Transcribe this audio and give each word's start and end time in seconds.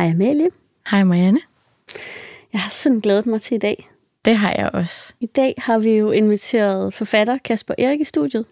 Hej 0.00 0.10
Amalie. 0.10 0.48
Hej 0.90 1.04
Marianne. 1.04 1.40
Jeg 2.52 2.60
har 2.60 2.70
sådan 2.70 3.00
glædet 3.00 3.26
mig 3.26 3.42
til 3.42 3.54
i 3.54 3.58
dag. 3.58 3.88
Det 4.24 4.36
har 4.36 4.54
jeg 4.58 4.70
også. 4.72 5.12
I 5.20 5.26
dag 5.26 5.54
har 5.58 5.78
vi 5.78 5.90
jo 5.90 6.10
inviteret 6.10 6.94
forfatter 6.94 7.38
Kasper 7.38 7.74
Erik 7.78 8.00
i 8.00 8.04
studiet. 8.04 8.44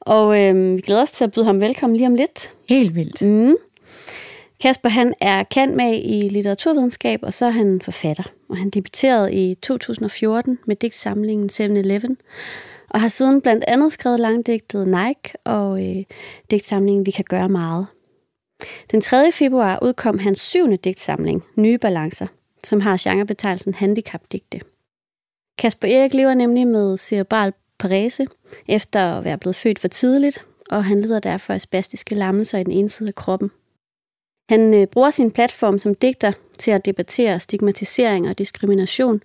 Og 0.00 0.40
øh, 0.40 0.76
vi 0.76 0.80
glæder 0.80 1.02
os 1.02 1.10
til 1.10 1.24
at 1.24 1.32
byde 1.32 1.44
ham 1.44 1.60
velkommen 1.60 1.96
lige 1.96 2.06
om 2.06 2.14
lidt. 2.14 2.50
Helt 2.68 2.94
vildt. 2.94 3.22
Mm. 3.22 3.56
Kasper 4.60 4.88
han 4.88 5.14
er 5.20 5.42
kendt 5.42 5.76
med 5.76 6.00
i 6.04 6.28
litteraturvidenskab, 6.28 7.20
og 7.22 7.34
så 7.34 7.46
er 7.46 7.50
han 7.50 7.80
forfatter. 7.80 8.24
Og 8.48 8.56
han 8.56 8.70
debuterede 8.70 9.32
i 9.32 9.54
2014 9.54 10.58
med 10.66 10.76
digtsamlingen 10.76 11.50
7-Eleven, 11.52 12.16
og 12.90 13.00
har 13.00 13.08
siden 13.08 13.40
blandt 13.40 13.64
andet 13.68 13.92
skrevet 13.92 14.20
langdigtet 14.20 14.88
Nike 14.88 15.38
og 15.44 15.88
øh, 15.88 16.04
digtsamlingen 16.50 17.06
Vi 17.06 17.10
kan 17.10 17.24
gøre 17.28 17.48
meget. 17.48 17.86
Den 18.90 19.00
3. 19.00 19.32
februar 19.32 19.78
udkom 19.82 20.18
hans 20.18 20.40
syvende 20.40 20.76
digtsamling, 20.76 21.44
Nye 21.56 21.78
Balancer, 21.78 22.26
som 22.64 22.80
har 22.80 23.00
genrebetegnelsen 23.00 23.74
handicapdigte. 23.74 24.60
Kasper 25.58 25.88
Erik 25.88 26.14
lever 26.14 26.34
nemlig 26.34 26.66
med 26.66 26.96
cerebral 26.96 27.52
parese, 27.78 28.26
efter 28.68 29.00
at 29.00 29.24
være 29.24 29.38
blevet 29.38 29.56
født 29.56 29.78
for 29.78 29.88
tidligt, 29.88 30.46
og 30.70 30.84
han 30.84 31.00
lider 31.00 31.20
derfor 31.20 31.52
af 31.52 31.60
spastiske 31.60 32.14
lammelser 32.14 32.58
i 32.58 32.64
den 32.64 32.72
ene 32.72 32.88
side 32.88 33.08
af 33.08 33.14
kroppen. 33.14 33.50
Han 34.50 34.74
øh, 34.74 34.86
bruger 34.86 35.10
sin 35.10 35.30
platform 35.30 35.78
som 35.78 35.94
digter 35.94 36.32
til 36.58 36.70
at 36.70 36.86
debattere 36.86 37.40
stigmatisering 37.40 38.28
og 38.28 38.38
diskrimination, 38.38 39.22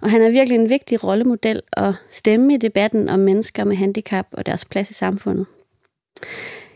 og 0.00 0.10
han 0.10 0.22
er 0.22 0.30
virkelig 0.30 0.58
en 0.58 0.70
vigtig 0.70 1.04
rollemodel 1.04 1.62
og 1.72 1.94
stemme 2.10 2.54
i 2.54 2.56
debatten 2.56 3.08
om 3.08 3.18
mennesker 3.18 3.64
med 3.64 3.76
handicap 3.76 4.26
og 4.32 4.46
deres 4.46 4.64
plads 4.64 4.90
i 4.90 4.94
samfundet. 4.94 5.46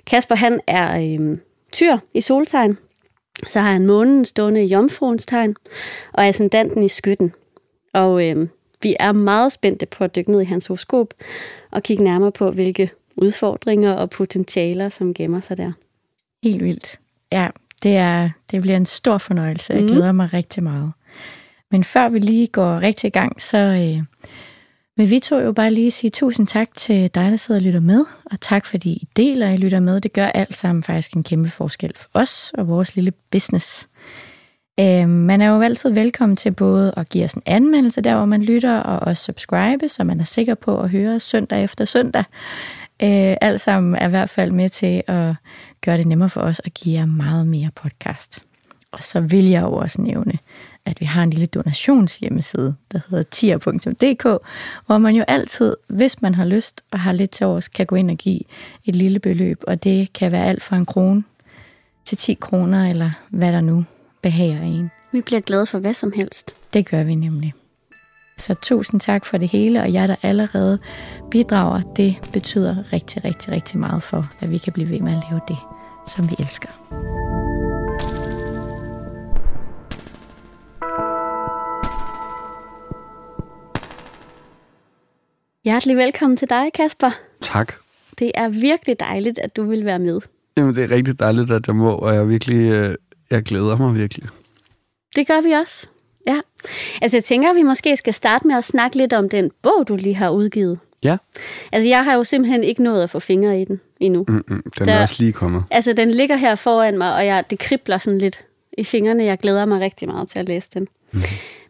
Kasper 0.07 0.35
han 0.35 0.61
er 0.67 1.19
øh, 1.21 1.39
tyr 1.75 1.99
i 2.15 2.21
soltegn, 2.21 2.79
så 3.49 3.61
har 3.61 3.73
han 3.73 3.87
månen 3.87 4.25
stående 4.25 4.65
i 4.65 4.67
jomfruens 4.67 5.27
tegn, 5.27 5.57
og 6.13 6.27
ascendanten 6.27 6.83
i 6.83 6.89
skytten. 6.89 7.33
Og 7.93 8.29
øh, 8.29 8.49
vi 8.83 8.97
er 9.01 9.13
meget 9.13 9.53
spændte 9.53 9.87
på 9.87 10.05
at 10.05 10.17
dykke 10.17 10.31
ned 10.31 10.41
i 10.41 10.45
hans 10.45 10.67
horoskop 10.67 11.15
og 11.71 11.83
kigge 11.83 12.05
nærmere 12.05 12.33
på, 12.33 12.51
hvilke 12.51 12.91
udfordringer 13.17 13.93
og 13.93 14.11
potentialer, 14.11 14.89
som 14.89 15.15
gemmer 15.15 15.41
sig 15.41 15.57
der. 15.57 15.73
Helt 16.43 16.65
vildt. 16.65 16.99
Ja, 17.33 17.49
det, 17.83 17.97
er, 17.97 18.31
det 18.51 18.63
bliver 18.63 18.77
en 18.77 18.87
stor 18.87 19.19
fornøjelse. 19.19 19.73
Jeg 19.73 19.85
glæder 19.85 20.13
mig 20.13 20.33
rigtig 20.33 20.63
meget. 20.63 20.93
Men 21.71 21.85
før 21.85 22.09
vi 22.09 22.19
lige 22.19 22.47
går 22.47 22.81
rigtig 22.81 23.09
i 23.09 23.11
gang, 23.11 23.43
så 23.43 23.59
øh, 23.59 24.03
vil 24.97 25.11
vi 25.11 25.19
to 25.19 25.39
jo 25.39 25.53
bare 25.53 25.71
lige 25.71 25.91
sige 25.91 26.11
tusind 26.11 26.47
tak 26.47 26.69
til 26.77 27.11
dig, 27.15 27.31
der 27.31 27.37
sidder 27.37 27.61
og 27.61 27.65
lytter 27.65 27.81
med, 27.81 28.05
og 28.31 28.41
tak 28.41 28.67
fordi 28.67 28.91
I 28.91 29.09
deler, 29.17 29.51
I 29.51 29.57
lytter 29.57 29.81
med. 29.81 30.01
Det 30.01 30.13
gør 30.13 30.27
alt 30.27 30.55
sammen 30.55 30.83
faktisk 30.83 31.13
en 31.13 31.23
kæmpe 31.23 31.51
forskel 31.51 31.93
for 31.97 32.09
os 32.15 32.53
og 32.59 32.69
vores 32.69 32.97
lille 32.97 33.13
business. 33.31 33.89
Øh, 34.81 35.09
man 35.09 35.41
er 35.41 35.49
jo 35.49 35.63
altid 35.63 35.91
velkommen 35.91 36.37
til 36.37 36.51
både 36.51 36.95
at 36.97 37.09
give 37.09 37.25
os 37.25 37.33
en 37.33 37.43
anmeldelse 37.47 38.01
der, 38.01 38.17
hvor 38.17 38.25
man 38.25 38.43
lytter, 38.43 38.77
og 38.77 38.99
også 38.99 39.25
subscribe, 39.25 39.89
så 39.89 40.05
man 40.05 40.21
er 40.21 40.25
sikker 40.25 40.55
på 40.55 40.81
at 40.81 40.91
høre 40.91 41.21
søndag 41.21 41.65
efter 41.65 41.85
søndag. 41.85 42.25
Øh, 43.03 43.37
alt 43.41 43.61
sammen 43.61 43.95
er 43.95 44.07
i 44.07 44.11
hvert 44.11 44.31
fald 44.31 44.51
med 44.51 44.71
til 44.71 45.03
at 45.07 45.35
gøre 45.81 45.97
det 45.97 46.07
nemmere 46.07 46.29
for 46.29 46.41
os 46.41 46.61
at 46.65 46.75
give 46.75 46.99
jer 46.99 47.07
meget 47.07 47.47
mere 47.47 47.71
podcast. 47.75 48.43
Og 48.93 49.03
så 49.03 49.21
vil 49.21 49.45
jeg 49.49 49.63
jo 49.63 49.73
også 49.73 50.01
nævne, 50.01 50.39
at 50.87 51.01
vi 51.01 51.05
har 51.05 51.23
en 51.23 51.31
lille 51.31 51.47
donationshjemmeside, 51.47 52.75
der 52.93 53.01
hedder 53.11 53.25
tier.dk, 53.25 54.23
hvor 54.87 54.99
man 54.99 55.15
jo 55.15 55.25
altid, 55.29 55.77
hvis 55.89 56.23
man 56.23 56.35
har 56.35 56.45
lyst 56.45 56.83
og 56.91 57.01
har 57.01 57.13
lidt 57.13 57.31
til 57.31 57.47
års, 57.47 57.69
kan 57.69 57.87
gå 57.87 57.97
ind 57.97 58.11
og 58.11 58.17
give 58.17 58.41
et 58.85 58.97
lille 58.97 59.19
beløb, 59.19 59.63
og 59.67 59.85
det 59.85 60.13
kan 60.13 60.33
være 60.33 60.47
alt 60.47 60.63
fra 60.63 60.77
en 60.77 60.87
krone 60.87 61.25
til 62.05 62.19
10 62.19 62.35
kroner, 62.35 62.91
eller 62.91 63.11
hvad 63.31 63.53
der 63.53 63.61
nu 63.61 63.85
behager 64.23 64.63
en. 64.63 64.91
Vi 65.13 65.21
bliver 65.21 65.41
glade 65.41 65.67
for 65.67 65.79
hvad 65.79 65.95
som 65.95 66.13
helst. 66.13 66.57
Det 66.73 66.91
gør 66.91 67.03
vi 67.03 67.15
nemlig. 67.15 67.55
Så 68.39 68.55
tusind 68.55 69.01
tak 69.01 69.25
for 69.25 69.39
det 69.39 69.49
hele, 69.49 69.83
og 69.83 69.93
jer, 69.93 70.07
der 70.07 70.17
allerede 70.23 70.79
bidrager, 71.31 71.81
det 71.81 72.17
betyder 72.33 72.93
rigtig, 72.93 73.25
rigtig, 73.25 73.53
rigtig 73.53 73.79
meget 73.79 74.03
for, 74.03 74.33
at 74.41 74.51
vi 74.51 74.59
kan 74.59 74.73
blive 74.73 74.91
ved 74.91 75.01
med 75.01 75.13
at 75.13 75.25
lave 75.31 75.41
det, 75.49 75.59
som 76.07 76.31
vi 76.31 76.35
elsker. 76.39 76.69
Hjertelig 85.65 85.97
velkommen 85.97 86.37
til 86.37 86.51
dig, 86.51 86.73
Kasper. 86.75 87.11
Tak. 87.41 87.73
Det 88.19 88.33
er 88.35 88.49
virkelig 88.49 89.01
dejligt, 89.01 89.39
at 89.39 89.57
du 89.57 89.65
vil 89.65 89.85
være 89.85 89.99
med. 89.99 90.21
Jamen, 90.57 90.75
det 90.77 90.85
er 90.85 90.91
rigtig 90.91 91.19
dejligt, 91.19 91.51
at 91.51 91.67
jeg 91.67 91.77
må, 91.77 91.91
og 91.95 92.15
jeg 92.15 92.29
virkelig, 92.29 92.57
øh, 92.73 92.95
jeg 93.31 93.43
glæder 93.43 93.77
mig 93.77 93.95
virkelig. 93.95 94.25
Det 95.17 95.27
gør 95.27 95.41
vi 95.41 95.51
også. 95.51 95.87
Ja. 96.27 96.41
Altså, 97.03 97.17
jeg 97.17 97.25
tænker, 97.25 97.51
at 97.51 97.57
vi 97.57 97.63
måske 97.63 97.97
skal 97.97 98.15
starte 98.15 98.47
med 98.47 98.57
at 98.57 98.65
snakke 98.65 98.97
lidt 98.97 99.13
om 99.13 99.29
den 99.29 99.51
bog, 99.63 99.85
du 99.89 99.97
lige 99.97 100.15
har 100.15 100.31
udgivet. 100.31 100.79
Ja. 101.05 101.17
Altså, 101.73 101.89
jeg 101.89 102.05
har 102.05 102.15
jo 102.15 102.25
simpelthen 102.25 102.65
ikke 102.65 102.83
nået 102.83 103.03
at 103.03 103.11
få 103.11 103.19
fingre 103.21 103.61
i 103.61 103.65
den 103.65 103.81
endnu. 104.01 104.25
Mm-mm, 104.29 104.45
den 104.79 104.89
er 104.89 104.93
Der- 104.95 105.01
også 105.01 105.17
lige 105.19 105.33
kommet. 105.33 105.65
Altså, 105.71 105.93
den 105.93 106.11
ligger 106.11 106.37
her 106.37 106.55
foran 106.55 106.99
mig, 106.99 107.15
og 107.15 107.27
jeg, 107.27 107.45
det 107.51 107.59
kribler 107.59 107.99
sådan 107.99 108.19
lidt 108.19 108.45
i 108.79 108.85
fingrene. 108.85 109.25
Jeg 109.25 109.39
glæder 109.39 109.65
mig 109.65 109.81
rigtig 109.81 110.09
meget 110.09 110.29
til 110.29 110.39
at 110.39 110.47
læse 110.49 110.69
den. 110.75 110.83
Mm-hmm. 111.13 111.23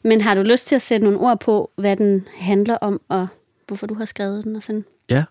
Men 0.02 0.20
har 0.20 0.34
du 0.34 0.42
lyst 0.42 0.66
til 0.66 0.74
at 0.74 0.82
sætte 0.82 1.04
nogle 1.04 1.18
ord 1.20 1.40
på, 1.40 1.70
hvad 1.76 1.96
den 1.96 2.28
handler 2.36 2.76
om, 2.76 3.00
og 3.08 3.26
hvorfor 3.66 3.86
du 3.86 3.94
har 3.94 4.04
skrevet 4.04 4.44
den 4.44 4.56
og 4.56 4.62
sådan? 4.62 4.84
Ja, 5.10 5.24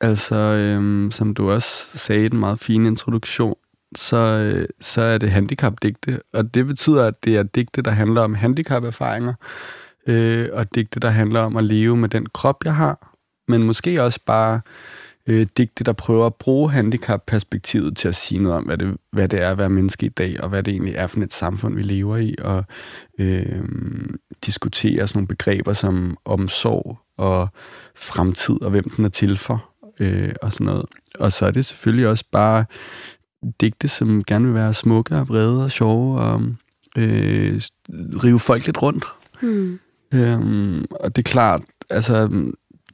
altså, 0.00 0.36
øhm, 0.36 1.10
som 1.10 1.34
du 1.34 1.50
også 1.50 1.98
sagde 1.98 2.24
i 2.24 2.28
den 2.28 2.38
meget 2.40 2.58
fine 2.58 2.88
introduktion, 2.88 3.54
så, 3.96 4.16
øh, 4.16 4.68
så 4.80 5.02
er 5.02 5.18
det 5.18 5.30
handicapdigte, 5.30 6.20
og 6.32 6.54
det 6.54 6.66
betyder, 6.66 7.04
at 7.04 7.24
det 7.24 7.36
er 7.36 7.42
digte, 7.42 7.82
der 7.82 7.90
handler 7.90 8.20
om 8.20 8.34
handicaperfaringer, 8.34 9.34
øh, 10.06 10.48
og 10.52 10.74
digte, 10.74 11.00
der 11.00 11.08
handler 11.08 11.40
om 11.40 11.56
at 11.56 11.64
leve 11.64 11.96
med 11.96 12.08
den 12.08 12.26
krop, 12.26 12.64
jeg 12.64 12.74
har, 12.74 13.16
men 13.48 13.62
måske 13.62 14.02
også 14.02 14.20
bare 14.26 14.60
øh, 15.26 15.46
digte, 15.56 15.84
der 15.84 15.92
prøver 15.92 16.26
at 16.26 16.34
bruge 16.34 16.70
handicapperspektivet 16.70 17.96
til 17.96 18.08
at 18.08 18.14
sige 18.14 18.42
noget 18.42 18.58
om, 18.58 18.64
hvad 18.64 18.78
det, 18.78 18.96
hvad 19.12 19.28
det 19.28 19.42
er 19.42 19.50
at 19.50 19.58
være 19.58 19.68
menneske 19.68 20.06
i 20.06 20.08
dag, 20.08 20.40
og 20.40 20.48
hvad 20.48 20.62
det 20.62 20.72
egentlig 20.72 20.94
er 20.94 21.06
for 21.06 21.20
et 21.20 21.32
samfund, 21.32 21.74
vi 21.74 21.82
lever 21.82 22.16
i, 22.16 22.34
og 22.38 22.64
øh, 23.18 23.64
diskutere 24.46 25.08
sådan 25.08 25.18
nogle 25.18 25.28
begreber 25.28 25.72
som 25.72 26.16
omsorg 26.24 26.98
og 27.16 27.48
fremtid, 27.96 28.62
og 28.62 28.70
hvem 28.70 28.90
den 28.90 29.04
er 29.04 29.08
til 29.08 29.38
for, 29.38 29.70
øh, 30.00 30.34
og 30.42 30.52
sådan 30.52 30.64
noget. 30.64 30.86
Og 31.18 31.32
så 31.32 31.46
er 31.46 31.50
det 31.50 31.66
selvfølgelig 31.66 32.08
også 32.08 32.24
bare 32.32 32.64
digte, 33.60 33.88
som 33.88 34.24
gerne 34.24 34.44
vil 34.44 34.54
være 34.54 34.74
smukke 34.74 35.16
og 35.16 35.28
vrede 35.28 35.64
og 35.64 35.70
sjove, 35.70 36.20
og 36.20 36.42
øh, 36.98 37.60
rive 38.24 38.40
folk 38.40 38.66
lidt 38.66 38.82
rundt. 38.82 39.04
Hmm. 39.40 39.78
Øhm, 40.14 40.84
og 40.90 41.16
det 41.16 41.26
er 41.26 41.30
klart, 41.30 41.62
altså 41.90 42.28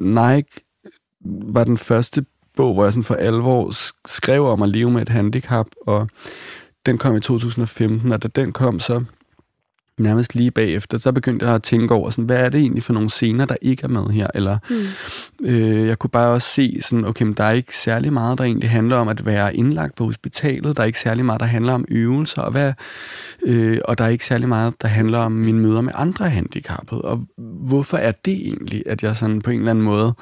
Nike 0.01 0.61
var 1.25 1.65
den 1.65 1.79
første 1.79 2.25
bog, 2.57 2.75
hvor 2.75 2.85
jeg 2.85 2.93
sådan 2.93 3.05
for 3.05 3.15
alvor 3.15 3.71
sk- 3.71 4.01
skrev 4.07 4.47
om 4.47 4.63
at 4.63 4.69
leve 4.69 4.91
med 4.91 5.03
et 5.03 5.09
handicap, 5.09 5.67
og 5.87 6.09
den 6.87 6.99
kom 6.99 7.17
i 7.17 7.21
2015, 7.21 8.13
og 8.13 8.23
da 8.23 8.29
den 8.29 8.53
kom 8.53 8.81
så 8.81 9.05
nærmest 10.03 10.35
lige 10.35 10.51
bagefter, 10.51 10.99
så 10.99 11.13
begyndte 11.13 11.47
jeg 11.47 11.55
at 11.55 11.63
tænke 11.63 11.95
over, 11.95 12.11
sådan, 12.11 12.25
hvad 12.25 12.37
er 12.37 12.49
det 12.49 12.61
egentlig 12.61 12.83
for 12.83 12.93
nogle 12.93 13.11
scener, 13.11 13.45
der 13.45 13.57
ikke 13.63 13.85
er 13.85 13.89
med 13.89 14.07
her, 14.07 14.27
eller 14.35 14.59
Hmm. 14.69 15.47
Øh, 15.47 15.87
jeg 15.87 15.99
kunne 15.99 16.11
bare 16.11 16.29
også 16.29 16.49
se, 16.49 16.79
sådan, 16.83 17.05
okay, 17.05 17.25
men 17.25 17.35
der 17.35 17.45
er 17.45 17.53
ikke 17.53 17.77
særlig 17.77 18.13
meget, 18.13 18.39
der 18.39 18.45
egentlig 18.45 18.71
handler 18.71 18.97
om 18.97 19.09
at 19.09 19.27
være 19.27 19.57
indlagt 19.57 19.95
på 19.95 20.05
hospitalet. 20.05 20.77
Der 20.77 20.83
er 20.83 20.87
ikke 20.87 20.99
særlig 20.99 21.25
meget, 21.25 21.41
der 21.41 21.47
handler 21.47 21.73
om 21.73 21.85
øvelser, 21.89 22.43
og, 22.43 22.51
hvad, 22.51 22.73
øh, 23.47 23.79
og 23.85 23.99
der 23.99 24.05
er 24.05 24.09
ikke 24.09 24.27
særlig 24.27 24.49
meget, 24.49 24.75
der 24.83 24.89
handler 24.89 25.19
om 25.19 25.33
mine 25.33 25.59
møder 25.59 25.81
med 25.81 25.93
andre 25.97 26.31
handicappede. 26.31 27.03
Og 27.03 27.27
hvorfor 27.69 27.97
er 27.97 28.13
det 28.13 28.35
egentlig, 28.35 28.83
at 28.87 29.03
jeg 29.03 29.17
sådan 29.17 29.43
på 29.43 29.51
en 29.51 29.59
eller 29.59 29.71
anden 29.71 29.85
måde 29.85 30.15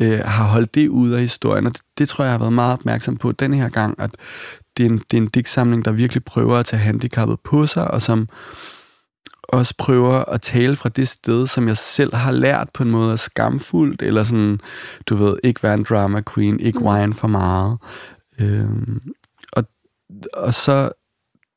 øh, 0.00 0.18
har 0.24 0.44
holdt 0.44 0.74
det 0.74 0.88
ud 0.88 1.10
af 1.10 1.20
historien? 1.20 1.66
Og 1.66 1.72
det, 1.72 1.82
det 1.98 2.08
tror 2.08 2.24
jeg, 2.24 2.28
jeg 2.28 2.34
har 2.34 2.38
været 2.38 2.52
meget 2.52 2.72
opmærksom 2.72 3.16
på 3.16 3.32
den 3.32 3.54
her 3.54 3.68
gang, 3.68 4.00
at 4.00 4.10
det 4.76 4.86
er 4.86 4.90
en, 4.90 4.98
det 5.10 5.16
er 5.16 5.22
en 5.22 5.28
digtsamling, 5.28 5.84
der 5.84 5.92
virkelig 5.92 6.24
prøver 6.24 6.56
at 6.56 6.66
tage 6.66 6.80
handicappet 6.80 7.40
på 7.44 7.66
sig, 7.66 7.90
og 7.90 8.02
som 8.02 8.28
også 9.52 9.74
prøver 9.78 10.24
at 10.24 10.40
tale 10.40 10.76
fra 10.76 10.88
det 10.88 11.08
sted, 11.08 11.46
som 11.46 11.68
jeg 11.68 11.76
selv 11.76 12.14
har 12.14 12.32
lært 12.32 12.68
på 12.74 12.82
en 12.82 12.90
måde 12.90 13.12
er 13.12 13.16
skamfuldt, 13.16 14.02
eller 14.02 14.24
sådan, 14.24 14.60
du 15.06 15.16
ved, 15.16 15.36
ikke 15.44 15.62
være 15.62 15.74
en 15.74 15.86
drama 15.88 16.22
queen, 16.34 16.60
ikke 16.60 16.78
Mm. 16.78 16.86
whine 16.86 17.14
for 17.14 17.28
meget. 17.28 17.78
Øhm, 18.38 19.00
og, 19.52 19.64
og 20.32 20.54
så 20.54 20.90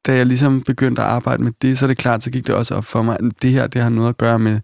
da 0.05 0.15
jeg 0.15 0.25
ligesom 0.25 0.61
begyndte 0.61 1.01
at 1.01 1.07
arbejde 1.07 1.43
med 1.43 1.51
det, 1.61 1.77
så 1.77 1.85
er 1.85 1.87
det 1.87 1.97
klart, 1.97 2.23
så 2.23 2.31
gik 2.31 2.47
det 2.47 2.55
også 2.55 2.75
op 2.75 2.85
for 2.85 3.01
mig, 3.01 3.17
at 3.19 3.31
det 3.41 3.51
her, 3.51 3.67
det 3.67 3.81
har 3.81 3.89
noget 3.89 4.09
at 4.09 4.17
gøre 4.17 4.39
med, 4.39 4.59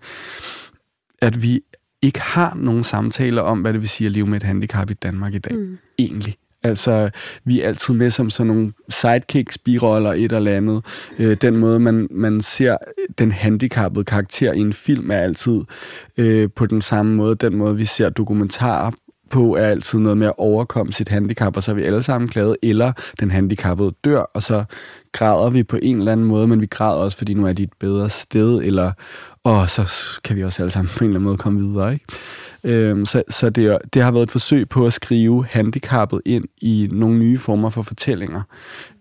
at 1.21 1.43
vi 1.43 1.61
ikke 2.01 2.21
har 2.21 2.53
nogen 2.55 2.83
samtaler 2.83 3.41
om, 3.41 3.61
hvad 3.61 3.73
det 3.73 3.81
vil 3.81 3.89
sige 3.89 4.05
at 4.05 4.11
leve 4.11 4.27
med 4.27 4.37
et 4.37 4.43
handicap 4.43 4.89
i 4.89 4.93
Danmark 4.93 5.33
i 5.33 5.37
dag, 5.37 5.55
mm. 5.57 5.77
egentlig. 5.99 6.37
Altså, 6.63 7.09
vi 7.45 7.61
er 7.61 7.67
altid 7.67 7.93
med 7.93 8.11
som 8.11 8.29
sådan 8.29 8.47
nogle 8.47 8.73
sidekicks, 8.89 9.57
biroller, 9.57 10.13
et 10.13 10.31
eller 10.31 10.57
andet. 10.57 10.85
Øh, 11.19 11.37
den 11.41 11.57
måde, 11.57 11.79
man, 11.79 12.07
man 12.11 12.41
ser 12.41 12.77
den 13.17 13.31
handicappede 13.31 14.05
karakter 14.05 14.53
i 14.53 14.59
en 14.59 14.73
film, 14.73 15.11
er 15.11 15.17
altid 15.17 15.61
øh, 16.17 16.49
på 16.55 16.65
den 16.65 16.81
samme 16.81 17.15
måde. 17.15 17.35
Den 17.35 17.55
måde, 17.55 17.77
vi 17.77 17.85
ser 17.85 18.09
dokumentarer 18.09 18.91
på, 19.29 19.55
er 19.55 19.67
altid 19.67 19.99
noget 19.99 20.17
med 20.17 20.27
at 20.27 20.33
overkomme 20.37 20.93
sit 20.93 21.09
handicap, 21.09 21.57
og 21.57 21.63
så 21.63 21.71
er 21.71 21.75
vi 21.75 21.83
alle 21.83 22.03
sammen 22.03 22.29
glade, 22.29 22.55
eller 22.63 22.91
den 23.19 23.31
handicappede 23.31 23.91
dør, 24.03 24.19
og 24.19 24.43
så 24.43 24.63
græder 25.11 25.49
vi 25.49 25.63
på 25.63 25.77
en 25.81 25.99
eller 25.99 26.11
anden 26.11 26.25
måde, 26.25 26.47
men 26.47 26.61
vi 26.61 26.65
græder 26.65 26.97
også, 26.97 27.17
fordi 27.17 27.33
nu 27.33 27.47
er 27.47 27.53
de 27.53 27.63
et 27.63 27.73
bedre 27.79 28.09
sted, 28.09 28.61
eller 28.63 28.91
og 29.43 29.69
så 29.69 29.89
kan 30.23 30.35
vi 30.35 30.43
også 30.43 30.61
alle 30.61 30.71
sammen 30.71 30.91
på 30.97 31.03
en 31.03 31.09
eller 31.09 31.19
anden 31.19 31.25
måde 31.25 31.37
komme 31.37 31.61
videre, 31.61 31.93
ikke? 31.93 32.05
Øhm, 32.63 33.05
så 33.05 33.23
så 33.29 33.49
det, 33.49 33.77
det 33.93 34.03
har 34.03 34.11
været 34.11 34.23
et 34.23 34.31
forsøg 34.31 34.69
på 34.69 34.85
at 34.85 34.93
skrive 34.93 35.45
handicappet 35.45 36.21
ind 36.25 36.45
i 36.61 36.89
nogle 36.91 37.19
nye 37.19 37.37
former 37.37 37.69
for 37.69 37.81
fortællinger, 37.81 38.41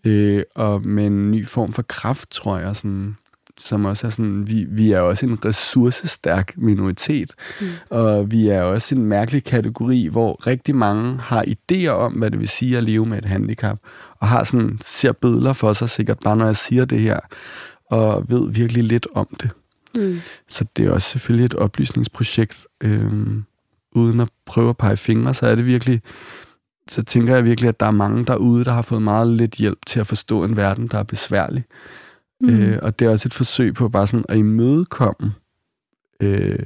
øh, 0.07 0.43
og 0.55 0.87
med 0.87 1.07
en 1.07 1.31
ny 1.31 1.47
form 1.49 1.73
for 1.73 1.83
kraft, 1.83 2.31
tror 2.31 2.59
jeg, 2.59 2.77
sådan, 2.77 3.17
som 3.59 3.85
også 3.85 4.07
er 4.07 4.11
sådan, 4.11 4.49
vi, 4.49 4.67
vi 4.69 4.93
er 4.93 5.01
også 5.01 5.27
en 5.27 5.45
ressourcestærk 5.45 6.53
minoritet, 6.57 7.33
mm. 7.61 7.67
og 7.91 8.31
vi 8.31 8.49
er 8.49 8.63
også 8.63 8.95
en 8.95 9.05
mærkelig 9.05 9.45
kategori, 9.45 10.09
hvor 10.13 10.47
rigtig 10.47 10.75
mange 10.75 11.19
har 11.19 11.45
idéer 11.49 11.89
om, 11.89 12.13
hvad 12.13 12.31
det 12.31 12.41
vil 12.41 12.49
sige 12.49 12.77
at 12.77 12.85
leve 12.85 13.07
med 13.07 13.19
et 13.19 13.25
handicap, 13.25 13.79
og 14.21 14.29
har 14.29 14.45
sådan, 14.45 14.79
ser 14.85 15.13
billeder 15.13 15.53
for 15.53 15.73
sig 15.73 15.91
sikkert 15.91 16.19
bare, 16.25 16.37
når 16.37 16.47
jeg 16.47 16.57
siger 16.57 16.85
det 16.85 17.01
her, 17.01 17.21
og 17.91 18.25
ved 18.29 18.53
virkelig 18.53 18.85
lidt 18.85 19.07
om 19.15 19.37
det. 19.41 19.51
Mm. 19.95 20.21
Så 20.49 20.65
det 20.77 20.87
er 20.87 20.91
også 20.91 21.11
selvfølgelig 21.11 21.45
et 21.45 21.55
oplysningsprojekt, 21.55 22.67
øhm, 22.81 23.45
uden 23.93 24.21
at 24.21 24.29
prøve 24.47 24.71
at 24.71 24.77
pege 24.77 24.97
fingre, 24.97 25.35
så 25.35 25.47
er 25.47 25.55
det 25.55 25.67
virkelig, 25.67 26.03
så 26.89 27.03
tænker 27.03 27.35
jeg 27.35 27.45
virkelig, 27.45 27.69
at 27.69 27.81
der 27.81 27.87
er 27.87 27.91
mange 27.91 28.25
derude, 28.25 28.65
der 28.65 28.73
har 28.73 28.83
fået 28.83 29.03
meget 29.03 29.29
lidt 29.29 29.55
hjælp 29.55 29.79
til 29.87 30.01
at 30.01 30.07
forstå 30.07 30.45
en 30.45 30.57
verden, 30.57 30.89
der 30.89 30.99
er 30.99 31.03
besværlig. 31.03 31.65
Mm. 32.41 32.49
Øh, 32.49 32.79
og 32.83 32.99
det 32.99 33.07
er 33.07 33.11
også 33.11 33.29
et 33.29 33.35
forsøg 33.35 33.75
på 33.75 33.89
bare 33.89 34.07
sådan 34.07 34.25
at 34.29 34.37
imødekomme 34.37 35.33
øh, 36.23 36.59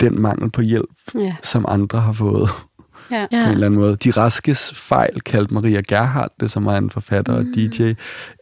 den 0.00 0.20
mangel 0.20 0.50
på 0.50 0.60
hjælp, 0.60 1.14
ja. 1.14 1.36
som 1.42 1.64
andre 1.68 2.00
har 2.00 2.12
fået 2.12 2.48
ja. 3.10 3.26
på 3.30 3.36
en 3.36 3.52
eller 3.52 3.66
anden 3.66 3.80
måde. 3.80 3.96
De 3.96 4.10
raskes 4.10 4.72
fejl 4.74 5.20
kaldte 5.20 5.54
Maria 5.54 5.80
Gerhardt, 5.88 6.32
det 6.40 6.50
som 6.50 6.64
var 6.64 6.76
en 6.76 6.90
forfatter 6.90 7.32
mm. 7.32 7.38
og 7.38 7.54
DJ, 7.54 7.92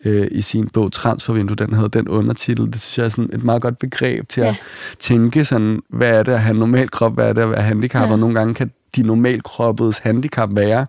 øh, 0.05 0.29
i 0.31 0.43
sin 0.43 0.69
bog 0.69 0.93
Transfervindue. 0.93 1.57
Den 1.57 1.73
havde 1.73 1.89
den 1.89 2.09
undertitel. 2.09 2.67
Det 2.67 2.81
synes 2.81 2.99
jeg 2.99 3.05
er 3.05 3.09
sådan 3.09 3.31
et 3.33 3.45
meget 3.45 3.63
godt 3.63 3.79
begreb 3.79 4.29
til 4.29 4.41
ja. 4.41 4.49
at 4.49 4.57
tænke 4.99 5.45
sådan, 5.45 5.81
hvad 5.89 6.11
er 6.11 6.23
det 6.23 6.33
at 6.33 6.41
have 6.41 6.51
en 6.51 6.59
normal 6.59 6.91
krop, 6.91 7.15
hvad 7.15 7.29
er 7.29 7.33
det 7.33 7.43
at 7.43 7.51
være 7.51 7.63
handicappet, 7.63 8.09
ja. 8.09 8.13
og 8.13 8.19
nogle 8.19 8.35
gange 8.35 8.55
kan 8.55 8.71
de 8.97 9.03
normalkroppedes 9.03 9.99
handicap 9.99 10.49
være, 10.53 10.87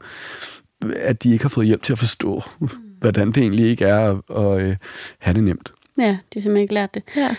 at 0.95 1.23
de 1.23 1.31
ikke 1.31 1.43
har 1.43 1.49
fået 1.49 1.67
hjælp 1.67 1.83
til 1.83 1.93
at 1.93 1.99
forstå, 1.99 2.43
mm. 2.59 2.69
hvordan 3.01 3.27
det 3.27 3.37
egentlig 3.37 3.69
ikke 3.69 3.85
er 3.85 4.11
at, 4.11 4.17
at, 4.37 4.61
at 4.61 4.69
øh, 4.69 4.75
have 5.19 5.33
det 5.33 5.43
nemt. 5.43 5.73
Ja, 5.97 6.03
de 6.03 6.09
har 6.09 6.41
simpelthen 6.41 6.57
ikke 6.57 6.73
lært 6.73 6.93
det. 6.93 7.03
Ja. 7.15 7.35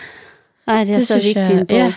Nej, 0.69 0.83
det 0.83 0.91
er 0.91 0.97
det 0.97 1.07
så 1.07 1.15
vigtigt 1.15 1.37
jeg, 1.37 1.65
Ja, 1.69 1.93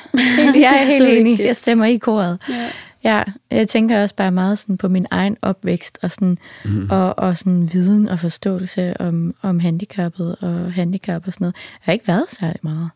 jeg 0.55 0.81
er 0.81 0.85
helt 0.85 1.09
enig. 1.09 1.41
Jeg 1.41 1.57
stemmer 1.57 1.85
i 1.85 1.97
koret. 1.97 2.39
Ja. 2.49 2.69
Ja, 3.05 3.23
jeg 3.51 3.69
tænker 3.69 4.03
også 4.03 4.15
bare 4.15 4.33
meget 4.33 4.59
sådan 4.59 4.77
på 4.77 4.89
min 4.89 5.07
egen 5.11 5.37
opvækst 5.43 5.99
og 6.03 6.11
sådan, 6.11 6.39
mm. 6.65 6.89
og, 6.91 7.19
og 7.19 7.39
sådan 7.39 7.73
viden 7.73 8.09
og 8.09 8.19
forståelse 8.19 9.01
om, 9.01 9.35
om 9.43 9.59
handicappet 9.59 10.37
og 10.41 10.73
handicap 10.73 11.27
og 11.27 11.33
sådan 11.33 11.45
noget. 11.45 11.55
Jeg 11.55 11.81
har 11.81 11.93
ikke 11.93 12.09
været 12.09 12.25
særlig 12.29 12.61
meget. 12.63 12.91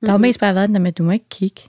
Der 0.00 0.06
har 0.06 0.12
jo 0.12 0.18
mhm. 0.18 0.22
mest 0.22 0.40
bare 0.40 0.54
været 0.54 0.68
den 0.68 0.74
der 0.74 0.80
med, 0.80 0.88
at 0.88 0.98
du 0.98 1.02
må 1.02 1.10
ikke 1.10 1.28
kigge. 1.30 1.60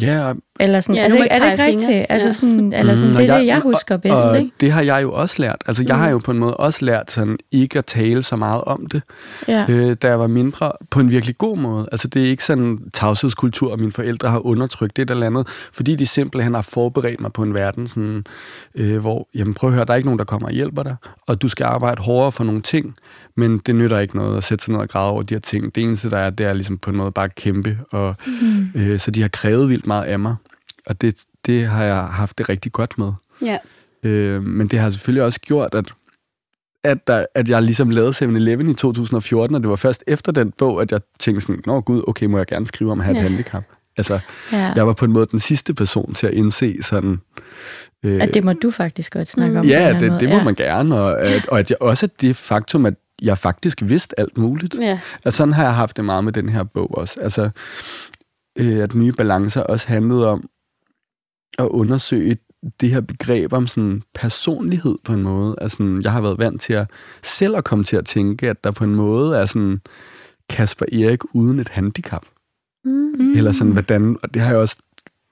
Ja. 0.00 0.32
Eller 0.60 0.80
sådan, 0.80 0.96
ja, 0.96 1.02
altså, 1.02 1.26
er 1.30 1.38
det 1.38 1.50
ikke 1.50 1.64
rigtigt? 1.64 2.06
Altså 2.08 2.32
sådan, 2.32 2.72
eller 2.72 2.94
sådan, 2.94 3.10
mm, 3.10 3.16
det 3.16 3.28
er 3.28 3.32
jeg, 3.32 3.40
det, 3.40 3.46
jeg 3.46 3.60
husker 3.60 3.96
bedst, 3.96 4.14
og 4.14 4.38
ikke? 4.38 4.50
det 4.60 4.72
har 4.72 4.82
jeg 4.82 5.02
jo 5.02 5.12
også 5.12 5.34
lært. 5.38 5.64
Altså, 5.66 5.84
jeg 5.88 5.96
mm. 5.96 6.02
har 6.02 6.10
jo 6.10 6.18
på 6.18 6.30
en 6.30 6.38
måde 6.38 6.56
også 6.56 6.84
lært 6.84 7.10
sådan, 7.10 7.38
ikke 7.52 7.78
at 7.78 7.84
tale 7.84 8.22
så 8.22 8.36
meget 8.36 8.64
om 8.64 8.86
det, 8.86 9.02
ja. 9.48 9.66
øh, 9.68 9.96
da 10.02 10.08
jeg 10.08 10.20
var 10.20 10.26
mindre, 10.26 10.72
på 10.90 11.00
en 11.00 11.10
virkelig 11.10 11.38
god 11.38 11.56
måde. 11.56 11.88
Altså, 11.92 12.08
det 12.08 12.24
er 12.24 12.30
ikke 12.30 12.44
sådan 12.44 12.78
tavshedskultur, 12.94 13.72
og 13.72 13.80
mine 13.80 13.92
forældre 13.92 14.28
har 14.28 14.46
undertrykt 14.46 14.96
det 14.96 15.10
eller 15.10 15.26
andet, 15.26 15.48
fordi 15.72 15.94
de 15.94 16.06
simpelthen 16.06 16.54
har 16.54 16.62
forberedt 16.62 17.20
mig 17.20 17.32
på 17.32 17.42
en 17.42 17.54
verden, 17.54 17.88
sådan, 17.88 18.24
øh, 18.74 18.98
hvor, 18.98 19.28
jamen 19.34 19.54
prøv 19.54 19.70
at 19.70 19.74
høre, 19.74 19.84
der 19.84 19.92
er 19.92 19.96
ikke 19.96 20.06
nogen, 20.06 20.18
der 20.18 20.24
kommer 20.24 20.48
og 20.48 20.54
hjælper 20.54 20.82
dig, 20.82 20.96
og 21.26 21.42
du 21.42 21.48
skal 21.48 21.64
arbejde 21.64 22.02
hårdere 22.02 22.32
for 22.32 22.44
nogle 22.44 22.62
ting, 22.62 22.96
men 23.38 23.58
det 23.58 23.74
nytter 23.74 23.98
ikke 23.98 24.16
noget 24.16 24.36
at 24.36 24.44
sætte 24.44 24.64
sig 24.64 24.72
ned 24.72 24.80
og 24.80 24.88
græde 24.88 25.10
over 25.10 25.22
de 25.22 25.34
her 25.34 25.40
ting. 25.40 25.74
Det 25.74 25.82
eneste, 25.82 26.10
der 26.10 26.18
er, 26.18 26.30
det 26.30 26.46
er 26.46 26.52
ligesom 26.52 26.78
på 26.78 26.90
en 26.90 26.96
måde 26.96 27.12
bare 27.12 27.28
kæmpe. 27.28 27.78
Og, 27.90 28.14
mm. 28.26 28.80
øh, 28.80 29.00
så 29.00 29.10
de 29.10 29.22
har 29.22 29.28
krævet 29.28 29.68
vildt 29.68 29.86
meget 29.86 30.04
af 30.04 30.18
mig, 30.18 30.36
og 30.86 31.00
det, 31.00 31.24
det 31.46 31.66
har 31.66 31.84
jeg 31.84 32.04
haft 32.04 32.38
det 32.38 32.48
rigtig 32.48 32.72
godt 32.72 32.98
med. 32.98 33.12
Ja. 33.42 33.58
Øh, 34.02 34.42
men 34.42 34.68
det 34.68 34.78
har 34.78 34.90
selvfølgelig 34.90 35.22
også 35.22 35.40
gjort, 35.40 35.74
at 35.74 35.84
at, 36.84 37.06
der, 37.06 37.26
at 37.34 37.48
jeg 37.48 37.62
ligesom 37.62 37.90
lavede 37.90 38.10
7-Eleven 38.10 38.70
i 38.70 38.74
2014, 38.74 39.54
og 39.54 39.62
det 39.62 39.70
var 39.70 39.76
først 39.76 40.04
efter 40.06 40.32
den 40.32 40.52
bog, 40.58 40.82
at 40.82 40.92
jeg 40.92 41.00
tænkte 41.18 41.40
sådan, 41.40 41.62
nå 41.66 41.80
gud, 41.80 42.02
okay, 42.06 42.26
må 42.26 42.38
jeg 42.38 42.46
gerne 42.46 42.66
skrive 42.66 42.92
om 42.92 43.00
at 43.00 43.04
have 43.04 43.16
ja. 43.16 43.22
et 43.22 43.30
handicap. 43.30 43.64
Altså, 43.96 44.18
ja. 44.52 44.72
jeg 44.76 44.86
var 44.86 44.92
på 44.92 45.04
en 45.04 45.12
måde 45.12 45.26
den 45.30 45.38
sidste 45.38 45.74
person 45.74 46.14
til 46.14 46.26
at 46.26 46.34
indse 46.34 46.82
sådan... 46.82 47.20
Øh, 48.04 48.22
at 48.22 48.34
det 48.34 48.44
må 48.44 48.52
du 48.52 48.70
faktisk 48.70 49.12
godt 49.12 49.28
snakke 49.28 49.52
mm. 49.52 49.58
om. 49.58 49.66
Ja, 49.66 49.98
det, 50.00 50.20
det 50.20 50.28
må 50.28 50.36
ja. 50.36 50.44
man 50.44 50.54
gerne, 50.54 51.00
og, 51.00 51.26
at, 51.26 51.48
og 51.48 51.58
at 51.58 51.70
jeg, 51.70 51.76
også 51.80 52.06
at 52.06 52.20
det 52.20 52.36
faktum, 52.36 52.86
at 52.86 52.94
jeg 53.22 53.38
faktisk 53.38 53.82
vidste 53.82 54.20
alt 54.20 54.38
muligt. 54.38 54.74
Ja. 54.80 55.00
Og 55.24 55.32
sådan 55.32 55.54
har 55.54 55.62
jeg 55.62 55.74
haft 55.74 55.96
det 55.96 56.04
meget 56.04 56.24
med 56.24 56.32
den 56.32 56.48
her 56.48 56.62
bog 56.62 56.98
også. 56.98 57.20
Altså, 57.20 57.50
øh, 58.58 58.78
at 58.78 58.94
nye 58.94 59.12
balancer 59.12 59.62
også 59.62 59.88
handlede 59.88 60.28
om 60.28 60.48
at 61.58 61.64
undersøge 61.64 62.36
det 62.80 62.90
her 62.90 63.00
begreb 63.00 63.52
om 63.52 63.66
sådan 63.66 64.02
personlighed 64.14 64.98
på 65.04 65.12
en 65.12 65.22
måde. 65.22 65.56
Altså, 65.60 66.00
jeg 66.02 66.12
har 66.12 66.20
været 66.20 66.38
vant 66.38 66.60
til 66.60 66.72
at 66.72 66.90
selv 67.22 67.56
at 67.56 67.64
komme 67.64 67.84
til 67.84 67.96
at 67.96 68.06
tænke, 68.06 68.50
at 68.50 68.64
der 68.64 68.70
på 68.70 68.84
en 68.84 68.94
måde 68.94 69.36
er 69.36 69.46
sådan 69.46 69.80
Kasper 70.50 70.86
Erik 70.92 71.20
uden 71.34 71.58
et 71.58 71.68
handicap. 71.68 72.22
Mm. 72.84 73.36
Eller 73.36 73.52
sådan, 73.52 73.72
hvordan, 73.72 74.16
og 74.22 74.34
det 74.34 74.42
har 74.42 74.50
jeg 74.50 74.58
også 74.58 74.78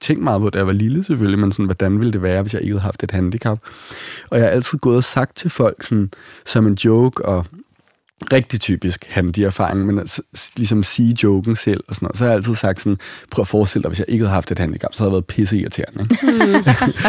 tænkt 0.01 0.23
meget 0.23 0.41
på, 0.41 0.49
da 0.49 0.57
jeg 0.57 0.67
var 0.67 0.73
lille 0.73 1.03
selvfølgelig, 1.03 1.39
men 1.39 1.51
sådan, 1.51 1.65
hvordan 1.65 1.99
ville 1.99 2.13
det 2.13 2.21
være, 2.21 2.41
hvis 2.41 2.53
jeg 2.53 2.61
ikke 2.61 2.73
havde 2.73 2.81
haft 2.81 3.03
et 3.03 3.11
handicap? 3.11 3.59
Og 4.29 4.37
jeg 4.37 4.45
har 4.45 4.51
altid 4.51 4.79
gået 4.79 4.97
og 4.97 5.03
sagt 5.03 5.35
til 5.35 5.49
folk 5.49 5.83
sådan, 5.83 6.11
som 6.45 6.67
en 6.67 6.73
joke, 6.73 7.25
og 7.25 7.45
rigtig 8.33 8.61
typisk 8.61 9.05
have 9.09 9.31
de 9.31 9.45
erfaring, 9.45 9.85
men 9.85 9.99
altså, 9.99 10.21
ligesom 10.57 10.83
sige 10.83 11.15
joken 11.23 11.55
selv 11.55 11.83
og 11.87 11.95
sådan 11.95 12.05
noget. 12.05 12.17
Så 12.17 12.23
har 12.23 12.31
jeg 12.31 12.37
altid 12.37 12.55
sagt 12.55 12.79
sådan, 12.79 12.97
prøv 13.31 13.41
at 13.41 13.47
forestille 13.47 13.83
dig, 13.83 13.89
hvis 13.89 13.99
jeg 13.99 14.05
ikke 14.09 14.23
havde 14.23 14.33
haft 14.33 14.51
et 14.51 14.59
handicap, 14.59 14.93
så 14.93 15.03
havde 15.03 15.09
jeg 15.09 15.13
været 15.13 15.25
pisse 15.25 15.57
irriterende. 15.57 16.03
Ikke? 16.03 16.47
Mm. 16.47 16.63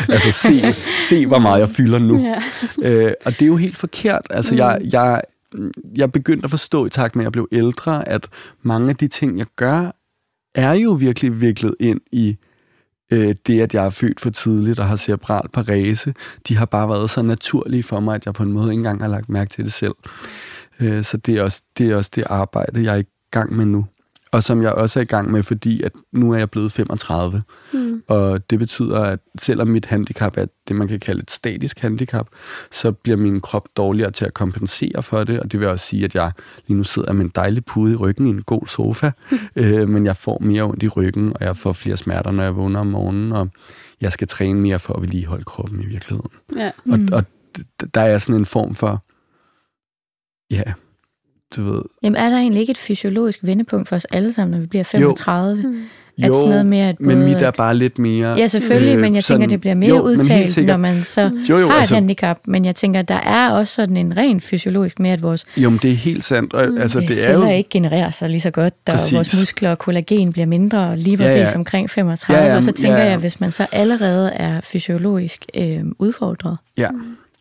altså 0.14 0.32
se, 0.32 0.72
se, 1.08 1.26
hvor 1.26 1.38
meget 1.38 1.60
jeg 1.60 1.68
fylder 1.68 1.98
nu. 1.98 2.20
Yeah. 2.20 3.06
Øh, 3.06 3.12
og 3.24 3.32
det 3.32 3.42
er 3.42 3.46
jo 3.46 3.56
helt 3.56 3.76
forkert. 3.76 4.22
Altså 4.30 4.52
mm. 4.52 4.58
jeg, 4.58 4.80
jeg, 4.92 5.22
jeg 5.96 6.12
begyndte 6.12 6.44
at 6.44 6.50
forstå 6.50 6.86
i 6.86 6.90
takt 6.90 7.16
med, 7.16 7.22
at 7.22 7.24
jeg 7.24 7.32
blev 7.32 7.48
ældre, 7.52 8.08
at 8.08 8.26
mange 8.62 8.90
af 8.90 8.96
de 8.96 9.08
ting, 9.08 9.38
jeg 9.38 9.46
gør, 9.56 9.90
er 10.54 10.72
jo 10.72 10.90
virkelig 10.90 11.40
viklet 11.40 11.74
ind 11.80 12.00
i 12.12 12.36
øh, 13.12 13.34
det, 13.46 13.60
at 13.60 13.74
jeg 13.74 13.86
er 13.86 13.90
født 13.90 14.20
for 14.20 14.30
tidligt 14.30 14.78
og 14.78 14.86
har 14.86 14.96
cerebral 14.96 15.48
parese. 15.52 16.14
De 16.48 16.56
har 16.56 16.64
bare 16.64 16.88
været 16.88 17.10
så 17.10 17.22
naturlige 17.22 17.82
for 17.82 18.00
mig, 18.00 18.14
at 18.14 18.26
jeg 18.26 18.34
på 18.34 18.42
en 18.42 18.52
måde 18.52 18.70
ikke 18.70 18.80
engang 18.80 19.00
har 19.00 19.08
lagt 19.08 19.28
mærke 19.28 19.50
til 19.50 19.64
det 19.64 19.72
selv. 19.72 19.94
Øh, 20.80 21.04
så 21.04 21.16
det 21.16 21.36
er, 21.36 21.42
også, 21.42 21.62
det 21.78 21.90
er 21.90 21.96
også 21.96 22.10
det 22.14 22.24
arbejde, 22.26 22.84
jeg 22.84 22.94
er 22.94 23.00
i 23.00 23.04
gang 23.30 23.56
med 23.56 23.66
nu. 23.66 23.86
Og 24.32 24.42
som 24.42 24.62
jeg 24.62 24.72
også 24.72 24.98
er 24.98 25.02
i 25.02 25.06
gang 25.06 25.30
med, 25.30 25.42
fordi 25.42 25.82
at 25.82 25.92
nu 26.12 26.32
er 26.32 26.38
jeg 26.38 26.50
blevet 26.50 26.72
35. 26.72 27.42
Mm. 27.72 28.02
Og 28.08 28.50
det 28.50 28.58
betyder, 28.58 29.00
at 29.00 29.20
selvom 29.38 29.68
mit 29.68 29.84
handicap 29.84 30.36
er 30.36 30.46
det, 30.68 30.76
man 30.76 30.88
kan 30.88 31.00
kalde 31.00 31.22
et 31.22 31.30
statisk 31.30 31.78
handicap, 31.78 32.26
så 32.70 32.92
bliver 32.92 33.16
min 33.16 33.40
krop 33.40 33.68
dårligere 33.76 34.10
til 34.10 34.24
at 34.24 34.34
kompensere 34.34 35.02
for 35.02 35.24
det. 35.24 35.40
Og 35.40 35.52
det 35.52 35.60
vil 35.60 35.68
også 35.68 35.86
sige, 35.86 36.04
at 36.04 36.14
jeg 36.14 36.32
lige 36.66 36.76
nu 36.76 36.84
sidder 36.84 37.12
med 37.12 37.24
en 37.24 37.32
dejlig 37.34 37.64
pude 37.64 37.92
i 37.92 37.96
ryggen 37.96 38.26
i 38.26 38.30
en 38.30 38.42
god 38.42 38.66
sofa, 38.66 39.10
mm. 39.30 39.38
øh, 39.62 39.88
men 39.88 40.06
jeg 40.06 40.16
får 40.16 40.38
mere 40.40 40.62
ondt 40.62 40.82
i 40.82 40.88
ryggen, 40.88 41.32
og 41.34 41.40
jeg 41.40 41.56
får 41.56 41.72
flere 41.72 41.96
smerter, 41.96 42.30
når 42.30 42.42
jeg 42.42 42.56
vågner 42.56 42.80
om 42.80 42.86
morgenen, 42.86 43.32
og 43.32 43.48
jeg 44.00 44.12
skal 44.12 44.28
træne 44.28 44.60
mere 44.60 44.78
for 44.78 44.94
at 44.94 45.02
vedligeholde 45.02 45.44
kroppen 45.44 45.82
i 45.82 45.86
virkeligheden. 45.86 46.30
Ja. 46.56 46.70
Mm. 46.84 46.92
Og, 46.92 47.18
og 47.18 47.24
der 47.94 48.00
er 48.00 48.18
sådan 48.18 48.40
en 48.40 48.46
form 48.46 48.74
for 48.74 49.04
Ja, 50.50 50.62
du 51.56 51.62
ved. 51.62 51.82
Jamen 52.02 52.16
er 52.16 52.28
der 52.28 52.36
egentlig 52.36 52.60
ikke 52.60 52.70
et 52.70 52.78
fysiologisk 52.78 53.38
vendepunkt 53.42 53.88
for 53.88 53.96
os 53.96 54.04
alle 54.04 54.32
sammen, 54.32 54.50
når 54.50 54.60
vi 54.60 54.66
bliver 54.66 54.84
35? 54.84 55.62
Jo. 55.62 55.68
Mm. 55.68 55.82
At 56.22 56.28
jo, 56.28 56.34
sådan 56.34 56.48
noget 56.48 56.66
med, 56.66 56.78
at 56.78 56.96
både... 56.98 57.16
men 57.16 57.24
mit 57.24 57.36
er 57.36 57.50
bare 57.50 57.74
lidt 57.74 57.98
mere... 57.98 58.34
Ja, 58.36 58.46
selvfølgelig, 58.46 58.94
øh, 58.94 59.00
men 59.00 59.14
jeg 59.14 59.22
sådan, 59.22 59.40
tænker, 59.40 59.54
det 59.54 59.60
bliver 59.60 59.74
mere 59.74 59.88
jo, 59.88 60.00
udtalt, 60.00 60.66
når 60.66 60.76
man 60.76 61.04
så 61.04 61.30
jo, 61.48 61.58
jo, 61.58 61.68
har 61.68 61.74
altså, 61.78 61.94
et 61.94 61.96
handicap. 61.96 62.38
Men 62.46 62.64
jeg 62.64 62.76
tænker, 62.76 63.02
der 63.02 63.14
er 63.14 63.50
også 63.50 63.74
sådan 63.74 63.96
en 63.96 64.16
rent 64.16 64.42
fysiologisk 64.42 64.98
med, 64.98 65.10
at 65.10 65.22
vores... 65.22 65.46
Jo, 65.56 65.70
men 65.70 65.78
det 65.82 65.90
er 65.90 65.94
helt 65.94 66.24
sandt. 66.24 66.54
Og, 66.54 66.68
mm. 66.68 66.78
altså, 66.78 67.00
det 67.00 67.28
er 67.28 67.32
jo... 67.32 67.48
ikke 67.48 67.70
genererer 67.70 68.10
sig 68.10 68.30
lige 68.30 68.40
så 68.40 68.50
godt, 68.50 68.74
og 68.86 68.92
præcis. 68.92 69.14
vores 69.14 69.38
muskler 69.38 69.70
og 69.70 69.78
kollagen 69.78 70.32
bliver 70.32 70.46
mindre 70.46 70.96
lige 70.96 71.16
præcis 71.16 71.36
ja, 71.36 71.40
ja. 71.40 71.54
omkring 71.54 71.90
35. 71.90 72.40
Ja, 72.40 72.48
ja, 72.50 72.56
og 72.56 72.62
så 72.62 72.72
tænker 72.72 72.98
ja, 72.98 73.04
ja. 73.04 73.10
jeg, 73.10 73.18
hvis 73.18 73.40
man 73.40 73.50
så 73.50 73.66
allerede 73.72 74.30
er 74.30 74.60
fysiologisk 74.64 75.46
øh, 75.56 75.80
udfordret, 75.98 76.56
ja 76.76 76.88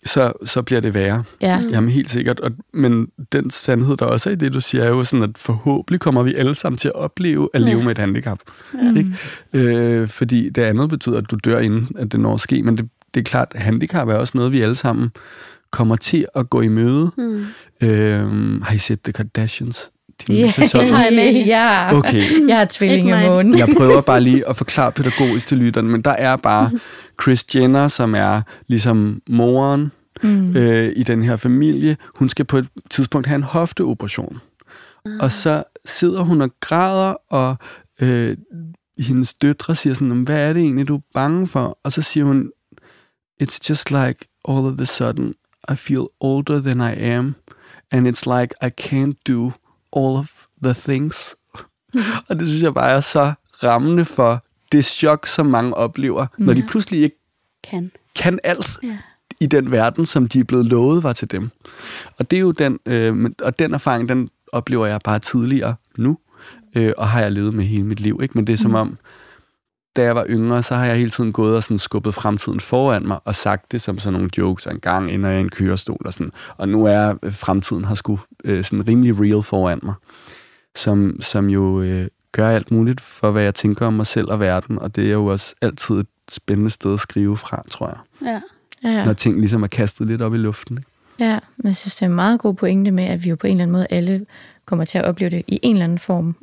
så, 0.06 0.34
så 0.46 0.62
bliver 0.62 0.80
det 0.82 0.94
værre. 0.94 1.24
Ja. 1.42 1.62
Jamen 1.72 1.89
helt 1.89 2.10
sikkert. 2.10 2.39
Og, 2.39 2.51
men 2.74 3.08
den 3.32 3.50
sandhed, 3.50 3.98
der 3.98 4.06
også 4.06 4.30
er 4.30 4.34
i 4.34 4.36
det, 4.36 4.54
du 4.54 4.62
siger, 4.62 4.84
er 4.84 4.88
jo 4.89 5.04
sådan, 5.04 5.24
at 5.24 5.38
forhåbentlig 5.38 6.00
kommer 6.00 6.24
vi 6.24 6.36
alle 6.36 6.56
sammen 6.56 6.77
til 6.77 6.88
at 6.88 6.96
opleve 6.96 7.50
at 7.54 7.62
leve 7.62 7.77
Ja. 7.77 7.84
med 7.84 7.92
et 7.92 7.98
handicap. 7.98 8.39
Mm. 8.74 8.98
Ikke? 8.98 9.13
Øh, 9.54 10.08
fordi 10.08 10.50
det 10.50 10.62
andet 10.62 10.89
betyder, 10.89 11.18
at 11.18 11.32
du 11.32 11.36
dør 11.36 11.60
inden, 11.60 11.88
at 11.98 12.12
det 12.12 12.20
når 12.20 12.34
at 12.34 12.42
ske. 12.42 12.63
Men 12.63 12.77
det, 12.77 12.89
det 13.13 13.20
er 13.20 13.24
klart, 13.24 13.48
at 13.56 13.62
handicap 13.62 14.08
er 14.08 14.16
også 14.16 14.38
noget, 14.38 14.51
vi 14.51 14.62
alle 14.62 14.75
sammen 14.75 15.10
kommer 15.72 15.96
til 15.96 16.25
at 16.36 16.50
gå 16.50 16.62
i 16.62 16.68
møde. 16.68 17.12
Mm. 17.18 17.46
Øh, 17.84 18.62
har 18.63 18.75
I 18.75 18.77
set 18.77 19.01
The 19.04 19.13
Kardashians? 19.13 19.92
De 20.28 20.32
nye 20.34 20.40
Ja, 20.40 20.52
sæsoner? 20.52 20.86
har 20.96 21.04
jeg 21.04 21.14
med. 21.14 21.46
ja. 21.56 21.96
Okay, 21.98 22.24
Jeg 22.48 22.58
har 22.58 22.68
tvilling 22.70 23.10
mig. 23.10 23.26
månen. 23.30 23.58
jeg 23.58 23.70
prøver 23.78 24.02
bare 24.02 24.22
lige 24.22 24.48
at 24.50 24.56
forklare 24.56 24.92
pædagogisk 24.92 25.48
til 25.48 25.58
lytterne, 25.58 25.90
men 25.90 26.02
der 26.02 26.12
er 26.12 26.36
bare 26.36 26.72
Chris 27.24 27.56
Jenner, 27.56 27.88
som 27.88 28.16
er 28.16 28.42
ligesom 28.68 29.22
moren 29.30 29.92
Mm. 30.24 30.56
øh, 30.58 30.94
i 30.96 31.04
den 31.04 31.24
her 31.24 31.36
familie. 31.36 31.98
Hun 32.16 32.30
skal 32.30 32.46
på 32.46 32.58
et 32.58 32.68
tidspunkt 32.90 33.28
have 33.28 33.36
en 33.36 33.44
hofteoperation. 33.44 34.38
Og 35.20 35.32
så 35.32 35.64
sidder 35.86 36.22
hun 36.22 36.42
og 36.42 36.50
græder, 36.60 37.16
og 37.30 37.56
øh, 38.02 38.38
hendes 39.00 39.34
døtre 39.34 39.76
siger 39.76 39.94
sådan, 39.94 40.22
hvad 40.24 40.50
er 40.50 40.54
det 40.54 40.62
egentlig, 40.62 40.88
du 40.88 40.96
er 40.96 41.02
bange 41.14 41.48
for? 41.48 41.78
Og 41.84 41.92
så 41.92 42.02
siger 42.02 42.24
hun, 42.24 42.52
it's 43.44 43.60
just 43.70 43.92
like 43.92 44.16
all 44.50 44.66
of 44.66 44.80
a 44.80 44.86
sudden, 44.86 45.34
I 45.72 45.76
feel 45.76 46.06
older 46.20 46.62
than 46.62 46.82
I 46.82 47.04
am, 47.04 47.36
and 47.92 48.08
it's 48.08 48.40
like 48.40 48.56
I 48.64 48.70
can't 48.82 49.22
do 49.28 49.52
all 49.96 50.15
of 50.17 50.32
the 50.63 50.74
things. 50.74 51.36
og 52.29 52.39
det 52.39 52.48
synes 52.48 52.63
jeg 52.63 52.74
bare 52.74 52.91
er 52.91 53.01
så 53.01 53.34
rammende 53.63 54.06
for 54.06 54.44
det 54.72 54.86
chok, 54.86 55.25
som 55.27 55.46
mange 55.46 55.74
oplever, 55.74 56.27
når 56.38 56.53
de 56.53 56.63
pludselig 56.70 57.01
ikke 57.01 57.15
Kan. 57.63 57.91
kan 58.15 58.39
alt 58.44 58.77
Ja. 58.84 58.98
i 59.41 59.46
den 59.46 59.72
verden, 59.72 60.06
som 60.06 60.27
de 60.27 60.39
er 60.39 60.44
blevet 60.44 60.65
lovet 60.65 61.03
var 61.03 61.13
til 61.13 61.32
dem. 61.32 61.50
Og 62.20 62.32
det 62.32 62.38
er 62.38 62.41
jo 62.41 62.51
den, 62.51 62.79
øh, 62.86 63.29
og 63.41 63.60
den 63.60 63.74
erfaring, 63.74 64.10
den 64.10 64.29
oplever 64.51 64.86
jeg 64.86 65.00
bare 65.03 65.20
tidligere 65.20 65.75
nu, 65.98 66.17
øh, 66.75 66.94
og 66.98 67.08
har 67.10 67.22
jeg 67.22 67.32
levet 67.32 67.53
med 67.53 67.65
hele 67.65 67.84
mit 67.84 68.00
liv. 68.00 68.20
Ikke? 68.24 68.32
Men 68.36 68.48
det 68.48 68.53
er 68.53 68.58
som 68.58 68.75
om, 68.75 68.98
da 69.98 70.04
jeg 70.04 70.16
var 70.16 70.25
yngre, 70.30 70.63
så 70.63 70.75
har 70.75 70.86
jeg 70.86 70.98
hele 70.98 71.10
tiden 71.10 71.34
gået 71.34 71.56
og 71.56 71.63
sådan 71.63 71.77
skubbet 71.77 72.13
fremtiden 72.13 72.60
foran 72.60 73.08
mig, 73.08 73.20
og 73.25 73.36
sagt 73.36 73.72
det 73.72 73.82
som 73.82 74.00
sådan 74.00 74.13
nogle 74.13 74.30
jokes, 74.38 74.66
og 74.66 74.74
en 74.74 74.80
gang 74.80 75.12
ender 75.12 75.30
jeg 75.30 75.39
i 75.39 75.42
en 75.42 75.50
kørestol, 75.50 76.01
og, 76.06 76.13
sådan, 76.13 76.32
og 76.58 76.70
nu 76.70 76.86
er 76.86 77.13
øh, 77.24 77.34
fremtiden 77.34 77.86
har 77.86 77.96
sgu 77.96 78.20
øh, 78.44 78.63
sådan 78.63 78.88
rimelig 78.88 79.20
real 79.20 79.44
foran 79.44 79.80
mig, 79.84 79.94
som, 80.75 81.22
som 81.22 81.50
jo 81.50 81.82
øh, 81.82 82.08
gør 82.32 82.50
alt 82.50 82.72
muligt 82.72 83.01
for, 83.01 83.32
hvad 83.32 83.44
jeg 83.44 83.56
tænker 83.56 83.86
om 83.86 83.94
mig 83.94 84.08
selv 84.08 84.32
og 84.32 84.39
verden, 84.39 84.80
og 84.80 84.96
det 84.96 85.06
er 85.06 85.12
jo 85.13 85.25
også 85.25 85.56
altid 85.62 85.96
et 85.96 86.08
spændende 86.32 86.70
sted 86.70 86.94
at 86.94 87.00
skrive 87.00 87.38
fra, 87.38 87.63
tror 87.70 87.88
jeg 87.88 87.98
Ja. 88.27 88.42
Ja. 88.84 89.06
når 89.06 89.13
ting 89.13 89.39
ligesom 89.39 89.63
er 89.63 89.68
kastet 89.68 90.08
lidt 90.08 90.22
op 90.22 90.34
i 90.34 90.38
luften. 90.38 90.77
Ikke? 90.77 90.89
Ja, 91.20 91.39
men 91.58 91.68
jeg 91.68 91.75
synes, 91.75 91.96
det 91.96 92.01
er 92.01 92.06
en 92.06 92.16
meget 92.16 92.39
god 92.39 92.54
pointe 92.54 92.92
med, 92.92 93.04
at 93.04 93.24
vi 93.24 93.30
jo 93.30 93.36
på 93.36 93.48
en 93.48 93.51
eller 93.51 93.63
anden 93.63 93.72
måde 93.72 93.88
alle 93.89 94.25
kommer 94.66 94.86
til 94.86 94.98
at 94.98 95.06
opleve 95.06 95.30
det 95.30 95.44
i 95.48 95.60
en 95.63 95.75
eller 95.75 95.84
anden 95.84 96.00
form 96.00 96.36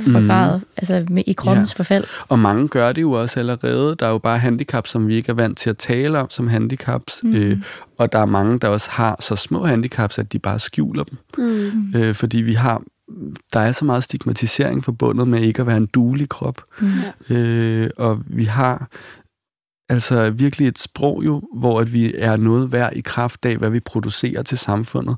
for 0.00 0.18
Mhm. 0.18 0.26
grad, 0.26 0.60
altså 0.76 1.06
med, 1.10 1.22
i 1.26 1.32
kroppens 1.32 1.74
Ja. 1.74 1.78
forfald. 1.78 2.04
Og 2.28 2.38
mange 2.38 2.68
gør 2.68 2.92
det 2.92 3.02
jo 3.02 3.12
også 3.12 3.40
allerede. 3.40 3.96
Der 3.98 4.06
er 4.06 4.10
jo 4.10 4.18
bare 4.18 4.38
handicap, 4.38 4.86
som 4.86 5.08
vi 5.08 5.14
ikke 5.14 5.30
er 5.30 5.34
vant 5.34 5.58
til 5.58 5.70
at 5.70 5.76
tale 5.78 6.18
om 6.18 6.30
som 6.30 6.48
handicaps. 6.48 7.20
Mm. 7.24 7.34
Øh, 7.34 7.58
og 7.98 8.12
der 8.12 8.18
er 8.18 8.26
mange, 8.26 8.58
der 8.58 8.68
også 8.68 8.90
har 8.90 9.16
så 9.20 9.36
små 9.36 9.64
handicaps, 9.66 10.18
at 10.18 10.32
de 10.32 10.38
bare 10.38 10.58
skjuler 10.58 11.04
dem. 11.04 11.18
Mm. 11.38 11.92
Øh, 11.96 12.14
fordi 12.14 12.38
vi 12.38 12.52
har, 12.52 12.82
der 13.52 13.60
er 13.60 13.72
så 13.72 13.84
meget 13.84 14.02
stigmatisering 14.02 14.84
forbundet 14.84 15.28
med 15.28 15.40
ikke 15.42 15.60
at 15.60 15.66
være 15.66 15.76
en 15.76 15.86
duelig 15.94 16.28
krop. 16.28 16.62
Mm. 16.80 17.36
Øh, 17.36 17.90
og 17.96 18.20
vi 18.26 18.44
har 18.44 18.88
altså 19.88 20.30
virkelig 20.30 20.68
et 20.68 20.78
sprog 20.78 21.24
jo, 21.24 21.42
hvor 21.54 21.80
at 21.80 21.92
vi 21.92 22.14
er 22.16 22.36
noget 22.36 22.72
værd 22.72 22.92
i 22.96 23.00
kraft 23.00 23.44
af, 23.44 23.56
hvad 23.56 23.70
vi 23.70 23.80
producerer 23.80 24.42
til 24.42 24.58
samfundet. 24.58 25.16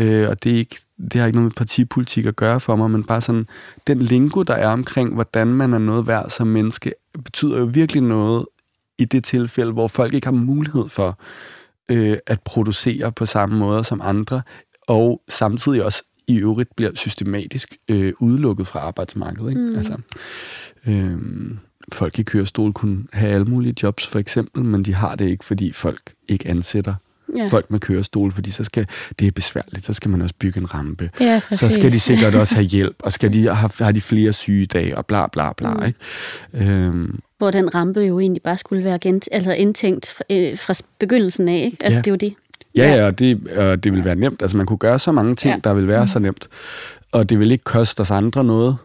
Øh, 0.00 0.28
og 0.28 0.44
det, 0.44 0.52
er 0.52 0.56
ikke, 0.56 0.76
det 1.12 1.20
har 1.20 1.26
ikke 1.26 1.38
noget 1.38 1.50
med 1.50 1.56
partipolitik 1.56 2.26
at 2.26 2.36
gøre 2.36 2.60
for 2.60 2.76
mig, 2.76 2.90
men 2.90 3.04
bare 3.04 3.20
sådan, 3.20 3.46
den 3.86 4.02
lingo, 4.02 4.42
der 4.42 4.54
er 4.54 4.68
omkring, 4.68 5.14
hvordan 5.14 5.46
man 5.46 5.72
er 5.72 5.78
noget 5.78 6.06
værd 6.06 6.30
som 6.30 6.46
menneske, 6.46 6.92
betyder 7.24 7.58
jo 7.58 7.64
virkelig 7.64 8.02
noget 8.02 8.46
i 8.98 9.04
det 9.04 9.24
tilfælde, 9.24 9.72
hvor 9.72 9.88
folk 9.88 10.14
ikke 10.14 10.26
har 10.26 10.32
mulighed 10.32 10.88
for 10.88 11.18
øh, 11.88 12.18
at 12.26 12.40
producere 12.40 13.12
på 13.12 13.26
samme 13.26 13.58
måde 13.58 13.84
som 13.84 14.00
andre, 14.04 14.42
og 14.88 15.22
samtidig 15.28 15.84
også 15.84 16.02
i 16.26 16.36
øvrigt 16.36 16.76
bliver 16.76 16.90
systematisk 16.94 17.76
øh, 17.88 18.12
udelukket 18.20 18.66
fra 18.66 18.80
arbejdsmarkedet. 18.80 19.50
Ikke? 19.50 19.60
Mm. 19.60 19.76
Altså, 19.76 19.96
øh, 20.86 21.18
folk 21.94 22.18
i 22.18 22.22
kørestol 22.22 22.72
kunne 22.72 23.04
have 23.12 23.32
alle 23.34 23.44
mulige 23.44 23.74
jobs, 23.82 24.06
for 24.06 24.18
eksempel, 24.18 24.64
men 24.64 24.82
de 24.84 24.94
har 24.94 25.14
det 25.14 25.28
ikke, 25.28 25.44
fordi 25.44 25.72
folk 25.72 26.00
ikke 26.28 26.48
ansætter 26.48 26.94
Ja. 27.36 27.46
folk 27.50 27.70
med 27.70 27.80
kørestol, 27.80 28.32
fordi 28.32 28.50
så 28.50 28.64
skal, 28.64 28.86
det 29.18 29.26
er 29.26 29.30
besværligt, 29.32 29.84
så 29.86 29.92
skal 29.92 30.10
man 30.10 30.22
også 30.22 30.34
bygge 30.38 30.58
en 30.60 30.74
rampe. 30.74 31.10
Ja, 31.20 31.40
Så 31.50 31.70
skal 31.70 31.92
de 31.92 32.00
sikkert 32.00 32.34
også 32.34 32.54
have 32.54 32.64
hjælp, 32.66 32.96
og 32.98 33.12
skal 33.12 33.32
de 33.32 33.54
have, 33.54 33.70
har 33.78 33.92
de 33.92 34.00
flere 34.00 34.32
sygedage, 34.32 34.98
og 34.98 35.06
bla 35.06 35.26
bla 35.26 35.52
bla. 35.52 35.70
Mm. 35.74 35.80
Mm. 35.80 35.86
Ikke? 35.86 36.72
Øhm, 36.72 37.18
Hvor 37.38 37.50
den 37.50 37.74
rampe 37.74 38.00
jo 38.00 38.20
egentlig 38.20 38.42
bare 38.42 38.56
skulle 38.56 38.84
være 38.84 38.98
gent, 38.98 39.28
altså 39.32 39.52
indtænkt 39.52 40.14
fra, 40.16 40.24
øh, 40.30 40.58
fra 40.58 40.74
begyndelsen 40.98 41.48
af. 41.48 41.62
Ikke? 41.64 41.76
Altså, 41.80 41.98
Ja. 41.98 42.02
det 42.02 42.06
er 42.08 42.12
jo 42.12 42.16
det. 42.16 42.34
Ja, 42.76 42.94
Ja. 42.96 43.06
og 43.06 43.18
det, 43.18 43.48
og 43.48 43.84
det 43.84 43.92
vil 43.92 44.04
være 44.04 44.14
nemt. 44.16 44.42
Altså, 44.42 44.56
man 44.56 44.66
kunne 44.66 44.78
gøre 44.78 44.98
så 44.98 45.12
mange 45.12 45.36
ting, 45.36 45.54
Ja. 45.54 45.60
der 45.64 45.74
vil 45.74 45.88
være 45.88 46.08
så 46.08 46.18
nemt. 46.18 46.48
Og 47.12 47.28
det 47.28 47.38
vil 47.38 47.50
ikke 47.52 47.64
koste 47.64 48.00
os 48.00 48.10
andre 48.10 48.44
noget, 48.44 48.76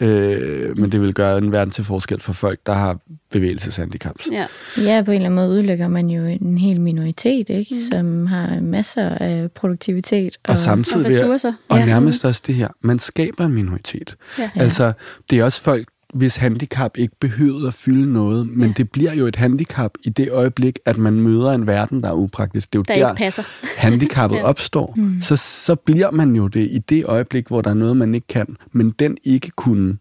øh, 0.00 0.78
men 0.78 0.92
det 0.92 1.00
vil 1.00 1.14
gøre 1.14 1.38
en 1.38 1.52
verden 1.52 1.70
til 1.70 1.84
forskel 1.84 2.20
for 2.20 2.32
folk, 2.32 2.58
der 2.66 2.72
har 2.72 2.98
bevægelseshandicaps. 3.30 4.28
Ja. 4.32 4.46
Ja, 4.82 5.02
på 5.04 5.10
en 5.10 5.14
eller 5.14 5.26
anden 5.28 5.34
måde 5.34 5.48
udelukker 5.48 5.88
man 5.88 6.10
jo 6.10 6.24
en 6.24 6.58
hel 6.58 6.80
minoritet, 6.80 7.48
ikke? 7.50 7.74
som 7.90 8.26
har 8.26 8.60
masser 8.60 9.08
af 9.08 9.52
produktivitet. 9.52 10.36
Og 10.44 10.58
samtidig 10.58 10.98
Og 10.98 11.04
vil 11.04 11.12
jeg, 11.14 11.22
ressourcer. 11.22 11.52
og 11.68 11.78
Ja. 11.78 11.84
nærmest 11.86 12.24
også 12.24 12.42
det 12.46 12.54
her, 12.54 12.68
man 12.80 12.98
skaber 12.98 13.44
en 13.44 13.52
minoritet. 13.52 14.16
Ja. 14.38 14.50
Altså, 14.54 14.92
det 15.30 15.38
er 15.38 15.44
også 15.44 15.62
folk, 15.62 15.88
hvis 16.14 16.36
handicap 16.36 16.96
ikke 16.98 17.16
behøver 17.20 17.68
at 17.68 17.74
fylde 17.74 18.12
noget, 18.12 18.48
men 18.48 18.68
Ja. 18.68 18.74
det 18.76 18.90
bliver 18.90 19.12
jo 19.14 19.26
et 19.26 19.36
handicap 19.36 19.90
i 20.02 20.08
det 20.10 20.30
øjeblik, 20.30 20.78
at 20.86 20.98
man 20.98 21.12
møder 21.20 21.52
en 21.52 21.66
verden, 21.66 22.02
der 22.02 22.08
er 22.08 22.14
upraktisk. 22.14 22.72
Det 22.72 22.78
er 22.90 22.94
jo 22.98 23.00
Der 23.02 23.06
der, 23.08 23.14
passer. 23.14 23.42
handicappet 23.86 24.36
Ja. 24.36 24.42
opstår. 24.44 24.94
Mm. 24.96 25.20
Så, 25.20 25.36
så 25.36 25.74
bliver 25.74 26.10
man 26.10 26.36
jo 26.36 26.48
det 26.48 26.60
i 26.72 26.78
det 26.78 27.04
øjeblik, 27.04 27.48
hvor 27.48 27.60
der 27.62 27.70
er 27.70 27.74
noget, 27.74 27.96
man 27.96 28.14
ikke 28.14 28.26
kan, 28.26 28.56
men 28.72 28.90
den 28.90 29.16
ikke 29.24 29.50
kunne. 29.56 29.96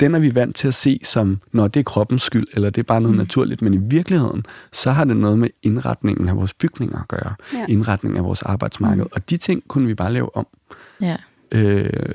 Den 0.00 0.14
er 0.14 0.18
vi 0.18 0.34
vant 0.34 0.56
til 0.56 0.68
at 0.68 0.74
se 0.74 1.00
som, 1.04 1.40
når 1.52 1.68
det 1.68 1.80
er 1.80 1.84
kroppens 1.84 2.22
skyld, 2.22 2.46
eller 2.54 2.70
det 2.70 2.78
er 2.78 2.84
bare 2.84 3.00
noget 3.00 3.14
Mm. 3.14 3.18
naturligt, 3.18 3.62
men 3.62 3.74
i 3.74 3.78
virkeligheden, 3.82 4.44
så 4.72 4.90
har 4.90 5.04
det 5.04 5.16
noget 5.16 5.38
med 5.38 5.48
indretningen 5.62 6.28
af 6.28 6.36
vores 6.36 6.54
bygninger 6.54 6.98
at 7.02 7.08
gøre. 7.08 7.34
Ja. 7.54 7.66
Indretningen 7.68 8.18
af 8.18 8.24
vores 8.24 8.42
arbejdsmarked. 8.42 9.04
Mm. 9.04 9.10
Og 9.12 9.30
de 9.30 9.36
ting 9.36 9.62
kunne 9.68 9.86
vi 9.86 9.94
bare 9.94 10.12
lave 10.12 10.36
om. 10.36 10.46
Ja. 11.00 11.16
Øh, 11.52 11.90
og 12.04 12.14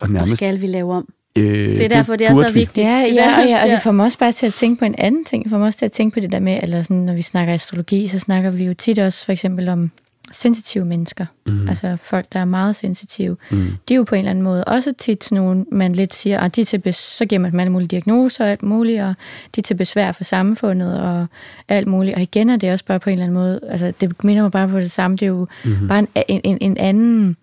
Og 0.00 0.10
nærmest... 0.10 0.36
skal 0.36 0.60
vi 0.60 0.66
lave 0.66 0.92
om? 0.92 1.08
Øh, 1.38 1.44
Det 1.68 1.80
er 1.80 1.88
derfor, 1.88 2.16
det 2.16 2.26
er 2.28 2.32
burde 2.34 2.48
så 2.48 2.54
vi. 2.54 2.60
vigtigt. 2.60 2.86
Ja, 2.86 2.98
Det 3.00 3.10
er 3.10 3.14
ja, 3.14 3.22
derfor- 3.28 3.40
ja, 3.50 3.62
og 3.62 3.68
ja. 3.68 3.74
det 3.74 3.82
får 3.82 3.92
mig 3.92 4.04
også 4.04 4.18
bare 4.18 4.32
til 4.32 4.46
at 4.46 4.54
tænke 4.54 4.78
på 4.78 4.84
en 4.84 4.94
anden 4.98 5.24
ting. 5.24 5.42
Det 5.44 5.50
får 5.50 5.58
mig 5.58 5.66
også 5.66 5.78
til 5.78 5.84
at 5.86 5.92
tænke 5.92 6.14
på 6.14 6.20
det 6.20 6.32
der 6.32 6.40
med, 6.40 6.58
eller 6.62 6.82
sådan, 6.82 6.96
når 6.96 7.14
vi 7.14 7.22
snakker 7.22 7.54
astrologi, 7.54 8.08
så 8.08 8.18
snakker 8.18 8.50
vi 8.50 8.64
jo 8.64 8.74
tit 8.74 8.98
også 8.98 9.24
for 9.24 9.32
eksempel 9.32 9.68
om 9.68 9.90
sensitive 10.32 10.84
mennesker. 10.84 11.26
Mm. 11.46 11.52
Mm. 11.52 11.68
Altså 11.68 11.96
folk, 12.02 12.26
der 12.32 12.40
er 12.40 12.44
meget 12.44 12.76
sensitive. 12.76 13.36
Mm. 13.50 13.66
De 13.88 13.94
er 13.94 13.96
jo 13.96 14.04
på 14.04 14.14
en 14.14 14.18
eller 14.18 14.30
anden 14.30 14.44
måde 14.44 14.64
også 14.64 14.92
tit 14.98 15.24
sådan 15.24 15.44
nogle, 15.44 15.64
man 15.72 15.92
lidt 15.92 16.14
siger, 16.14 16.40
at 16.40 16.56
de 16.56 16.60
er 16.60 16.64
til 16.64 16.82
bes- 16.86 16.92
så 17.16 17.26
giver 17.26 17.38
man 17.40 17.50
dem 17.50 17.60
alle 17.60 17.72
mulige 17.72 17.88
diagnoser 17.88 18.44
og 18.44 18.50
alt 18.50 18.62
muligt, 18.62 19.02
og 19.02 19.14
de 19.54 19.60
er 19.60 19.62
til 19.62 19.74
besvær 19.74 20.12
for 20.12 20.24
samfundet 20.24 21.00
og 21.00 21.26
alt 21.68 21.86
muligt. 21.86 22.16
Og 22.16 22.22
igen 22.22 22.50
er 22.50 22.56
det 22.56 22.72
også 22.72 22.84
bare 22.84 23.00
på 23.00 23.10
en 23.10 23.12
eller 23.12 23.24
anden 23.24 23.34
måde, 23.34 23.60
altså 23.68 23.92
det 24.00 24.24
minder 24.24 24.42
mig 24.42 24.50
bare 24.52 24.68
på 24.68 24.80
det 24.80 24.90
samme, 24.90 25.16
det 25.16 25.22
er 25.22 25.30
jo 25.30 25.46
Mm. 25.64 25.88
bare 25.88 25.98
en, 25.98 26.08
en, 26.28 26.40
en, 26.44 26.58
en 26.60 26.76
anden, 26.76 27.36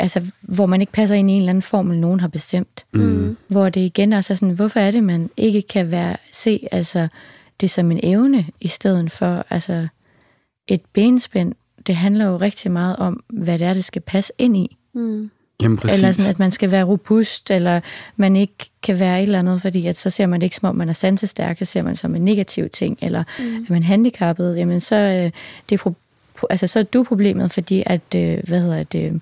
altså 0.00 0.22
hvor 0.40 0.66
man 0.66 0.80
ikke 0.80 0.92
passer 0.92 1.16
ind 1.16 1.30
i 1.30 1.34
en 1.34 1.38
eller 1.40 1.50
anden 1.50 1.62
formel, 1.62 1.98
nogen 1.98 2.20
har 2.20 2.28
bestemt 2.28 2.84
Mm. 2.92 3.36
hvor 3.48 3.68
det 3.68 3.80
igen 3.80 4.12
også 4.12 4.32
er 4.32 4.34
sådan, 4.34 4.54
hvorfor 4.54 4.80
er 4.80 4.90
det, 4.90 5.04
man 5.04 5.30
ikke 5.36 5.62
kan 5.62 5.90
være, 5.90 6.16
se 6.32 6.68
altså, 6.72 7.08
det 7.60 7.70
som 7.70 7.90
en 7.90 8.00
evne, 8.02 8.46
i 8.60 8.68
stedet 8.68 9.12
for 9.12 9.44
altså, 9.50 9.86
et 10.68 10.80
benspænd. 10.92 11.52
Det 11.86 11.96
handler 11.96 12.26
jo 12.26 12.36
rigtig 12.36 12.70
meget 12.70 12.96
om, 12.96 13.22
hvad 13.28 13.58
det 13.58 13.66
er, 13.66 13.74
det 13.74 13.84
skal 13.84 14.02
passe 14.02 14.32
ind 14.38 14.56
i. 14.56 14.76
Mm. 14.94 15.30
Jamen 15.62 15.76
præcis. 15.78 15.98
Eller 15.98 16.12
sådan, 16.12 16.30
at 16.30 16.38
man 16.38 16.50
skal 16.50 16.70
være 16.70 16.84
robust, 16.84 17.50
eller 17.50 17.80
man 18.16 18.36
ikke 18.36 18.70
kan 18.82 18.98
være 18.98 19.18
et 19.18 19.22
eller 19.22 19.38
andet, 19.38 19.62
fordi 19.62 19.86
at 19.86 19.98
så 19.98 20.10
ser 20.10 20.26
man 20.26 20.40
det 20.40 20.44
ikke 20.44 20.56
som 20.56 20.68
om, 20.68 20.76
man 20.76 20.88
er 20.88 20.92
sansestærk, 20.92 21.58
så 21.58 21.64
ser 21.64 21.82
man 21.82 21.90
det 21.90 21.98
som 21.98 22.14
en 22.14 22.22
negativ 22.24 22.68
ting, 22.68 22.98
eller 23.02 23.24
Mm. 23.38 23.44
er 23.56 23.72
man 23.72 23.82
handicappet, 23.82 24.56
jamen 24.56 24.80
så, 24.80 24.96
øh, 24.96 25.30
det 25.70 25.80
er 25.80 25.90
pro- 25.90 25.94
pro- 26.38 26.46
altså, 26.50 26.66
så 26.66 26.78
er 26.78 26.82
du 26.82 27.04
problemet, 27.04 27.50
fordi 27.52 27.82
at, 27.86 28.00
øh, 28.16 28.38
hvad 28.48 28.60
hedder 28.60 28.82
det, 28.82 29.20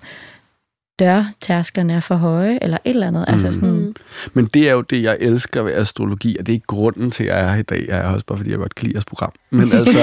dørtærskerne 0.99 1.93
er 1.93 1.99
for 1.99 2.15
høje, 2.15 2.59
eller 2.61 2.77
et 2.85 2.89
eller 2.89 3.07
andet. 3.07 3.25
Altså 3.27 3.47
Mm. 3.47 3.53
sådan, 3.53 3.69
Mm. 3.69 3.95
Men 4.33 4.45
det 4.45 4.69
er 4.69 4.73
jo 4.73 4.81
det, 4.81 5.03
jeg 5.03 5.17
elsker 5.19 5.61
ved 5.61 5.73
astrologi, 5.73 6.37
og 6.39 6.45
det 6.45 6.51
er 6.51 6.55
ikke 6.55 6.67
grunden 6.67 7.11
til, 7.11 7.23
at 7.23 7.29
jeg 7.29 7.39
er 7.45 7.49
her 7.49 7.59
i 7.59 7.61
dag. 7.63 7.85
Jeg 7.87 7.97
er 7.97 8.03
også 8.13 8.25
bare, 8.25 8.37
fordi 8.37 8.49
jeg 8.51 8.57
godt 8.59 8.75
kan 8.75 8.83
lide 8.85 8.95
jeres 8.95 9.05
program. 9.05 9.31
Men, 9.49 9.71
altså, 9.77 9.97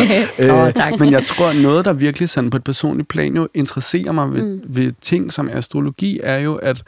Åh, 0.50 0.72
tak. 0.72 0.98
men 1.00 1.12
jeg 1.12 1.24
tror, 1.26 1.48
at 1.48 1.56
noget, 1.56 1.84
der 1.84 1.92
virkelig 1.92 2.28
sådan 2.28 2.50
på 2.50 2.56
et 2.56 2.64
personligt 2.64 3.08
plan 3.08 3.36
jo 3.36 3.48
interesserer 3.54 4.12
mig 4.12 4.32
ved, 4.32 4.42
Mm. 4.42 4.48
mm. 4.48 4.60
ved 4.76 4.92
ting 5.00 5.32
som 5.32 5.48
astrologi, 5.48 6.20
er 6.22 6.38
jo, 6.38 6.54
at 6.54 6.82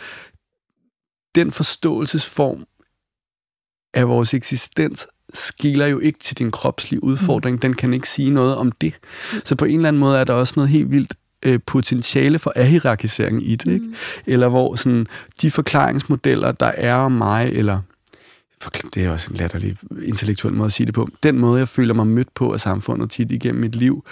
den 1.34 1.50
forståelsesform 1.52 2.64
af 3.94 4.08
vores 4.08 4.34
eksistens 4.34 5.06
skiler 5.34 5.86
jo 5.86 5.98
ikke 5.98 6.18
til 6.18 6.38
din 6.38 6.50
kropslige 6.50 7.04
udfordring. 7.04 7.54
Mm. 7.54 7.60
Den 7.60 7.74
kan 7.74 7.94
ikke 7.94 8.08
sige 8.08 8.30
noget 8.30 8.56
om 8.56 8.72
det. 8.72 8.94
Så 9.44 9.54
på 9.56 9.64
en 9.64 9.76
eller 9.76 9.88
anden 9.88 10.00
måde 10.00 10.18
er 10.18 10.24
der 10.24 10.32
også 10.32 10.52
noget 10.56 10.70
helt 10.70 10.90
vildt 10.90 11.14
øh, 11.42 11.58
potentiale 11.66 12.38
for 12.38 12.52
ahierarkisering 12.56 13.48
i 13.48 13.56
det. 13.56 13.66
Mm. 13.66 13.72
Ikke? 13.72 13.86
Eller 14.26 14.48
hvor 14.48 14.76
sådan, 14.76 15.06
de 15.42 15.50
forklaringsmodeller, 15.50 16.52
der 16.52 16.66
er 16.66 16.94
om 16.94 17.12
mig, 17.12 17.50
eller 17.52 17.80
det 18.94 19.04
er 19.04 19.10
også 19.10 19.30
en 19.30 19.36
latterlig 19.36 19.76
intellektuel 20.02 20.54
måde 20.54 20.66
at 20.66 20.72
sige 20.72 20.86
det 20.86 20.94
på. 20.94 21.08
Den 21.22 21.38
måde, 21.38 21.58
jeg 21.58 21.68
føler 21.68 21.94
mig 21.94 22.06
mødt 22.06 22.34
på 22.34 22.52
af 22.52 22.60
samfundet 22.60 23.10
tit 23.10 23.32
igennem 23.32 23.60
mit 23.60 23.76
liv, 23.76 24.04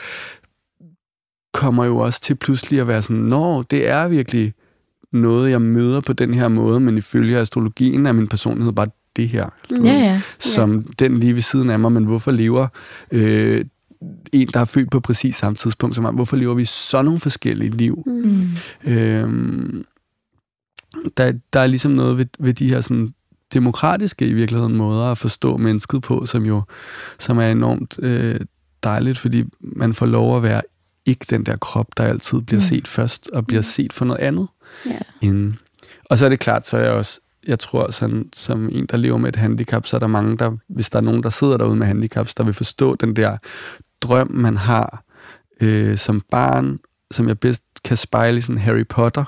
kommer 1.54 1.85
jo 1.85 1.97
også 1.97 2.21
til 2.21 2.35
pludselig 2.35 2.80
at 2.80 2.88
være 2.88 3.02
sådan, 3.02 3.23
nå, 3.23 3.62
det 3.62 3.88
er 3.88 4.09
virkelig 4.09 4.54
noget, 5.12 5.50
jeg 5.50 5.62
møder 5.62 6.00
på 6.00 6.12
den 6.12 6.35
her 6.35 6.49
måde, 6.49 6.80
men 6.80 6.99
ifølge 6.99 7.38
astrologien 7.38 8.06
er 8.06 8.12
min 8.12 8.28
personlighed 8.28 8.73
bare 8.73 8.88
det 9.16 9.28
her. 9.28 9.49
Mm. 9.71 9.85
Ja, 9.85 9.92
ja. 9.92 10.21
Som 10.38 10.76
ja. 10.76 10.83
den 10.99 11.21
lige 11.21 11.35
ved 11.35 11.42
siden 11.42 11.71
af 11.71 11.78
mig, 11.78 11.92
men 11.92 12.04
hvorfor 12.04 12.30
lever 12.30 12.66
øh, 13.12 13.64
en, 14.33 14.49
der 14.55 14.61
er 14.61 14.65
født 14.65 14.91
på 14.91 15.01
præcis 15.01 15.37
samme 15.37 15.57
tidspunkt 15.57 15.95
som 15.95 16.05
mig, 16.05 16.13
hvorfor 16.13 16.37
lever 16.37 16.55
vi 16.55 16.65
så 16.65 17.03
nogle 17.03 17.21
forskellige 17.21 17.71
liv? 17.71 18.03
Mm. 18.07 18.49
Øhm, 18.85 19.85
der, 21.17 21.33
der 21.53 21.61
er 21.61 21.67
ligesom 21.67 21.93
noget 21.93 22.19
ved, 22.19 22.27
ved 22.39 22.55
de 22.55 22.69
her 22.69 22.81
sådan 22.81 23.15
demokratiske 23.55 24.29
i 24.29 24.33
virkeligheden 24.33 24.77
måder 24.77 25.05
at 25.05 25.19
forstå 25.19 25.57
mennesket 25.57 26.03
på, 26.03 26.27
som 26.27 26.47
jo 26.47 26.63
som 27.19 27.39
er 27.39 27.51
enormt 27.51 27.99
øh, 28.03 28.41
dejligt, 28.83 29.19
fordi 29.19 29.45
man 29.61 29.95
får 29.95 30.07
lov 30.07 30.37
at 30.37 30.43
være 30.43 30.63
ikke 31.07 31.27
den 31.31 31.47
der 31.47 31.57
krop, 31.57 31.87
der 31.97 32.05
altid 32.05 32.41
bliver 32.41 32.61
mm. 32.61 32.67
set 32.67 32.89
først, 32.89 33.31
og 33.33 33.47
bliver 33.47 33.61
mm. 33.61 33.65
set 33.65 33.93
for 33.93 34.05
noget 34.05 34.21
andet. 34.21 34.49
Yeah. 34.87 35.01
Inden. 35.21 35.59
Og 36.05 36.19
så 36.19 36.25
er 36.25 36.29
det 36.29 36.39
klart, 36.39 36.67
så 36.67 36.77
er 36.77 36.83
jeg 36.83 36.93
også, 36.93 37.21
jeg 37.47 37.59
tror, 37.59 37.91
sådan, 37.91 38.29
som 38.35 38.69
en, 38.73 38.87
der 38.87 38.97
lever 38.97 39.19
med 39.19 39.29
et 39.29 39.37
handicap, 39.37 39.87
så 39.87 39.97
er 39.97 40.01
der 40.01 40.07
mange, 40.07 40.37
der, 40.37 40.57
hvis 40.69 40.91
der 40.91 40.99
er 40.99 41.03
nogen, 41.03 41.23
der 41.23 41.31
sidder 41.31 41.57
derude 41.57 41.77
med 41.77 41.87
handicaps, 41.87 42.35
der 42.35 42.45
vil 42.45 42.55
forstå 42.55 42.95
den 42.95 43.17
der 43.17 43.37
drøm, 44.03 44.31
man 44.31 44.57
har 44.57 45.03
øh, 45.61 45.99
som 45.99 46.23
barn, 46.31 46.79
som 47.11 47.29
jeg 47.29 47.38
bedst 47.38 47.62
kan 47.85 47.97
spejle 47.97 48.38
i 48.38 48.41
sådan 48.41 48.59
Harry 48.59 48.87
Potter, 48.88 49.25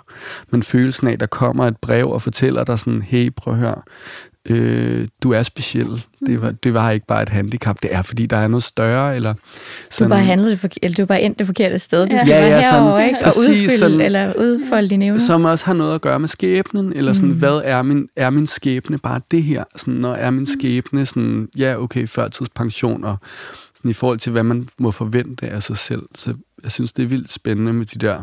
men 0.51 0.63
følelsen 0.63 1.07
af, 1.07 1.13
at 1.13 1.21
der 1.21 1.27
kommer 1.27 1.67
et 1.67 1.77
brev 1.77 2.11
og 2.11 2.23
fortæller 2.23 2.65
dig 2.65 2.79
sådan, 2.79 3.03
hey, 3.03 3.31
prøv 3.37 3.55
at 3.55 3.61
høre, 3.61 3.83
øh, 4.51 5.09
du 5.23 5.33
er 5.33 5.43
speciel. 5.43 6.05
Det 6.27 6.43
var, 6.43 6.51
det 6.51 6.75
var 6.75 6.91
ikke 6.91 7.07
bare 7.07 7.23
et 7.23 7.29
handicap, 7.29 7.83
det 7.83 7.95
er, 7.95 8.03
fordi 8.03 8.27
der 8.27 8.37
er 8.37 8.49
noget 8.49 8.63
større. 8.63 9.17
Eller 9.17 9.35
sådan, 9.91 10.11
du 10.11 10.15
bare 10.17 10.25
handlede 10.25 10.51
det 10.51 10.59
forkerte, 10.59 10.85
eller 10.85 10.97
du 10.97 11.07
bare 11.07 11.23
endt 11.23 11.39
det 11.39 11.47
forkerte 11.47 11.79
sted. 11.79 12.07
Du 12.07 12.17
skal 12.17 12.29
ja, 12.29 12.45
ja, 12.45 12.49
være 12.49 12.63
herovre, 12.63 13.07
ikke? 13.07 13.19
Og 13.25 13.33
udfylde, 13.39 13.79
sådan, 13.79 14.01
eller 14.01 14.33
udfolde 14.39 14.89
dine 14.89 15.05
evner. 15.05 15.21
Som 15.21 15.45
også 15.45 15.67
har 15.67 15.75
noget 15.75 15.95
at 15.95 16.01
gøre 16.01 16.21
med 16.21 16.29
skæbnen, 16.29 16.93
eller 16.93 17.13
sådan, 17.13 17.29
mm. 17.29 17.39
hvad 17.39 17.61
er 17.65 17.83
min, 17.83 18.09
er 18.17 18.31
min 18.31 18.47
skæbne 18.47 18.99
bare 18.99 19.21
det 19.31 19.43
her? 19.43 19.65
Sådan, 19.77 19.95
når 19.95 20.15
er 20.15 20.31
min 20.31 20.47
skæbne 20.47 21.07
sådan, 21.07 21.49
ja, 21.59 21.77
okay, 21.83 22.09
førtidspension, 22.09 23.05
og 23.05 23.17
sådan, 23.79 23.91
i 23.91 23.95
forhold 23.95 24.19
til, 24.19 24.33
hvad 24.33 24.43
man 24.43 24.69
må 24.79 24.91
forvente 24.91 25.49
af 25.49 25.63
sig 25.63 25.77
selv. 25.77 26.03
Så 26.15 26.35
jeg 26.63 26.73
synes, 26.73 26.93
det 26.93 27.03
er 27.03 27.07
vildt 27.07 27.33
spændende 27.33 27.73
med 27.73 27.87
de 27.87 27.99
der 27.99 28.23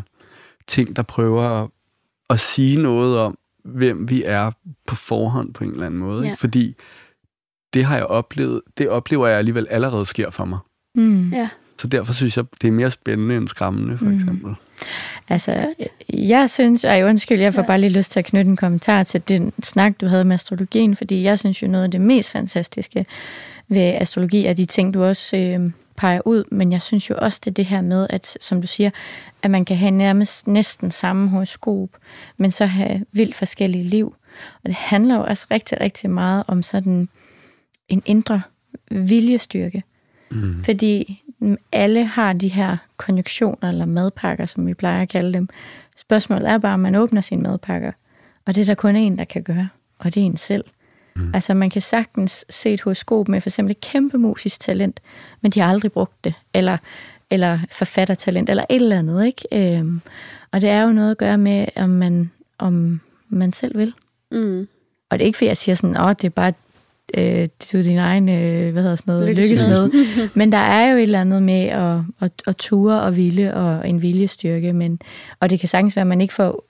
ting, 0.66 0.96
der 0.96 1.02
prøver 1.02 1.42
at, 1.42 1.68
at 2.30 2.40
sige 2.40 2.82
noget 2.82 3.18
om, 3.18 3.38
hvem 3.64 4.10
vi 4.10 4.22
er 4.24 4.50
på 4.86 4.94
forhånd 4.94 5.54
på 5.54 5.64
en 5.64 5.70
eller 5.70 5.86
anden 5.86 6.00
måde. 6.00 6.22
Ja. 6.22 6.30
Ikke? 6.30 6.40
Fordi 6.40 6.74
det 7.74 7.84
har 7.84 7.96
jeg 7.96 8.06
oplevet, 8.06 8.60
det 8.78 8.88
oplever 8.88 9.26
jeg 9.26 9.38
alligevel 9.38 9.66
allerede 9.70 10.06
sker 10.06 10.30
for 10.30 10.44
mig. 10.44 10.58
Mm. 10.94 11.32
Ja. 11.32 11.48
Så 11.78 11.86
derfor 11.86 12.12
synes 12.12 12.36
jeg, 12.36 12.44
det 12.62 12.68
er 12.68 12.72
mere 12.72 12.90
spændende 12.90 13.36
end 13.36 13.48
skræmmende, 13.48 13.98
for 13.98 14.04
mm. 14.04 14.14
eksempel. 14.14 14.54
Altså, 15.28 15.74
jeg 16.08 16.50
synes, 16.50 16.84
og 16.84 17.02
undskyld, 17.04 17.40
jeg 17.40 17.54
får 17.54 17.62
ja. 17.62 17.66
bare 17.66 17.80
lige 17.80 17.90
lyst 17.90 18.12
til 18.12 18.18
at 18.18 18.24
knytte 18.24 18.50
en 18.50 18.56
kommentar 18.56 19.02
til 19.02 19.22
den 19.28 19.52
snak, 19.62 20.00
du 20.00 20.06
havde 20.06 20.24
med 20.24 20.34
astrologien, 20.34 20.96
fordi 20.96 21.22
jeg 21.22 21.38
synes 21.38 21.62
jo 21.62 21.68
noget 21.68 21.84
af 21.84 21.90
det 21.90 22.00
mest 22.00 22.30
fantastiske 22.30 23.06
ved 23.68 23.80
astrologi 23.80 24.46
er 24.46 24.52
de 24.52 24.64
ting, 24.64 24.94
du 24.94 25.04
også 25.04 25.36
øh, 25.36 25.70
peger 25.96 26.20
ud, 26.24 26.44
men 26.50 26.72
jeg 26.72 26.82
synes 26.82 27.10
jo 27.10 27.14
også, 27.18 27.40
det 27.44 27.50
er 27.50 27.54
det 27.54 27.66
her 27.66 27.80
med, 27.80 28.06
at 28.10 28.38
som 28.40 28.60
du 28.60 28.66
siger, 28.66 28.90
at 29.42 29.50
man 29.50 29.64
kan 29.64 29.76
have 29.76 29.90
nærmest 29.90 30.46
næsten 30.46 30.90
samme 30.90 31.28
horoskop, 31.28 31.88
men 32.36 32.50
så 32.50 32.66
have 32.66 33.04
vildt 33.12 33.34
forskellige 33.34 33.84
liv. 33.84 34.14
Og 34.64 34.68
det 34.68 34.74
handler 34.74 35.16
jo 35.16 35.24
også 35.24 35.46
rigtig, 35.50 35.80
rigtig 35.80 36.10
meget 36.10 36.44
om 36.46 36.62
sådan 36.62 37.08
en 37.88 38.02
indre 38.06 38.42
viljestyrke. 38.90 39.82
Mm. 40.30 40.64
Fordi 40.64 41.22
alle 41.72 42.04
har 42.04 42.32
de 42.32 42.48
her 42.48 42.76
konjunktioner 42.96 43.68
eller 43.68 43.86
madpakker, 43.86 44.46
som 44.46 44.66
vi 44.66 44.74
plejer 44.74 45.02
at 45.02 45.08
kalde 45.08 45.32
dem. 45.32 45.48
Spørgsmålet 45.96 46.48
er 46.48 46.58
bare, 46.58 46.74
om 46.74 46.80
man 46.80 46.94
åbner 46.94 47.20
sine 47.20 47.42
madpakker. 47.42 47.92
Og 48.46 48.54
det 48.54 48.60
er 48.60 48.64
der 48.64 48.74
kun 48.74 48.96
en, 48.96 49.18
der 49.18 49.24
kan 49.24 49.42
gøre, 49.42 49.68
og 49.98 50.14
det 50.14 50.20
er 50.20 50.24
en 50.24 50.36
selv. 50.36 50.64
Mm. 51.16 51.30
Altså 51.34 51.54
man 51.54 51.70
kan 51.70 51.82
sagtens 51.82 52.44
se 52.50 52.72
et 52.72 52.80
horoskop 52.80 53.28
med 53.28 53.40
for 53.40 53.48
eksempel 53.48 53.70
et 53.70 53.80
kæmpe 53.80 54.18
musisk 54.18 54.60
talent, 54.60 55.00
men 55.40 55.52
de 55.52 55.60
har 55.60 55.70
aldrig 55.70 55.92
brugt 55.92 56.24
det, 56.24 56.34
eller, 56.54 56.76
eller 57.30 57.58
forfattertalent, 57.70 58.50
eller 58.50 58.64
et 58.70 58.76
eller 58.76 58.98
andet. 58.98 59.26
Ikke? 59.26 59.76
Øhm, 59.78 60.00
og 60.52 60.60
det 60.60 60.70
er 60.70 60.82
jo 60.82 60.92
noget 60.92 61.10
at 61.10 61.18
gøre 61.18 61.38
med, 61.38 61.66
om 61.76 61.90
man, 61.90 62.30
om 62.58 63.00
man 63.28 63.52
selv 63.52 63.78
vil. 63.78 63.92
Mm. 64.30 64.68
Og 65.10 65.18
det 65.18 65.24
er 65.24 65.26
ikke, 65.26 65.36
fordi 65.36 65.48
jeg 65.48 65.56
siger 65.56 65.76
sådan, 65.76 66.00
åh, 66.00 66.10
det 66.10 66.24
er 66.24 66.30
bare 66.30 66.52
øh, 67.14 67.48
du 67.72 67.82
din 67.82 67.98
egen, 67.98 68.28
øh, 68.28 68.72
hvad 68.72 68.82
hedder 68.82 68.96
sådan 68.96 69.14
noget, 69.14 69.28
lykkes, 69.28 69.50
lykkes 69.50 69.62
med. 69.62 69.90
Men 70.38 70.52
der 70.52 70.58
er 70.58 70.90
jo 70.90 70.96
et 70.96 71.02
eller 71.02 71.20
andet 71.20 71.42
med 71.42 71.66
at, 71.66 71.98
at, 72.20 72.32
at 72.46 72.56
ture 72.56 73.02
og 73.02 73.16
ville 73.16 73.54
og 73.54 73.88
en 73.88 74.02
viljestyrke. 74.02 74.72
Men, 74.72 75.00
og 75.40 75.50
det 75.50 75.60
kan 75.60 75.68
sagtens 75.68 75.96
være, 75.96 76.02
at 76.02 76.06
man 76.06 76.20
ikke 76.20 76.34
får 76.34 76.65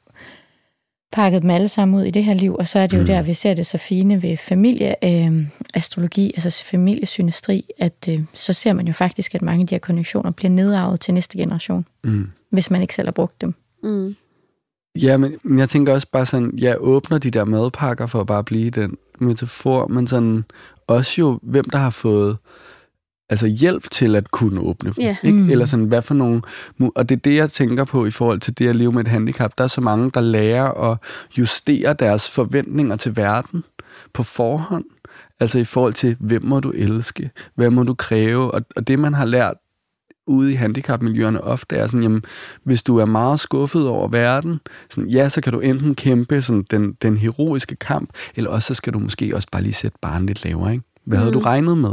pakket 1.12 1.42
dem 1.42 1.51
alle 1.51 1.69
sammen 1.69 2.01
ud 2.01 2.05
i 2.05 2.11
det 2.11 2.25
her 2.25 2.35
liv, 2.35 2.55
og 2.55 2.69
så 2.69 2.79
er 2.79 2.87
det 2.87 2.97
jo 2.97 3.03
mm. 3.03 3.07
der, 3.07 3.23
vi 3.23 3.35
ser 3.35 3.55
det 3.55 3.66
så 3.66 3.79
fine 3.79 4.23
ved 4.23 4.37
familieastrologi, 4.37 6.27
øh, 6.27 6.33
altså 6.35 6.64
familiesynestri, 6.64 7.64
at 7.79 8.09
øh, 8.11 8.21
så 8.33 8.53
ser 8.53 8.73
man 8.73 8.87
jo 8.87 8.92
faktisk, 8.92 9.35
at 9.35 9.42
mange 9.42 9.61
af 9.62 9.66
de 9.66 9.75
her 9.75 9.81
konnektioner 9.81 10.31
bliver 10.31 10.51
nedarvet 10.51 11.01
til 11.01 11.14
næste 11.14 11.38
generation, 11.38 11.87
mm. 12.05 12.31
hvis 12.51 12.71
man 12.71 12.83
ikke 12.83 12.95
selv 12.95 13.07
har 13.07 13.12
brugt 13.12 13.40
dem. 13.40 13.55
Mm. 13.83 14.16
Ja, 15.03 15.16
men, 15.16 15.37
men 15.42 15.59
jeg 15.59 15.69
tænker 15.69 15.92
også 15.92 16.07
bare 16.12 16.27
sådan, 16.27 16.53
jeg 16.59 16.77
åbner 16.79 17.19
de 17.19 17.31
der 17.31 17.45
madpakker 17.45 18.07
for 18.07 18.21
at 18.21 18.27
bare 18.27 18.45
blive 18.45 18.71
den 18.71 18.97
metafor, 19.21 19.87
men 19.87 20.07
sådan 20.07 20.45
også 20.87 21.14
jo, 21.19 21.38
hvem 21.42 21.64
der 21.71 21.79
har 21.79 21.90
fået 21.90 22.37
altså 23.31 23.47
hjælp 23.47 23.91
til 23.91 24.17
at 24.17 24.31
kunne 24.31 24.61
åbne. 24.61 24.95
Yeah. 25.01 25.17
Ikke? 25.23 25.39
Mm. 25.39 25.51
Eller 25.51 25.67
sådan, 25.67 25.85
hvad 25.85 26.03
for 26.03 26.15
nogle... 26.15 26.43
Og 26.95 27.09
det 27.09 27.17
er 27.17 27.21
det, 27.21 27.37
jeg 27.37 27.51
tænker 27.51 27.85
på 27.85 28.07
i 28.07 28.11
forhold 28.11 28.41
til 28.41 28.59
det 28.59 28.69
at 28.69 28.77
leve 28.77 28.93
med 28.93 29.01
et 29.01 29.09
handicap. 29.09 29.59
Der 29.59 29.65
er 29.65 29.69
så 29.69 29.81
mange, 29.81 30.11
der 30.15 30.21
lærer 30.21 30.93
at 30.93 30.99
justere 31.39 31.93
deres 31.93 32.31
forventninger 32.31 32.97
til 32.97 33.17
verden 33.17 33.65
på 34.12 34.23
forhånd. 34.23 34.85
Altså 35.41 35.59
i 35.59 35.65
forhold 35.65 35.95
til, 35.95 36.17
hvem 36.21 36.45
må 36.45 36.61
du 36.61 36.71
elske? 36.71 37.31
Hvad 37.55 37.71
må 37.71 37.83
du 37.83 37.95
kræve? 37.95 38.51
Og, 38.51 38.62
og 38.77 38.87
det, 38.87 38.99
man 38.99 39.15
har 39.15 39.25
lært 39.25 39.55
ude 40.27 40.53
i 40.53 40.55
handicapmiljøerne 40.55 41.41
ofte 41.41 41.77
er 41.77 41.87
sådan, 41.87 42.03
jamen, 42.03 42.23
hvis 42.65 42.83
du 42.83 42.97
er 42.97 43.05
meget 43.05 43.41
skuffet 43.41 43.89
over 43.89 44.09
verden, 44.09 44.61
sådan, 44.91 45.11
ja, 45.11 45.29
så 45.29 45.41
kan 45.41 45.53
du 45.53 45.61
enten 45.61 45.95
kæmpe 45.95 46.43
sådan, 46.43 46.65
den, 46.71 46.93
den 46.93 47.17
heroiske 47.17 47.77
kamp, 47.77 48.11
eller 48.37 48.51
også 48.51 48.67
så 48.67 48.75
skal 48.75 48.93
du 48.93 48.99
måske 48.99 49.33
også 49.35 49.49
bare 49.53 49.62
lige 49.62 49.75
sætte 49.75 49.99
barnet 50.03 50.27
lidt 50.27 50.45
lavere, 50.45 50.73
ikke? 50.73 50.85
Hvad 51.07 51.19
havde 51.19 51.31
mm. 51.31 51.38
du 51.38 51.45
regnet 51.45 51.79
med? 51.79 51.90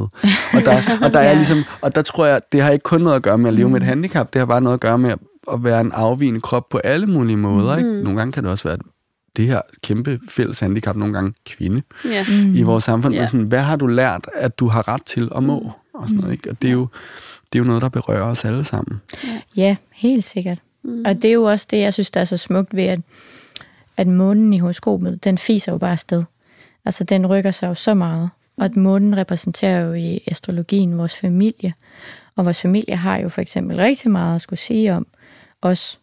Og 0.54 0.62
der, 0.66 0.82
og 1.02 1.14
der 1.14 1.20
er 1.30 1.34
ligesom, 1.34 1.64
og 1.82 1.96
der 1.96 2.02
tror 2.02 2.26
jeg, 2.26 2.42
det 2.52 2.62
har 2.62 2.72
ikke 2.72 2.84
kun 2.84 3.02
noget 3.02 3.16
at 3.16 3.22
gøre 3.22 3.38
med 3.38 3.48
at 3.48 3.54
leve 3.54 3.68
mm. 3.68 3.72
med 3.72 3.82
et 3.82 3.86
mm. 3.86 3.90
handicap, 3.90 4.34
det 4.34 4.40
har 4.40 4.46
bare 4.46 4.62
noget 4.62 4.74
at 4.74 4.80
gøre 4.80 4.98
med 4.98 5.12
at 5.54 5.64
være 5.64 5.82
en 5.82 5.92
afvigende 5.92 6.42
krop 6.42 6.70
på 6.70 6.78
alle 6.78 7.08
mulige 7.08 7.38
måder. 7.38 7.78
Ikke? 7.78 7.90
Mm. 7.90 7.96
Nogle 7.96 8.20
gange 8.20 8.32
kan 8.32 8.44
det 8.44 8.52
også 8.52 8.68
være 8.68 8.78
det 9.36 9.48
her 9.48 9.62
kæmpe 9.84 10.20
fælles 10.30 10.60
handicap, 10.60 10.96
nogle 10.96 11.14
gange 11.14 11.34
kvinde 11.46 11.82
yeah. 12.06 12.26
mm. 12.30 12.56
i 12.56 12.62
vores 12.62 12.84
samfund. 12.84 13.14
Yeah. 13.14 13.22
Men 13.22 13.28
sådan, 13.28 13.46
hvad 13.46 13.60
har 13.60 13.76
du 13.76 13.88
lært, 13.88 14.28
at 14.36 14.60
du 14.60 14.68
har 14.68 14.88
ret 14.88 15.06
til 15.06 15.30
at 15.36 15.44
må? 15.44 15.72
Og, 15.94 16.04
sådan 16.04 16.18
noget, 16.18 16.32
ikke? 16.32 16.50
og 16.50 16.62
det, 16.62 16.68
er 16.68 16.72
jo, 16.72 16.88
det 17.54 17.60
er 17.60 17.64
jo 17.64 17.66
noget, 17.66 17.82
der 17.82 17.90
berører 17.90 18.24
os 18.24 18.46
alle 18.46 18.64
sammen. 18.64 19.02
Ja, 19.56 19.76
helt 19.92 20.24
sikkert. 20.24 20.58
Mm. 20.84 21.06
Og 21.06 21.16
det 21.16 21.26
er 21.26 21.34
jo 21.34 21.44
også 21.44 21.68
det, 21.72 21.80
jeg 21.80 21.94
synes, 21.94 22.12
der 22.12 22.20
er 22.20 22.26
så 22.26 22.38
smukt 22.38 22.76
ved, 22.76 22.84
at, 22.84 23.00
at 23.98 24.08
månen 24.08 24.54
i 24.54 24.60
horoskopet, 24.60 25.24
den 25.24 25.38
fiser 25.38 25.72
jo 25.72 25.78
bare 25.78 25.92
afsted. 25.92 26.24
Altså, 26.86 27.04
den 27.04 27.28
rykker 27.28 27.52
sig 27.52 27.68
jo 27.68 27.74
så 27.74 27.94
meget. 27.94 28.30
Og 28.58 28.66
at 28.66 28.76
månen 28.76 29.18
repræsenterer 29.18 29.80
jo 29.80 29.94
i 29.94 30.20
astrologien 30.28 30.98
vores 30.98 31.16
familie. 31.16 31.74
Og 32.36 32.46
vores 32.46 32.62
familie 32.62 32.96
har 32.96 33.18
jo 33.18 33.30
for 33.30 33.42
eksempel 33.42 33.78
rigtig 33.78 34.12
meget 34.12 34.36
at 34.36 34.42
skulle 34.42 34.60
sige 34.60 34.94
om 34.94 35.08
os, 35.62 36.00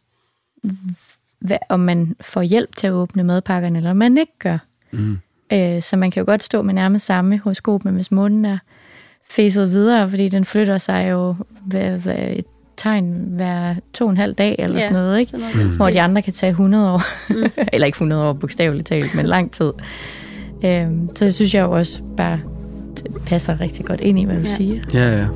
hvad, 1.41 1.59
om 1.69 1.81
man 1.81 2.17
får 2.21 2.43
hjælp 2.43 2.77
til 2.77 2.87
at 2.87 2.93
åbne 2.93 3.25
madpakkerne, 3.25 3.79
eller 3.79 3.91
om 3.91 3.97
man 3.97 4.19
ikke 4.19 4.39
gør. 4.39 4.59
Mm. 4.91 5.19
Øh, 5.53 5.83
så 5.83 5.97
man 5.97 6.11
kan 6.11 6.21
jo 6.21 6.27
godt 6.27 6.43
stå 6.43 6.63
med 6.63 6.75
nærmest 6.75 7.07
samme 7.07 7.39
horoskop, 7.39 7.85
men 7.85 7.95
hvis 7.95 8.11
månen 8.11 8.45
er 8.45 8.59
fæset 9.31 9.71
videre, 9.71 10.11
fordi 10.11 10.29
den 10.29 10.45
flytter 10.45 10.79
sig 10.79 11.11
jo 11.11 11.35
ved, 11.67 11.97
ved 11.97 12.15
et 12.37 12.45
tegn 12.77 13.25
hver 13.29 13.75
to 13.93 14.05
og 14.05 14.11
en 14.11 14.17
halv 14.17 14.35
dag, 14.35 14.57
eller 14.59 14.77
ja, 14.77 14.83
sådan 14.83 14.93
noget, 14.95 15.19
ikke? 15.19 15.31
Sådan 15.31 15.47
noget. 15.55 15.67
Mm. 15.67 15.77
Hvor 15.77 15.91
de 15.91 16.01
andre 16.01 16.23
kan 16.23 16.33
tage 16.33 16.51
100 16.51 16.93
år. 16.93 17.03
Mm. 17.29 17.51
eller 17.73 17.87
ikke 17.87 17.97
100 17.97 18.23
år 18.23 18.33
bogstaveligt 18.33 18.87
talt, 18.87 19.15
men 19.15 19.27
lang 19.27 19.53
tid. 19.53 19.73
Øhm, 20.65 21.17
så 21.17 21.25
det 21.25 21.35
synes 21.35 21.55
jeg 21.55 21.63
jo 21.63 21.73
også 21.73 22.03
bare 22.17 22.41
det 22.97 23.23
passer 23.27 23.61
rigtig 23.61 23.85
godt 23.85 24.01
ind 24.01 24.19
i, 24.19 24.25
hvad 24.25 24.37
du 24.37 24.41
ja. 24.41 24.49
siger. 24.49 24.83
Ja, 24.95 25.19
ja. 25.19 25.27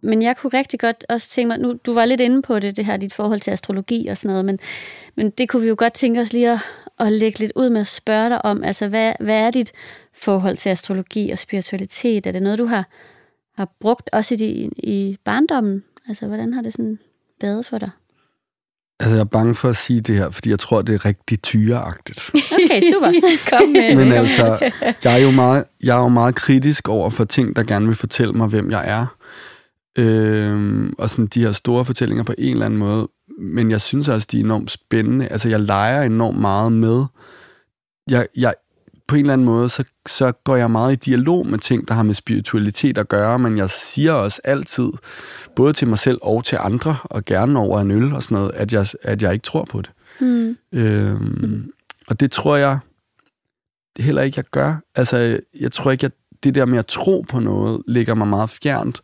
Men 0.00 0.22
jeg 0.22 0.36
kunne 0.36 0.58
rigtig 0.58 0.80
godt 0.80 1.04
også 1.08 1.30
tænke 1.30 1.48
mig, 1.48 1.58
nu 1.58 1.78
du 1.86 1.94
var 1.94 2.04
lidt 2.04 2.20
inde 2.20 2.42
på 2.42 2.58
det, 2.58 2.76
det 2.76 2.84
her 2.84 2.96
dit 2.96 3.12
forhold 3.12 3.40
til 3.40 3.50
astrologi 3.50 4.06
og 4.06 4.16
sådan 4.16 4.32
noget, 4.32 4.44
men, 4.44 4.58
men 5.14 5.30
det 5.30 5.48
kunne 5.48 5.62
vi 5.62 5.68
jo 5.68 5.74
godt 5.78 5.92
tænke 5.92 6.20
os 6.20 6.32
lige 6.32 6.52
at, 6.52 6.58
at 6.98 7.12
lægge 7.12 7.38
lidt 7.38 7.52
ud 7.56 7.70
med 7.70 7.80
at 7.80 7.86
spørge 7.86 8.28
dig 8.28 8.44
om, 8.44 8.64
altså 8.64 8.88
hvad, 8.88 9.12
hvad 9.20 9.40
er 9.40 9.50
dit 9.50 9.72
forhold 10.12 10.56
til 10.56 10.70
astrologi 10.70 11.30
og 11.30 11.38
spiritualitet? 11.38 12.26
Er 12.26 12.32
det 12.32 12.42
noget, 12.42 12.58
du 12.58 12.66
har, 12.66 12.88
har 13.56 13.68
brugt 13.80 14.10
også 14.12 14.34
i, 14.34 14.70
i 14.76 15.16
barndommen? 15.24 15.84
Altså, 16.08 16.26
hvordan 16.26 16.54
har 16.54 16.62
det 16.62 16.72
sådan 16.72 16.98
været 17.40 17.66
for 17.66 17.78
dig? 17.78 17.90
Altså, 19.00 19.14
jeg 19.14 19.20
er 19.20 19.24
bange 19.24 19.54
for 19.54 19.68
at 19.68 19.76
sige 19.76 20.00
det 20.00 20.14
her, 20.14 20.30
fordi 20.30 20.50
jeg 20.50 20.58
tror, 20.58 20.82
det 20.82 20.94
er 20.94 21.04
rigtig 21.04 21.42
tyreagtigt. 21.42 22.20
Okay, 22.64 22.82
super. 22.92 23.12
Kom 23.50 23.68
med 23.68 23.94
Men 23.96 24.10
det. 24.10 24.16
altså, 24.16 24.70
jeg 25.04 25.12
er, 25.12 25.16
jo 25.16 25.30
meget, 25.30 25.64
jeg 25.82 25.96
er 25.96 26.02
jo 26.02 26.08
meget 26.08 26.34
kritisk 26.34 26.88
over 26.88 27.10
for 27.10 27.24
ting, 27.24 27.56
der 27.56 27.62
gerne 27.62 27.86
vil 27.86 27.96
fortælle 27.96 28.32
mig, 28.32 28.48
hvem 28.48 28.70
jeg 28.70 28.84
er. 28.86 29.06
Øhm, 29.98 30.94
og 30.98 31.10
sådan 31.10 31.26
de 31.26 31.40
her 31.40 31.52
store 31.52 31.84
fortællinger 31.84 32.24
på 32.24 32.34
en 32.38 32.52
eller 32.52 32.66
anden 32.66 32.78
måde. 32.78 33.08
Men 33.40 33.70
jeg 33.70 33.80
synes 33.80 34.08
også, 34.08 34.28
de 34.30 34.40
er 34.40 34.44
enormt 34.44 34.70
spændende. 34.70 35.28
Altså, 35.28 35.48
jeg 35.48 35.60
leger 35.60 36.02
enormt 36.02 36.38
meget 36.40 36.72
med. 36.72 37.04
Jeg, 38.10 38.26
jeg, 38.36 38.54
på 39.08 39.14
en 39.14 39.20
eller 39.20 39.32
anden 39.32 39.44
måde, 39.44 39.68
så, 39.68 39.84
så 40.06 40.32
går 40.32 40.56
jeg 40.56 40.70
meget 40.70 40.92
i 40.92 41.10
dialog 41.10 41.46
med 41.46 41.58
ting, 41.58 41.88
der 41.88 41.94
har 41.94 42.02
med 42.02 42.14
spiritualitet 42.14 42.98
at 42.98 43.08
gøre, 43.08 43.38
men 43.38 43.58
jeg 43.58 43.70
siger 43.70 44.12
også 44.12 44.40
altid, 44.44 44.90
både 45.56 45.72
til 45.72 45.88
mig 45.88 45.98
selv 45.98 46.18
og 46.22 46.44
til 46.44 46.58
andre, 46.60 46.96
og 47.04 47.24
gerne 47.24 47.58
over 47.58 47.80
en 47.80 47.90
øl 47.90 48.12
og 48.12 48.22
sådan 48.22 48.34
noget, 48.34 48.52
at 48.54 48.72
jeg, 48.72 48.86
at 49.02 49.22
jeg 49.22 49.32
ikke 49.32 49.42
tror 49.42 49.64
på 49.70 49.82
det. 49.82 49.90
Mm. 50.20 50.56
Øhm, 50.74 51.72
og 52.08 52.20
det 52.20 52.30
tror 52.30 52.56
jeg 52.56 52.78
det 53.96 54.02
er 54.02 54.06
heller 54.06 54.22
ikke, 54.22 54.34
jeg 54.36 54.44
gør. 54.50 54.76
Altså, 54.94 55.40
jeg 55.60 55.72
tror 55.72 55.90
ikke, 55.90 56.06
at 56.06 56.12
det 56.42 56.54
der 56.54 56.64
med 56.64 56.78
at 56.78 56.86
tro 56.86 57.24
på 57.28 57.40
noget, 57.40 57.82
ligger 57.88 58.14
mig 58.14 58.28
meget 58.28 58.50
fjernt, 58.50 59.02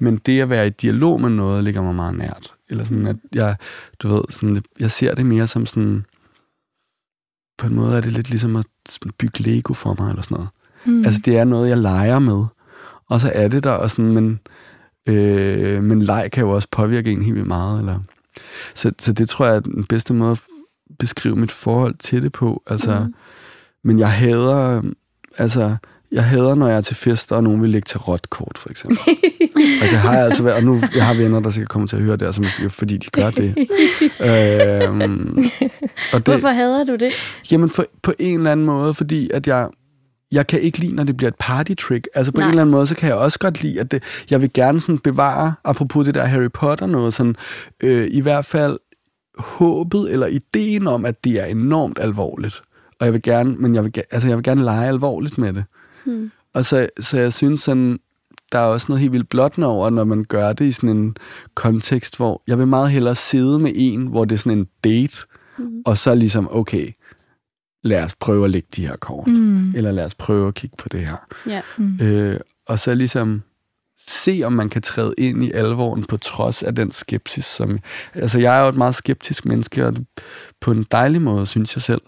men 0.00 0.16
det 0.16 0.40
at 0.40 0.50
være 0.50 0.66
i 0.66 0.70
dialog 0.70 1.20
med 1.20 1.30
noget, 1.30 1.64
ligger 1.64 1.82
mig 1.82 1.94
meget 1.94 2.18
nært. 2.18 2.54
Eller 2.68 2.84
sådan, 2.84 3.06
at 3.06 3.16
jeg, 3.34 3.56
du 3.98 4.08
ved, 4.08 4.22
sådan, 4.30 4.62
jeg 4.80 4.90
ser 4.90 5.14
det 5.14 5.26
mere 5.26 5.46
som 5.46 5.66
sådan, 5.66 6.06
på 7.62 7.68
en 7.68 7.74
måde 7.74 7.96
er 7.96 8.00
det 8.00 8.12
lidt 8.12 8.30
ligesom 8.30 8.56
at 8.56 8.66
bygge 9.18 9.42
Lego 9.42 9.74
for 9.74 9.96
mig, 9.98 10.10
eller 10.10 10.22
sådan 10.22 10.34
noget. 10.34 10.48
Mm. 10.86 11.04
Altså, 11.04 11.20
det 11.24 11.38
er 11.38 11.44
noget, 11.44 11.68
jeg 11.68 11.78
leger 11.78 12.18
med. 12.18 12.44
Og 13.08 13.20
så 13.20 13.32
er 13.34 13.48
det 13.48 13.64
der, 13.64 13.70
og 13.70 13.90
sådan, 13.90 14.12
men, 14.12 14.40
øh, 15.08 15.82
men 15.82 16.02
leg 16.02 16.28
kan 16.32 16.44
jo 16.44 16.50
også 16.50 16.68
påvirke 16.70 17.10
en 17.10 17.22
helt 17.22 17.34
vildt 17.34 17.48
meget. 17.48 17.78
Eller, 17.78 17.98
så, 18.74 18.92
så 18.98 19.12
det 19.12 19.28
tror 19.28 19.46
jeg 19.46 19.56
er 19.56 19.60
den 19.60 19.84
bedste 19.84 20.14
måde 20.14 20.30
at 20.30 20.38
beskrive 20.98 21.36
mit 21.36 21.52
forhold 21.52 21.94
til 21.94 22.22
det 22.22 22.32
på. 22.32 22.62
Altså, 22.66 23.00
mm. 23.00 23.14
Men 23.84 23.98
jeg 23.98 24.12
hader, 24.12 24.82
altså, 25.38 25.76
jeg 26.12 26.24
hader, 26.24 26.54
når 26.54 26.68
jeg 26.68 26.76
er 26.76 26.80
til 26.80 26.96
fester, 26.96 27.36
og 27.36 27.44
nogen 27.44 27.62
vil 27.62 27.70
lægge 27.70 27.86
til 27.86 27.98
råt 27.98 28.30
kort, 28.30 28.58
for 28.58 28.70
eksempel. 28.70 28.98
og 29.82 29.88
det 29.90 29.98
har 29.98 30.14
jeg 30.14 30.24
altså 30.24 30.42
været, 30.42 30.56
og 30.56 30.64
nu 30.64 30.82
jeg 30.94 31.06
har 31.06 31.14
venner, 31.14 31.40
der 31.40 31.50
sikkert 31.50 31.68
kommer 31.68 31.88
til 31.88 31.96
at 31.96 32.02
høre 32.02 32.16
det, 32.16 32.34
som, 32.34 32.44
fordi 32.68 32.96
de 32.96 33.10
gør 33.10 33.30
det. 33.30 33.54
øhm, 34.20 35.44
og 36.12 36.26
det 36.26 36.28
Hvorfor 36.28 36.48
hader 36.48 36.84
du 36.84 36.96
det? 36.96 37.12
Jamen 37.50 37.70
for, 37.70 37.86
på 38.02 38.12
en 38.18 38.38
eller 38.38 38.52
anden 38.52 38.66
måde, 38.66 38.94
fordi 38.94 39.30
at 39.34 39.46
jeg, 39.46 39.68
jeg 40.32 40.46
kan 40.46 40.60
ikke 40.60 40.78
lide, 40.78 40.94
når 40.94 41.04
det 41.04 41.16
bliver 41.16 41.30
et 41.30 41.36
party 41.38 41.72
trick. 41.74 42.08
Altså 42.14 42.32
på 42.32 42.40
Nej. 42.40 42.46
En 42.46 42.50
eller 42.50 42.62
anden 42.62 42.72
måde, 42.72 42.86
så 42.86 42.94
kan 42.94 43.08
jeg 43.08 43.16
også 43.16 43.38
godt 43.38 43.62
lide, 43.62 43.80
at 43.80 43.90
det, 43.90 44.02
jeg 44.30 44.40
vil 44.40 44.52
gerne 44.52 44.80
sådan 44.80 44.98
bevare, 44.98 45.54
apropos 45.64 46.04
det 46.04 46.14
der 46.14 46.24
Harry 46.24 46.50
Potter 46.54 46.86
noget, 46.86 47.14
sådan, 47.14 47.36
øh, 47.82 48.08
i 48.10 48.20
hvert 48.20 48.44
fald 48.44 48.78
håbet 49.38 50.12
eller 50.12 50.26
ideen 50.26 50.86
om, 50.86 51.04
at 51.04 51.24
det 51.24 51.40
er 51.40 51.44
enormt 51.44 51.98
alvorligt. 52.00 52.62
Og 53.00 53.06
jeg 53.06 53.12
vil 53.12 53.22
gerne, 53.22 53.56
men 53.56 53.74
jeg 53.74 53.84
vil, 53.84 53.92
altså 54.10 54.28
jeg 54.28 54.36
vil 54.36 54.44
gerne 54.44 54.64
lege 54.64 54.88
alvorligt 54.88 55.38
med 55.38 55.52
det. 55.52 55.64
Hmm. 56.04 56.30
Og 56.54 56.64
så, 56.64 56.88
så 57.00 57.18
jeg 57.18 57.32
synes 57.32 57.60
sådan, 57.60 57.98
der 58.52 58.58
er 58.58 58.64
også 58.64 58.86
noget 58.88 59.00
helt 59.00 59.12
vildt 59.12 59.28
blottende 59.28 59.66
over, 59.66 59.90
når 59.90 60.04
man 60.04 60.24
gør 60.24 60.52
det 60.52 60.64
i 60.64 60.72
sådan 60.72 60.90
en 60.90 61.16
kontekst, 61.54 62.16
hvor 62.16 62.42
jeg 62.46 62.58
vil 62.58 62.66
meget 62.66 62.90
hellere 62.90 63.14
sidde 63.14 63.58
med 63.58 63.72
en, 63.74 64.06
hvor 64.06 64.24
det 64.24 64.34
er 64.34 64.38
sådan 64.38 64.58
en 64.58 64.66
date, 64.84 65.16
Mm. 65.58 65.82
og 65.86 65.98
så 65.98 66.14
ligesom, 66.14 66.48
okay, 66.50 66.92
lad 67.84 68.02
os 68.02 68.14
prøve 68.20 68.44
at 68.44 68.50
lægge 68.50 68.68
de 68.76 68.86
her 68.86 68.96
kort. 68.96 69.26
Mm. 69.28 69.74
Eller 69.74 69.92
lad 69.92 70.04
os 70.06 70.14
prøve 70.14 70.48
at 70.48 70.54
kigge 70.54 70.76
på 70.78 70.88
det 70.88 71.00
her. 71.06 71.16
Ja. 71.46 71.60
Mm. 71.78 71.98
Øh, 72.02 72.40
og 72.66 72.78
så 72.78 72.94
ligesom 72.94 73.42
se, 74.08 74.40
om 74.44 74.52
man 74.52 74.68
kan 74.68 74.82
træde 74.82 75.14
ind 75.18 75.44
i 75.44 75.52
alvoren 75.52 76.04
på 76.04 76.16
trods 76.16 76.62
af 76.62 76.74
den 76.74 76.90
skepsis, 76.90 77.44
som... 77.44 77.78
Altså, 78.14 78.38
jeg 78.38 78.58
er 78.58 78.62
jo 78.62 78.68
et 78.68 78.74
meget 78.76 78.94
skeptisk 78.94 79.44
menneske, 79.44 79.86
og 79.86 79.96
det- 79.96 80.06
på 80.62 80.70
en 80.70 80.86
dejlig 80.92 81.22
måde, 81.22 81.46
synes 81.46 81.76
jeg 81.76 81.82
selv. 81.82 82.00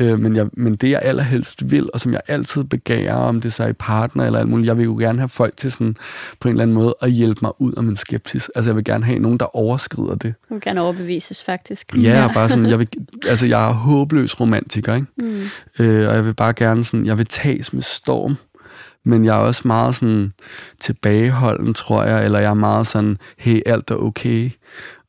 Øh, 0.00 0.20
men, 0.20 0.36
jeg, 0.36 0.46
men 0.52 0.76
det, 0.76 0.90
jeg 0.90 1.00
allerhelst 1.02 1.70
vil, 1.70 1.90
og 1.94 2.00
som 2.00 2.12
jeg 2.12 2.20
altid 2.28 2.64
begærer, 2.64 3.14
om 3.14 3.40
det 3.40 3.52
så 3.52 3.64
er 3.64 3.68
i 3.68 3.72
partner 3.72 4.24
eller 4.24 4.38
alt 4.38 4.48
muligt, 4.48 4.66
jeg 4.66 4.76
vil 4.76 4.84
jo 4.84 4.96
gerne 4.96 5.18
have 5.18 5.28
folk 5.28 5.56
til 5.56 5.72
sådan, 5.72 5.96
på 6.40 6.48
en 6.48 6.52
eller 6.52 6.62
anden 6.62 6.74
måde 6.74 6.94
at 7.02 7.10
hjælpe 7.10 7.38
mig 7.42 7.52
ud 7.60 7.72
af 7.72 7.82
min 7.82 7.96
skepsis. 7.96 8.50
Altså, 8.54 8.70
jeg 8.70 8.76
vil 8.76 8.84
gerne 8.84 9.04
have 9.04 9.18
nogen, 9.18 9.38
der 9.38 9.56
overskrider 9.56 10.14
det. 10.14 10.34
Du 10.48 10.54
vil 10.54 10.60
gerne 10.60 10.80
overbevises, 10.80 11.44
faktisk. 11.44 11.96
Ja, 12.02 12.24
og 12.24 12.34
bare 12.34 12.48
sådan, 12.48 12.66
jeg 12.66 12.78
vil, 12.78 12.88
altså, 13.26 13.46
jeg 13.46 13.68
er 13.68 13.72
håbløs 13.72 14.40
romantiker, 14.40 14.94
ikke? 14.94 15.06
Mm. 15.16 15.42
Øh, 15.80 16.08
og 16.08 16.14
jeg 16.14 16.26
vil 16.26 16.34
bare 16.34 16.52
gerne 16.52 16.84
sådan, 16.84 17.06
jeg 17.06 17.18
vil 17.18 17.26
tages 17.26 17.72
med 17.72 17.82
storm, 17.82 18.36
men 19.04 19.24
jeg 19.24 19.36
er 19.36 19.40
også 19.40 19.62
meget 19.64 19.94
sådan 19.94 20.32
tilbageholden, 20.80 21.74
tror 21.74 22.04
jeg, 22.04 22.24
eller 22.24 22.38
jeg 22.38 22.50
er 22.50 22.54
meget 22.54 22.86
sådan, 22.86 23.18
hey, 23.38 23.60
alt 23.66 23.90
er 23.90 23.94
okay, 23.94 24.50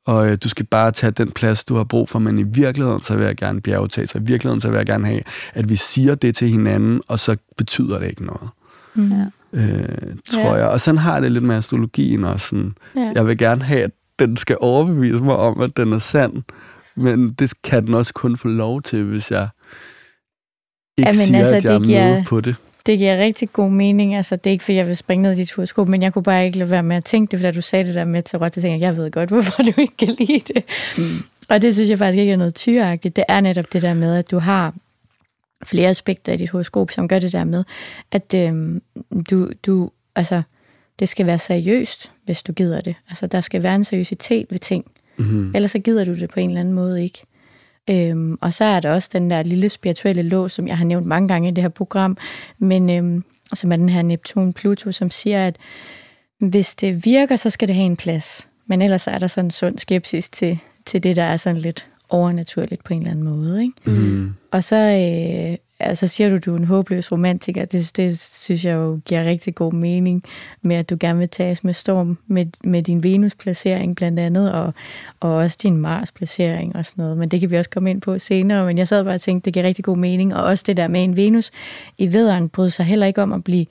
og 0.10 0.30
øh, 0.30 0.38
du 0.44 0.50
skal 0.50 0.66
bare 0.66 0.92
tage 0.92 1.12
den 1.12 1.32
plads, 1.32 1.64
du 1.66 1.76
har 1.76 1.84
brug 1.84 2.10
for, 2.10 2.20
men 2.20 2.40
i 2.40 2.44
virkeligheden, 2.44 3.02
så 3.02 3.16
vil 3.18 3.26
jeg 3.26 3.36
gerne 3.36 3.62
bjergetage, 3.62 4.08
så 4.08 4.18
i 4.18 4.22
virkeligheden, 4.22 4.62
så 4.62 4.70
vil 4.70 4.78
jeg 4.78 4.86
gerne 4.86 5.06
have, 5.08 5.22
at 5.54 5.70
vi 5.70 5.76
siger 5.76 6.16
det 6.16 6.36
til 6.36 6.50
hinanden, 6.50 7.02
og 7.08 7.20
så 7.20 7.38
betyder 7.58 8.00
det 8.00 8.08
ikke 8.08 8.26
noget, 8.26 8.50
Mm. 8.94 9.12
Ja. 9.12 9.26
øh, 9.62 10.16
tror 10.32 10.42
Ja. 10.42 10.54
jeg. 10.54 10.68
Og 10.68 10.82
sådan 10.82 10.98
har 10.98 11.14
jeg 11.14 11.22
det 11.22 11.32
lidt 11.32 11.44
med 11.44 11.56
astrologien 11.56 12.24
også. 12.24 12.48
Sådan. 12.48 12.74
Ja. 12.96 13.12
Jeg 13.16 13.28
vil 13.28 13.38
gerne 13.38 13.64
have, 13.64 13.84
at 13.84 13.92
den 14.20 14.38
skal 14.38 14.58
overbevise 14.60 15.16
mig 15.24 15.36
om, 15.36 15.62
at 15.62 15.78
den 15.78 15.94
er 15.94 16.00
sand, 16.00 16.34
men 16.96 17.34
det 17.34 17.54
kan 17.64 17.86
den 17.86 17.94
også 17.94 18.14
kun 18.14 18.38
få 18.38 18.48
lov 18.48 18.82
til, 18.82 19.04
hvis 19.04 19.32
jeg 19.32 19.48
ikke 20.98 21.10
Jamen, 21.10 21.28
siger, 21.28 21.40
altså, 21.40 21.56
at 21.56 21.64
jeg 21.66 21.74
er 21.74 21.78
det 21.80 21.88
giver- 21.88 22.16
med 22.16 22.26
på 22.26 22.42
det. 22.42 22.56
Det 22.86 22.98
giver 22.98 23.18
rigtig 23.18 23.54
god 23.54 23.70
mening. 23.72 24.16
Altså, 24.16 24.36
det 24.36 24.48
er 24.50 24.52
ikke, 24.52 24.64
fordi 24.64 24.78
jeg 24.78 24.88
vil 24.88 24.98
springe 24.98 25.24
ned 25.24 25.32
i 25.32 25.36
dit 25.36 25.54
horoskop, 25.54 25.88
men 25.88 26.02
jeg 26.02 26.14
kunne 26.14 26.24
bare 26.24 26.46
ikke 26.46 26.58
lade 26.58 26.70
være 26.70 26.84
med 26.84 26.96
at 26.96 27.06
tænke 27.06 27.32
det, 27.32 27.40
fordi 27.40 27.56
du 27.56 27.62
sagde 27.62 27.86
det 27.86 27.96
der 27.96 28.06
med 28.06 28.24
tarot, 28.24 28.56
så 28.56 28.62
tænkte 28.62 28.74
jeg, 28.74 28.82
jeg 28.82 28.98
ved 28.98 29.12
godt, 29.12 29.30
hvorfor 29.34 29.64
du 29.64 29.74
ikke 29.78 29.98
kan 29.98 30.16
lide 30.20 30.54
det. 30.54 30.64
Mm. 30.98 31.04
Og 31.50 31.62
det 31.62 31.74
synes 31.74 31.90
jeg 31.90 31.98
faktisk 31.98 32.20
ikke 32.20 32.34
er 32.34 32.38
noget 32.38 32.56
tyreagtigt. 32.56 33.16
Det 33.16 33.24
er 33.28 33.42
netop 33.42 33.74
det 33.74 33.82
der 33.82 33.94
med, 33.94 34.16
at 34.16 34.32
du 34.32 34.40
har 34.40 34.74
flere 35.64 35.90
aspekter 35.90 36.34
i 36.34 36.38
dit 36.38 36.50
horoskop, 36.50 36.92
som 36.92 37.08
gør 37.08 37.20
det 37.20 37.32
der 37.32 37.44
med, 37.44 37.64
at 38.12 38.34
øhm, 38.36 38.82
du, 39.30 39.50
du, 39.66 39.92
altså, 40.16 40.42
det 41.00 41.10
skal 41.10 41.26
være 41.26 41.40
seriøst, 41.40 42.12
hvis 42.26 42.44
du 42.44 42.54
gider 42.54 42.82
det. 42.82 42.96
Altså, 43.10 43.28
der 43.28 43.42
skal 43.42 43.64
være 43.64 43.76
en 43.76 43.84
seriøsitet 43.84 44.46
ved 44.50 44.60
ting. 44.60 44.86
Mm-hmm. 45.18 45.56
Ellers 45.56 45.72
så 45.72 45.80
gider 45.80 46.06
du 46.06 46.16
det 46.16 46.30
på 46.30 46.40
en 46.40 46.50
eller 46.50 46.60
anden 46.60 46.74
måde 46.74 47.04
ikke. 47.04 47.22
Øhm, 47.90 48.38
og 48.42 48.54
så 48.54 48.64
er 48.64 48.80
der 48.80 48.92
også 48.92 49.10
den 49.14 49.32
der 49.32 49.44
lille 49.44 49.70
spirituelle 49.70 50.22
lås, 50.22 50.52
som 50.52 50.68
jeg 50.68 50.78
har 50.78 50.86
nævnt 50.86 51.08
mange 51.08 51.28
gange 51.28 51.50
i 51.50 51.52
det 51.52 51.64
her 51.64 51.70
program, 51.70 52.18
men 52.58 52.90
øhm, 52.90 53.24
som 53.54 53.72
er 53.72 53.76
den 53.76 53.90
her 53.90 54.02
Neptun-Pluto, 54.02 54.92
som 54.92 55.12
siger, 55.12 55.48
at 55.48 55.56
hvis 56.40 56.76
det 56.76 57.06
virker, 57.06 57.36
så 57.36 57.50
skal 57.50 57.68
det 57.68 57.76
have 57.76 57.86
en 57.86 57.98
plads. 57.98 58.48
Men 58.68 58.82
ellers 58.82 59.08
er 59.08 59.20
der 59.20 59.28
sådan 59.28 59.46
en 59.46 59.52
sund 59.52 59.78
skepsis 59.78 60.30
til, 60.30 60.60
til 60.86 61.04
det, 61.04 61.16
der 61.16 61.24
er 61.24 61.38
sådan 61.38 61.62
lidt 61.62 61.88
overnaturligt 62.10 62.84
på 62.84 62.94
en 62.94 63.00
eller 63.00 63.12
anden 63.12 63.26
måde. 63.26 63.62
Ikke? 63.62 63.74
Mm. 63.86 64.34
Og 64.52 64.64
så, 64.64 64.76
øh, 64.76 65.58
altså 65.80 66.08
siger 66.08 66.30
du, 66.30 66.38
du 66.38 66.54
er 66.54 66.58
en 66.58 66.64
håbløs 66.64 67.12
romantiker. 67.12 67.66
Det, 67.66 67.98
det 67.98 68.20
synes 68.20 68.66
jeg 68.66 68.74
jo 68.74 69.00
giver 69.06 69.24
rigtig 69.24 69.56
god 69.56 69.74
mening 69.74 70.24
med, 70.62 70.76
at 70.76 70.90
du 70.90 70.98
gerne 71.00 71.20
vil 71.20 71.30
tages 71.30 71.64
med 71.64 71.74
storm 71.74 72.18
med, 72.28 72.46
med 72.64 72.84
din 72.84 73.04
Venus-placering 73.04 73.96
blandt 73.96 74.20
andet, 74.20 74.52
og, 74.52 74.74
og 75.20 75.34
også 75.34 75.58
din 75.64 75.78
Mars-placering 75.78 76.76
og 76.76 76.86
sådan 76.86 77.02
noget. 77.02 77.18
Men 77.18 77.30
det 77.30 77.40
kan 77.40 77.52
vi 77.52 77.58
også 77.58 77.70
komme 77.70 77.90
ind 77.90 78.02
på 78.02 78.20
senere. 78.20 78.66
Men 78.66 78.78
jeg 78.78 78.88
sad 78.88 79.04
bare 79.04 79.14
og 79.14 79.22
tænkte, 79.22 79.46
det 79.46 79.54
giver 79.54 79.66
rigtig 79.66 79.86
god 79.86 79.98
mening. 79.98 80.36
Og 80.36 80.44
også 80.44 80.64
det 80.68 80.78
der 80.78 80.88
med 80.88 81.04
en 81.04 81.18
Venus 81.18 81.52
i 81.98 82.14
vederen 82.14 82.50
bryder 82.50 82.70
sig 82.70 82.86
heller 82.86 83.06
ikke 83.06 83.22
om 83.22 83.34
at 83.34 83.44
blive 83.44 83.66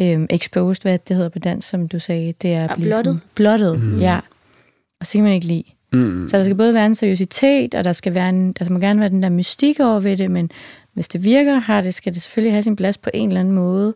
øhm, 0.00 0.26
exposed, 0.30 0.82
hvad 0.82 0.98
det 1.08 1.16
hedder 1.16 1.30
på 1.30 1.38
dansk, 1.38 1.68
som 1.68 1.88
du 1.88 1.98
sagde. 1.98 2.34
Det 2.42 2.52
er 2.52 2.64
at 2.64 2.70
Ja, 2.70 2.74
blive 2.74 2.88
blottet. 2.88 3.14
Sådan, 3.14 3.20
blottet, 3.34 3.82
mm. 3.82 3.98
ja. 3.98 4.20
Og 5.00 5.06
så 5.06 5.12
kan 5.12 5.24
man 5.24 5.32
ikke 5.32 5.46
lide. 5.46 5.64
Mm. 5.92 6.28
Så 6.28 6.36
der 6.36 6.44
skal 6.44 6.56
både 6.56 6.74
være 6.74 6.86
en 6.86 6.94
seriøsitet, 6.94 7.74
og 7.74 7.84
der 7.84 7.92
skal 7.92 8.14
være 8.14 8.28
en, 8.28 8.52
der 8.52 8.70
må 8.70 8.78
gerne 8.78 9.00
være 9.00 9.08
den 9.08 9.22
der 9.22 9.28
mystik 9.28 9.80
over 9.80 10.00
ved 10.00 10.16
det, 10.16 10.30
men 10.30 10.50
hvis 10.94 11.08
det 11.08 11.24
virker, 11.24 11.54
har 11.54 11.80
det, 11.80 11.94
skal 11.94 12.14
det 12.14 12.22
selvfølgelig 12.22 12.52
have 12.52 12.62
sin 12.62 12.76
plads 12.76 12.98
på 12.98 13.10
en 13.14 13.28
eller 13.28 13.40
anden 13.40 13.54
måde. 13.54 13.94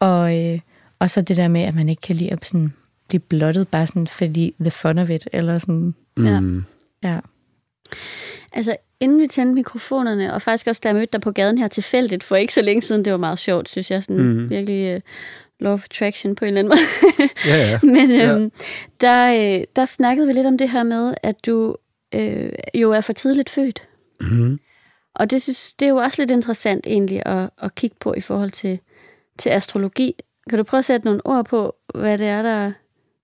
Og, 0.00 0.38
øh, 0.44 0.60
og 0.98 1.10
så 1.10 1.22
det 1.22 1.36
der 1.36 1.48
med, 1.48 1.60
at 1.62 1.74
man 1.74 1.88
ikke 1.88 2.00
kan 2.02 2.16
lide 2.16 2.32
at 2.32 2.46
sådan, 2.46 2.72
blive 3.08 3.20
blottet, 3.20 3.68
bare 3.68 3.86
sådan 3.86 4.06
fordi 4.06 4.54
the 4.60 4.70
fun 4.70 4.98
of 4.98 5.10
it, 5.10 5.28
eller 5.32 5.58
sådan, 5.58 5.94
Ja. 6.18 6.40
Mm. 6.40 6.64
ja. 7.04 7.18
Altså, 8.52 8.76
inden 9.00 9.20
vi 9.20 9.26
tændte 9.26 9.54
mikrofonerne, 9.54 10.34
og 10.34 10.42
faktisk 10.42 10.66
også 10.66 10.80
da 10.84 10.88
jeg 10.88 10.94
mødte 10.96 11.12
dig 11.12 11.20
på 11.20 11.30
gaden 11.30 11.58
her 11.58 11.68
tilfældigt, 11.68 12.24
for 12.24 12.36
ikke 12.36 12.54
så 12.54 12.62
længe 12.62 12.82
siden, 12.82 13.04
det 13.04 13.10
var 13.12 13.18
meget 13.18 13.38
sjovt, 13.38 13.68
synes 13.68 13.90
jeg, 13.90 14.02
sådan 14.02 14.22
mm. 14.22 14.50
virkelig 14.50 14.94
uh, 14.96 15.00
law 15.60 15.72
of 15.72 15.84
attraction 15.84 16.34
på 16.34 16.44
en 16.44 16.48
eller 16.48 16.60
anden 16.60 16.68
måde. 16.68 17.28
Ja, 17.48 17.70
ja. 17.70 17.78
Men 17.82 18.10
Ja. 18.10 18.34
øhm, 18.34 18.52
der, 19.00 19.56
øh, 19.58 19.64
der 19.76 19.84
snakkede 19.84 20.26
vi 20.26 20.32
lidt 20.32 20.46
om 20.46 20.58
det 20.58 20.70
her 20.70 20.82
med, 20.82 21.14
at 21.22 21.46
du 21.46 21.76
øh, 22.14 22.52
jo 22.74 22.90
er 22.92 23.00
for 23.00 23.12
tidligt 23.12 23.50
født. 23.50 23.82
Mm. 24.20 24.58
Og 25.14 25.30
det, 25.30 25.42
synes, 25.42 25.74
det 25.74 25.86
er 25.86 25.90
jo 25.90 25.96
også 25.96 26.22
lidt 26.22 26.30
interessant 26.30 26.86
egentlig 26.86 27.22
at, 27.26 27.50
at 27.62 27.74
kigge 27.74 27.96
på 28.00 28.14
i 28.16 28.20
forhold 28.20 28.50
til, 28.50 28.78
til 29.38 29.50
astrologi. 29.50 30.14
Kan 30.50 30.58
du 30.58 30.64
prøve 30.64 30.78
at 30.78 30.84
sætte 30.84 31.04
nogle 31.06 31.20
ord 31.26 31.44
på, 31.44 31.74
hvad 31.94 32.18
det 32.18 32.26
er, 32.26 32.42
der... 32.42 32.72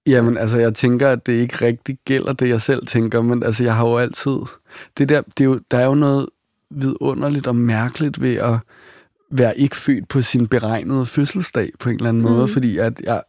Jamen, 0.07 0.38
altså, 0.38 0.59
jeg 0.59 0.74
tænker, 0.74 1.09
at 1.11 1.27
det 1.27 1.33
ikke 1.33 1.64
rigtig 1.64 1.98
gælder 2.05 2.33
det, 2.33 2.48
jeg 2.48 2.62
selv 2.62 2.87
tænker, 2.87 3.22
men 3.22 3.42
altså, 3.42 3.64
jeg 3.64 3.74
har 3.77 3.88
jo 3.88 3.98
altid... 3.98 4.38
Det 4.98 5.09
der, 5.09 5.22
det 5.22 5.40
er 5.40 5.44
jo, 5.44 5.61
der 5.70 5.79
er 5.79 5.85
jo 5.85 5.94
noget 5.94 6.29
vidunderligt 6.70 7.46
og 7.46 7.57
mærkeligt 7.57 8.22
ved 8.22 8.35
at 8.37 8.55
være 9.31 9.59
ikke 9.59 9.77
født 9.77 10.09
på 10.09 10.22
sin 10.22 10.46
beregnede 10.46 11.07
fødselsdag 11.07 11.70
på 11.79 11.88
en 11.88 11.94
eller 11.94 12.09
anden 12.09 12.22
måde, 12.22 12.42
Mm. 12.46 12.48
fordi 12.53 12.79
at 12.79 13.01
jeg, 13.05 13.22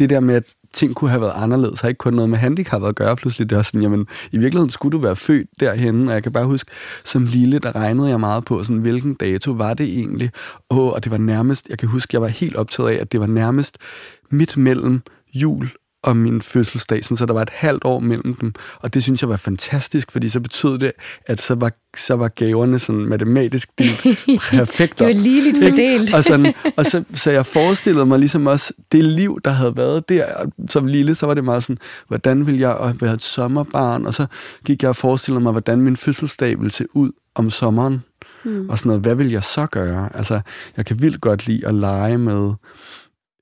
det 0.00 0.10
der 0.10 0.20
med, 0.20 0.34
at 0.34 0.54
ting 0.72 0.94
kunne 0.94 1.10
have 1.10 1.20
været 1.20 1.32
anderledes, 1.36 1.80
har 1.80 1.88
ikke 1.88 1.98
kun 1.98 2.14
noget 2.14 2.30
med 2.30 2.38
handicap 2.38 2.84
at 2.84 2.94
gøre. 2.94 3.16
Pludselig 3.16 3.50
det 3.50 3.58
er 3.58 3.62
sådan, 3.62 3.82
jamen, 3.82 4.06
i 4.32 4.38
virkeligheden 4.38 4.70
skulle 4.70 4.92
du 4.92 4.98
være 4.98 5.16
født 5.16 5.48
derhen, 5.60 6.08
og 6.08 6.14
jeg 6.14 6.22
kan 6.22 6.32
bare 6.32 6.44
huske, 6.44 6.70
som 7.04 7.24
lille, 7.24 7.58
der 7.58 7.74
regnede 7.74 8.08
jeg 8.08 8.20
meget 8.20 8.44
på, 8.44 8.62
sådan, 8.64 8.80
hvilken 8.80 9.14
dato 9.14 9.52
var 9.52 9.74
det 9.74 9.86
egentlig? 9.86 10.30
Åh, 10.70 10.92
og 10.92 11.04
det 11.04 11.12
var 11.12 11.18
nærmest, 11.18 11.68
jeg 11.68 11.78
kan 11.78 11.88
huske, 11.88 12.08
jeg 12.12 12.20
var 12.20 12.28
helt 12.28 12.56
optaget 12.56 12.90
af, 12.90 13.00
at 13.00 13.12
det 13.12 13.20
var 13.20 13.26
nærmest 13.26 13.78
midt 14.30 14.56
mellem 14.56 15.02
jul 15.34 15.70
og 16.02 16.16
min 16.16 16.42
fødselsdag, 16.42 17.04
sådan, 17.04 17.16
så 17.16 17.26
der 17.26 17.32
var 17.32 17.42
et 17.42 17.50
halvt 17.52 17.84
år 17.84 18.00
mellem 18.00 18.34
dem. 18.34 18.52
Og 18.82 18.94
det 18.94 19.02
synes 19.02 19.22
jeg 19.22 19.28
var 19.28 19.36
fantastisk, 19.36 20.12
fordi 20.12 20.28
så 20.28 20.40
betød 20.40 20.78
det, 20.78 20.92
at 21.26 21.40
så 21.42 21.54
var, 21.54 21.72
så 21.96 22.14
var 22.14 22.28
gaverne 22.28 22.78
sådan 22.78 23.00
matematisk 23.06 23.68
delt 23.78 24.02
perfekt 24.50 24.98
Det 24.98 25.04
var 25.06 25.12
op. 25.12 25.16
ligeligt 25.22 25.56
fordelt. 25.62 26.14
og 26.14 26.24
sådan, 26.24 26.54
og 26.76 26.86
så, 26.86 27.04
så 27.14 27.30
jeg 27.30 27.46
forestillede 27.46 28.06
mig 28.06 28.18
ligesom 28.18 28.46
også 28.46 28.72
det 28.92 29.04
liv, 29.04 29.40
der 29.44 29.50
havde 29.50 29.76
været 29.76 30.08
der. 30.08 30.26
Som 30.68 30.86
lille, 30.86 31.14
så 31.14 31.26
var 31.26 31.34
det 31.34 31.44
meget 31.44 31.62
sådan, 31.62 31.78
hvordan 32.08 32.46
ville 32.46 32.60
jeg 32.60 32.94
være 33.00 33.14
et 33.14 33.22
sommerbarn? 33.22 34.06
Og 34.06 34.14
så 34.14 34.26
gik 34.64 34.82
jeg 34.82 34.88
og 34.88 34.96
forestillede 34.96 35.42
mig, 35.42 35.52
hvordan 35.52 35.80
min 35.80 35.96
fødselsdag 35.96 36.58
ville 36.58 36.70
se 36.70 36.84
ud 36.94 37.10
om 37.34 37.50
sommeren. 37.50 38.02
Mm. 38.44 38.68
Og 38.70 38.78
sådan 38.78 38.88
noget, 38.88 39.02
hvad 39.02 39.14
vil 39.14 39.30
jeg 39.30 39.44
så 39.44 39.66
gøre? 39.66 40.16
Altså, 40.16 40.40
jeg 40.76 40.86
kan 40.86 41.02
vildt 41.02 41.20
godt 41.20 41.46
lide 41.46 41.66
at 41.66 41.74
lege 41.74 42.18
med 42.18 42.52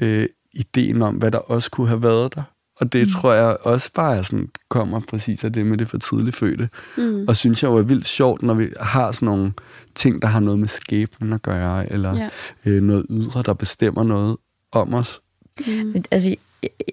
øh, 0.03 0.27
ideen 0.59 1.03
om, 1.03 1.15
hvad 1.15 1.31
der 1.31 1.39
også 1.39 1.71
kunne 1.71 1.89
have 1.89 2.03
været 2.03 2.35
der. 2.35 2.43
Og 2.81 2.93
det 2.93 3.01
mm. 3.03 3.09
tror 3.09 3.33
jeg 3.33 3.57
også 3.63 3.91
bare 3.95 4.25
sådan, 4.25 4.49
kommer 4.69 5.01
præcis 5.01 5.45
af 5.45 5.53
det 5.53 5.67
med 5.67 5.79
det 5.79 5.89
for 5.89 5.99
tidligt 5.99 6.37
fødte. 6.37 6.69
Mm. 6.97 7.25
Og 7.29 7.37
synes 7.37 7.63
jeg 7.63 7.69
jo 7.69 7.77
er 7.77 7.83
vildt 7.83 8.07
sjovt, 8.07 8.43
når 8.43 8.55
vi 8.55 8.69
har 8.81 9.13
sådan 9.13 9.27
nogle 9.27 9.53
ting, 9.95 10.23
der 10.23 10.29
har 10.29 10.41
noget 10.41 10.61
med 10.61 10.69
skæbnen 10.69 11.33
at 11.33 11.43
gøre, 11.43 11.93
eller 11.93 12.17
Ja. 12.17 12.29
øh, 12.67 12.83
noget 12.83 13.07
ydre, 13.11 13.43
der 13.43 13.55
bestemmer 13.55 14.05
noget 14.05 14.37
om 14.73 14.95
os. 14.95 15.21
Mm. 15.67 16.05
Altså, 16.11 16.37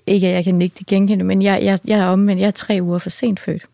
ikke 0.07 0.27
at 0.27 0.33
jeg 0.33 0.43
kan 0.43 0.61
ikke 0.61 0.75
det 0.79 0.87
genkende, 0.87 1.25
men 1.25 1.41
jeg, 1.41 1.59
jeg, 1.63 1.79
jeg 1.85 1.99
er 1.99 2.05
omvendt. 2.05 2.41
Jeg 2.41 2.47
er 2.47 2.51
tre 2.51 2.79
uger 2.81 2.99
for 2.99 3.09
sent 3.09 3.39
født. 3.39 3.65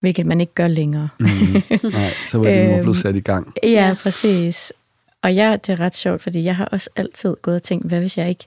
Hvilket 0.00 0.26
man 0.26 0.40
ikke 0.40 0.54
gør 0.54 0.68
længere. 0.68 1.08
Mm. 1.20 1.26
Nej, 1.26 2.10
så 2.28 2.38
var 2.38 2.52
din 2.52 2.66
mor 2.68 2.80
blevet 2.80 2.96
sat 2.96 3.16
i 3.16 3.20
gang. 3.20 3.54
Ja, 3.62 3.94
præcis. 4.02 4.72
Og 5.22 5.36
jeg, 5.36 5.66
det 5.66 5.72
er 5.72 5.80
ret 5.80 5.94
sjovt, 5.94 6.22
fordi 6.22 6.44
jeg 6.44 6.56
har 6.56 6.64
også 6.64 6.90
altid 6.96 7.36
gået 7.42 7.54
og 7.54 7.62
tænkt, 7.62 7.86
hvad 7.86 8.00
hvis 8.00 8.18
jeg 8.18 8.28
ikke 8.28 8.44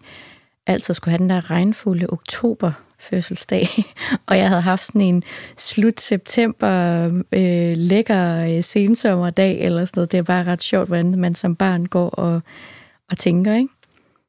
altid 0.73 0.93
skulle 0.93 1.11
have 1.11 1.19
den 1.19 1.29
der 1.29 1.51
regnfulde 1.51 2.05
oktober 2.09 2.71
fødselsdag, 2.99 3.67
og 4.27 4.37
jeg 4.37 4.47
havde 4.49 4.61
haft 4.61 4.85
sådan 4.85 5.01
en 5.01 5.23
slut 5.57 6.01
september 6.01 7.03
øh, 7.31 7.73
lækker 7.77 8.45
øh, 8.57 8.63
sensommerdag 8.63 9.61
eller 9.61 9.85
sådan 9.85 9.99
noget. 9.99 10.11
Det 10.11 10.17
er 10.17 10.23
bare 10.23 10.43
ret 10.43 10.63
sjovt, 10.63 10.87
hvordan 10.87 11.19
man 11.19 11.35
som 11.35 11.55
barn 11.55 11.85
går 11.85 12.09
og, 12.09 12.41
og 13.11 13.17
tænker, 13.17 13.55
ikke? 13.55 13.69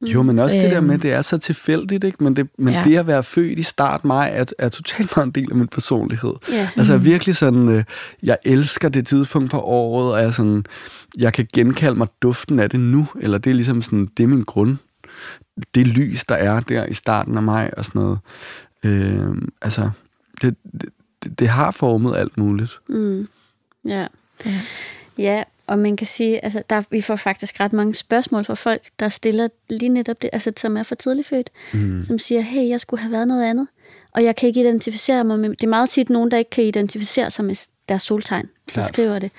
Jo, 0.01 0.21
men 0.21 0.39
også 0.39 0.57
det 0.59 0.71
der 0.71 0.77
Øhm. 0.77 0.87
med, 0.87 0.97
det 0.97 1.13
er 1.13 1.21
så 1.21 1.37
tilfældigt, 1.37 2.03
ikke? 2.03 2.23
Men, 2.23 2.35
det, 2.35 2.47
men 2.57 2.73
ja. 2.73 2.83
Det 2.83 2.97
at 2.97 3.07
være 3.07 3.23
født 3.23 3.59
i 3.59 3.63
start 3.63 4.05
maj 4.05 4.31
er, 4.33 4.45
er 4.59 4.69
totalt 4.69 5.15
meget 5.15 5.25
en 5.25 5.31
del 5.31 5.51
af 5.51 5.57
min 5.57 5.67
personlighed. 5.67 6.33
Ja. 6.51 6.69
Altså 6.77 6.97
virkelig 6.97 7.35
sådan, 7.35 7.69
øh, 7.69 7.83
jeg 8.23 8.37
elsker 8.43 8.89
det 8.89 9.07
tidspunkt 9.07 9.51
på 9.51 9.59
året, 9.59 10.13
og 10.13 10.19
jeg, 10.19 10.27
er 10.27 10.31
sådan, 10.31 10.65
jeg 11.17 11.33
kan 11.33 11.47
genkalde 11.53 11.95
mig 11.97 12.07
duften 12.21 12.59
af 12.59 12.69
det 12.69 12.79
nu, 12.79 13.07
eller 13.21 13.37
det 13.37 13.49
er 13.49 13.53
ligesom 13.55 13.81
sådan, 13.81 14.07
det 14.17 14.23
er 14.23 14.27
min 14.27 14.43
grund. 14.43 14.77
Det 15.75 15.87
lys, 15.87 16.25
der 16.25 16.35
er 16.35 16.59
der 16.59 16.85
i 16.85 16.93
starten 16.93 17.37
af 17.37 17.43
maj 17.43 17.71
og 17.77 17.85
sådan 17.85 18.01
noget. 18.01 18.19
Øh, 18.83 19.35
altså, 19.61 19.89
det, 20.41 20.55
det, 20.81 21.39
det 21.39 21.47
har 21.49 21.71
formet 21.71 22.15
alt 22.17 22.37
muligt. 22.37 22.79
Mm. 22.89 23.27
Ja. 23.85 24.07
Ja. 24.45 24.61
Ja, 25.17 25.43
og 25.67 25.79
man 25.79 25.95
kan 25.97 26.07
sige, 26.07 26.43
altså 26.43 26.63
der, 26.69 26.81
vi 26.91 27.01
får 27.01 27.15
faktisk 27.15 27.59
ret 27.59 27.73
mange 27.73 27.95
spørgsmål 27.95 28.45
fra 28.45 28.53
folk, 28.53 28.81
der 28.99 29.09
stiller 29.09 29.47
lige 29.69 29.89
netop 29.89 30.21
det, 30.21 30.29
altså 30.33 30.51
som 30.57 30.77
er 30.77 30.83
for 30.83 30.95
tidligt 30.95 31.27
født, 31.27 31.49
Mm. 31.73 32.03
som 32.03 32.19
siger, 32.19 32.41
hey, 32.41 32.69
jeg 32.69 32.81
skulle 32.81 33.01
have 33.01 33.11
været 33.11 33.27
noget 33.27 33.43
andet, 33.49 33.67
og 34.11 34.23
jeg 34.23 34.35
kan 34.35 34.47
ikke 34.47 34.59
identificere 34.61 35.23
mig 35.23 35.39
med, 35.39 35.49
det 35.49 35.63
er 35.63 35.67
meget 35.67 35.89
tit 35.89 36.09
nogen, 36.09 36.31
der 36.31 36.37
ikke 36.37 36.49
kan 36.49 36.63
identificere 36.63 37.31
sig 37.31 37.45
med 37.45 37.55
deres 37.89 38.01
soltegn, 38.03 38.45
der 38.45 38.73
Klart. 38.73 38.87
skriver 38.87 39.19
det. 39.19 39.31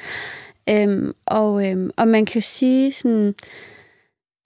Øhm, 0.68 1.12
og, 1.26 1.66
øhm, 1.70 1.90
og 1.96 2.08
man 2.08 2.26
kan 2.26 2.42
sige 2.42 2.92
sådan, 2.92 3.34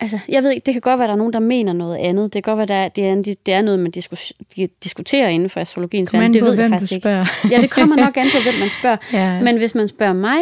altså 0.01 0.19
jeg 0.29 0.43
ved 0.43 0.51
ikke, 0.51 0.67
det 0.67 0.75
kan 0.75 0.81
godt 0.81 0.99
være, 0.99 1.09
der 1.09 1.15
er 1.15 1.19
nogen, 1.19 1.33
der 1.33 1.39
mener 1.39 1.73
noget 1.73 1.97
andet, 1.97 2.33
det 2.33 2.45
kan 2.45 2.51
godt 2.51 2.59
være, 2.59 2.67
der 2.67 2.85
er, 2.85 2.89
det, 2.89 3.09
er, 3.09 3.35
det 3.47 3.55
er 3.55 3.63
noget, 3.63 3.81
man 3.81 3.91
diskus, 3.91 4.33
diskuterer 4.85 5.29
inden 5.29 5.51
for 5.51 5.61
astrologiens 5.61 6.13
verden, 6.13 6.35
det 6.35 6.41
på, 6.41 6.47
ved 6.47 6.61
jeg 6.61 6.71
faktisk 6.71 6.93
ikke. 6.93 7.03
spørger. 7.03 7.25
Ja, 7.51 7.61
det 7.61 7.71
kommer 7.71 7.97
nok 7.97 8.17
an 8.17 8.27
på, 8.33 8.43
hvem 8.43 8.55
man 8.61 8.71
spørger. 8.81 8.97
Ja. 9.13 9.43
Men 9.43 9.57
hvis 9.59 9.75
man 9.75 9.89
spørger 9.89 10.13
mig, 10.13 10.41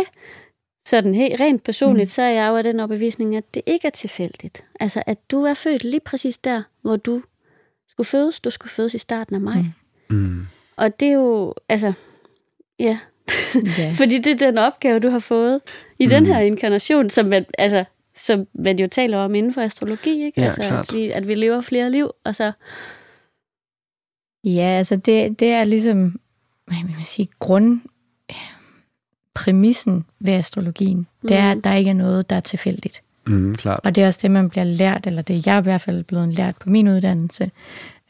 sådan 0.86 1.14
helt 1.14 1.40
rent 1.40 1.62
personligt, 1.62 2.06
mm. 2.06 2.10
så 2.10 2.22
er 2.22 2.30
jeg 2.30 2.48
jo 2.48 2.56
af 2.56 2.64
den 2.64 2.80
overbevisning, 2.80 3.36
at 3.36 3.54
det 3.54 3.62
ikke 3.66 3.86
er 3.86 3.90
tilfældigt. 3.90 4.64
Altså, 4.80 5.02
at 5.06 5.30
du 5.30 5.42
er 5.42 5.54
født 5.54 5.84
lige 5.84 6.00
præcis 6.00 6.38
der, 6.38 6.62
hvor 6.82 6.96
du 6.96 7.22
skulle 7.88 8.06
fødes. 8.06 8.40
Du 8.40 8.50
skulle 8.50 8.70
fødes 8.70 8.94
i 8.94 8.98
starten 8.98 9.34
af 9.34 9.40
maj. 9.40 9.62
Mm. 10.10 10.16
Mm. 10.16 10.46
Og 10.76 11.00
det 11.00 11.08
er 11.08 11.12
jo, 11.12 11.54
altså, 11.68 11.92
ja. 12.78 12.98
ja. 13.78 13.92
Fordi 14.00 14.18
det 14.18 14.32
er 14.32 14.46
den 14.46 14.58
opgave, 14.58 14.98
du 14.98 15.10
har 15.10 15.18
fået 15.18 15.60
i 15.98 16.06
mm. 16.06 16.10
den 16.10 16.26
her 16.26 16.40
inkarnation, 16.40 17.10
som 17.10 17.26
man, 17.26 17.44
altså, 17.58 17.84
som 18.26 18.46
man 18.54 18.78
jo 18.78 18.88
taler 18.92 19.18
om 19.18 19.34
inden 19.34 19.54
for 19.54 19.60
astrologi, 19.60 20.24
ikke? 20.24 20.40
Ja, 20.40 20.46
altså, 20.46 20.62
klart. 20.62 20.88
at 20.88 20.94
vi, 20.94 21.10
at 21.10 21.28
vi 21.28 21.34
lever 21.34 21.60
flere 21.60 21.90
liv, 21.90 22.10
og 22.24 22.34
så... 22.34 22.52
Ja, 24.44 24.68
altså 24.78 24.96
det, 24.96 25.40
det 25.40 25.48
er 25.48 25.64
ligesom, 25.64 26.20
hvad 26.66 26.76
vil 26.86 26.94
man 26.94 27.04
sige, 27.04 27.28
grund 27.38 27.80
præmissen 29.34 30.04
ved 30.20 30.32
astrologien. 30.32 31.06
Det 31.22 31.36
er, 31.36 31.50
at 31.50 31.64
der 31.64 31.74
ikke 31.74 31.90
er 31.90 31.94
noget, 31.94 32.30
der 32.30 32.36
er 32.36 32.40
tilfældigt. 32.40 33.02
Mm, 33.26 33.54
klart. 33.54 33.80
Og 33.84 33.94
det 33.94 34.02
er 34.02 34.06
også 34.06 34.18
det, 34.22 34.30
man 34.30 34.50
bliver 34.50 34.64
lært, 34.64 35.06
eller 35.06 35.22
det 35.22 35.36
er 35.36 35.52
jeg 35.52 35.58
i 35.58 35.62
hvert 35.62 35.80
fald 35.80 36.04
blevet 36.04 36.34
lært 36.34 36.56
på 36.56 36.70
min 36.70 36.88
uddannelse 36.88 37.50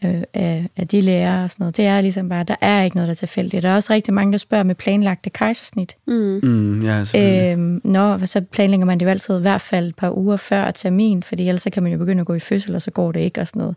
øh, 0.05 0.23
af, 0.35 0.69
af 0.77 0.89
de 0.89 1.01
lærere 1.01 1.45
og 1.45 1.51
sådan 1.51 1.63
noget. 1.63 1.77
Det 1.77 1.87
er 1.87 2.01
ligesom 2.01 2.29
bare, 2.29 2.45
der 2.45 2.57
er 2.61 2.83
ikke 2.83 2.97
noget, 2.97 3.09
der 3.09 3.13
er 3.13 3.17
tilfældigt. 3.17 3.63
Der 3.63 3.69
er 3.69 3.75
også 3.75 3.93
rigtig 3.93 4.15
mange, 4.15 4.33
der 4.33 4.39
spørger 4.39 4.65
med 4.65 4.75
planlagte 4.75 5.31
kejsersnit. 5.31 5.97
Mm. 6.07 6.41
Mm, 6.43 6.83
ja. 6.83 7.53
Øhm, 7.53 7.81
nå, 7.85 8.19
så 8.27 8.41
planlægger 8.41 8.87
man 8.87 9.01
det 9.01 9.07
jo 9.07 9.11
altid 9.11 9.39
i 9.39 9.41
hvert 9.41 9.61
fald 9.61 9.89
et 9.89 9.97
par 9.97 10.17
uger 10.17 10.37
før 10.37 10.71
termin, 10.71 11.23
fordi 11.23 11.49
ellers 11.49 11.63
så 11.63 11.71
kan 11.71 11.83
man 11.83 11.93
jo 11.93 11.99
begynde 11.99 12.21
at 12.21 12.27
gå 12.27 12.35
i 12.35 12.41
fødsel, 12.41 12.75
og 12.75 12.83
så 12.83 12.91
går 12.91 13.13
det 13.13 13.21
ikke 13.21 13.41
og 13.41 13.49
sådan 13.49 13.61
noget. 13.61 13.77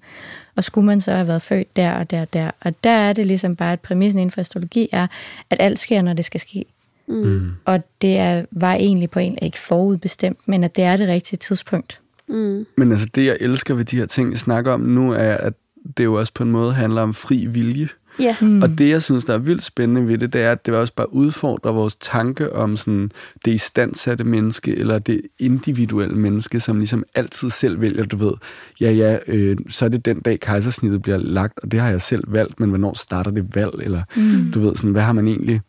Og 0.55 0.63
skulle 0.63 0.85
man 0.85 1.01
så 1.01 1.11
have 1.11 1.27
været 1.27 1.41
født 1.41 1.75
der 1.75 1.91
og 1.91 2.11
der 2.11 2.21
og 2.21 2.33
der. 2.33 2.51
Og 2.61 2.73
der 2.83 2.89
er 2.89 3.13
det 3.13 3.25
ligesom 3.25 3.55
bare, 3.55 3.73
at 3.73 3.79
præmissen 3.79 4.19
inden 4.19 4.31
for 4.31 4.41
astrologi 4.41 4.89
er, 4.91 5.07
at 5.49 5.57
alt 5.59 5.79
sker, 5.79 6.01
når 6.01 6.13
det 6.13 6.25
skal 6.25 6.39
ske. 6.39 6.65
Mm. 7.07 7.51
Og 7.65 7.83
det 8.01 8.17
er, 8.17 8.45
var 8.51 8.73
egentlig 8.73 9.09
på 9.09 9.19
en 9.19 9.37
ikke 9.41 9.59
forudbestemt, 9.59 10.39
men 10.45 10.63
at 10.63 10.75
det 10.75 10.83
er 10.83 10.97
det 10.97 11.07
rigtige 11.07 11.37
tidspunkt. 11.37 12.01
Mm. 12.27 12.65
Men 12.77 12.91
altså 12.91 13.07
det, 13.15 13.25
jeg 13.25 13.37
elsker 13.39 13.73
ved 13.73 13.85
de 13.85 13.97
her 13.97 14.05
ting, 14.05 14.31
jeg 14.31 14.39
snakker 14.39 14.71
om 14.71 14.79
nu, 14.79 15.11
er, 15.11 15.33
at 15.33 15.53
det 15.97 16.03
jo 16.03 16.13
også 16.13 16.33
på 16.33 16.43
en 16.43 16.51
måde 16.51 16.73
handler 16.73 17.01
om 17.01 17.13
fri 17.13 17.45
vilje. 17.45 17.89
Ja. 18.19 18.35
Mm. 18.41 18.61
Og 18.61 18.69
det, 18.77 18.89
jeg 18.89 19.03
synes, 19.03 19.25
der 19.25 19.33
er 19.33 19.37
vildt 19.37 19.63
spændende 19.63 20.07
ved 20.07 20.17
det, 20.17 20.33
det 20.33 20.41
er, 20.41 20.51
at 20.51 20.65
det 20.65 20.73
også 20.73 20.93
bare 20.93 21.13
udfordre 21.13 21.73
vores 21.73 21.95
tanke 21.95 22.53
om 22.53 22.77
sådan, 22.77 23.11
det 23.45 23.51
istandsatte 23.53 24.23
menneske, 24.23 24.77
eller 24.77 24.99
det 24.99 25.21
individuelle 25.39 26.15
menneske, 26.15 26.59
som 26.59 26.77
ligesom 26.77 27.03
altid 27.15 27.49
selv 27.49 27.81
vælger, 27.81 28.03
du 28.03 28.17
ved, 28.17 28.33
ja, 28.81 28.91
ja, 28.91 29.17
øh, 29.27 29.57
så 29.69 29.85
er 29.85 29.89
det 29.89 30.05
den 30.05 30.19
dag, 30.19 30.39
kejsersnittet 30.39 31.01
bliver 31.01 31.17
lagt, 31.17 31.59
og 31.59 31.71
det 31.71 31.79
har 31.79 31.89
jeg 31.89 32.01
selv 32.01 32.23
valgt, 32.27 32.59
men 32.59 32.69
hvornår 32.69 32.93
starter 32.93 33.31
det 33.31 33.55
valg, 33.55 33.73
eller 33.81 34.03
mm. 34.15 34.51
du 34.51 34.59
ved, 34.59 34.75
sådan, 34.75 34.91
hvad 34.91 35.03
har 35.03 35.13
man 35.13 35.27
egentlig... 35.27 35.61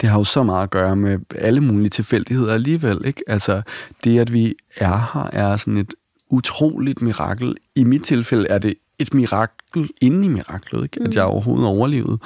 Det 0.00 0.08
har 0.08 0.18
jo 0.18 0.24
så 0.24 0.42
meget 0.42 0.62
at 0.62 0.70
gøre 0.70 0.96
med 0.96 1.18
alle 1.34 1.60
mulige 1.60 1.88
tilfældigheder 1.88 2.54
alligevel, 2.54 3.00
ikke? 3.04 3.22
Altså, 3.26 3.62
det, 4.04 4.18
at 4.18 4.32
vi 4.32 4.54
er 4.76 5.10
her, 5.14 5.30
er 5.32 5.56
sådan 5.56 5.76
et 5.76 5.94
utroligt 6.30 7.02
mirakel. 7.02 7.56
I 7.76 7.84
mit 7.84 8.02
tilfælde 8.02 8.48
er 8.48 8.58
det 8.58 8.74
et 8.98 9.14
mirakel 9.14 9.90
inde 10.00 10.24
i 10.24 10.28
miraklet, 10.28 10.82
ikke? 10.82 11.02
at 11.02 11.16
jeg 11.16 11.24
overhovedet 11.24 11.66
overlevede 11.66 12.18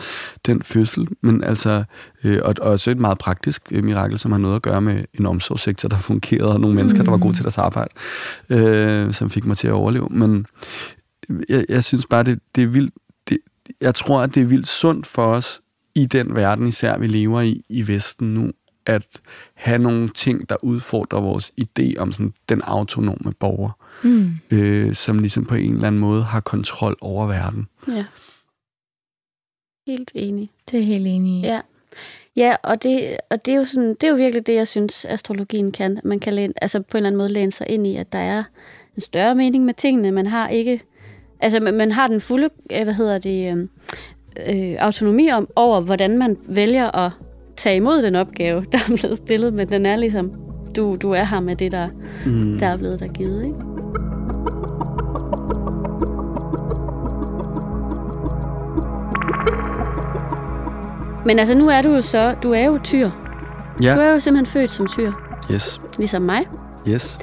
den 0.46 0.62
fødsel. 0.62 1.08
Men 1.20 1.44
altså, 1.44 1.84
øh, 2.24 2.40
og, 2.44 2.54
og 2.60 2.70
også 2.70 2.90
et 2.90 2.98
meget 2.98 3.18
praktisk 3.18 3.62
øh, 3.70 3.84
mirakel, 3.84 4.18
som 4.18 4.32
har 4.32 4.38
noget 4.38 4.56
at 4.56 4.62
gøre 4.62 4.80
med 4.80 5.04
en 5.14 5.26
omsorgssektor, 5.26 5.88
der 5.88 5.98
fungerede, 5.98 6.52
og 6.52 6.60
nogle 6.60 6.76
mennesker, 6.76 7.02
der 7.02 7.10
var 7.10 7.18
gode 7.18 7.34
til 7.34 7.44
deres 7.44 7.58
arbejde, 7.58 7.90
øh, 8.50 9.12
som 9.12 9.30
fik 9.30 9.44
mig 9.44 9.56
til 9.56 9.68
at 9.68 9.72
overleve. 9.72 10.08
Men 10.10 10.46
jeg, 11.48 11.64
jeg 11.68 11.84
synes 11.84 12.06
bare, 12.06 12.22
det, 12.22 12.38
det 12.54 12.62
er 12.62 12.68
vildt. 12.68 12.94
Det, 13.28 13.38
jeg 13.80 13.94
tror, 13.94 14.20
at 14.20 14.34
det 14.34 14.40
er 14.40 14.46
vildt 14.46 14.68
sundt 14.68 15.06
for 15.06 15.26
os 15.26 15.60
i 15.94 16.06
den 16.06 16.34
verden, 16.34 16.68
især 16.68 16.98
vi 16.98 17.06
lever 17.06 17.40
i 17.40 17.62
i 17.68 17.88
Vesten 17.88 18.34
nu, 18.34 18.52
at 18.86 19.20
have 19.58 19.78
nogle 19.78 20.08
ting, 20.08 20.48
der 20.48 20.56
udfordrer 20.62 21.20
vores 21.20 21.52
idé 21.60 21.94
om 21.98 22.12
sådan 22.12 22.32
den 22.48 22.62
autonome 22.64 23.32
borger, 23.40 23.70
Mm. 24.02 24.30
øh, 24.50 24.94
som 24.94 25.18
ligesom 25.18 25.44
på 25.44 25.54
en 25.54 25.74
eller 25.74 25.86
anden 25.86 26.00
måde 26.00 26.22
har 26.22 26.40
kontrol 26.40 26.96
over 27.00 27.26
verden. 27.26 27.66
ja. 27.88 28.04
Helt 29.86 30.12
enig. 30.14 30.50
Det 30.70 30.78
er 30.80 30.84
helt 30.84 31.06
enig. 31.06 31.42
Ja. 31.44 31.60
Ja, 32.36 32.56
og 32.62 32.82
det, 32.82 33.16
og 33.30 33.46
det 33.46 33.52
er 33.54 33.58
jo 33.58 33.64
sådan, 33.64 33.88
det 33.88 34.04
er 34.04 34.08
jo 34.08 34.14
virkelig 34.16 34.46
det, 34.46 34.54
jeg 34.54 34.68
synes, 34.68 35.04
astrologien 35.04 35.72
kan. 35.72 36.00
Man 36.04 36.20
kan 36.20 36.34
læne, 36.34 36.52
altså 36.62 36.80
på 36.80 36.96
en 36.96 36.96
eller 36.96 37.06
anden 37.06 37.18
måde 37.18 37.32
læne 37.32 37.52
sig 37.52 37.66
ind 37.70 37.86
i, 37.86 37.96
at 37.96 38.12
der 38.12 38.18
er 38.18 38.44
en 38.96 39.00
større 39.00 39.34
mening 39.34 39.64
med 39.64 39.74
tingene. 39.74 40.10
Man 40.12 40.26
har 40.26 40.48
ikke, 40.48 40.82
altså 41.40 41.60
man, 41.60 41.74
man 41.74 41.92
har 41.92 42.08
den 42.08 42.20
fulde, 42.20 42.48
øh, 42.72 42.84
hvad 42.84 42.94
hedder 42.94 43.18
det, 43.18 43.52
øh, 43.56 43.68
øh, 44.70 44.76
autonomi 44.78 45.30
om, 45.30 45.48
over, 45.56 45.80
hvordan 45.80 46.18
man 46.18 46.36
vælger 46.48 46.90
at 46.96 47.10
tage 47.58 47.76
imod 47.76 48.02
den 48.02 48.14
opgave, 48.14 48.64
der 48.72 48.78
er 48.78 48.96
blevet 48.96 49.18
stillet, 49.18 49.54
men 49.54 49.68
den 49.68 49.86
er 49.86 49.96
ligesom, 49.96 50.32
du, 50.76 50.96
du 51.02 51.10
er 51.10 51.24
her 51.24 51.40
med 51.40 51.56
det, 51.56 51.72
der, 51.72 51.88
mm. 52.26 52.58
der 52.58 52.66
er 52.66 52.76
blevet 52.76 53.00
der 53.00 53.06
givet, 53.08 53.44
ikke? 53.44 53.54
Men 61.24 61.38
altså, 61.38 61.54
nu 61.54 61.68
er 61.68 61.82
du 61.82 61.88
jo 61.88 62.00
så, 62.00 62.34
du 62.42 62.52
er 62.52 62.64
jo 62.64 62.78
tyr. 62.84 63.10
Ja. 63.82 63.94
Du 63.94 64.00
er 64.00 64.10
jo 64.10 64.18
simpelthen 64.18 64.46
født 64.60 64.70
som 64.70 64.86
tyr, 64.86 65.12
Yes. 65.52 65.80
ligesom 65.98 66.22
mig. 66.22 66.46
Yes. 66.88 67.18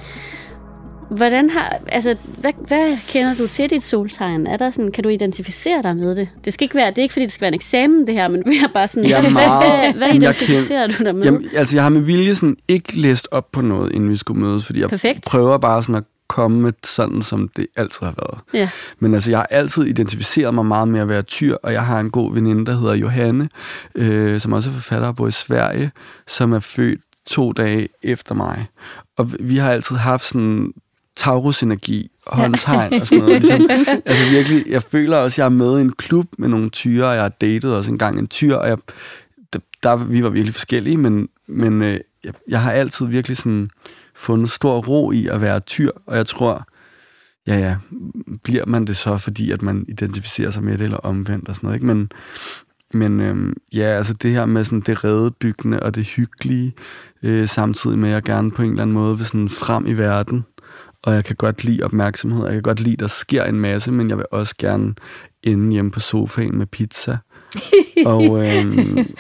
Hvordan 1.16 1.50
har, 1.50 1.78
altså, 1.88 2.16
hvad, 2.38 2.52
hvad 2.68 2.98
kender 3.08 3.36
du 3.36 3.48
til 3.48 3.70
dit 3.70 3.84
soltegn? 3.84 4.48
Er 4.48 4.58
der 4.58 4.72
sådan, 4.72 4.92
kan 4.92 5.04
du 5.04 5.10
identificere 5.10 5.82
dig 5.84 5.96
med 5.98 6.16
det? 6.16 6.30
Det 6.46 6.54
skal 6.54 6.66
ikke 6.66 6.76
være, 6.76 6.90
det 6.90 6.98
er 6.98 7.02
ikke 7.02 7.14
fordi, 7.14 7.26
det 7.26 7.34
skal 7.34 7.42
være 7.42 7.48
en 7.48 7.54
eksamen, 7.54 8.08
det 8.08 8.14
her, 8.16 8.28
men 8.28 8.44
mere 8.46 8.70
bare 8.74 8.88
sådan, 8.88 9.10
Jeg 9.10 9.22
hvad, 9.22 9.32
meget- 9.32 9.82
hvad, 9.82 9.94
hvad 9.94 10.08
Jamen, 10.08 10.22
jeg 10.24 10.32
identificerer 10.42 10.88
du 10.88 11.04
dig 11.04 11.16
med? 11.16 11.24
Jamen, 11.24 11.46
altså, 11.56 11.78
jeg 11.78 11.84
har 11.84 11.90
med 11.90 12.02
vilje 12.02 12.36
sådan 12.36 12.56
ikke 12.68 12.98
læst 13.00 13.28
op 13.32 13.52
på 13.52 13.62
noget, 13.62 13.92
inden 13.92 14.10
vi 14.10 14.18
skulle 14.18 14.42
mødes, 14.42 14.66
fordi 14.66 14.80
jeg 14.82 14.90
Perfekt. 14.90 15.24
prøver 15.26 15.58
bare 15.58 15.84
sådan 15.84 15.96
at 15.96 16.04
komme 16.28 16.62
med 16.62 16.72
sådan, 16.84 17.22
som 17.22 17.48
det 17.56 17.68
altid 17.76 18.06
har 18.06 18.14
været. 18.18 18.40
Ja. 18.54 18.70
Men 19.00 19.14
altså, 19.14 19.32
jeg 19.32 19.40
har 19.40 19.48
altid 19.50 19.84
identificeret 19.84 20.54
mig 20.54 20.66
meget 20.66 20.88
med 20.88 21.00
at 21.00 21.08
være 21.10 21.22
tyr, 21.22 21.56
og 21.64 21.74
jeg 21.74 21.86
har 21.86 22.00
en 22.00 22.10
god 22.12 22.34
veninde, 22.34 22.66
der 22.66 22.78
hedder 22.80 22.94
Johanne, 22.96 23.50
øh, 23.96 24.40
som 24.42 24.54
også 24.54 24.70
er 24.70 24.74
forfatter 24.74 25.08
og 25.08 25.16
bor 25.16 25.28
i 25.28 25.32
Sverige, 25.32 25.92
som 26.28 26.54
er 26.54 26.60
født 26.60 27.00
to 27.28 27.52
dage 27.52 27.88
efter 28.04 28.36
mig. 28.36 28.66
Og 29.18 29.32
vi 29.40 29.58
har 29.58 29.72
altid 29.72 29.96
haft 29.96 30.26
sådan 30.26 30.72
Taurus-energi, 31.16 32.12
håndtegn 32.28 32.94
og 33.02 33.08
sådan 33.08 33.24
noget. 33.24 33.42
Ligesom, 33.42 33.70
altså 34.06 34.26
virkelig, 34.30 34.66
jeg 34.70 34.84
føler 34.84 35.18
også, 35.18 35.34
at 35.34 35.38
jeg 35.38 35.46
er 35.46 35.50
med 35.50 35.78
i 35.80 35.82
en 35.82 35.94
klub 35.94 36.28
med 36.38 36.48
nogle 36.50 36.70
tyre, 36.70 37.08
og 37.08 37.14
jeg 37.14 37.22
har 37.22 37.30
datet 37.30 37.76
også 37.76 37.92
engang 37.92 38.20
en 38.20 38.28
tyr, 38.28 38.56
og 38.56 38.70
jeg, 38.70 38.78
der, 39.54 39.60
der, 39.84 39.96
vi 39.96 40.24
var 40.24 40.30
virkelig 40.30 40.54
forskellige, 40.54 40.98
men, 40.98 41.30
men 41.48 41.82
øh, 41.82 42.00
jeg, 42.24 42.34
jeg 42.48 42.62
har 42.62 42.72
altid 42.72 43.06
virkelig 43.06 43.38
sådan 43.38 43.70
fundet 44.16 44.52
stor 44.52 44.82
ro 44.82 45.12
i 45.12 45.28
at 45.28 45.42
være 45.42 45.60
tyr, 45.60 45.92
og 46.06 46.18
jeg 46.18 46.26
tror, 46.26 46.68
ja 47.48 47.58
ja, 47.60 47.76
bliver 48.44 48.66
man 48.66 48.86
det 48.86 48.98
så, 48.98 49.18
fordi 49.18 49.52
at 49.52 49.62
man 49.62 49.86
identificerer 49.88 50.52
sig 50.52 50.64
med 50.64 50.78
det, 50.78 50.84
eller 50.84 50.98
omvendt 50.98 51.50
og 51.50 51.56
sådan 51.56 51.68
noget, 51.68 51.76
ikke? 51.76 51.86
Men, 51.86 52.12
men 52.94 53.20
øhm, 53.20 53.54
ja, 53.74 53.84
altså 53.84 54.14
det 54.14 54.32
her 54.32 54.46
med 54.46 54.64
sådan 54.64 54.82
det 54.82 55.04
redebyggende 55.04 55.80
og 55.80 55.96
det 55.96 56.04
hyggelige, 56.04 56.74
øh, 57.24 57.48
samtidig 57.48 58.00
med, 58.00 58.10
at 58.10 58.14
jeg 58.14 58.24
gerne 58.24 58.52
på 58.52 58.62
en 58.62 58.70
eller 58.70 58.82
anden 58.82 58.94
måde 58.94 59.18
vil 59.18 59.26
sådan 59.26 59.50
frem 59.50 59.88
i 59.88 59.94
verden, 59.94 60.46
og 61.06 61.14
jeg 61.14 61.26
kan 61.26 61.36
godt 61.36 61.64
lide 61.64 61.84
opmærksomhed, 61.84 62.46
jeg 62.46 62.54
kan 62.54 62.62
godt 62.62 62.80
lide, 62.80 62.94
at 62.94 63.00
der 63.00 63.08
sker 63.08 63.44
en 63.44 63.60
masse, 63.60 63.92
men 63.92 64.10
jeg 64.10 64.18
vil 64.18 64.26
også 64.32 64.56
gerne 64.58 64.96
ende 65.44 65.72
hjemme 65.72 65.92
på 65.92 66.00
sofaen 66.00 66.58
med 66.58 66.66
pizza. 66.66 67.18
og 68.06 68.48
øhm, 68.48 69.16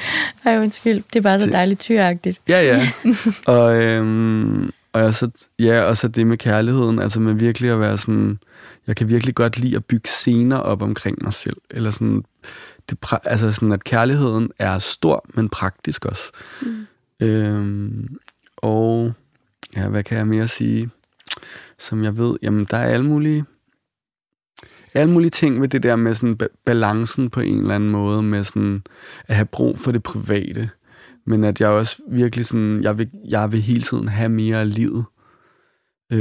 Ej, 0.45 0.57
undskyld. 0.57 1.03
Det 1.13 1.15
er 1.15 1.21
bare 1.21 1.39
så 1.39 1.49
dejligt 1.49 1.79
tyragtigt. 1.79 2.41
Ja, 2.49 2.61
ja. 2.61 2.81
og, 3.53 3.83
øhm, 3.83 4.71
og, 4.93 5.01
jeg 5.01 5.13
så, 5.13 5.29
ja, 5.59 5.81
og 5.81 5.97
så 5.97 6.07
det 6.07 6.27
med 6.27 6.37
kærligheden, 6.37 6.99
altså 6.99 7.19
med 7.19 7.33
virkelig 7.33 7.71
at 7.71 7.79
være 7.79 7.97
sådan, 7.97 8.39
jeg 8.87 8.95
kan 8.95 9.09
virkelig 9.09 9.35
godt 9.35 9.57
lide 9.57 9.75
at 9.75 9.85
bygge 9.85 10.09
scener 10.09 10.57
op 10.57 10.81
omkring 10.81 11.17
mig 11.23 11.33
selv. 11.33 11.57
Eller 11.69 11.91
sådan, 11.91 12.23
det, 12.89 12.97
altså 13.23 13.51
sådan, 13.51 13.71
at 13.71 13.83
kærligheden 13.83 14.49
er 14.59 14.79
stor, 14.79 15.25
men 15.33 15.49
praktisk 15.49 16.05
også. 16.05 16.31
Mm. 16.61 16.87
Øhm, 17.19 18.17
og 18.57 19.13
ja, 19.75 19.87
hvad 19.87 20.03
kan 20.03 20.17
jeg 20.17 20.27
mere 20.27 20.47
sige? 20.47 20.89
Som 21.79 22.03
jeg 22.03 22.17
ved, 22.17 22.37
jamen 22.41 22.67
der 22.71 22.77
er 22.77 22.85
alle 22.85 23.05
mulige, 23.05 23.45
alle 24.93 25.13
mulige 25.13 25.29
ting 25.29 25.61
ved 25.61 25.67
det 25.67 25.83
der 25.83 25.95
med 25.95 26.13
sådan 26.13 26.37
ba- 26.43 26.61
balancen 26.65 27.29
på 27.29 27.39
en 27.39 27.59
eller 27.61 27.75
anden 27.75 27.89
måde, 27.89 28.23
med 28.23 28.43
sådan 28.43 28.83
at 29.27 29.35
have 29.35 29.45
brug 29.45 29.79
for 29.79 29.91
det 29.91 30.03
private 30.03 30.69
men 31.27 31.43
at 31.43 31.61
jeg 31.61 31.69
også 31.69 32.01
virkelig 32.11 32.45
sådan, 32.45 32.83
jeg 32.83 32.97
vil, 32.97 33.09
jeg 33.29 33.51
vil 33.51 33.61
hele 33.61 33.81
tiden 33.81 34.07
have 34.07 34.29
mere 34.29 34.59
af 34.61 34.73
livet. 34.75 35.05
Øh, 36.11 36.19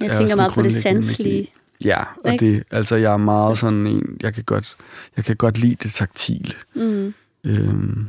Jeg 0.00 0.16
tænker 0.16 0.36
meget 0.36 0.52
på 0.52 0.62
det 0.62 0.74
sanselige. 0.74 1.48
Ja, 1.84 2.04
og 2.24 2.32
Ikke? 2.32 2.46
det, 2.46 2.62
altså 2.70 2.96
jeg 2.96 3.12
er 3.12 3.16
meget 3.16 3.58
sådan 3.58 3.86
en, 3.86 4.02
jeg 4.22 4.34
kan 4.34 4.44
godt, 4.44 4.76
jeg 5.16 5.24
kan 5.24 5.36
godt 5.36 5.58
lide 5.58 5.76
det 5.82 5.92
taktile. 5.92 6.54
Mm. 6.74 7.14
Øhm, 7.46 8.06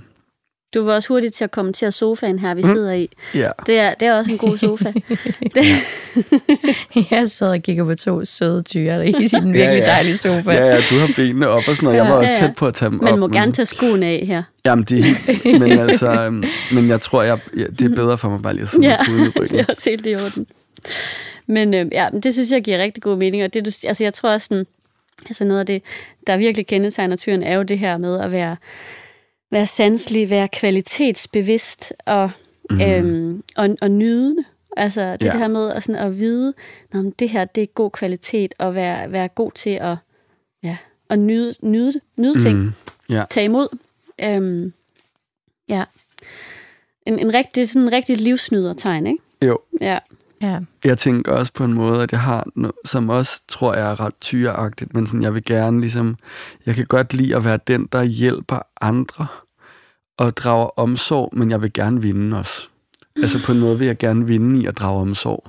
Du 0.74 0.84
var 0.84 0.94
også 0.96 1.08
hurtig 1.08 1.34
til 1.34 1.44
at 1.44 1.52
kommentere 1.52 1.92
sofaen 1.92 2.40
her, 2.40 2.54
vi 2.54 2.64
sidder 2.64 2.92
i. 2.94 3.10
ja, 3.36 3.50
Det 3.68 3.80
er, 3.80 3.94
det 3.94 4.08
er 4.08 4.14
også 4.14 4.32
en 4.32 4.38
god 4.38 4.58
sofa. 4.58 4.92
det, 5.56 5.64
Jeg 7.12 7.28
sidder 7.30 7.52
og 7.54 7.62
kigger 7.62 7.86
på 7.86 7.96
to 7.96 8.26
søde 8.26 8.62
tyre 8.62 9.08
i 9.10 9.28
sin 9.28 9.54
virkelig 9.54 9.80
ja. 9.80 9.86
dejlige 9.86 10.18
sofa. 10.18 10.52
ja, 10.52 10.66
ja, 10.66 10.76
du 10.90 10.96
har 10.96 11.14
benene 11.16 11.48
op 11.48 11.58
og 11.68 11.76
sådan 11.76 11.84
noget. 11.84 11.98
Jeg 11.98 12.04
var 12.06 12.12
Ja, 12.12 12.18
også 12.20 12.34
ja, 12.34 12.40
ja. 12.42 12.48
tæt 12.48 12.56
på 12.56 12.68
at 12.68 12.74
tage 12.74 12.90
dem 12.92 13.00
op. 13.00 13.04
man 13.04 13.20
må 13.20 13.28
men- 13.28 13.34
gerne 13.38 13.52
tage 13.52 13.66
skoene 13.66 14.06
af 14.06 14.24
her. 14.28 14.44
Jamen, 14.66 14.86
det 14.86 15.00
er 15.00 15.60
men 15.60 15.72
altså, 15.80 16.12
øhm, 16.12 16.44
men 16.74 16.90
jeg 16.90 17.02
tror, 17.02 17.24
jeg, 17.24 17.40
ja, 17.58 17.64
det 17.80 17.92
er 17.92 17.96
bedre 17.96 18.18
for 18.18 18.30
mig 18.30 18.42
bare 18.42 18.54
lige 18.54 18.64
at 18.64 18.70
sidde 18.70 18.88
Ja, 18.88 18.98
med 19.10 19.20
i 19.20 19.26
det 19.26 19.36
ryggen. 19.42 19.60
er 19.60 19.66
også 19.70 19.90
helt 19.90 20.06
i 20.08 20.16
orden. 20.16 20.48
Men 21.48 21.74
øh, 21.74 21.86
ja, 21.92 22.08
det 22.24 22.34
synes 22.34 22.52
jeg 22.52 22.64
giver 22.64 22.78
rigtig 22.78 23.04
god 23.04 23.18
mening, 23.18 23.44
og 23.44 23.54
det, 23.54 23.66
du, 23.66 23.72
altså, 23.88 24.04
jeg 24.04 24.14
tror 24.14 24.30
også, 24.30 24.48
sådan, 24.50 24.66
altså 25.26 25.44
noget 25.44 25.60
af 25.60 25.66
det, 25.66 25.82
der 26.28 26.38
virkelig 26.38 26.68
kendetegner 26.68 27.16
tyren, 27.16 27.44
er 27.44 27.56
jo 27.56 27.64
det 27.64 27.80
her 27.80 27.98
med 27.98 28.20
at 28.20 28.32
være, 28.32 28.56
være 29.54 29.68
sanselig, 29.68 30.30
være 30.30 30.48
kvalitetsbevidst 30.48 31.94
og, 32.06 32.32
mm. 32.70 32.82
øhm, 32.82 33.44
og, 33.58 33.70
og 33.82 33.92
nyde. 33.92 34.36
Altså 34.78 35.12
det, 35.12 35.26
Ja. 35.26 35.32
det 35.32 35.40
her 35.40 35.48
med 35.48 35.72
at, 35.72 35.84
sådan, 35.84 36.02
at 36.02 36.18
vide, 36.20 36.54
at 36.94 37.06
det 37.20 37.30
her 37.30 37.46
det 37.46 37.64
er 37.64 37.68
god 37.68 37.92
kvalitet, 37.92 38.54
og 38.60 38.76
være, 38.76 39.12
være 39.12 39.28
god 39.28 39.52
til 39.52 39.70
at, 39.70 39.96
ja, 40.64 40.78
at 41.10 41.20
nyde, 41.20 41.54
nyde, 41.62 41.94
nyde 42.18 42.40
ting, 42.42 42.58
Mm, 42.60 42.72
ja. 43.10 43.24
tage 43.30 43.46
imod. 43.46 43.68
Øhm, 44.22 44.74
ja. 45.70 45.84
En, 47.06 47.20
en 47.20 47.34
rigtig, 47.34 47.70
sådan 47.70 47.82
en 47.82 47.92
rigtig 47.92 48.18
livsnydertegn, 48.18 49.08
ikke? 49.08 49.24
Jo, 49.46 49.60
Ja. 49.82 50.00
Ja. 50.42 50.60
jeg 50.86 50.98
tænker 50.98 51.32
også 51.32 51.54
på 51.54 51.64
en 51.64 51.74
måde, 51.74 52.04
at 52.04 52.12
jeg 52.12 52.20
har 52.22 52.48
noget, 52.56 52.76
som 52.86 53.10
også 53.10 53.42
tror 53.48 53.74
jeg 53.74 53.92
er 53.92 54.00
ret 54.00 54.14
tyreagtigt, 54.22 54.94
men 54.94 55.08
sådan, 55.08 55.24
jeg 55.24 55.34
vil 55.34 55.46
gerne 55.46 55.82
ligesom, 55.82 56.16
jeg 56.66 56.76
kan 56.76 56.86
godt 56.86 57.14
lide 57.14 57.36
at 57.36 57.46
være 57.46 57.60
den, 57.68 57.88
der 57.92 58.04
hjælper 58.04 58.60
andre 58.82 59.28
og 60.18 60.38
drager 60.38 60.80
omsorg, 60.80 61.30
men 61.34 61.52
jeg 61.52 61.62
vil 61.62 61.74
gerne 61.74 62.02
vinde 62.02 62.38
også. 62.38 62.68
Altså 63.16 63.46
på 63.46 63.52
en 63.52 63.60
måde 63.60 63.80
vil 63.80 63.88
jeg 63.88 63.98
gerne 63.98 64.28
vinde 64.28 64.62
i 64.62 64.66
at 64.66 64.78
drage 64.78 65.02
omsorg. 65.02 65.44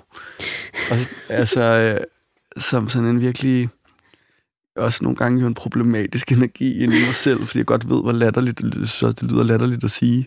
Og, 0.90 0.96
altså, 1.29 1.62
øh, 1.62 2.00
som 2.57 2.88
sådan 2.88 3.09
en 3.09 3.20
virkelig, 3.20 3.68
også 4.77 4.98
nogle 5.03 5.16
gange 5.16 5.40
jo 5.40 5.46
en 5.46 5.55
problematisk 5.55 6.33
energi 6.33 6.83
inde 6.83 6.96
i 6.96 7.00
mig 7.00 7.14
selv, 7.14 7.44
fordi 7.46 7.59
jeg 7.59 7.66
godt 7.66 7.88
ved, 7.88 8.03
hvor 8.03 8.12
latterligt 8.12 8.59
det 8.59 8.74
lyder, 8.74 8.87
så 8.87 9.12
det 9.12 9.22
lyder 9.22 9.44
latterligt 9.44 9.85
at 9.85 9.90
sige. 9.90 10.27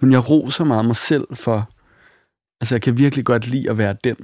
Men 0.00 0.12
jeg 0.12 0.28
roser 0.28 0.64
meget 0.64 0.84
mig 0.84 0.96
selv 0.96 1.26
for, 1.32 1.70
altså 2.60 2.74
jeg 2.74 2.82
kan 2.82 2.98
virkelig 2.98 3.24
godt 3.24 3.46
lide 3.46 3.70
at 3.70 3.78
være 3.78 3.96
den, 4.04 4.16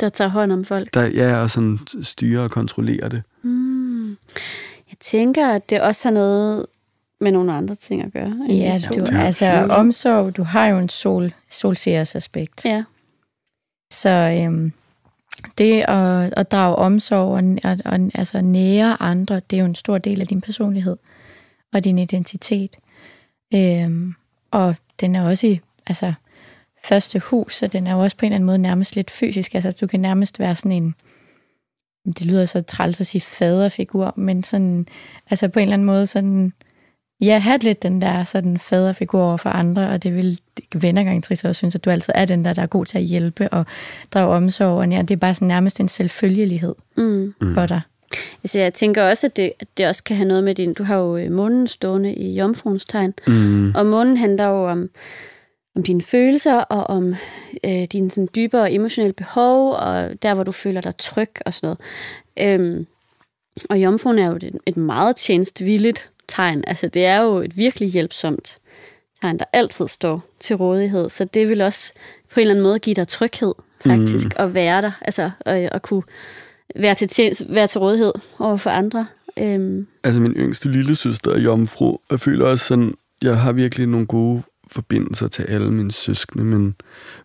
der 0.00 0.08
tager 0.08 0.28
hånd 0.28 0.52
om 0.52 0.64
folk. 0.64 0.94
der 0.94 1.06
ja, 1.06 1.36
og 1.36 1.50
sådan 1.50 1.78
styrer 2.02 2.42
og 2.42 2.50
kontrollerer 2.50 3.08
det. 3.08 3.22
Mm. 3.42 4.08
Jeg 4.90 4.96
tænker, 5.00 5.48
at 5.48 5.70
det 5.70 5.80
også 5.80 6.08
har 6.08 6.14
noget 6.14 6.66
med 7.20 7.32
nogle 7.32 7.52
andre 7.52 7.74
ting 7.74 8.02
at 8.02 8.12
gøre. 8.12 8.26
end 8.26 8.52
Ja, 8.52 8.74
det 8.74 8.88
du, 8.88 8.94
sol. 8.94 9.14
Ja, 9.14 9.20
altså 9.20 9.66
omsorg, 9.70 10.36
du 10.36 10.42
har 10.42 10.66
jo 10.66 10.78
en 10.78 10.88
sol, 10.88 11.32
solseers 11.50 12.16
aspekt. 12.16 12.64
Ja. 12.64 12.84
Så 13.92 14.10
øhm, 14.10 14.72
det 15.58 15.84
at, 15.88 16.34
at 16.36 16.50
drage 16.52 16.76
omsorg 16.76 17.28
og, 17.28 17.70
og, 17.70 17.78
og 17.84 18.10
altså 18.14 18.40
nære 18.40 19.02
andre, 19.02 19.40
det 19.50 19.56
er 19.56 19.60
jo 19.60 19.66
en 19.66 19.74
stor 19.74 19.98
del 19.98 20.20
af 20.20 20.26
din 20.26 20.40
personlighed 20.40 20.96
og 21.72 21.84
din 21.84 21.98
identitet. 21.98 22.76
Øhm, 23.54 24.14
og 24.50 24.74
den 25.00 25.16
er 25.16 25.22
også 25.22 25.46
i 25.46 25.60
altså, 25.86 26.12
første 26.84 27.18
hus, 27.18 27.56
så 27.56 27.66
den 27.66 27.86
er 27.86 27.92
jo 27.92 28.00
også 28.00 28.16
på 28.16 28.26
en 28.26 28.32
eller 28.32 28.36
anden 28.36 28.46
måde 28.46 28.58
nærmest 28.58 28.96
lidt 28.96 29.10
fysisk. 29.10 29.54
Altså 29.54 29.76
du 29.80 29.86
kan 29.86 30.00
nærmest 30.00 30.38
være 30.38 30.54
sådan 30.54 30.72
en, 30.72 30.94
det 32.06 32.26
lyder 32.26 32.44
så 32.44 32.62
træls 32.62 33.00
at 33.00 33.06
sige 33.06 33.22
faderfigur, 33.22 34.12
men 34.16 34.42
sådan, 34.42 34.86
altså 35.30 35.48
på 35.48 35.58
en 35.58 35.62
eller 35.62 35.74
anden 35.74 35.86
måde 35.86 36.06
sådan, 36.06 36.52
ja, 37.20 37.38
have 37.38 37.58
lidt 37.58 37.82
den 37.82 38.02
der 38.02 38.24
sådan 38.24 38.58
faderfigur 38.58 39.22
over 39.22 39.36
for 39.36 39.50
andre, 39.50 39.88
og 39.88 40.02
det 40.02 40.16
vil 40.16 40.40
venner 40.74 41.04
garanteret 41.04 41.44
også 41.44 41.58
synes, 41.58 41.74
at 41.74 41.84
du 41.84 41.90
altid 41.90 42.12
er 42.16 42.24
den 42.24 42.44
der, 42.44 42.52
der 42.52 42.62
er 42.62 42.66
god 42.66 42.86
til 42.86 42.98
at 42.98 43.04
hjælpe 43.04 43.48
og 43.48 43.66
drage 44.14 44.28
omsorg, 44.28 44.78
og 44.78 44.88
ja, 44.88 45.02
det 45.02 45.10
er 45.10 45.16
bare 45.16 45.34
sådan 45.34 45.48
nærmest 45.48 45.80
en 45.80 45.88
selvfølgelighed 45.88 46.74
Mm. 46.96 47.34
mm. 47.40 47.54
for 47.54 47.66
dig. 47.66 47.80
Altså, 48.44 48.58
jeg 48.58 48.74
tænker 48.74 49.02
også, 49.02 49.26
at 49.26 49.36
det, 49.36 49.52
at 49.60 49.68
det 49.76 49.86
også 49.88 50.04
kan 50.04 50.16
have 50.16 50.28
noget 50.28 50.44
med 50.44 50.54
din... 50.54 50.74
Du 50.74 50.82
har 50.84 50.96
jo 50.96 51.16
øh, 51.16 51.32
månen 51.32 51.66
stående 51.68 52.14
i 52.14 52.38
jomfruens 52.38 52.84
tegn, 52.84 53.14
Mm. 53.26 53.72
og 53.74 53.86
månen 53.86 54.16
handler 54.16 54.44
jo 54.44 54.68
om, 54.68 54.88
om 55.76 55.82
dine 55.82 56.02
følelser 56.02 56.54
og 56.58 56.84
om 56.96 57.14
øh, 57.64 57.84
dine 57.92 58.10
sådan, 58.10 58.28
dybere 58.36 58.72
emotionelle 58.72 59.12
behov, 59.12 59.72
og 59.72 60.22
der, 60.22 60.34
hvor 60.34 60.44
du 60.44 60.52
føler 60.52 60.80
dig 60.80 60.96
tryg 60.98 61.30
og 61.46 61.54
sådan 61.54 61.76
noget. 62.38 62.60
Øhm, 62.60 62.86
og 63.70 63.78
jomfruen 63.82 64.18
er 64.18 64.26
jo 64.30 64.36
et, 64.36 64.58
et 64.66 64.76
meget 64.76 65.16
tjenestvilligt 65.16 66.10
tegn. 66.28 66.64
Altså, 66.66 66.88
det 66.88 67.04
er 67.04 67.20
jo 67.20 67.36
et 67.36 67.56
virkelig 67.56 67.88
hjælpsomt 67.88 68.58
tegn, 69.20 69.38
der 69.38 69.44
altid 69.52 69.88
står 69.88 70.24
til 70.40 70.56
rådighed. 70.56 71.08
Så 71.08 71.24
det 71.24 71.48
vil 71.48 71.60
også 71.60 71.92
på 72.32 72.40
en 72.40 72.42
eller 72.42 72.54
anden 72.54 72.62
måde 72.62 72.78
give 72.78 72.94
dig 72.94 73.08
tryghed, 73.08 73.54
faktisk, 73.80 74.26
mm. 74.26 74.32
at 74.36 74.54
være 74.54 74.82
der. 74.82 74.92
Altså, 75.00 75.30
at, 75.40 75.68
at 75.72 75.82
kunne 75.82 76.02
være 76.76 76.94
til, 76.94 77.08
tjenest, 77.08 77.42
være 77.48 77.66
til 77.66 77.78
rådighed 77.78 78.12
over 78.38 78.56
for 78.56 78.70
andre. 78.70 79.06
Øhm, 79.36 79.86
Altså 80.04 80.20
min 80.20 80.32
yngste 80.32 80.70
lille 80.70 80.96
søster 80.96 81.30
er 81.30 81.40
jomfru, 81.40 81.90
og 81.90 82.00
jeg 82.10 82.20
føler 82.20 82.46
også 82.46 82.64
sådan, 82.66 82.94
jeg 83.22 83.40
har 83.40 83.52
virkelig 83.52 83.86
nogle 83.86 84.06
gode 84.06 84.42
forbindelser 84.66 85.28
til 85.28 85.42
alle 85.42 85.72
mine 85.72 85.92
søskende, 85.92 86.44
men, 86.44 86.74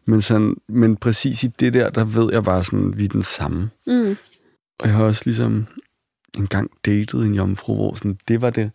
men, 0.06 0.22
sådan, 0.22 0.56
men 0.70 0.98
præcis 0.98 1.44
i 1.44 1.48
det 1.48 1.74
der, 1.74 1.90
der 1.90 2.04
ved 2.04 2.34
jeg 2.34 2.44
bare 2.44 2.64
sådan, 2.64 2.98
vi 2.98 3.06
er 3.06 3.10
den 3.10 3.22
samme. 3.22 3.70
Mm. 3.88 4.18
Og 4.80 4.88
jeg 4.88 4.96
har 4.96 5.04
også 5.04 5.22
ligesom 5.26 5.68
engang 6.38 6.72
datet 6.86 7.26
en 7.26 7.36
jomfru, 7.36 7.76
hvor 7.76 7.94
sådan, 7.96 8.18
det 8.28 8.42
var 8.42 8.50
det, 8.50 8.72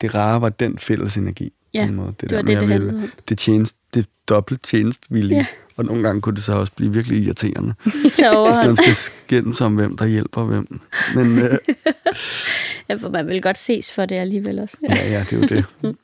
det 0.00 0.14
rare 0.14 0.40
var 0.40 0.48
den 0.48 0.78
fælles 0.78 1.16
energi. 1.16 1.52
Ja, 1.74 1.84
på 1.84 1.88
en 1.88 1.94
måde. 1.94 2.14
Det 2.20 2.30
var 2.32 2.36
med, 2.42 2.44
det, 2.46 2.54
at 2.56 2.60
det 2.60 2.68
ville- 2.68 3.10
det, 3.28 3.38
tjeneste, 3.38 3.78
det 3.94 4.06
dobbelt 4.28 4.62
tjenestvillige. 4.62 5.36
Ja. 5.38 5.40
Ja. 5.40 5.46
Og 5.76 5.84
nogle 5.84 6.02
gange 6.02 6.20
kunne 6.20 6.34
det 6.36 6.44
så 6.44 6.52
også 6.52 6.72
blive 6.76 6.92
virkelig 6.92 7.22
irriterende, 7.24 7.74
Så 8.14 8.46
hvis 8.46 8.66
man 8.66 8.76
skal 8.76 8.94
skændes 8.94 9.60
om, 9.60 9.74
hvem 9.74 9.96
der 9.96 10.06
hjælper 10.06 10.44
hvem. 10.44 10.80
Men 11.14 11.38
øh, 11.38 11.58
Ja, 12.88 12.94
for 12.94 13.08
man 13.08 13.26
vil 13.26 13.42
godt 13.42 13.58
ses 13.58 13.92
for 13.92 14.06
det 14.06 14.14
alligevel 14.16 14.58
også. 14.58 14.76
Ja, 14.88 14.94
ja, 14.94 15.10
ja, 15.10 15.24
det 15.30 15.32
er 15.32 15.36
jo 15.36 15.62
det. 15.82 15.96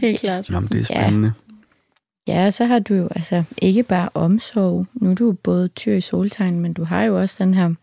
helt 0.02 0.20
klart. 0.20 0.50
Nå, 0.50 0.60
men 0.60 0.68
det 0.68 0.80
er 0.90 0.94
Ja. 0.94 1.02
spændende. 1.06 1.32
Ja, 2.26 2.46
og 2.46 2.52
så 2.52 2.64
har 2.64 2.78
du 2.78 2.94
jo 2.94 3.08
altså 3.16 3.42
ikke 3.62 3.82
bare 3.82 4.08
omsorg. 4.14 4.86
Nu 4.94 5.10
er 5.10 5.14
du 5.14 5.24
jo 5.26 5.32
både 5.32 5.68
tyr 5.68 5.92
i 5.92 6.00
soltegn, 6.00 6.60
men 6.60 6.72
du 6.72 6.84
har 6.84 7.02
jo 7.02 7.20
også 7.20 7.44
den 7.44 7.54
her 7.54 7.74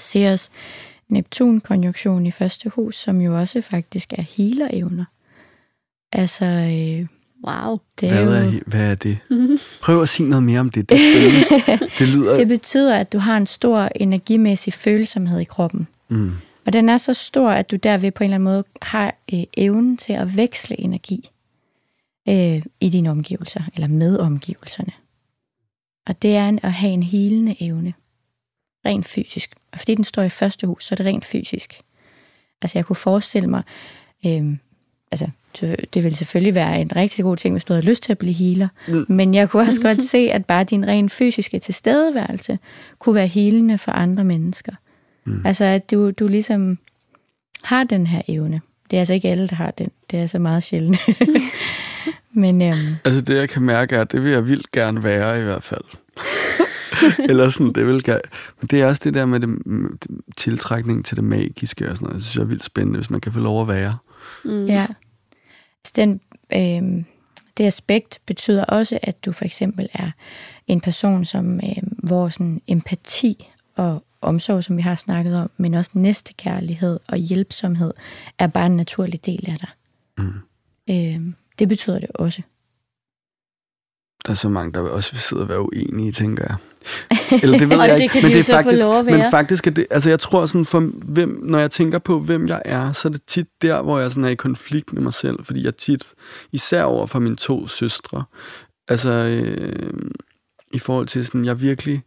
Ceres 0.00 0.50
Neptun-konjunktion 1.10 2.26
i 2.26 2.30
første 2.30 2.68
hus, 2.68 2.96
som 2.96 3.20
jo 3.20 3.38
også 3.38 3.60
faktisk 3.60 4.12
er 4.12 4.22
healer-evner. 4.22 5.04
Altså, 6.12 6.44
øh, 6.44 7.06
Wow. 7.46 7.78
det 8.00 8.08
er 8.08 8.24
Hvad 8.24 8.44
jo... 8.44 8.48
er, 8.48 8.60
hvad 8.66 8.90
er 8.90 8.94
det? 8.94 9.18
Prøv 9.82 10.02
at 10.02 10.08
sige 10.08 10.28
noget 10.28 10.42
mere 10.42 10.60
om 10.60 10.70
det. 10.70 10.88
Det. 10.88 10.98
Det 11.98 12.08
lyder... 12.08 12.36
Det 12.36 12.48
betyder, 12.48 12.96
at 12.96 13.12
du 13.12 13.18
har 13.18 13.36
en 13.36 13.46
stor 13.46 13.88
energimæssig 13.94 14.72
følsomhed 14.72 15.40
i 15.40 15.44
kroppen. 15.44 15.88
Mm. 16.08 16.32
Og 16.66 16.72
den 16.72 16.88
er 16.88 16.98
så 16.98 17.14
stor, 17.14 17.50
at 17.50 17.70
du 17.70 17.76
derved 17.76 18.10
på 18.10 18.24
en 18.24 18.30
eller 18.30 18.34
anden 18.34 18.44
måde 18.44 18.64
har 18.82 19.14
øh, 19.34 19.42
evnen 19.56 19.96
til 19.96 20.12
at 20.12 20.36
veksle 20.36 20.80
energi 20.80 21.30
øh, 22.28 22.62
i 22.80 22.88
dine 22.88 23.10
omgivelser, 23.10 23.62
eller 23.74 23.88
med 23.88 24.18
omgivelserne. 24.18 24.92
Og 26.06 26.22
det 26.22 26.36
er 26.36 26.48
en, 26.48 26.60
at 26.62 26.72
have 26.72 26.92
en 26.92 27.02
helende 27.02 27.56
evne. 27.60 27.94
Rent 28.86 29.06
fysisk. 29.06 29.54
Og 29.72 29.78
fordi 29.78 29.94
den 29.94 30.04
står 30.04 30.22
i 30.22 30.28
første 30.28 30.66
hus, 30.66 30.84
så 30.84 30.94
er 30.94 30.96
det 30.96 31.06
rent 31.06 31.24
fysisk. 31.24 31.80
Altså 32.62 32.78
jeg 32.78 32.84
kunne 32.84 32.96
forestille 32.96 33.48
mig, 33.48 33.62
øh, 34.26 34.56
altså 35.10 35.30
det 35.94 36.04
ville 36.04 36.16
selvfølgelig 36.16 36.54
være 36.54 36.80
en 36.80 36.96
rigtig 36.96 37.24
god 37.24 37.36
ting, 37.36 37.54
hvis 37.54 37.64
du 37.64 37.72
havde 37.72 37.86
lyst 37.86 38.02
til 38.02 38.12
at 38.12 38.18
blive 38.18 38.34
healer. 38.34 38.68
Mm. 38.88 39.06
Men 39.08 39.34
jeg 39.34 39.50
kunne 39.50 39.62
også 39.62 39.82
godt 39.88 40.02
se, 40.02 40.18
at 40.18 40.46
bare 40.46 40.64
din 40.64 40.86
rent 40.86 41.12
fysiske 41.12 41.58
tilstedeværelse 41.58 42.58
kunne 42.98 43.14
være 43.14 43.26
helende 43.26 43.78
for 43.78 43.92
andre 43.92 44.24
mennesker. 44.24 44.72
Mm. 45.24 45.42
Altså, 45.44 45.64
at 45.64 45.90
du, 45.90 46.10
du 46.10 46.28
ligesom 46.28 46.78
har 47.62 47.84
den 47.84 48.06
her 48.06 48.22
evne. 48.28 48.60
Det 48.90 48.96
er 48.96 49.00
altså 49.00 49.14
ikke 49.14 49.28
alle, 49.28 49.48
der 49.48 49.56
har 49.56 49.70
den. 49.70 49.90
Det 50.10 50.18
er 50.18 50.26
så 50.26 50.38
meget 50.38 50.62
sjældent. 50.62 50.98
Men 52.32 52.62
øhm, 52.62 52.94
Altså 53.04 53.20
det, 53.20 53.36
jeg 53.36 53.48
kan 53.48 53.62
mærke, 53.62 53.96
er, 53.96 54.00
at 54.00 54.12
det 54.12 54.24
vil 54.24 54.32
jeg 54.32 54.46
vildt 54.46 54.72
gerne 54.72 55.04
være 55.04 55.40
i 55.40 55.42
hvert 55.42 55.62
fald. 55.62 55.84
Eller 57.30 57.50
sådan, 57.50 57.72
det 57.72 57.86
vil 57.86 58.04
gerne. 58.04 58.20
Men 58.60 58.66
det 58.66 58.80
er 58.80 58.86
også 58.86 59.02
det 59.04 59.14
der 59.14 59.26
med 59.26 59.40
det, 59.40 59.48
det, 60.02 60.20
tiltrækning 60.36 61.04
til 61.04 61.16
det 61.16 61.24
magiske 61.24 61.90
og 61.90 61.96
sådan 61.96 62.06
noget. 62.06 62.14
Jeg 62.14 62.22
synes, 62.22 62.36
jeg 62.36 62.42
er 62.42 62.46
vildt 62.46 62.64
spændende, 62.64 62.98
hvis 62.98 63.10
man 63.10 63.20
kan 63.20 63.32
få 63.32 63.40
lov 63.40 63.60
at 63.62 63.68
være. 63.68 63.96
Mm. 64.44 64.66
ja. 64.66 64.86
Altså, 65.80 65.92
den, 65.96 66.20
øhm, 66.54 67.04
det 67.56 67.64
aspekt 67.64 68.20
betyder 68.26 68.64
også, 68.64 68.98
at 69.02 69.24
du 69.24 69.32
for 69.32 69.44
eksempel 69.44 69.88
er 69.92 70.10
en 70.66 70.80
person, 70.80 71.24
som 71.24 71.54
øhm, 71.54 71.98
hvor 71.98 72.28
sådan 72.28 72.62
empati 72.66 73.48
og 73.76 74.04
omsorg, 74.20 74.64
som 74.64 74.76
vi 74.76 74.82
har 74.82 74.94
snakket 74.94 75.36
om, 75.36 75.50
men 75.56 75.74
også 75.74 75.90
næstekærlighed 75.94 77.00
og 77.08 77.16
hjælpsomhed, 77.16 77.92
er 78.38 78.46
bare 78.46 78.66
en 78.66 78.76
naturlig 78.76 79.26
del 79.26 79.50
af 79.50 79.58
dig. 79.58 79.68
Mm. 80.18 80.32
Øhm, 80.90 81.34
det 81.58 81.68
betyder 81.68 81.98
det 81.98 82.10
også. 82.14 82.42
Der 84.26 84.30
er 84.30 84.36
så 84.36 84.48
mange, 84.48 84.72
der 84.72 84.80
også 84.80 85.12
vil 85.12 85.20
sidde 85.20 85.42
og 85.42 85.48
være 85.48 85.60
uenige, 85.60 86.12
tænker 86.12 86.44
jeg. 86.48 86.56
Eller 87.42 87.58
det 87.58 87.70
ved 87.70 87.76
jeg 87.82 87.96
det 87.96 88.02
ikke. 88.02 88.20
men 88.22 88.30
de 88.30 88.36
det 88.36 88.48
er 88.48 88.54
faktisk, 88.54 88.84
Men 89.04 89.30
faktisk 89.30 89.66
er 89.66 89.70
det, 89.70 89.86
altså 89.90 90.08
jeg 90.08 90.20
tror 90.20 90.46
sådan, 90.46 90.64
for 90.64 90.80
hvem, 91.04 91.40
når 91.42 91.58
jeg 91.58 91.70
tænker 91.70 91.98
på, 91.98 92.20
hvem 92.20 92.48
jeg 92.48 92.62
er, 92.64 92.92
så 92.92 93.08
er 93.08 93.12
det 93.12 93.22
tit 93.26 93.46
der, 93.62 93.82
hvor 93.82 93.98
jeg 93.98 94.10
sådan 94.10 94.24
er 94.24 94.28
i 94.28 94.34
konflikt 94.34 94.92
med 94.92 95.02
mig 95.02 95.14
selv, 95.14 95.44
fordi 95.44 95.64
jeg 95.64 95.76
tit, 95.76 96.04
især 96.52 96.82
over 96.82 97.06
for 97.06 97.18
mine 97.18 97.36
to 97.36 97.68
søstre, 97.68 98.24
altså 98.88 99.10
øh, 99.10 99.92
i 100.72 100.78
forhold 100.78 101.06
til 101.06 101.26
sådan, 101.26 101.44
jeg 101.44 101.60
virkelig 101.60 102.02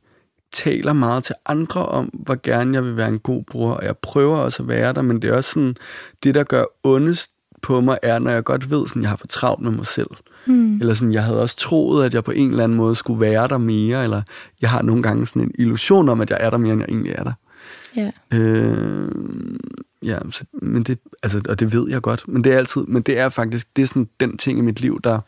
taler 0.53 0.93
meget 0.93 1.24
til 1.24 1.36
andre 1.45 1.86
om, 1.86 2.05
hvor 2.05 2.39
gerne 2.43 2.74
jeg 2.74 2.84
vil 2.84 2.97
være 2.97 3.07
en 3.07 3.20
god 3.20 3.43
bror, 3.43 3.72
og 3.72 3.86
jeg 3.86 3.97
prøver 3.97 4.38
også 4.38 4.64
at 4.64 4.70
være 4.70 4.93
der, 4.93 5.01
men 5.01 5.22
det 5.22 5.30
er 5.30 5.34
også 5.34 5.51
sådan, 5.51 5.76
det 6.24 6.36
der 6.36 6.43
gør 6.43 6.66
ondest 6.84 7.32
på 7.61 7.82
mig, 7.82 7.97
er, 8.01 8.20
når 8.20 8.32
jeg 8.32 8.43
godt 8.43 8.70
ved, 8.70 8.88
sådan, 8.88 9.01
jeg 9.01 9.09
har 9.09 9.18
for 9.18 9.28
travlt 9.28 9.64
med 9.64 9.72
mig 9.72 9.88
selv. 9.88 10.07
Mm. 10.09 10.32
Eller 10.47 10.93
sådan, 10.93 11.13
jeg 11.13 11.23
havde 11.23 11.41
også 11.41 11.55
troet, 11.57 12.05
at 12.05 12.13
jeg 12.13 12.23
på 12.23 12.31
en 12.31 12.49
eller 12.51 12.63
anden 12.63 12.77
måde 12.77 12.95
skulle 12.95 13.21
være 13.21 13.47
der 13.47 13.57
mere, 13.57 14.03
eller 14.03 14.21
jeg 14.61 14.69
har 14.69 14.81
nogle 14.81 15.03
gange 15.03 15.27
sådan 15.27 15.41
en 15.41 15.51
illusion 15.59 16.09
om, 16.09 16.21
at 16.21 16.29
jeg 16.29 16.37
er 16.41 16.49
der 16.49 16.57
mere, 16.57 16.73
end 16.73 16.81
jeg 16.81 16.89
egentlig 16.89 17.11
er 17.17 17.23
der. 17.23 17.33
Ja. 17.95 18.11
Øh, 18.33 19.11
ja, 20.03 20.17
så, 20.31 20.43
men 20.61 20.83
det, 20.83 20.99
altså, 21.23 21.41
og 21.49 21.59
det 21.59 21.73
ved 21.73 21.89
jeg 21.89 22.01
godt, 22.01 22.23
men 22.27 22.43
det 22.43 22.53
er 22.53 22.57
altid, 22.57 22.81
men 22.85 23.01
det 23.01 23.19
er 23.19 23.29
faktisk, 23.29 23.75
det 23.75 23.81
er 23.81 23.85
sådan 23.85 24.07
den 24.19 24.37
ting 24.37 24.59
i 24.59 24.61
mit 24.61 24.79
liv, 24.81 25.01
der, 25.03 25.19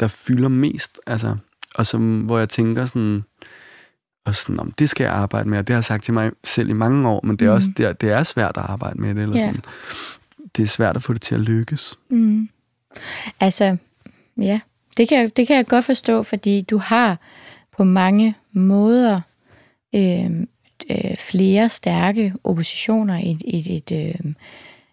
der 0.00 0.08
fylder 0.08 0.48
mest, 0.48 1.00
altså, 1.06 1.36
og 1.74 1.86
som, 1.86 2.20
hvor 2.20 2.38
jeg 2.38 2.48
tænker 2.48 2.86
sådan, 2.86 3.24
og 4.26 4.36
sådan, 4.36 4.60
om 4.60 4.72
det 4.72 4.90
skal 4.90 5.04
jeg 5.04 5.12
arbejde 5.12 5.48
med, 5.48 5.58
og 5.58 5.66
det 5.66 5.74
har 5.74 5.78
jeg 5.78 5.84
sagt 5.84 6.04
til 6.04 6.14
mig 6.14 6.30
selv 6.44 6.70
i 6.70 6.72
mange 6.72 7.08
år, 7.08 7.20
men 7.24 7.36
det 7.36 7.44
er 7.46 7.50
Mhm. 7.50 7.56
også, 7.56 7.68
det 7.76 7.86
er, 7.86 7.92
det 7.92 8.10
er 8.10 8.22
svært 8.22 8.56
at 8.56 8.62
arbejde 8.62 9.00
med 9.00 9.14
det, 9.14 9.22
eller 9.22 9.38
Ja. 9.38 9.46
sådan. 9.46 9.62
Det 10.56 10.62
er 10.62 10.66
svært 10.66 10.96
at 10.96 11.02
få 11.02 11.12
det 11.12 11.22
til 11.22 11.34
at 11.34 11.40
lykkes. 11.40 11.98
Mm. 12.10 12.48
Altså, 13.40 13.76
ja, 14.40 14.60
det 14.96 15.08
kan, 15.08 15.18
jeg- 15.18 15.36
det 15.36 15.46
kan 15.46 15.56
jeg 15.56 15.66
godt 15.66 15.84
forstå, 15.84 16.22
fordi 16.22 16.60
du 16.60 16.78
har 16.78 17.18
på 17.76 17.84
mange 17.84 18.34
måder 18.52 19.20
øh, 19.94 20.30
øh, 20.90 21.16
flere 21.18 21.68
stærke 21.68 22.34
oppositioner 22.44 23.18
i, 23.18 23.38
i, 23.44 23.60
dit, 23.62 23.92
øh, 23.92 24.32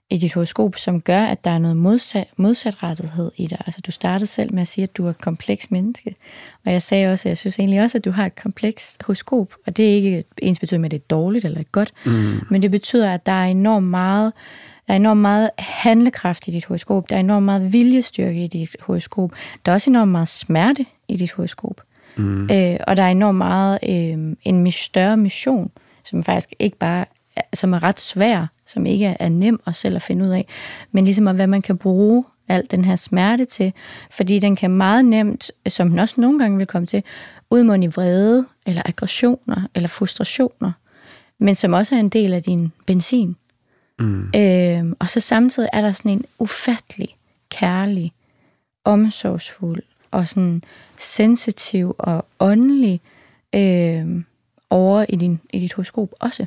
i 0.10 0.18
dit 0.18 0.34
horoskop, 0.34 0.76
som 0.76 1.02
gør, 1.02 1.22
at 1.22 1.46
der 1.46 1.52
er 1.52 1.58
noget 1.60 1.78
modsat, 1.78 2.28
modsatrettethed 2.38 3.32
i 3.38 3.48
dig. 3.48 3.58
Altså, 3.66 3.82
du 3.82 3.92
startede 3.92 4.28
selv 4.28 4.54
med 4.54 4.62
at 4.62 4.68
sige, 4.68 4.84
at 4.84 4.98
du 4.98 5.06
er 5.06 5.10
et 5.10 5.22
kompleks 5.22 5.72
menneske. 5.72 6.16
Og 6.66 6.72
jeg 6.72 6.82
sagde 6.82 7.12
også, 7.12 7.28
at 7.28 7.30
jeg 7.30 7.38
synes 7.38 7.60
egentlig 7.60 7.82
også, 7.82 7.98
at 7.98 8.06
du 8.06 8.12
har 8.12 8.26
et 8.26 8.36
komplekst 8.36 9.04
horoskop. 9.04 9.54
Og 9.68 9.78
det 9.78 9.90
er 9.92 9.96
ikke 9.96 10.24
ens 10.42 10.60
betydning 10.60 10.82
med, 10.82 10.88
at 10.88 10.92
det 10.92 10.98
er 11.00 11.08
dårligt 11.16 11.46
eller 11.46 11.64
godt. 11.72 11.94
Mm. 12.06 12.12
Men 12.50 12.62
det 12.62 12.72
betyder, 12.72 13.14
at 13.14 13.26
der 13.26 13.32
er 13.32 13.46
enormt 13.46 13.88
meget, 13.88 14.34
der 14.90 14.94
er 14.94 15.00
enormt 15.00 15.22
meget 15.22 15.50
handlekraft 15.58 16.48
i 16.48 16.52
dit 16.52 16.66
horoskop. 16.66 17.10
Der 17.10 17.16
er 17.16 17.20
enormt 17.20 17.46
meget 17.46 17.74
viljestyrke 17.74 18.44
i 18.44 18.48
dit 18.48 18.76
horoskop. 18.80 19.32
Der 19.66 19.72
er 19.72 19.74
også 19.74 19.90
enormt 19.90 20.12
meget 20.12 20.28
smerte 20.28 20.86
i 21.08 21.18
dit 21.18 21.32
horoskop. 21.32 21.82
Mm. 22.18 22.44
Øh, 22.44 22.78
og 22.88 22.98
der 22.98 23.04
er 23.04 23.10
enormt 23.10 23.38
meget 23.38 23.80
øh, 23.90 24.36
en 24.44 24.72
større 24.72 25.18
mission, 25.18 25.72
som 26.04 26.24
faktisk 26.24 26.54
ikke 26.60 26.78
bare 26.78 27.06
som 27.54 27.74
er 27.74 27.84
ret 27.84 28.00
svær, 28.00 28.48
som 28.66 28.86
ikke 28.86 29.06
er, 29.06 29.18
er 29.20 29.30
nem 29.30 29.60
at 29.68 29.76
selv 29.76 29.96
at 29.96 30.02
finde 30.02 30.26
ud 30.26 30.30
af, 30.30 30.46
men 30.92 31.06
ligesom 31.06 31.28
at, 31.28 31.36
hvad 31.36 31.48
man 31.48 31.62
kan 31.62 31.78
bruge 31.78 32.24
al 32.48 32.64
den 32.72 32.86
her 32.86 32.96
smerte 32.96 33.46
til, 33.46 33.74
fordi 34.12 34.40
den 34.40 34.56
kan 34.56 34.72
meget 34.72 35.06
nemt, 35.06 35.52
som 35.68 35.90
den 35.90 36.00
også 36.00 36.22
nogle 36.22 36.40
gange 36.40 36.58
vil 36.58 36.68
komme 36.68 36.86
til, 36.86 37.04
udmunde 37.50 37.86
i 37.86 37.90
vrede, 37.90 38.46
eller 38.68 38.82
aggressioner, 38.86 39.68
eller 39.76 39.88
frustrationer, 39.88 40.72
men 41.40 41.56
som 41.56 41.74
også 41.74 41.96
er 41.96 42.00
en 42.00 42.10
del 42.10 42.34
af 42.34 42.44
din 42.44 42.72
benzin. 42.86 43.36
Mm. 44.00 44.32
Øh, 44.36 44.95
og 45.00 45.10
så 45.10 45.20
samtidig 45.20 45.70
er 45.74 45.82
der 45.82 45.91
sådan 45.91 46.12
en 46.12 46.26
ufattelig, 46.39 47.16
kærlig, 47.50 48.14
omsorgsfuld 48.86 49.82
og 50.12 50.28
sådan 50.28 50.64
sensitiv 50.97 51.95
og 51.97 52.26
åndelig 52.39 53.02
øh, 53.56 54.24
over 54.70 55.06
i, 55.10 55.16
din, 55.16 55.39
i 55.50 55.60
dit 55.60 55.74
horoskop 55.74 56.10
også. 56.20 56.45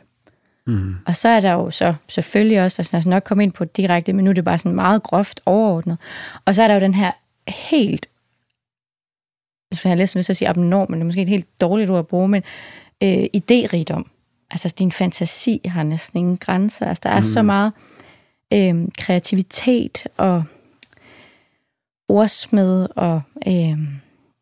Mm. 0.67 0.95
Og 1.07 1.17
så 1.17 1.29
er 1.29 1.41
der 1.41 1.53
jo 1.53 1.71
så 1.71 1.95
selvfølgelig 2.09 2.63
også, 2.63 2.77
der 2.93 3.01
skal 3.01 3.11
nok 3.11 3.23
komme 3.23 3.43
ind 3.43 3.53
på 3.53 3.65
det 3.65 3.77
direkte, 3.77 4.13
men 4.13 4.25
nu 4.25 4.31
er 4.31 4.35
det 4.35 4.45
bare 4.45 4.59
sådan 4.59 4.75
meget 4.75 5.03
groft 5.03 5.41
overordnet. 5.47 5.99
Og 6.45 6.55
så 6.55 6.63
er 6.63 6.69
der 6.69 6.75
jo 6.75 6.81
den 6.81 6.95
her 6.95 7.13
helt, 7.49 8.07
hvis 9.69 9.85
jeg 9.85 9.91
har 9.91 9.97
næsten 9.97 10.19
lyst 10.19 10.27
til 10.27 10.33
at 10.33 10.37
sige 10.37 10.49
abnorm, 10.49 10.91
men 10.91 10.99
det 10.99 11.01
er 11.01 11.05
måske 11.05 11.23
et 11.23 11.29
helt 11.29 11.61
dårligt 11.61 11.91
ord 11.91 11.99
at 11.99 12.07
bruge, 12.07 12.29
men 12.29 12.43
øh, 13.03 13.25
idérigdom. 13.37 14.05
Altså 14.53 14.75
din 14.79 14.93
fantasi 14.93 15.61
har 15.65 15.83
næsten 15.83 16.19
ingen 16.19 16.37
grænser. 16.37 16.87
Altså 16.87 17.01
der 17.05 17.11
er 17.11 17.21
mm. 17.21 17.27
så 17.27 17.43
meget 17.43 17.73
øh, 18.53 18.89
kreativitet 18.99 20.07
og 20.17 20.45
ordsmed 22.09 22.89
og 22.97 23.21
øh, 23.47 23.79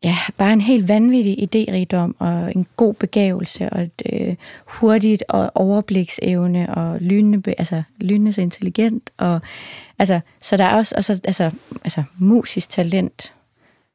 ja, 0.03 0.15
bare 0.37 0.53
en 0.53 0.61
helt 0.61 0.87
vanvittig 0.87 1.37
idérigdom 1.43 2.13
og 2.19 2.51
en 2.55 2.67
god 2.75 2.93
begævelse 2.93 3.69
og 3.69 3.81
et 3.81 4.01
øh, 4.13 4.35
hurtigt 4.65 5.23
og 5.29 5.51
overbliksevne 5.55 6.75
og 6.75 6.99
lynende, 7.01 7.53
altså 7.57 7.83
lynende 8.01 8.33
så 8.33 8.41
intelligent 8.41 9.09
og 9.17 9.41
altså 9.99 10.19
så 10.39 10.57
der 10.57 10.63
er 10.63 10.75
også, 10.75 10.95
også 10.97 11.21
altså, 11.23 11.51
altså 11.83 12.03
musisk 12.17 12.69
talent 12.69 13.33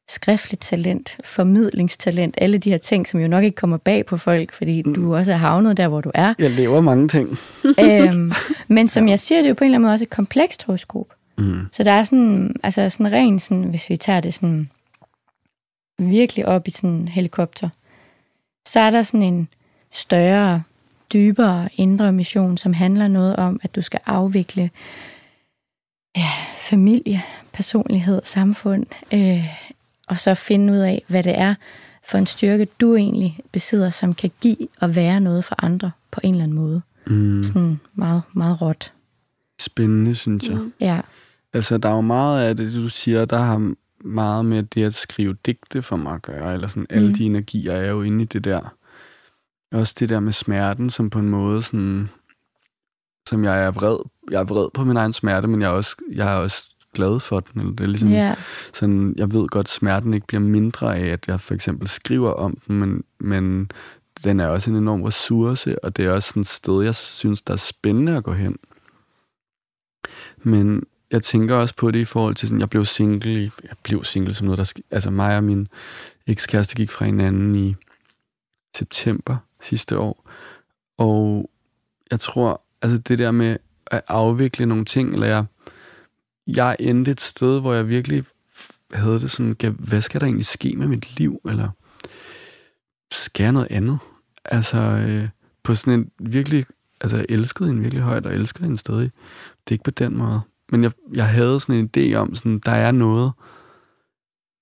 skriftligt 0.08 0.62
talent, 0.62 1.16
formidlingstalent, 1.24 2.34
alle 2.40 2.58
de 2.58 2.70
her 2.70 2.78
ting, 2.78 3.08
som 3.08 3.20
jo 3.20 3.28
nok 3.28 3.44
ikke 3.44 3.54
kommer 3.54 3.76
bag 3.76 4.06
på 4.06 4.16
folk, 4.16 4.52
fordi 4.52 4.82
mm. 4.82 4.94
du 4.94 5.16
også 5.16 5.32
er 5.32 5.36
havnet 5.36 5.76
der, 5.76 5.88
hvor 5.88 6.00
du 6.00 6.10
er. 6.14 6.34
Jeg 6.38 6.50
lever 6.50 6.80
mange 6.80 7.08
ting. 7.08 7.38
øhm, 7.84 8.32
men 8.68 8.88
som 8.88 9.08
jeg 9.08 9.18
siger, 9.18 9.38
det 9.38 9.46
er 9.46 9.50
jo 9.50 9.54
på 9.54 9.64
en 9.64 9.66
eller 9.66 9.76
anden 9.76 9.86
måde 9.86 9.94
også 9.94 10.04
et 10.04 10.10
komplekst 10.10 10.64
horoskop. 10.64 11.06
Mm. 11.38 11.60
Så 11.72 11.84
der 11.84 11.92
er 11.92 12.04
sådan, 12.04 12.56
altså 12.62 12.90
sådan 12.90 13.12
rent, 13.12 13.42
sådan, 13.42 13.64
hvis 13.64 13.90
vi 13.90 13.96
tager 13.96 14.20
det 14.20 14.34
sådan 14.34 14.70
virkelig 15.98 16.46
op 16.46 16.68
i 16.68 16.70
sådan 16.70 16.90
en 16.90 17.08
helikopter, 17.08 17.68
så 18.68 18.80
er 18.80 18.90
der 18.90 19.02
sådan 19.02 19.22
en 19.22 19.48
større, 19.92 20.62
dybere 21.12 21.68
indre 21.76 22.12
mission, 22.12 22.56
som 22.56 22.72
handler 22.72 23.08
noget 23.08 23.36
om, 23.36 23.60
at 23.62 23.74
du 23.74 23.82
skal 23.82 24.00
afvikle 24.06 24.70
ja, 26.16 26.28
familie, 26.56 27.22
personlighed, 27.52 28.20
samfund, 28.24 28.86
øh, 29.12 29.44
og 30.06 30.18
så 30.18 30.34
finde 30.34 30.72
ud 30.72 30.78
af, 30.78 31.04
hvad 31.08 31.22
det 31.22 31.38
er 31.38 31.54
for 32.08 32.18
en 32.18 32.26
styrke, 32.26 32.68
du 32.80 32.94
egentlig 32.94 33.38
besidder, 33.52 33.90
som 33.90 34.14
kan 34.14 34.30
give 34.40 34.68
og 34.80 34.94
være 34.94 35.20
noget 35.20 35.44
for 35.44 35.64
andre 35.64 35.90
på 36.10 36.20
en 36.22 36.34
eller 36.34 36.44
anden 36.44 36.56
måde. 36.56 36.82
Mm. 37.06 37.42
Sådan 37.42 37.80
meget, 37.94 38.22
meget 38.34 38.62
råt. 38.62 38.92
Spændende, 39.60 40.14
synes 40.14 40.48
jeg. 40.48 40.56
Mm. 40.56 40.72
Ja. 40.80 41.00
Altså, 41.52 41.78
der 41.78 41.88
er 41.88 41.94
jo 41.94 42.00
meget 42.00 42.44
af 42.44 42.56
det, 42.56 42.72
du 42.72 42.88
siger, 42.88 43.24
der 43.24 43.38
har 43.38 43.74
meget 44.04 44.44
med 44.44 44.62
det 44.62 44.84
at 44.84 44.94
skrive 44.94 45.36
digte 45.46 45.82
for 45.82 45.96
mig 45.96 46.14
at 46.14 46.22
gøre, 46.22 46.54
eller 46.54 46.68
sådan, 46.68 46.86
alle 46.90 47.08
Mm. 47.08 47.14
de 47.14 47.24
energier 47.24 47.72
er 47.72 47.90
jo 47.90 48.02
inde 48.02 48.22
i 48.22 48.26
det 48.26 48.44
der. 48.44 48.74
Også 49.72 49.94
det 49.98 50.08
der 50.08 50.20
med 50.20 50.32
smerten, 50.32 50.90
som 50.90 51.10
på 51.10 51.18
en 51.18 51.28
måde 51.28 51.62
sådan, 51.62 52.08
som 53.28 53.44
jeg 53.44 53.64
er 53.64 53.70
vred, 53.70 53.98
jeg 54.30 54.40
er 54.40 54.44
vred 54.44 54.68
på 54.74 54.84
min 54.84 54.96
egen 54.96 55.12
smerte, 55.12 55.46
men 55.48 55.60
jeg 55.60 55.66
er 55.66 55.72
også, 55.72 55.96
jeg 56.14 56.34
er 56.34 56.38
også 56.38 56.75
glad 56.96 57.20
for 57.20 57.40
den. 57.40 57.60
Eller 57.60 57.72
det 57.74 57.84
er 57.84 57.88
ligesom, 57.88 58.08
Ja. 58.08 58.34
sådan, 58.74 59.14
jeg 59.16 59.32
ved 59.32 59.48
godt, 59.48 59.66
at 59.66 59.70
smerten 59.70 60.14
ikke 60.14 60.26
bliver 60.26 60.40
mindre 60.40 60.96
af, 60.96 61.06
at 61.06 61.28
jeg 61.28 61.40
for 61.40 61.54
eksempel 61.54 61.88
skriver 61.88 62.30
om 62.32 62.58
den, 62.66 62.76
men, 62.78 63.04
men 63.20 63.70
den 64.24 64.40
er 64.40 64.46
også 64.46 64.70
en 64.70 64.76
enorm 64.76 65.02
ressource, 65.02 65.84
og 65.84 65.96
det 65.96 66.04
er 66.06 66.10
også 66.12 66.28
sådan 66.28 66.40
et 66.40 66.46
sted, 66.46 66.82
jeg 66.82 66.94
synes, 66.94 67.42
der 67.42 67.52
er 67.52 67.56
spændende 67.58 68.16
at 68.16 68.24
gå 68.24 68.32
hen. 68.32 68.56
Men 70.42 70.82
jeg 71.10 71.22
tænker 71.22 71.54
også 71.56 71.74
på 71.76 71.90
det 71.90 71.98
i 71.98 72.04
forhold 72.04 72.34
til 72.34 72.48
sådan, 72.48 72.60
jeg 72.60 72.70
blev 72.70 72.84
single, 72.84 73.44
i- 73.44 73.50
jeg 73.62 73.76
blev 73.84 74.04
single 74.04 74.34
som 74.34 74.44
noget, 74.46 74.58
der, 74.58 74.72
altså 74.90 75.10
mig 75.10 75.36
og 75.36 75.44
min 75.44 75.68
ekskæreste 76.26 76.74
gik 76.76 76.90
fra 76.90 77.04
hinanden 77.04 77.54
i 77.54 77.74
september 78.76 79.36
sidste 79.62 79.98
år, 79.98 80.30
og 80.98 81.50
jeg 82.10 82.20
tror, 82.20 82.62
altså 82.82 82.98
det 82.98 83.18
der 83.18 83.30
med 83.30 83.56
at 83.86 84.02
afvikle 84.08 84.66
nogle 84.66 84.84
ting, 84.84 85.12
eller 85.12 85.26
jeg, 85.26 85.44
jeg 86.46 86.76
endte 86.80 87.10
et 87.10 87.20
sted, 87.20 87.60
hvor 87.60 87.74
jeg 87.74 87.88
virkelig 87.88 88.24
havde 88.92 89.20
det 89.20 89.30
sådan, 89.30 89.56
hvad 89.78 90.00
skal 90.00 90.20
der 90.20 90.26
egentlig 90.26 90.46
ske 90.46 90.74
med 90.76 90.86
mit 90.86 91.18
liv, 91.18 91.40
eller 91.48 91.68
skal 93.12 93.44
jeg 93.44 93.52
noget 93.52 93.68
andet? 93.70 93.98
Altså, 94.44 94.78
øh, 94.78 95.28
på 95.62 95.74
sådan 95.74 95.92
en 96.00 96.10
virkelig, 96.30 96.66
altså 97.00 97.16
jeg 97.16 97.26
elskede 97.28 97.68
hende 97.68 97.82
virkelig 97.82 98.04
højt, 98.04 98.26
og 98.26 98.34
elsker 98.34 98.62
hende 98.62 98.78
stadig. 98.78 99.10
Det 99.64 99.70
er 99.70 99.72
ikke 99.72 99.84
på 99.84 99.90
den 99.90 100.16
måde. 100.16 100.40
Men 100.72 100.82
jeg, 100.82 100.92
jeg 101.14 101.28
havde 101.28 101.60
sådan 101.60 101.74
en 101.74 101.90
idé 101.96 102.14
om, 102.14 102.34
sådan, 102.34 102.58
der 102.64 102.72
er 102.72 102.90
noget, 102.90 103.32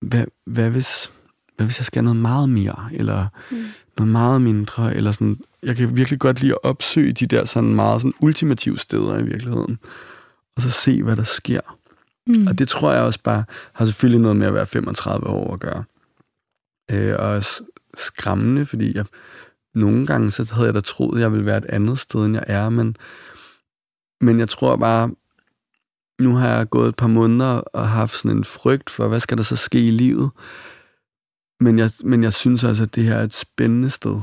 hvad, 0.00 0.24
hvad, 0.46 0.70
hvis, 0.70 1.12
hvad 1.56 1.66
hvis 1.66 1.78
jeg 1.78 1.86
skal 1.86 2.04
noget 2.04 2.16
meget 2.16 2.48
mere, 2.48 2.88
eller 2.92 3.26
Mm. 3.50 3.64
noget 3.98 4.12
meget 4.12 4.42
mindre, 4.42 4.94
eller 4.94 5.12
sådan, 5.12 5.40
jeg 5.62 5.76
kan 5.76 5.96
virkelig 5.96 6.20
godt 6.20 6.40
lide 6.40 6.52
at 6.52 6.58
opsøge 6.62 7.12
de 7.12 7.26
der 7.26 7.44
sådan 7.44 7.74
meget 7.74 8.00
sådan 8.00 8.14
ultimative 8.20 8.78
steder 8.78 9.18
i 9.18 9.22
virkeligheden, 9.22 9.78
og 10.56 10.62
så 10.62 10.70
se, 10.70 11.02
hvad 11.02 11.16
der 11.16 11.24
sker. 11.24 11.78
Mm. 12.26 12.46
Og 12.46 12.58
det 12.58 12.68
tror 12.68 12.92
jeg 12.92 13.02
også 13.02 13.20
bare 13.22 13.44
har 13.72 13.84
selvfølgelig 13.86 14.20
noget 14.20 14.36
med 14.36 14.46
at 14.46 14.54
være 14.54 14.66
35 14.66 15.26
år 15.26 15.54
at 15.54 15.60
gøre. 15.60 15.84
Øh, 16.90 17.14
og 17.18 17.26
også 17.26 17.64
skræmmende, 17.96 18.66
fordi 18.66 18.96
jeg, 18.96 19.04
nogle 19.74 20.06
gange 20.06 20.30
så 20.30 20.54
havde 20.54 20.66
jeg 20.66 20.74
da 20.74 20.80
troet, 20.80 21.16
at 21.16 21.22
jeg 21.22 21.32
ville 21.32 21.46
være 21.46 21.58
et 21.58 21.64
andet 21.64 21.98
sted, 21.98 22.24
end 22.24 22.34
jeg 22.34 22.44
er, 22.46 22.68
men, 22.68 22.96
men 24.20 24.38
jeg 24.38 24.48
tror 24.48 24.76
bare, 24.76 25.10
nu 26.18 26.34
har 26.36 26.48
jeg 26.48 26.70
gået 26.70 26.88
et 26.88 26.96
par 26.96 27.06
måneder 27.06 27.60
og 27.60 27.88
haft 27.88 28.16
sådan 28.16 28.36
en 28.36 28.44
frygt 28.44 28.90
for, 28.90 29.08
hvad 29.08 29.20
skal 29.20 29.36
der 29.36 29.42
så 29.42 29.56
ske 29.56 29.86
i 29.86 29.90
livet? 29.90 30.30
Men 31.60 31.78
jeg, 31.78 31.90
men 32.04 32.22
jeg 32.22 32.32
synes 32.32 32.64
altså, 32.64 32.82
at 32.82 32.94
det 32.94 33.04
her 33.04 33.14
er 33.14 33.22
et 33.22 33.34
spændende 33.34 33.90
sted. 33.90 34.20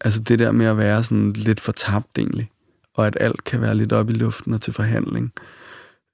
Altså 0.00 0.20
det 0.20 0.38
der 0.38 0.52
med 0.52 0.66
at 0.66 0.76
være 0.76 1.04
sådan 1.04 1.32
lidt 1.32 1.60
fortabt 1.60 2.18
egentlig, 2.18 2.50
og 2.98 3.06
at 3.06 3.16
alt 3.20 3.44
kan 3.44 3.60
være 3.60 3.74
lidt 3.74 3.92
op 3.92 4.10
i 4.10 4.12
luften 4.12 4.54
og 4.54 4.60
til 4.60 4.72
forhandling 4.72 5.32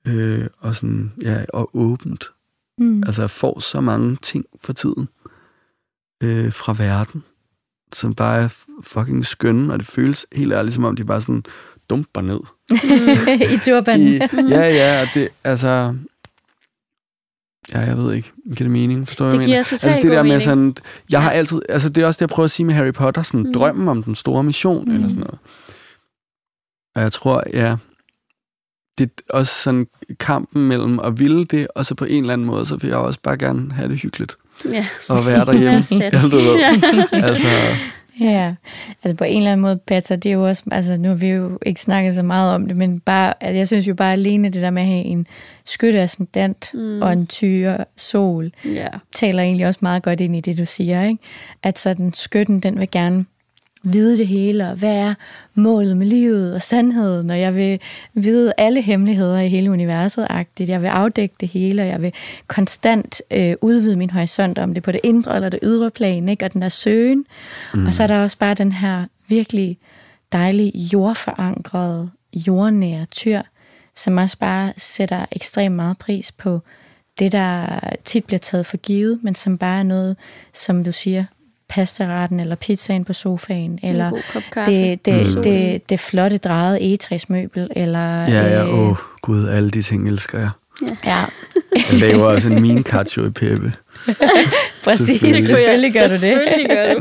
øh, 0.06 0.46
og 0.58 0.76
sådan, 0.76 1.12
ja, 1.22 1.44
og 1.48 1.70
åbent. 1.74 2.30
Mm. 2.78 3.02
Altså, 3.06 3.22
jeg 3.22 3.30
får 3.30 3.60
så 3.60 3.80
mange 3.80 4.16
ting 4.22 4.44
for 4.64 4.72
tiden 4.72 5.08
øh, 6.22 6.52
fra 6.52 6.74
verden, 6.78 7.24
som 7.92 8.14
bare 8.14 8.42
er 8.42 8.48
fucking 8.82 9.26
skønne, 9.26 9.72
og 9.72 9.78
det 9.78 9.86
føles 9.86 10.26
helt 10.32 10.52
ærligt, 10.52 10.74
som 10.74 10.84
om 10.84 10.96
de 10.96 11.04
bare 11.04 11.22
sådan 11.22 11.44
dumper 11.90 12.20
ned. 12.20 12.40
I 13.54 13.58
turban. 13.58 14.00
I, 14.00 14.18
ja, 14.50 14.68
ja, 14.68 15.02
og 15.02 15.08
det, 15.14 15.28
altså... 15.44 15.94
Ja, 17.72 17.80
jeg 17.80 17.96
ved 17.96 18.12
ikke. 18.12 18.32
Giver 18.44 18.56
det 18.56 18.70
mening? 18.70 19.08
Forstår 19.08 19.24
Det 19.24 19.32
jeg 19.32 19.40
mener? 19.40 19.56
Altså 19.58 19.98
det 20.02 20.10
der 20.10 20.10
med 20.10 20.22
mening. 20.22 20.42
sådan... 20.42 20.76
Jeg 21.10 21.22
har 21.22 21.30
altid... 21.30 21.62
Altså 21.68 21.88
det 21.88 22.02
er 22.02 22.06
også 22.06 22.18
det, 22.18 22.20
jeg 22.20 22.28
prøver 22.28 22.44
at 22.44 22.50
sige 22.50 22.66
med 22.66 22.74
Harry 22.74 22.92
Potter. 22.92 23.22
Sådan 23.22 23.46
mm. 23.46 23.52
drømmen 23.52 23.88
om 23.88 24.02
den 24.02 24.14
store 24.14 24.42
mission, 24.42 24.84
mm. 24.84 24.94
eller 24.94 25.08
sådan 25.08 25.20
noget. 25.20 25.38
Og 26.94 27.02
jeg 27.02 27.12
tror, 27.12 27.42
ja... 27.52 27.76
Det 28.98 29.10
er 29.30 29.34
også 29.36 29.54
sådan 29.62 29.86
kampen 30.20 30.68
mellem 30.68 30.98
at 31.00 31.18
ville 31.18 31.44
det, 31.44 31.66
og 31.74 31.86
så 31.86 31.94
på 31.94 32.04
en 32.04 32.22
eller 32.22 32.32
anden 32.32 32.46
måde, 32.46 32.66
så 32.66 32.76
vil 32.76 32.88
jeg 32.88 32.96
også 32.98 33.20
bare 33.22 33.36
gerne 33.38 33.72
have 33.72 33.88
det 33.88 34.00
hyggeligt. 34.00 34.36
Ja. 34.72 34.86
Og 35.08 35.26
være 35.26 35.44
derhjemme. 35.44 35.84
Ja, 36.12 36.22
du 36.22 36.36
ved. 36.36 36.60
Altså, 37.12 37.46
Ja, 38.20 38.54
altså 39.04 39.16
på 39.16 39.24
en 39.24 39.36
eller 39.36 39.52
anden 39.52 39.62
måde, 39.62 39.80
Petra, 39.86 40.16
det 40.16 40.28
er 40.30 40.34
jo 40.34 40.46
også, 40.46 40.62
altså 40.70 40.96
nu 40.96 41.08
har 41.08 41.16
vi 41.16 41.28
jo 41.28 41.58
ikke 41.66 41.80
snakket 41.80 42.14
så 42.14 42.22
meget 42.22 42.54
om 42.54 42.66
det, 42.68 42.76
men 42.76 43.00
bare, 43.00 43.34
altså 43.44 43.56
jeg 43.58 43.66
synes 43.66 43.88
jo 43.88 43.94
bare 43.94 44.12
alene 44.12 44.48
det 44.48 44.62
der 44.62 44.70
med 44.70 44.82
at 44.82 44.88
have 44.88 45.04
en 45.04 45.26
skytteascendant 45.64 46.70
Mm. 46.74 46.80
mm. 46.80 47.02
og 47.02 47.12
en 47.12 47.26
tyre 47.26 47.84
sol, 47.96 48.50
ja. 48.64 48.88
taler 49.12 49.42
egentlig 49.42 49.66
også 49.66 49.78
meget 49.82 50.02
godt 50.02 50.20
ind 50.20 50.36
i 50.36 50.40
det, 50.40 50.58
du 50.58 50.64
siger, 50.64 51.04
ikke? 51.04 51.22
At 51.62 51.78
sådan 51.78 52.12
skytten, 52.14 52.60
den 52.60 52.80
vil 52.80 52.90
gerne 52.90 53.24
vide 53.84 54.16
det 54.16 54.26
hele, 54.26 54.68
og 54.68 54.76
hvad 54.76 54.96
er 54.96 55.14
målet 55.54 55.96
med 55.96 56.06
livet 56.06 56.54
og 56.54 56.62
sandheden, 56.62 57.30
og 57.30 57.40
jeg 57.40 57.54
vil 57.54 57.80
vide 58.14 58.52
alle 58.58 58.82
hemmeligheder 58.82 59.40
i 59.40 59.48
hele 59.48 59.70
universet 59.70 60.26
-agtigt. 60.30 60.68
Jeg 60.68 60.82
vil 60.82 60.88
afdække 60.88 61.34
det 61.40 61.48
hele, 61.48 61.82
og 61.82 61.88
jeg 61.88 62.02
vil 62.02 62.12
konstant 62.46 63.22
øh, 63.30 63.54
udvide 63.60 63.96
min 63.96 64.10
horisont 64.10 64.58
om 64.58 64.74
det 64.74 64.82
på 64.82 64.92
det 64.92 65.00
indre 65.04 65.34
eller 65.34 65.48
det 65.48 65.60
ydre 65.62 65.90
plan, 65.90 66.28
ikke? 66.28 66.44
og 66.44 66.52
den 66.52 66.62
der 66.62 66.68
søgen. 66.68 67.26
Mm. 67.74 67.86
Og 67.86 67.94
så 67.94 68.02
er 68.02 68.06
der 68.06 68.22
også 68.22 68.38
bare 68.38 68.54
den 68.54 68.72
her 68.72 69.04
virkelig 69.28 69.78
dejlige 70.32 70.78
jordforankrede, 70.92 72.10
jordnære 72.34 73.06
tyr, 73.10 73.42
som 73.96 74.16
også 74.16 74.38
bare 74.38 74.72
sætter 74.76 75.26
ekstremt 75.32 75.76
meget 75.76 75.98
pris 75.98 76.32
på 76.32 76.60
det, 77.18 77.32
der 77.32 77.80
tit 78.04 78.24
bliver 78.24 78.38
taget 78.38 78.66
for 78.66 78.76
givet, 78.76 79.18
men 79.22 79.34
som 79.34 79.58
bare 79.58 79.78
er 79.78 79.82
noget, 79.82 80.16
som 80.52 80.84
du 80.84 80.92
siger, 80.92 81.24
pastaretten 81.68 82.40
eller 82.40 82.54
pizzaen 82.56 83.04
på 83.04 83.12
sofaen, 83.12 83.78
eller 83.82 84.10
det, 84.66 85.04
det, 85.04 85.36
Mm. 85.36 85.42
det, 85.42 85.88
det 85.88 86.00
flotte 86.00 86.38
drejede 86.38 86.80
egetræsmøbel, 86.80 87.70
eller... 87.76 88.22
ja, 88.26 88.28
ja, 88.28 88.64
øh, 88.64 88.78
åh, 88.78 88.96
gud, 89.22 89.48
alle 89.48 89.70
de 89.70 89.82
ting 89.82 90.08
elsker 90.08 90.38
jeg. 90.38 90.50
ja, 91.04 91.16
Jeg 91.92 92.00
laver 92.00 92.24
også 92.24 92.48
en 92.48 92.62
min 92.62 92.82
cacio 92.82 93.26
i 93.26 93.30
Peppe. 93.30 93.72
præcis. 94.84 95.20
Selvfølgelig. 95.20 95.44
Selvfølgelig 95.46 95.92
gør 95.94 96.06
du 96.08 96.12
det. 96.14 96.20
Selvfølgelig 96.20 96.68
gør 96.68 96.94
du. 96.94 97.00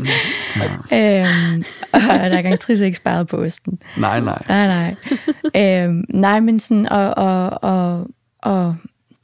øhm, 0.92 1.64
og 1.92 2.00
der 2.00 2.36
er 2.38 2.42
gang 2.42 2.60
tris 2.60 2.80
ikke 2.80 2.96
sparet 2.96 3.26
på 3.26 3.36
osten. 3.36 3.78
Nej, 3.96 4.20
nej. 4.20 4.42
Nej, 4.48 4.66
nej. 4.66 5.84
øhm, 5.84 6.04
nej, 6.08 6.40
men 6.40 6.60
sådan, 6.60 6.88
og, 6.88 7.14
og, 7.16 7.62
og, 7.62 8.06
og 8.42 8.76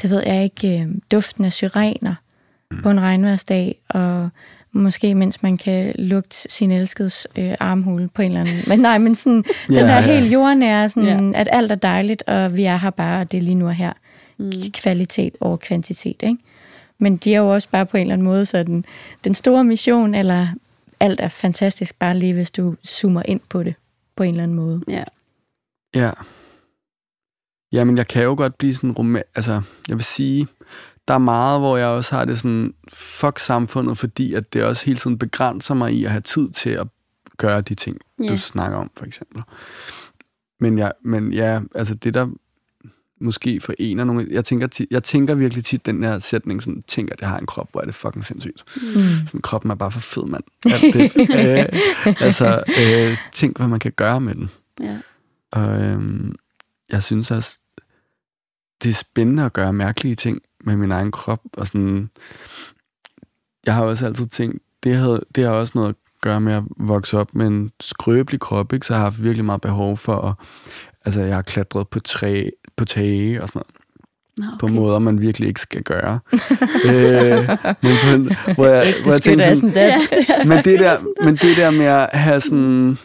det 0.03 0.11
ved 0.11 0.22
jeg 0.26 0.45
ikke, 0.45 0.80
øh, 0.80 0.86
duften 1.12 1.45
af 1.45 1.53
syrener 1.53 2.14
mm. 2.70 2.82
på 2.82 2.91
en 2.91 3.01
regnværsdag, 3.01 3.80
og 3.88 4.28
måske 4.73 5.14
mens 5.14 5.43
man 5.43 5.57
kan 5.59 5.95
lugte 5.99 6.37
sin 6.37 6.71
elskeds 6.71 7.27
øh, 7.39 7.55
armhule 7.61 8.09
på 8.09 8.23
en 8.23 8.29
eller 8.29 8.41
anden... 8.41 8.55
Men 8.68 8.79
nej, 8.81 8.99
men 8.99 9.14
sådan, 9.14 9.45
den 9.66 9.75
Ja, 9.75 9.81
der 9.83 9.95
ja. 9.95 10.01
helt 10.01 10.33
jordnære, 10.33 10.89
sådan, 10.89 11.33
Ja. 11.33 11.41
at 11.41 11.49
alt 11.53 11.73
er 11.73 11.77
dejligt, 11.77 12.23
og 12.27 12.57
vi 12.57 12.64
er 12.64 12.77
her 12.77 12.91
bare, 12.91 13.21
og 13.21 13.33
det 13.33 13.39
er 13.39 13.43
lige 13.43 13.55
nu 13.55 13.66
og 13.66 13.75
her. 13.75 13.93
Mm. 14.39 14.53
Kvalitet 14.75 15.37
over 15.41 15.57
kvantitet, 15.57 16.23
ikke? 16.23 16.37
Men 16.99 17.16
de 17.16 17.35
er 17.35 17.39
jo 17.39 17.55
også 17.55 17.68
bare 17.68 17.87
på 17.87 17.97
en 17.97 18.01
eller 18.01 18.12
anden 18.12 18.25
måde 18.25 18.47
sådan, 18.47 18.85
den 19.25 19.35
store 19.35 19.64
mission, 19.64 20.14
eller 20.14 20.49
alt 21.01 21.21
er 21.21 21.29
fantastisk, 21.29 21.99
bare 21.99 22.18
lige 22.18 22.33
hvis 22.35 22.51
du 22.51 22.75
zoomer 22.87 23.23
ind 23.25 23.41
på 23.49 23.62
det 23.62 23.75
på 24.16 24.23
en 24.23 24.31
eller 24.31 24.43
anden 24.43 24.57
måde. 24.57 24.81
Ja. 24.89 25.05
Ja. 25.95 26.11
Jamen, 27.73 27.97
jeg 27.99 28.09
kan 28.09 28.23
jo 28.23 28.35
godt 28.37 28.59
blive 28.59 28.75
sådan 28.75 28.93
roman... 28.93 29.23
Altså, 29.35 29.62
jeg 29.89 29.97
vil 29.97 30.05
sige, 30.05 30.47
der 31.11 31.15
er 31.15 31.19
meget, 31.19 31.61
hvor 31.61 31.77
jeg 31.77 31.87
også 31.87 32.15
har 32.17 32.25
det 32.25 32.39
sådan, 32.39 32.75
fuck 32.93 33.39
samfundet, 33.39 33.99
fordi 33.99 34.35
at 34.35 34.53
det 34.53 34.65
også 34.65 34.87
hele 34.87 34.99
tiden 34.99 35.19
begrænser 35.19 35.75
mig 35.75 35.93
i 35.93 36.05
at 36.05 36.11
have 36.11 36.21
tid 36.21 36.51
til 36.51 36.71
at 36.71 36.87
gøre 37.39 37.61
de 37.61 37.75
ting, 37.75 37.97
Ja. 38.23 38.29
du 38.29 38.39
snakker 38.39 38.79
om, 38.79 38.91
for 38.97 39.05
eksempel. 39.05 39.43
Men, 40.61 40.79
jeg, 40.79 40.93
men 41.05 41.33
ja, 41.33 41.61
altså 41.75 41.95
det 41.95 42.15
der 42.15 42.29
måske 43.21 43.61
forener 43.61 44.05
nogle... 44.05 44.27
Jeg 44.31 44.45
tænker, 44.45 44.67
tit, 44.67 44.89
jeg 44.91 45.03
tænker 45.03 45.35
virkelig 45.35 45.65
tit 45.65 45.87
den 45.87 46.03
her 46.03 46.19
sætning, 46.19 46.63
sådan, 46.63 46.83
tænker, 46.83 47.13
at 47.15 47.21
jeg 47.21 47.29
har 47.29 47.39
en 47.39 47.47
krop, 47.47 47.69
hvor 47.73 47.81
er 47.81 47.85
det 47.85 47.95
fucking 47.95 48.25
sindssygt. 48.25 48.65
Mm. 48.77 49.27
Sådan, 49.27 49.41
kroppen 49.43 49.71
er 49.71 49.75
bare 49.75 49.91
for 49.91 50.01
fed, 50.01 50.25
mand. 50.27 50.45
Alt 50.67 50.95
det, 50.95 51.13
øh, 51.17 52.15
altså, 52.27 52.63
øh, 52.81 53.17
tænk, 53.33 53.57
hvad 53.57 53.69
man 53.69 53.79
kan 53.79 53.93
gøre 53.93 54.21
med 54.21 54.35
den. 54.35 54.51
ja. 54.81 54.99
Og 55.53 55.83
øhm, 55.83 56.35
jeg 56.91 57.03
synes 57.03 57.31
også, 57.31 57.59
det 58.83 58.91
er 58.91 58.95
spændende 58.95 59.45
at 59.45 59.53
gøre 59.53 59.73
mærkelige 59.73 60.15
ting 60.15 60.39
med 60.65 60.77
min 60.77 60.91
egen 60.91 61.11
krop. 61.11 61.41
Og 61.53 61.67
sådan, 61.67 62.11
jeg 63.67 63.75
har 63.75 63.85
også 63.85 64.07
altid 64.07 64.27
tænkt, 64.27 64.63
det, 64.85 64.97
havde, 64.97 65.21
det 65.35 65.45
har 65.45 65.51
også 65.51 65.73
noget 65.75 65.89
at 65.89 65.95
gøre 66.21 66.41
med 66.41 66.53
at 66.53 66.63
vokse 66.77 67.19
op 67.19 67.35
med 67.35 67.47
en 67.47 67.71
skrøbelig 67.81 68.41
krop, 68.41 68.73
ikke? 68.73 68.87
så 68.87 68.93
jeg 68.93 68.99
har 68.99 69.07
haft 69.07 69.23
virkelig 69.23 69.45
meget 69.45 69.61
behov 69.61 69.97
for 69.97 70.17
at... 70.17 70.35
Altså, 71.05 71.21
jeg 71.21 71.35
har 71.35 71.43
klatret 71.43 71.89
på, 71.89 72.01
træ, 72.01 72.49
på 72.77 72.85
tage 72.85 73.43
og 73.43 73.49
sådan 73.49 73.59
noget. 73.59 73.81
Nå, 74.39 74.57
På 74.61 74.67
måder, 74.67 74.99
man 74.99 75.21
virkelig 75.21 75.49
ikke 75.49 75.61
skal 75.61 75.83
gøre. 75.83 76.19
øh, 76.91 77.49
men 77.83 77.97
på, 78.05 78.35
hvor 78.55 78.67
jeg, 78.67 78.95
hvor 79.03 79.13
jeg 79.13 79.23
tænkte 79.23 79.55
sådan, 79.55 79.75
Ja, 79.75 79.99
det 80.11 80.49
men 80.49 80.59
det, 80.59 80.81
der, 80.81 80.97
men 81.25 81.37
det 81.37 81.57
der 81.57 81.71
med 81.71 81.87
at 81.87 82.09
have 82.13 82.41
sådan 82.41 82.99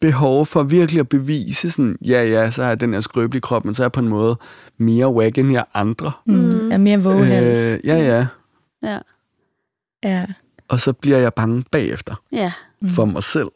behov 0.00 0.46
for 0.46 0.62
virkelig 0.62 1.00
at 1.00 1.08
bevise 1.08 1.70
sådan, 1.70 1.96
ja, 2.06 2.24
ja, 2.24 2.50
så 2.50 2.62
har 2.62 2.68
jeg 2.68 2.80
den 2.80 2.92
her 2.94 3.00
skrøbelige 3.00 3.40
krop, 3.40 3.64
men 3.64 3.74
så 3.74 3.82
er 3.82 3.84
jeg 3.84 3.92
på 3.92 4.00
en 4.00 4.08
måde 4.08 4.36
mere 4.78 5.08
wag 5.08 5.38
end 5.38 5.52
jeg 5.52 5.64
andre. 5.74 6.12
Mm, 6.26 6.70
er 6.72 6.76
mere 6.78 7.02
våghals. 7.02 7.58
Øh, 7.58 7.80
ja, 7.84 7.96
ja. 7.96 8.26
Ja. 8.82 8.98
Ja. 10.04 10.26
Og 10.68 10.80
så 10.80 10.92
bliver 10.92 11.18
jeg 11.18 11.34
bange 11.34 11.64
bagefter 11.70 12.14
Ja. 12.32 12.52
for 12.88 13.04
mig 13.04 13.22
selv. 13.22 13.50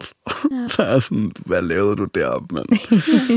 Ja. 0.50 0.66
så 0.72 0.82
er 0.82 0.92
jeg 0.92 1.02
sådan, 1.02 1.32
hvad 1.46 1.62
lavede 1.62 1.96
du 1.96 2.04
deroppe, 2.04 2.54
mand? 2.54 2.66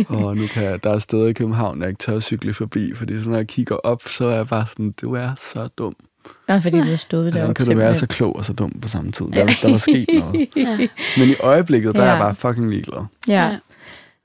og 0.26 0.38
nu 0.38 0.48
kan 0.48 0.64
jeg, 0.64 0.84
der 0.84 0.90
er 0.90 1.00
steder 1.00 1.28
i 1.28 1.34
København, 1.34 1.82
jeg 1.82 1.90
ikke 1.90 2.00
tør 2.00 2.16
at 2.16 2.24
cykle 2.24 2.54
forbi, 2.54 2.96
fordi 2.96 3.24
så 3.24 3.30
når 3.30 3.36
jeg 3.38 3.48
kigger 3.48 3.76
op, 3.76 4.02
så 4.08 4.26
er 4.26 4.36
jeg 4.36 4.48
bare 4.48 4.68
sådan, 4.68 4.92
du 5.02 5.14
er 5.16 5.30
så 5.54 5.68
dum. 5.78 5.96
Nå, 6.47 6.59
fordi 6.59 6.78
du 6.78 6.84
har 6.84 6.95
stået 6.95 7.24
Hvordan 7.24 7.41
deroppe. 7.41 7.63
kan 7.65 7.74
du 7.74 7.78
være 7.78 7.95
så 7.95 8.07
klog 8.07 8.36
og 8.36 8.45
så 8.45 8.53
dum 8.53 8.72
på 8.82 8.88
samme 8.88 9.11
tid? 9.11 9.26
Der, 9.26 9.45
der 9.45 9.72
var 9.72 9.78
sket 9.78 10.07
noget. 10.13 10.47
Ja. 10.55 10.88
Men 11.17 11.30
i 11.30 11.36
øjeblikket, 11.39 11.95
der 11.95 12.01
er 12.01 12.05
Ja. 12.05 12.11
jeg 12.11 12.19
bare 12.19 12.36
fucking 12.36 12.69
ligeglad. 12.69 12.99
Ja. 13.28 13.34
Ja. 13.47 13.57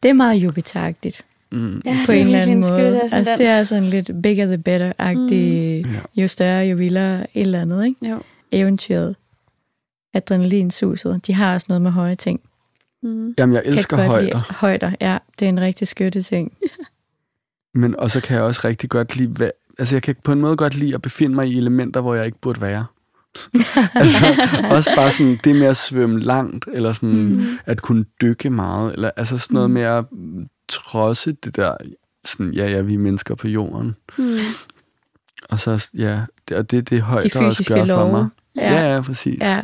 Det 0.02 0.08
er 0.08 0.12
meget 0.12 0.40
Jupiter-agtigt. 0.44 1.20
Mm. 1.52 1.82
Ja, 1.84 1.98
på 2.06 2.12
er 2.12 2.16
en 2.16 2.26
eller 2.26 2.40
anden 2.40 2.60
måde. 2.70 3.00
altså, 3.02 3.16
altså, 3.16 3.30
den- 3.30 3.38
det 3.38 3.46
er 3.48 3.64
sådan 3.64 3.84
lidt 3.84 4.10
bigger 4.22 4.46
the 4.46 4.56
better-agtigt. 4.58 5.88
Mm. 5.88 6.22
Jo 6.22 6.28
større, 6.28 6.64
jo 6.66 6.76
vildere 6.76 7.20
et 7.20 7.40
eller 7.40 7.60
andet, 7.60 7.84
ikke? 7.86 8.08
Jo. 8.10 8.22
Eventyret. 8.52 9.16
Adrenalinsuset. 10.14 11.26
De 11.26 11.34
har 11.34 11.54
også 11.54 11.64
noget 11.68 11.82
med 11.82 11.90
høje 11.90 12.14
ting. 12.14 12.40
Mm. 13.02 13.34
Jamen, 13.38 13.54
jeg 13.54 13.62
elsker 13.64 13.96
højder. 13.96 14.22
Lide 14.22 14.42
højder, 14.50 14.92
ja. 15.00 15.18
Det 15.38 15.44
er 15.44 15.48
en 15.48 15.60
rigtig 15.60 15.88
skøtte 15.88 16.22
ting. 16.22 16.52
Men, 17.74 17.96
og 17.96 18.10
så 18.10 18.20
kan 18.20 18.36
jeg 18.36 18.44
også 18.44 18.60
rigtig 18.64 18.90
godt 18.90 19.16
lide... 19.16 19.28
Hvad, 19.28 19.50
altså, 19.78 19.94
jeg 19.94 20.02
kan 20.02 20.16
på 20.24 20.32
en 20.32 20.40
måde 20.40 20.56
godt 20.56 20.74
lide 20.74 20.94
at 20.94 21.02
befinde 21.02 21.34
mig 21.34 21.48
i 21.48 21.58
elementer, 21.58 22.00
hvor 22.00 22.14
jeg 22.14 22.26
ikke 22.26 22.40
burde 22.40 22.60
være. 22.60 22.86
altså, 23.94 24.26
også 24.70 24.90
bare 24.96 25.10
sådan 25.10 25.40
det 25.44 25.56
med 25.56 25.66
at 25.66 25.76
svømme 25.76 26.20
langt, 26.20 26.64
eller 26.72 26.92
sådan 26.92 27.26
mm. 27.26 27.58
at 27.66 27.82
kunne 27.82 28.04
dykke 28.20 28.50
meget, 28.50 28.92
eller 28.92 29.10
altså 29.16 29.38
sådan 29.38 29.54
noget 29.54 29.70
med 29.70 29.82
at 29.82 30.04
mm, 30.12 30.46
trodse 30.68 31.32
det 31.32 31.56
der, 31.56 31.76
sådan, 32.24 32.52
ja, 32.52 32.70
ja, 32.70 32.80
vi 32.80 32.94
er 32.94 32.98
mennesker 32.98 33.34
på 33.34 33.48
jorden. 33.48 33.96
Mm. 34.18 34.36
Og 35.50 35.60
så, 35.60 35.88
ja, 35.96 36.20
det, 36.48 36.56
og 36.56 36.70
det 36.70 36.76
er 36.76 36.82
det 36.82 37.02
højt, 37.02 37.34
De 37.34 37.46
også 37.46 37.74
gør 37.74 37.86
for 37.86 38.10
mig. 38.10 38.28
Ja. 38.56 38.72
Ja, 38.74 38.94
ja, 38.94 39.00
præcis. 39.00 39.40
Ja, 39.40 39.60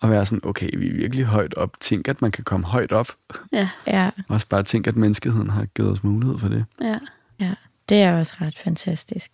Og 0.00 0.10
være 0.10 0.26
sådan, 0.26 0.40
okay, 0.42 0.70
vi 0.78 0.88
er 0.88 0.94
virkelig 0.94 1.24
højt 1.24 1.54
op. 1.54 1.76
Tænk, 1.80 2.08
at 2.08 2.22
man 2.22 2.30
kan 2.30 2.44
komme 2.44 2.66
højt 2.66 2.92
op. 2.92 3.08
Ja. 3.52 3.68
ja, 3.86 4.10
Også 4.28 4.46
bare 4.48 4.62
tænk, 4.62 4.86
at 4.86 4.96
menneskeheden 4.96 5.50
har 5.50 5.64
givet 5.64 5.90
os 5.90 6.04
mulighed 6.04 6.38
for 6.38 6.48
det. 6.48 6.64
Ja. 6.80 6.98
ja. 7.40 7.54
Det 7.90 7.98
er 8.02 8.18
også 8.18 8.34
ret 8.40 8.58
fantastisk. 8.58 9.30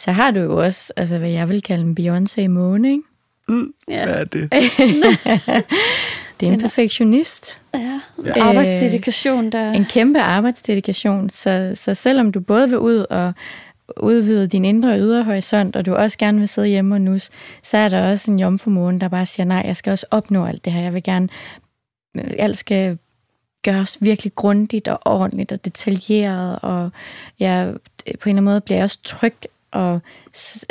Så 0.00 0.12
har 0.12 0.30
du 0.30 0.40
jo 0.40 0.56
også, 0.62 0.92
altså 0.96 1.18
hvad 1.18 1.30
jeg 1.30 1.48
vil 1.48 1.62
kalde 1.62 1.82
en 1.82 1.96
Beyoncé-måne, 2.00 2.88
ikke? 2.88 3.02
Mm, 3.48 3.72
Ja. 3.88 4.04
Hvad 4.04 4.14
er 4.14 4.24
det? 4.24 4.52
Det 6.40 6.48
er 6.48 6.52
en 6.52 6.60
perfektionist. 6.60 7.60
ja. 7.74 8.00
Ja. 8.24 8.42
Arbejdsdedikation, 8.44 9.50
der... 9.52 9.72
En 9.72 9.84
kæmpe 9.84 10.20
arbejdsdedikation, 10.20 11.30
så, 11.30 11.72
så 11.74 11.94
selvom 11.94 12.32
du 12.32 12.40
både 12.40 12.68
vil 12.68 12.78
ud 12.78 13.06
og 13.10 13.32
udvide 14.00 14.46
din 14.46 14.64
indre 14.64 14.92
og 14.92 14.98
ydre 14.98 15.24
horisont, 15.24 15.76
og 15.76 15.86
du 15.86 15.94
også 15.94 16.18
gerne 16.18 16.38
vil 16.38 16.48
sidde 16.48 16.68
hjemme 16.68 16.94
og 16.94 17.00
nus, 17.00 17.30
så 17.62 17.76
er 17.76 17.88
der 17.88 18.10
også 18.10 18.30
en 18.30 18.38
jomfrumåne, 18.40 19.00
der 19.00 19.08
bare 19.08 19.26
siger, 19.26 19.46
nej, 19.46 19.62
jeg 19.66 19.76
skal 19.76 19.90
også 19.90 20.06
opnå 20.10 20.44
alt 20.44 20.64
det 20.64 20.72
her. 20.72 20.82
Jeg 20.82 20.94
vil 20.94 21.02
gerne, 21.02 21.28
alt 22.38 22.58
skal 22.58 22.98
gøres 23.66 23.98
virkelig 24.00 24.34
grundigt 24.34 24.88
og 24.88 24.98
ordentligt 25.04 25.52
og 25.52 25.64
detaljeret, 25.64 26.58
og 26.62 26.90
jeg, 27.40 27.74
på 27.74 28.10
en 28.10 28.12
eller 28.12 28.26
anden 28.26 28.44
måde 28.44 28.60
bliver 28.60 28.78
jeg 28.78 28.84
også 28.84 28.98
tryg 29.04 29.34
og 29.70 30.00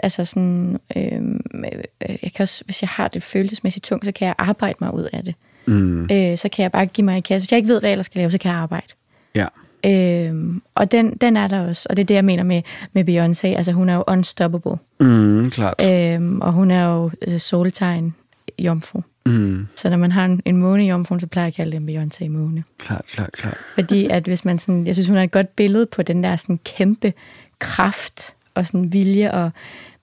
altså 0.03 0.25
sådan, 0.25 0.79
øhm, 0.97 1.41
øh, 1.53 2.17
jeg 2.23 2.31
kan 2.35 2.43
også, 2.43 2.63
hvis 2.65 2.81
jeg 2.81 2.89
har 2.89 3.07
det 3.07 3.23
følelsesmæssigt 3.23 3.85
tungt, 3.85 4.05
så 4.05 4.11
kan 4.11 4.27
jeg 4.27 4.35
arbejde 4.37 4.77
mig 4.81 4.93
ud 4.93 5.09
af 5.13 5.23
det. 5.23 5.35
Mm. 5.65 6.03
Øh, 6.11 6.37
så 6.37 6.49
kan 6.49 6.63
jeg 6.63 6.71
bare 6.71 6.85
give 6.85 7.05
mig 7.05 7.17
i 7.17 7.21
kasse. 7.21 7.41
Hvis 7.41 7.51
jeg 7.51 7.57
ikke 7.57 7.69
ved, 7.69 7.79
hvad 7.79 7.89
jeg 7.89 7.93
ellers 7.93 8.05
skal 8.05 8.19
lave, 8.19 8.31
så 8.31 8.37
kan 8.37 8.51
jeg 8.51 8.59
arbejde. 8.59 8.87
Ja. 9.35 9.47
Øhm, 9.85 10.61
og 10.75 10.91
den, 10.91 11.17
den 11.21 11.37
er 11.37 11.47
der 11.47 11.67
også, 11.67 11.87
og 11.89 11.97
det 11.97 12.03
er 12.03 12.07
det, 12.07 12.15
jeg 12.15 12.25
mener 12.25 12.43
med, 12.43 12.61
med 12.93 13.09
Beyoncé. 13.09 13.47
Altså, 13.47 13.71
hun 13.71 13.89
er 13.89 13.95
jo 13.95 14.03
unstoppable. 14.07 14.77
Mm, 14.99 15.49
klart. 15.49 15.81
Øhm, 15.83 16.41
og 16.41 16.53
hun 16.53 16.71
er 16.71 16.85
jo 16.85 17.11
øh, 17.27 17.39
soltegn 17.39 18.15
jomfru. 18.59 19.01
Mm, 19.26 19.67
Så 19.76 19.89
når 19.89 19.97
man 19.97 20.11
har 20.11 20.26
en, 20.26 20.41
en 20.45 20.57
måne 20.57 20.84
jomfru, 20.84 21.19
så 21.19 21.28
plejer 21.28 21.45
jeg 21.45 21.47
at 21.47 21.55
kalde 21.55 21.71
det 21.71 21.78
en 21.78 21.89
Beyoncé-måne. 21.89 22.63
klart, 22.78 23.05
klart, 23.07 23.32
klart. 23.32 23.57
Fordi 23.73 24.05
at 24.05 24.23
hvis 24.23 24.45
man 24.45 24.59
sådan, 24.59 24.88
jeg 24.88 24.95
synes, 24.95 25.07
hun 25.07 25.17
har 25.17 25.23
et 25.23 25.32
godt 25.32 25.55
billede 25.55 25.86
på 25.86 26.01
den 26.01 26.23
der 26.23 26.36
sådan 26.36 26.59
kæmpe 26.63 27.13
kraft 27.59 28.36
og 28.53 28.65
sådan 28.67 28.93
vilje 28.93 29.32
og 29.34 29.51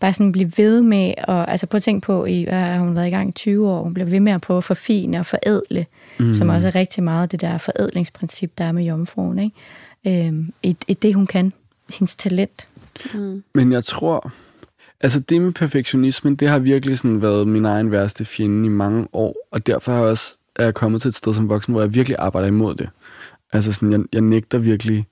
bare 0.00 0.12
sådan 0.12 0.32
blive 0.32 0.52
ved 0.56 0.82
med, 0.82 1.14
og 1.28 1.50
altså 1.50 1.66
prøv 1.66 1.76
at 1.76 1.82
tænke 1.82 2.04
på, 2.06 2.24
i, 2.24 2.42
hvad 2.44 2.58
har 2.58 2.78
hun 2.78 2.94
været 2.94 3.06
i 3.06 3.10
gang 3.10 3.28
i 3.28 3.32
20 3.32 3.70
år, 3.70 3.82
hun 3.82 3.94
bliver 3.94 4.08
ved 4.08 4.20
med 4.20 4.32
at 4.32 4.40
prøve 4.40 4.58
at 4.58 4.64
forfine 4.64 5.18
og 5.18 5.26
forædle, 5.26 5.86
mm. 6.18 6.32
som 6.32 6.48
også 6.48 6.68
er 6.68 6.74
rigtig 6.74 7.02
meget 7.04 7.32
det 7.32 7.40
der 7.40 7.58
forædlingsprincip, 7.58 8.52
der 8.58 8.64
er 8.64 8.72
med 8.72 8.84
jomfruen, 8.84 9.38
ikke? 9.38 10.26
Øhm, 10.26 10.52
i, 10.62 10.76
i 10.88 10.94
det, 10.94 11.14
hun 11.14 11.26
kan, 11.26 11.52
hendes 11.98 12.16
talent. 12.16 12.68
Men 13.54 13.72
jeg 13.72 13.84
tror, 13.84 14.32
altså 15.02 15.20
det 15.20 15.42
med 15.42 15.52
perfektionismen, 15.52 16.34
det 16.36 16.48
har 16.48 16.58
virkelig 16.58 16.98
sådan 16.98 17.22
været 17.22 17.48
min 17.48 17.64
egen 17.64 17.90
værste 17.90 18.24
fjende 18.24 18.66
i 18.66 18.68
mange 18.68 19.08
år, 19.12 19.36
og 19.50 19.66
derfor 19.66 19.92
har 19.92 19.98
jeg 19.98 20.08
også, 20.08 20.34
er 20.56 20.64
jeg 20.64 20.74
kommet 20.74 21.02
til 21.02 21.08
et 21.08 21.14
sted 21.14 21.34
som 21.34 21.48
voksen, 21.48 21.72
hvor 21.72 21.80
jeg 21.80 21.94
virkelig 21.94 22.16
arbejder 22.18 22.48
imod 22.48 22.74
det. 22.74 22.90
Altså 23.52 23.72
sådan, 23.72 23.92
jeg, 23.92 24.00
jeg 24.12 24.20
nægter 24.20 24.58
virkelig 24.58 25.06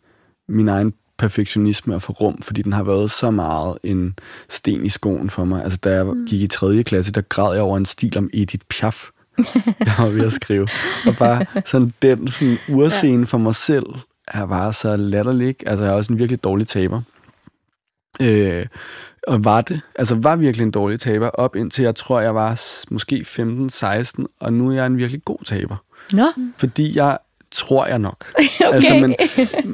min 0.49 0.69
egen 0.69 0.93
perfektionisme 1.19 1.95
at 1.95 2.03
få 2.03 2.13
rum, 2.13 2.43
fordi 2.43 2.63
den 2.63 2.73
har 2.73 2.83
været 2.83 3.11
så 3.11 3.31
meget 3.31 3.79
en 3.83 4.19
sten 4.49 4.87
i 4.87 4.89
skoen 4.89 5.31
for 5.31 5.45
mig. 5.45 5.65
Altså 5.65 5.79
da 5.85 5.95
jeg 5.95 6.07
gik 6.29 6.41
i 6.41 6.47
3. 6.47 6.83
klasse, 6.83 7.13
der 7.13 7.21
græd 7.21 7.55
jeg 7.55 7.63
over 7.63 7.77
en 7.77 7.85
stil 7.85 8.19
om 8.19 8.31
Edith 8.33 8.65
Piaf, 8.69 9.09
jeg 9.87 9.95
var 9.99 10.09
ved 10.09 10.25
at 10.25 10.33
skrive. 10.33 10.69
Og 11.07 11.17
bare 11.17 11.47
sådan 11.65 11.95
den 12.03 12.29
sådan 12.29 12.59
urscene 12.69 13.27
for 13.27 13.39
mig 13.39 13.55
selv, 13.55 13.87
er 14.29 14.47
bare 14.47 14.73
så 14.73 14.97
latterlig. 14.97 15.57
Altså 15.67 15.85
jeg 15.85 15.93
er 15.93 15.97
også 15.97 16.13
en 16.13 16.19
virkelig 16.19 16.45
dårlig 16.45 16.67
taber. 16.67 17.03
Øh, 18.23 18.67
og 19.27 19.45
var 19.45 19.61
det, 19.61 19.81
altså 19.95 20.15
var 20.15 20.37
virkelig 20.37 20.65
en 20.65 20.71
dårlig 20.71 21.01
taber, 21.01 21.29
op 21.29 21.57
indtil 21.57 21.83
jeg 21.83 21.95
tror, 21.95 22.21
jeg 22.21 22.35
var 22.35 22.61
måske 22.91 23.25
15-16, 24.21 24.25
og 24.41 24.53
nu 24.53 24.69
er 24.69 24.75
jeg 24.75 24.87
en 24.87 24.97
virkelig 24.97 25.25
god 25.25 25.45
taber. 25.45 25.77
Nå, 26.13 26.27
Fordi 26.59 26.97
jeg 26.97 27.19
tror 27.51 27.87
jeg 27.87 27.99
nok. 27.99 28.25
okay. 28.35 28.75
Altså, 28.75 28.95
men, 28.95 29.15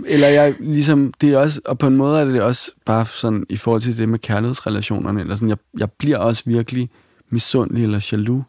eller 0.07 0.29
jeg 0.29 0.55
ligesom, 0.61 1.13
det 1.21 1.33
er 1.33 1.39
også, 1.39 1.61
og 1.65 1.79
på 1.79 1.87
en 1.87 1.97
måde 1.97 2.21
er 2.21 2.25
det 2.25 2.43
også 2.43 2.73
bare 2.85 3.07
sådan, 3.07 3.47
i 3.49 3.57
forhold 3.57 3.83
til 3.83 3.99
det 3.99 4.09
med 4.09 4.19
kærlighedsrelationerne, 4.19 5.21
eller 5.21 5.35
sådan, 5.35 5.49
jeg, 5.49 5.59
jeg 5.79 5.91
bliver 5.91 6.19
også 6.19 6.43
virkelig 6.47 6.91
misundelig 7.31 7.83
eller 7.83 8.09
jaloux, 8.13 8.45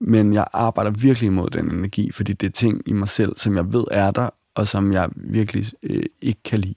men 0.00 0.34
jeg 0.34 0.46
arbejder 0.52 0.90
virkelig 0.90 1.26
imod 1.26 1.50
den 1.50 1.70
energi, 1.70 2.12
fordi 2.12 2.32
det 2.32 2.46
er 2.46 2.50
ting 2.50 2.82
i 2.86 2.92
mig 2.92 3.08
selv, 3.08 3.32
som 3.36 3.56
jeg 3.56 3.72
ved 3.72 3.84
er 3.90 4.10
der, 4.10 4.28
og 4.54 4.68
som 4.68 4.92
jeg 4.92 5.08
virkelig 5.16 5.66
øh, 5.82 6.02
ikke 6.22 6.42
kan 6.42 6.58
lide. 6.58 6.74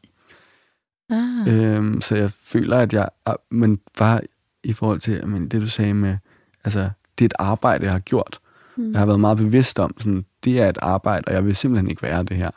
Ah. 1.10 1.47
Øhm, 1.47 2.01
så 2.01 2.16
jeg 2.16 2.32
føler, 2.32 2.78
at 2.78 2.93
jeg... 2.93 3.10
ah, 3.26 3.36
Men 3.51 3.80
bare 3.97 4.22
i 4.64 4.74
forhold 4.74 4.99
til 4.99 5.28
men 5.28 5.47
det, 5.47 5.62
du 5.62 5.68
sagde 5.68 5.93
med... 5.93 6.18
Altså, 6.64 6.89
det 7.20 7.26
er 7.26 7.26
et 7.26 7.34
arbejde, 7.39 7.84
jeg 7.84 7.91
har 7.91 7.99
gjort. 7.99 8.39
Mm. 8.76 8.91
Jeg 8.91 8.99
har 8.99 9.06
været 9.06 9.20
meget 9.20 9.38
bevidst 9.38 9.80
om, 9.80 9.95
sådan, 9.99 10.26
det 10.43 10.62
er 10.62 10.70
et 10.70 10.78
arbejde, 10.82 11.24
og 11.28 11.34
jeg 11.34 11.45
vil 11.45 11.56
simpelthen 11.56 11.89
ikke 11.89 12.01
være 12.01 12.24
det 12.24 12.38
her. 12.38 12.49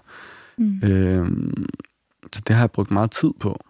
Mm. 0.56 0.80
Øhm, 0.84 1.66
så 2.32 2.42
det 2.46 2.56
har 2.56 2.62
jeg 2.62 2.70
brugt 2.70 2.90
meget 2.90 3.10
tid 3.10 3.30
på. 3.40 3.60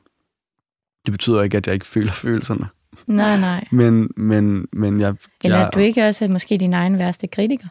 Det 1.06 1.12
betyder 1.12 1.42
ikke, 1.42 1.56
at 1.56 1.66
jeg 1.66 1.74
ikke 1.74 1.86
føler 1.86 2.12
følelserne. 2.12 2.68
Nej, 3.06 3.40
nej. 3.40 3.68
Men, 3.72 4.10
men, 4.16 4.66
men 4.72 5.00
jeg... 5.00 5.14
Eller 5.44 5.58
jeg, 5.58 5.70
du 5.74 5.78
ikke 5.78 6.08
også 6.08 6.28
måske 6.28 6.58
din 6.58 6.72
egen 6.72 6.98
værste 6.98 7.26
kritiker? 7.26 7.68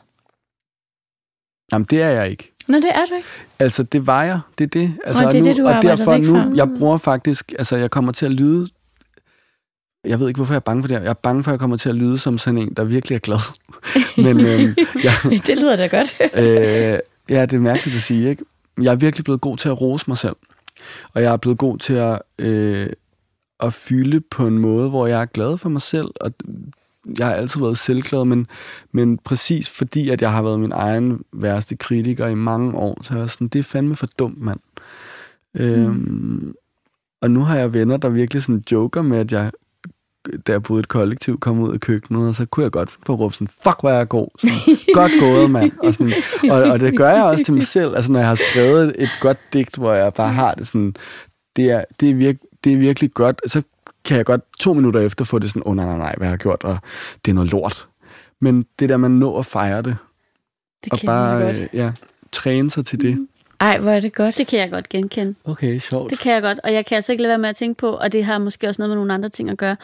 Jamen, 1.72 1.86
det 1.90 2.02
er 2.02 2.10
jeg 2.10 2.30
ikke. 2.30 2.55
Nå, 2.68 2.78
det 2.78 2.90
er 2.96 3.06
du 3.10 3.16
ikke. 3.16 3.28
Altså, 3.60 3.84
det 3.84 4.08
var 4.08 4.24
jeg. 4.24 4.40
Det 4.58 4.64
er 4.64 4.68
det. 4.68 4.94
Altså, 5.06 5.26
Og 5.26 5.32
det 5.32 5.40
er 5.40 5.44
nu, 5.44 5.50
det, 5.50 5.58
du 5.58 5.68
og 5.68 5.82
derfor 5.82 6.18
nu, 6.18 6.34
fra. 6.34 6.52
jeg 6.56 6.70
bruger 6.78 6.98
faktisk, 6.98 7.54
altså, 7.60 7.76
jeg 7.76 7.92
kommer 7.92 8.12
til 8.12 8.26
at 8.26 8.32
lyde, 8.32 8.70
jeg 10.06 10.20
ved 10.20 10.28
ikke, 10.28 10.38
hvorfor 10.38 10.54
jeg 10.54 10.60
er 10.60 10.60
bange 10.60 10.84
for 10.84 10.88
det. 10.88 10.94
Jeg 10.94 11.06
er 11.06 11.14
bange 11.14 11.44
for, 11.44 11.52
at 11.52 11.54
jeg 11.54 11.60
kommer 11.60 11.78
til 11.78 11.90
at 11.90 11.96
lyde 11.96 12.20
som 12.20 12.38
sådan 12.38 12.58
en, 12.58 12.74
der 12.74 12.84
virkelig 12.84 13.16
er 13.16 13.20
glad. 13.20 13.38
Men 14.26 14.40
øhm, 14.40 14.76
jeg, 15.04 15.14
det 15.48 15.58
lyder 15.58 15.76
da 15.76 15.88
godt. 15.88 16.18
øh, 16.42 17.00
ja, 17.30 17.42
det 17.42 17.54
er 17.54 17.60
mærkeligt 17.60 17.96
at 17.96 18.02
sige, 18.02 18.30
ikke? 18.30 18.46
Jeg 18.82 18.92
er 18.92 18.96
virkelig 18.96 19.24
blevet 19.24 19.42
god 19.42 19.58
til 19.58 19.70
at 19.70 19.82
rose 19.82 20.06
mig 20.08 20.18
selv. 20.18 20.36
Og 21.14 21.22
jeg 21.22 21.34
er 21.34 21.38
blevet 21.38 21.58
god 21.58 21.78
til 21.78 21.94
at, 21.94 22.22
øh, 22.40 22.90
at 23.60 23.74
fylde 23.74 24.22
på 24.22 24.48
en 24.48 24.60
måde, 24.60 24.90
hvor 24.90 25.08
jeg 25.08 25.22
er 25.22 25.26
glad 25.26 25.58
for 25.58 25.70
mig 25.70 25.82
selv. 25.82 26.08
Og 26.22 26.32
jeg 27.20 27.28
har 27.28 27.34
altid 27.34 27.62
været 27.62 27.78
selvglad, 27.78 28.26
men, 28.26 28.48
men 28.92 29.18
præcis 29.18 29.70
fordi, 29.70 30.10
at 30.10 30.22
jeg 30.22 30.32
har 30.32 30.42
været 30.42 30.60
min 30.60 30.72
egen 30.72 31.20
værste 31.34 31.76
kritiker 31.76 32.28
i 32.28 32.36
mange 32.36 32.74
år, 32.76 33.04
så 33.04 33.14
er 33.14 33.20
jeg 33.20 33.30
sådan, 33.30 33.48
det 33.48 33.60
er 33.60 33.64
fandme 33.64 33.96
for 33.96 34.08
dumt, 34.20 34.42
mand. 34.42 34.60
Mm. 35.54 35.62
Øhm, 35.62 36.54
Og 37.22 37.32
nu 37.32 37.42
har 37.42 37.58
jeg 37.58 37.74
venner, 37.74 37.98
der 37.98 38.10
virkelig 38.10 38.44
sådan 38.44 38.64
joker 38.72 39.02
med, 39.02 39.18
at 39.18 39.32
jeg 39.32 39.52
da 40.48 40.52
jeg 40.52 40.64
boede 40.64 40.80
et 40.80 40.88
kollektiv, 40.88 41.40
kom 41.40 41.60
ud 41.60 41.74
af 41.74 41.80
køkkenet, 41.80 42.28
og 42.28 42.36
så 42.36 42.46
kunne 42.46 42.64
jeg 42.64 42.72
godt 42.72 42.92
finde 42.92 43.06
på 43.06 43.14
at 43.14 43.20
råbe 43.20 43.34
sådan, 43.34 43.48
fuck, 43.48 43.80
hvor 43.80 43.90
er 43.90 43.98
jeg 43.98 44.10
god. 44.10 44.28
Sådan, 44.40 44.78
godt 45.00 45.12
gået, 45.20 45.52
mand. 45.52 45.72
Og, 45.84 45.94
sådan, 45.94 46.14
og, 46.50 46.64
og, 46.64 46.80
det 46.80 46.98
gør 46.98 47.10
jeg 47.10 47.24
også 47.24 47.44
til 47.44 47.54
mig 47.54 47.64
selv. 47.64 47.96
Altså, 47.96 48.12
når 48.12 48.20
jeg 48.20 48.28
har 48.28 48.36
skrevet 48.52 48.96
et 48.98 49.10
godt 49.22 49.38
digt, 49.54 49.76
hvor 49.76 49.94
jeg 49.94 50.14
bare 50.14 50.34
har 50.34 50.54
det 50.54 50.68
sådan, 50.68 50.96
det 51.56 51.72
er, 51.72 51.84
det 52.00 52.10
er, 52.10 52.14
virke, 52.14 52.40
det 52.64 52.74
er 52.74 52.78
virkelig 52.78 53.12
godt, 53.14 53.42
så 53.48 53.62
kan 54.06 54.18
jeg 54.18 54.26
godt 54.26 54.42
to 54.60 54.74
minutter 54.74 55.00
efter 55.00 55.26
få 55.26 55.40
det 55.40 55.50
sådan, 55.50 55.62
åh 55.66 55.70
oh, 55.70 55.76
nej, 55.76 55.86
nej, 55.86 55.98
nej, 55.98 56.14
hvad 56.18 56.28
har 56.28 56.32
jeg 56.32 56.40
gjort, 56.40 56.64
og 56.64 56.78
det 57.26 57.32
er 57.32 57.36
noget 57.36 57.52
lort. 57.52 57.88
Men 58.42 58.66
det 58.80 58.90
der, 58.90 58.98
man 58.98 59.12
nå 59.12 59.40
at 59.40 59.46
fejre 59.46 59.82
det, 59.82 59.98
Det 60.84 60.92
og 60.94 61.00
kan 61.00 61.08
bare 61.08 61.28
jeg 61.28 61.56
godt. 61.56 61.60
øh, 61.60 61.70
ja, 61.74 61.92
træne 62.32 62.70
sig 62.70 62.86
til 62.86 63.02
det. 63.02 63.28
Ej, 63.60 63.80
hvor 63.80 63.92
er 63.92 64.00
det 64.00 64.14
godt. 64.14 64.38
Det 64.38 64.48
kan 64.48 64.60
jeg 64.60 64.72
godt 64.72 64.90
genkende. 64.90 65.36
Okay, 65.46 65.80
sjovt. 65.80 66.10
Det 66.10 66.20
kan 66.20 66.34
jeg 66.34 66.42
godt, 66.42 66.60
og 66.64 66.74
jeg 66.74 66.86
kan 66.86 66.96
altså 66.96 67.12
ikke 67.12 67.22
lade 67.22 67.30
være 67.30 67.38
med 67.38 67.50
at 67.50 67.56
tænke 67.56 67.78
på, 67.78 67.90
og 67.90 68.12
det 68.12 68.26
har 68.26 68.38
måske 68.38 68.68
også 68.68 68.82
noget 68.82 68.90
med 68.90 68.96
nogle 68.96 69.14
andre 69.14 69.30
ting 69.30 69.50
at 69.50 69.58
gøre. 69.58 69.76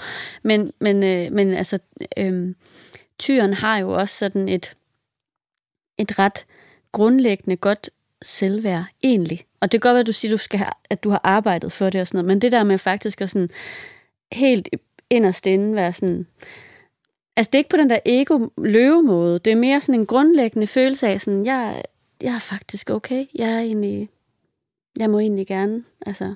Men, 0.43 0.71
men, 0.79 1.03
øh, 1.03 1.31
men 1.31 1.53
altså, 1.53 1.79
øh, 2.17 2.55
tyren 3.19 3.53
har 3.53 3.77
jo 3.77 3.89
også 3.91 4.17
sådan 4.17 4.49
et, 4.49 4.73
et 5.97 6.19
ret 6.19 6.45
grundlæggende 6.91 7.55
godt 7.57 7.89
selvværd, 8.21 8.83
egentlig. 9.03 9.45
Og 9.59 9.71
det 9.71 9.81
kan 9.81 9.89
godt 9.89 9.93
være, 9.93 9.99
at 10.01 10.07
du 10.07 10.13
siger, 10.13 10.31
du 10.31 10.37
skal 10.37 10.59
have, 10.59 10.71
at 10.89 11.03
du 11.03 11.09
har 11.09 11.21
arbejdet 11.23 11.71
for 11.71 11.89
det 11.89 12.01
og 12.01 12.07
sådan 12.07 12.17
noget, 12.17 12.27
men 12.27 12.41
det 12.41 12.51
der 12.51 12.63
med 12.63 12.77
faktisk 12.77 13.21
at 13.21 13.29
sådan 13.29 13.49
helt 14.31 14.69
inderst 15.09 15.45
inde 15.45 15.75
være 15.75 15.93
sådan... 15.93 16.27
Altså, 17.35 17.49
det 17.49 17.55
er 17.55 17.59
ikke 17.59 17.69
på 17.69 17.77
den 17.77 17.89
der 17.89 17.99
ego-løvemåde. 18.05 19.39
Det 19.39 19.51
er 19.51 19.55
mere 19.55 19.81
sådan 19.81 19.99
en 19.99 20.05
grundlæggende 20.05 20.67
følelse 20.67 21.07
af 21.07 21.21
sådan, 21.21 21.45
jeg, 21.45 21.83
jeg 22.21 22.35
er 22.35 22.39
faktisk 22.39 22.89
okay. 22.89 23.25
Jeg 23.35 23.49
er 23.49 23.59
egentlig... 23.59 24.09
Jeg 24.99 25.09
må 25.09 25.19
egentlig 25.19 25.47
gerne, 25.47 25.83
altså... 26.05 26.35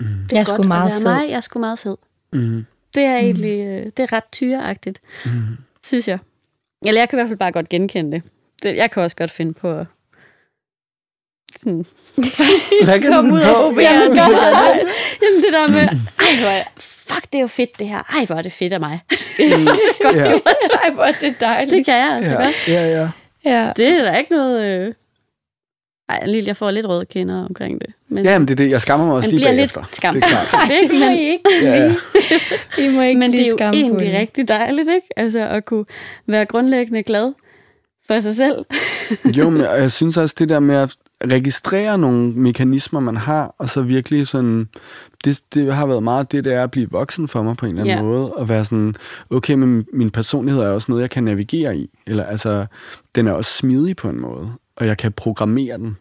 Mm. 0.00 0.06
Det 0.06 0.32
Jeg 0.32 0.40
er 0.40 0.44
godt 0.44 0.46
sgu 0.48 0.62
at 0.62 0.68
meget 0.68 0.90
være 0.92 1.00
fed. 1.00 1.14
Mig. 1.14 1.30
Jeg 1.30 1.36
er 1.36 1.40
sgu 1.40 1.58
meget 1.58 1.78
fed. 1.78 1.96
Mm. 2.32 2.64
Det 2.94 3.02
er 3.02 3.16
egentlig 3.16 3.60
øh, 3.66 3.86
det 3.96 3.98
er 3.98 4.12
ret 4.12 4.24
tyreagtigt, 4.32 5.00
Mm. 5.24 5.30
synes 5.84 6.08
jeg. 6.08 6.18
Eller 6.86 7.00
jeg 7.00 7.08
kan 7.08 7.16
i 7.16 7.20
hvert 7.20 7.28
fald 7.28 7.38
bare 7.38 7.52
godt 7.52 7.68
genkende 7.68 8.12
det. 8.12 8.22
det 8.62 8.76
jeg 8.76 8.90
kan 8.90 9.02
også 9.02 9.16
godt 9.16 9.30
finde 9.30 9.52
på 9.54 9.72
at 9.72 9.86
sådan, 11.60 11.86
Hvad 12.84 13.00
kan 13.00 13.12
Kom 13.12 13.32
ud 13.32 13.40
på? 13.42 13.48
og 13.48 13.54
prober 13.54 13.82
Ja, 13.82 13.94
en 14.04 14.10
det 14.10 14.10
er 14.10 14.14
gang. 14.14 14.32
så- 14.32 14.88
Jamen 15.22 15.42
det 15.42 15.52
der 15.52 15.68
med, 15.68 15.80
ej, 16.26 16.40
hvor 16.40 16.48
er, 16.48 16.64
fuck, 16.78 17.22
det 17.32 17.38
er 17.38 17.40
jo 17.42 17.46
fedt 17.46 17.78
det 17.78 17.88
her. 17.88 17.98
Ej, 18.18 18.24
hvor 18.26 18.36
er 18.36 18.42
det 18.42 18.52
fedt 18.52 18.72
af 18.72 18.80
mig. 18.80 19.00
Godt 20.02 20.16
Ja. 20.16 20.26
gjort. 20.28 20.42
Ej, 20.84 20.90
hvor 20.90 21.02
er 21.04 21.12
det 21.12 21.40
dejligt. 21.40 21.70
Det 21.76 21.84
kan 21.84 21.94
jeg 21.94 22.12
altså 22.16 22.32
Ja, 22.32 22.44
godt. 22.44 22.54
ja, 22.68 22.86
ja. 22.86 23.08
Ja. 23.44 23.72
Det 23.76 23.88
er 23.88 24.02
der 24.02 24.16
ikke 24.16 24.32
noget... 24.32 24.62
Øh... 24.64 24.94
Ej, 26.08 26.26
lille, 26.26 26.46
jeg 26.48 26.56
får 26.56 26.70
lidt 26.70 26.86
røde 26.88 27.06
kinder 27.06 27.44
omkring 27.44 27.80
det. 27.80 27.90
Men, 28.08 28.24
Ja, 28.24 28.38
men 28.38 28.48
det 28.48 28.54
er 28.54 28.56
det. 28.64 28.70
Jeg 28.70 28.80
skammer 28.80 29.06
mig 29.06 29.14
også 29.16 29.26
man 29.26 29.30
lige 29.30 29.38
bliver 29.40 29.56
bagefter. 29.56 29.80
lidt 29.80 29.96
skam. 29.96 30.14
Det 30.14 30.22
er 30.22 30.26
klart. 30.28 30.68
Det 30.68 30.76
er 30.84 30.88
det 30.88 31.00
må 31.00 31.06
I 31.06 31.18
ikke 31.18 31.44
Ja, 31.62 31.74
ja. 31.84 31.94
I 32.82 32.88
må 32.96 33.02
ikke 33.02 33.18
Men 33.18 33.32
det 33.32 33.40
er 33.40 33.50
jo 33.50 33.56
egentlig 33.72 34.18
rigtig 34.18 34.48
dejligt, 34.48 34.88
ikke? 34.88 35.06
Altså 35.16 35.48
at 35.48 35.64
kunne 35.64 35.84
være 36.26 36.44
grundlæggende 36.46 37.02
glad 37.02 37.32
for 38.06 38.20
sig 38.20 38.34
selv. 38.34 38.64
Jo, 39.24 39.50
men 39.50 39.62
jeg 39.62 39.92
synes 39.92 40.16
også, 40.16 40.34
det 40.38 40.48
der 40.48 40.60
med 40.60 40.76
at 40.76 40.94
registrere 41.30 41.98
nogle 41.98 42.32
mekanismer, 42.32 43.00
man 43.00 43.16
har, 43.16 43.54
og 43.58 43.68
så 43.68 43.82
virkelig 43.82 44.28
sådan, 44.28 44.68
det, 45.24 45.40
det 45.54 45.74
har 45.74 45.86
været 45.86 46.02
meget 46.02 46.32
det, 46.32 46.44
det 46.44 46.52
er 46.54 46.62
at 46.62 46.70
blive 46.70 46.90
voksen 46.90 47.28
for 47.28 47.42
mig 47.42 47.56
på 47.56 47.66
en 47.66 47.70
eller 47.70 47.82
anden 47.82 47.96
Ja. 47.96 48.02
måde, 48.02 48.32
og 48.32 48.48
være 48.48 48.64
sådan, 48.64 48.94
okay, 49.30 49.54
men 49.54 49.86
min 49.92 50.10
personlighed 50.10 50.62
er 50.62 50.68
også 50.68 50.86
noget, 50.90 51.02
jeg 51.02 51.10
kan 51.10 51.24
navigere 51.24 51.76
i, 51.76 51.90
eller 52.06 52.24
altså, 52.24 52.66
den 53.14 53.26
er 53.26 53.32
også 53.32 53.50
smidig 53.52 53.96
på 53.96 54.08
en 54.08 54.20
måde, 54.20 54.52
og 54.76 54.86
jeg 54.86 54.96
kan 54.96 55.12
programmere 55.12 55.78
den 55.78 55.96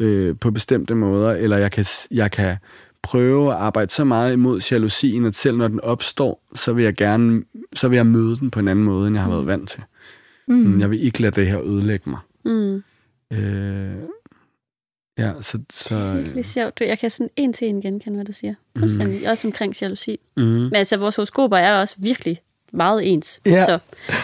øh, 0.00 0.34
på 0.40 0.50
bestemte 0.50 0.94
måder, 0.94 1.32
eller 1.32 1.56
jeg 1.56 1.72
kan, 1.72 1.84
jeg 2.10 2.30
kan 2.30 2.56
prøve 3.02 3.50
at 3.52 3.56
arbejde 3.58 3.92
så 3.92 4.04
meget 4.04 4.32
imod 4.32 4.60
jalousien, 4.70 5.24
at 5.24 5.34
selv 5.34 5.56
når 5.56 5.68
den 5.68 5.80
opstår, 5.80 6.42
så 6.54 6.72
vil 6.72 6.84
jeg 6.84 6.94
gerne, 6.94 7.42
så 7.74 7.88
vil 7.88 7.96
jeg 7.96 8.06
møde 8.06 8.36
den 8.36 8.50
på 8.50 8.60
en 8.60 8.68
anden 8.68 8.84
måde, 8.84 9.06
end 9.06 9.16
jeg 9.16 9.22
har 9.24 9.30
været 9.30 9.46
vant 9.46 9.68
til. 9.68 9.82
Mm. 10.48 10.80
Jeg 10.80 10.90
vil 10.90 11.04
ikke 11.04 11.22
lade 11.22 11.40
det 11.40 11.46
her 11.46 11.60
ødelægge 11.62 12.10
mig. 12.10 12.18
Mm. 12.44 12.82
Øh, 13.32 13.94
ja, 15.18 15.30
så... 15.40 15.58
så 15.72 15.94
Det 15.94 16.02
er 16.10 16.14
virkelig 16.14 16.44
sjovt. 16.44 16.80
Jeg 16.80 16.98
kan 16.98 17.10
sådan 17.10 17.30
en 17.36 17.52
til 17.52 17.68
en 17.68 17.80
genkende, 17.82 18.16
hvad 18.16 18.24
du 18.24 18.32
siger. 18.32 18.54
Fuldstændig. 18.78 19.20
Mm. 19.20 19.26
Også 19.30 19.48
omkring 19.48 19.74
jalousi. 19.82 20.20
mm. 20.36 20.42
Men 20.42 20.74
altså, 20.74 20.96
vores 20.96 21.16
horoskoper 21.16 21.56
er 21.56 21.80
også 21.80 21.94
virkelig 21.98 22.40
meget 22.72 23.12
ens. 23.12 23.40
Ja. 23.46 23.64
Så 23.64 23.78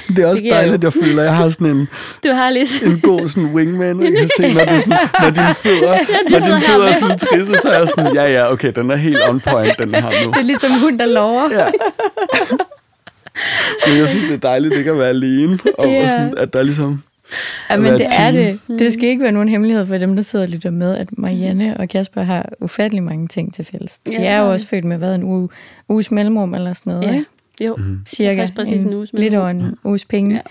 Det 0.08 0.18
er 0.18 0.26
også 0.26 0.42
giver 0.42 0.54
dejligt, 0.54 0.82
jo- 0.84 0.86
jeg 0.86 0.92
føler, 1.04 1.22
jeg 1.22 1.36
har 1.36 1.50
sådan 1.50 1.66
en, 1.66 1.88
du 2.24 2.28
har 2.32 2.50
lige 2.50 2.66
en 2.86 3.00
god 3.00 3.28
sådan 3.28 3.44
wingman, 3.54 4.02
jeg 4.02 4.12
kan 4.12 4.30
se, 4.36 4.54
når, 4.54 4.64
du 4.64 4.80
sådan, 4.80 4.98
når 5.22 5.30
dine 5.30 5.54
fødder, 5.54 5.98
når 6.30 6.38
sidder 6.38 6.54
dine 6.58 6.60
fødder 6.60 6.88
er 6.88 6.92
sådan 6.92 7.18
trisse, 7.28 7.52
så 7.62 7.68
er 7.70 7.78
jeg 7.78 7.88
sådan, 7.88 8.14
ja, 8.14 8.24
ja, 8.32 8.52
okay, 8.52 8.72
den 8.74 8.90
er 8.90 8.96
helt 8.96 9.18
on 9.28 9.40
point, 9.40 9.78
den 9.78 9.94
her 9.94 10.02
nu. 10.26 10.30
Det 10.32 10.38
er 10.38 10.42
ligesom 10.42 10.70
hund, 10.82 10.98
der 10.98 11.06
lover. 11.06 11.48
Ja. 11.52 11.66
Men 13.86 13.98
jeg 13.98 14.08
synes, 14.08 14.24
det 14.24 14.34
er 14.34 14.38
dejligt 14.48 14.74
ikke 14.74 14.90
at 14.90 14.98
være 14.98 15.08
alene, 15.08 15.58
og 15.78 15.86
Ja. 15.86 16.08
sådan, 16.08 16.34
at 16.38 16.52
der 16.52 16.62
ligesom... 16.62 17.02
Ja, 17.70 17.76
men 17.76 17.92
det 17.92 18.06
er 18.18 18.30
det. 18.30 18.60
Det 18.68 18.92
skal 18.92 19.08
ikke 19.08 19.22
være 19.22 19.32
nogen 19.32 19.48
hemmelighed 19.48 19.86
for 19.86 19.98
dem, 19.98 20.16
der 20.16 20.22
sidder 20.22 20.44
og 20.44 20.50
lytter 20.50 20.70
med, 20.70 20.96
at 20.96 21.18
Marianne 21.18 21.76
og 21.76 21.88
Kasper 21.88 22.22
har 22.22 22.48
ufattelig 22.60 23.02
mange 23.02 23.28
ting 23.28 23.54
til 23.54 23.64
fælles. 23.64 23.98
De 23.98 24.12
Ja, 24.12 24.24
er 24.24 24.38
jo 24.40 24.52
også 24.52 24.66
født 24.66 24.84
med 24.84 24.98
hvad, 24.98 25.14
en 25.14 25.22
uge, 25.22 25.48
uges 25.88 26.10
mellemrum 26.10 26.54
eller 26.54 26.72
sådan 26.72 26.90
noget, 26.92 27.06
Ja. 27.06 27.12
ikke? 27.14 27.26
Jo, 27.60 27.76
Mm. 27.76 28.00
Cirka 28.06 28.46
præcis 28.56 28.84
en 28.84 28.94
uges 28.94 29.10
lidt 29.14 29.34
over 29.34 29.48
en 29.48 29.76
uges 29.84 30.04
penge. 30.04 30.42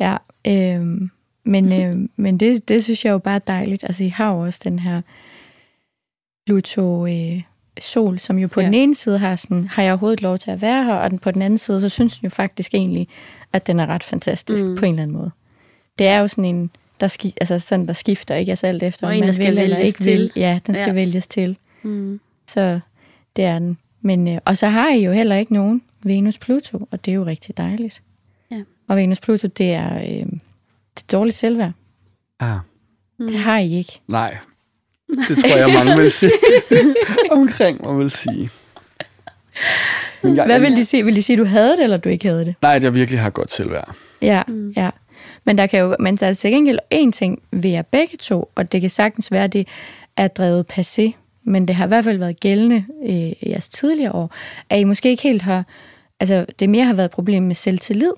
Ja. 0.00 0.16
ja 0.46 0.74
øhm, 0.76 1.10
men 1.44 1.72
øhm, 1.82 2.10
men 2.16 2.38
det, 2.40 2.68
det 2.68 2.84
synes 2.84 3.04
jeg 3.04 3.10
jo 3.12 3.18
bare 3.18 3.34
er 3.34 3.38
dejligt. 3.38 3.84
Altså, 3.84 4.04
I 4.04 4.08
har 4.08 4.32
jo 4.34 4.40
også 4.40 4.60
den 4.64 4.78
her 4.78 5.00
Pluto 6.46 7.06
øh, 7.06 7.42
sol, 7.80 8.18
som 8.18 8.38
jo 8.38 8.48
på 8.48 8.60
Ja. 8.60 8.66
den 8.66 8.74
ene 8.74 8.94
side 8.94 9.18
har 9.18 9.36
sådan, 9.36 9.68
har 9.68 9.82
jeg 9.82 9.92
overhovedet 9.92 10.22
lov 10.22 10.38
til 10.38 10.50
at 10.50 10.60
være 10.62 10.84
her, 10.84 10.94
og 10.94 11.10
den, 11.10 11.18
på 11.18 11.30
den 11.30 11.42
anden 11.42 11.58
side, 11.58 11.80
så 11.80 11.88
synes 11.88 12.18
den 12.18 12.26
jo 12.26 12.30
faktisk 12.30 12.74
egentlig, 12.74 13.08
at 13.52 13.66
den 13.66 13.80
er 13.80 13.86
ret 13.86 14.02
fantastisk 14.02 14.64
Mm. 14.64 14.70
mm. 14.70 14.76
på 14.76 14.84
en 14.84 14.90
eller 14.94 15.02
anden 15.02 15.16
måde. 15.16 15.30
Det 15.98 16.06
er 16.06 16.18
jo 16.18 16.28
sådan 16.28 16.44
en, 16.44 16.70
der, 17.00 17.06
ski, 17.08 17.34
altså 17.40 17.58
sådan, 17.58 17.86
der 17.86 17.92
skifter 17.92 18.34
ikke 18.34 18.52
altså 18.52 18.66
alt 18.66 18.82
efter, 18.82 19.06
Og 19.06 19.10
om 19.10 19.14
en, 19.14 19.20
man 19.20 19.26
der 19.26 19.32
skal 19.32 19.50
vil 19.54 19.58
eller 19.62 19.76
vælges 19.76 19.86
ikke 19.94 20.04
til. 20.04 20.18
vil. 20.18 20.32
Ja, 20.36 20.58
den 20.66 20.74
skal 20.74 20.86
Ja. 20.88 20.92
vælges 20.92 21.26
til. 21.26 21.56
Mm. 21.82 22.20
Så 22.48 22.80
det 23.36 23.44
er 23.44 23.58
den. 23.58 23.78
Men, 24.02 24.28
øh, 24.28 24.38
og 24.44 24.56
så 24.56 24.66
har 24.66 24.90
I 24.90 25.04
jo 25.04 25.12
heller 25.12 25.36
ikke 25.36 25.54
nogen 25.54 25.82
Venus-Pluto, 26.06 26.86
og 26.90 27.04
det 27.04 27.10
er 27.10 27.14
jo 27.14 27.26
rigtig 27.26 27.56
dejligt. 27.56 28.02
Ja. 28.50 28.60
Og 28.88 28.96
Venus-Pluto, 28.98 29.46
det 29.46 29.72
er, 29.72 29.96
øh, 29.96 30.02
det 30.94 31.02
er 31.02 31.06
dårligt 31.12 31.36
selvværd. 31.36 31.72
Ah, 32.40 32.58
Mm. 33.18 33.26
Det 33.26 33.36
har 33.38 33.58
I 33.58 33.72
ikke. 33.78 34.00
nej, 34.08 34.36
det 35.28 35.38
tror 35.38 35.56
jeg, 35.56 35.72
mange 35.84 35.96
vil 36.02 36.10
sige. 36.12 36.30
Omkring 37.30 37.82
mig 37.84 37.98
vil 37.98 38.10
sige. 38.10 38.50
Men 40.22 40.36
jeg, 40.36 40.44
Hvad 40.46 40.60
vil 40.60 40.76
de 40.76 40.84
sige? 40.84 41.04
Vil 41.04 41.16
de 41.16 41.22
sige, 41.22 41.34
at 41.34 41.38
du 41.38 41.44
havde 41.44 41.70
det, 41.76 41.82
eller 41.82 41.96
du 41.96 42.08
ikke 42.08 42.26
havde 42.28 42.44
det? 42.44 42.54
Nej, 42.62 42.76
at 42.76 42.84
jeg 42.84 42.94
virkelig 42.94 43.20
har 43.20 43.30
godt 43.30 43.50
selvværd. 43.50 43.94
Ja, 44.22 44.42
mm. 44.48 44.70
ja. 44.76 44.90
Men 45.44 45.58
der 45.58 45.66
kan 45.66 45.80
jo, 45.80 45.96
men 46.00 46.16
der 46.16 46.26
er 46.26 46.32
til 46.32 46.50
gengæld 46.50 46.78
en 46.90 47.12
ting 47.12 47.42
ved 47.52 47.70
jer 47.70 47.82
begge 47.82 48.16
to, 48.16 48.50
og 48.54 48.72
det 48.72 48.80
kan 48.80 48.90
sagtens 48.90 49.32
være, 49.32 49.44
at 49.44 49.52
det 49.52 49.68
er 50.16 50.28
drevet 50.28 50.66
passé, 50.78 51.12
men 51.44 51.68
det 51.68 51.76
har 51.76 51.84
i 51.84 51.88
hvert 51.88 52.04
fald 52.04 52.18
været 52.18 52.40
gældende 52.40 52.84
øh, 53.02 53.10
i 53.14 53.36
jeres 53.46 53.68
tidligere 53.68 54.12
år, 54.12 54.34
at 54.70 54.80
I 54.80 54.84
måske 54.84 55.08
ikke 55.08 55.22
helt 55.22 55.42
har, 55.42 55.64
altså 56.20 56.46
det 56.58 56.70
mere 56.70 56.84
har 56.84 56.94
været 56.94 57.04
et 57.04 57.10
problem 57.12 57.42
med 57.42 57.54
selvtillid, 57.54 58.12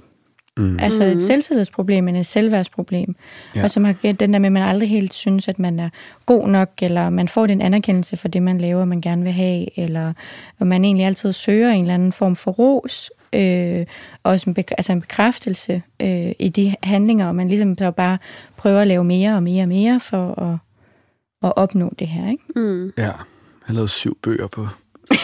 Mm. 0.58 0.78
altså 0.80 1.04
et 1.04 1.22
selvtillidsproblem 1.22 2.08
end 2.08 2.16
et 2.16 2.26
selvværdsproblem, 2.26 3.16
Ja. 3.56 3.62
og 3.62 3.70
som 3.70 3.84
har 3.84 3.92
givet 3.92 4.20
den 4.20 4.32
der 4.32 4.38
med, 4.38 4.46
at 4.48 4.52
man 4.52 4.62
aldrig 4.62 4.88
helt 4.88 5.14
synes, 5.14 5.48
at 5.48 5.58
man 5.58 5.80
er 5.80 5.88
god 6.26 6.48
nok, 6.48 6.70
eller 6.82 7.10
man 7.10 7.28
får 7.28 7.46
den 7.46 7.60
anerkendelse 7.60 8.16
for 8.16 8.28
det, 8.28 8.42
man 8.42 8.58
laver, 8.58 8.84
man 8.84 9.00
gerne 9.00 9.22
vil 9.22 9.32
have, 9.32 9.78
eller 9.78 10.12
man 10.58 10.84
egentlig 10.84 11.06
altid 11.06 11.32
søger 11.32 11.70
en 11.70 11.80
eller 11.84 11.94
anden 11.94 12.12
form 12.12 12.36
for 12.36 12.50
ros, 12.50 13.10
øh, 13.32 13.86
også 14.22 14.50
en, 14.50 14.56
bek- 14.58 14.74
altså 14.78 14.92
en 14.92 15.00
bekræftelse 15.00 15.82
øh, 16.02 16.32
i 16.38 16.48
de 16.48 16.74
handlinger, 16.82 17.26
og 17.28 17.34
man 17.34 17.48
ligesom 17.48 17.78
så 17.78 17.90
bare 17.90 18.18
prøver 18.56 18.80
at 18.80 18.86
lave 18.86 19.04
mere 19.04 19.34
og 19.36 19.42
mere 19.42 19.62
og 19.62 19.68
mere 19.68 20.00
for 20.00 20.40
at, 20.42 20.58
at 21.42 21.52
opnå 21.56 21.92
det 21.98 22.06
her, 22.08 22.30
ikke? 22.30 22.44
Mm. 22.56 22.92
Ja, 22.98 23.02
jeg 23.02 23.14
har 23.64 23.74
lavet 23.74 23.90
syv 23.90 24.18
bøger 24.22 24.46
på. 24.46 24.68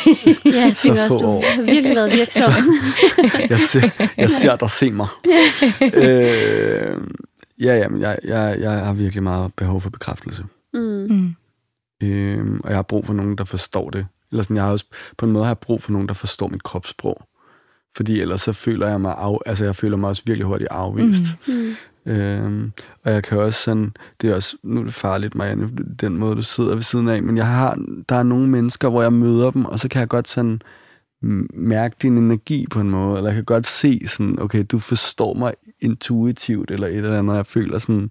Ja, 0.45 0.67
det 0.67 0.77
Så 0.77 0.95
er 0.95 1.05
også, 1.05 1.09
få 1.09 1.19
du 1.19 1.27
år. 1.27 1.45
har 1.57 1.63
virkelig 1.63 1.97
været 1.97 2.13
virksom. 2.13 2.53
Jeg 3.51 3.61
ser, 3.61 4.11
jeg 4.17 4.31
ser 4.31 4.57
dig 4.57 4.71
se 4.71 4.91
mig. 4.93 5.07
øh, 5.95 6.97
ja, 7.61 7.77
ja, 7.79 7.89
men 7.89 8.01
jeg, 8.01 8.19
jeg, 8.25 8.57
jeg 8.61 8.71
har 8.73 8.93
virkelig 8.93 9.23
meget 9.23 9.55
behov 9.55 9.81
for 9.81 9.91
bekræftelse. 9.91 10.45
Mm. 10.75 10.81
Mm. 11.11 11.35
Øh, 12.09 12.61
og 12.65 12.71
jeg 12.71 12.79
har 12.79 12.83
brug 12.83 13.07
for 13.07 13.13
nogen, 13.15 13.39
der 13.39 13.45
forstår 13.45 13.91
det. 13.91 14.07
Eller 14.31 14.43
sådan, 14.43 14.57
jeg 14.57 14.65
har 14.65 14.73
også 14.73 14.87
på 15.19 15.27
en 15.27 15.33
måde 15.33 15.45
har 15.45 15.51
jeg 15.51 15.59
brug 15.59 15.83
for 15.83 15.93
nogen, 15.93 16.09
der 16.09 16.15
forstår 16.15 16.49
mit 16.49 16.63
kropssprog. 16.63 17.23
Fordi 17.97 18.21
ellers 18.21 18.41
så 18.41 18.53
føler 18.53 18.89
jeg 18.89 19.01
mig, 19.01 19.15
af, 19.19 19.39
altså 19.47 19.65
jeg 19.65 19.77
føler 19.77 19.97
mig 19.97 20.11
også 20.11 20.23
virkelig 20.27 20.47
hurtigt 20.47 20.71
afvist. 20.71 21.23
Mm. 21.49 21.75
Øhm, 22.07 22.73
og 23.05 23.13
jeg 23.13 23.25
kan 23.25 23.39
også 23.39 23.63
sådan, 23.63 23.93
det 24.21 24.31
er 24.31 24.35
også, 24.35 24.57
nu 24.63 24.81
er 24.81 24.85
det 24.85 24.95
farligt, 24.95 25.35
Marianne, 25.35 25.71
den 26.01 26.17
måde, 26.17 26.37
du 26.37 26.43
sidder 26.43 26.75
ved 26.75 26.83
siden 26.83 27.09
af, 27.09 27.23
men 27.23 27.37
jeg 27.37 27.47
har, 27.47 27.79
der 28.09 28.17
er 28.17 28.23
nogle 28.23 28.49
mennesker, 28.49 28.89
hvor 28.89 29.03
jeg 29.03 29.13
møder 29.13 29.51
dem, 29.51 29.65
og 29.65 29.81
så 29.81 29.89
kan 29.89 30.01
jeg 30.01 30.09
godt 30.09 30.29
sådan 30.29 30.63
mærke 31.55 31.97
din 32.03 32.19
energi 32.19 32.67
på 32.71 32.81
en 32.81 32.91
måde, 32.91 33.17
eller 33.17 33.31
jeg 33.31 33.35
kan 33.35 33.45
godt 33.45 33.67
se 33.67 34.09
sådan, 34.09 34.39
okay, 34.41 34.65
du 34.71 34.79
forstår 34.79 35.35
mig 35.35 35.55
intuitivt, 35.81 36.71
eller 36.71 36.87
et 36.87 36.97
eller 36.97 37.19
andet, 37.19 37.37
jeg 37.37 37.47
føler 37.47 37.79
sådan, 37.79 38.11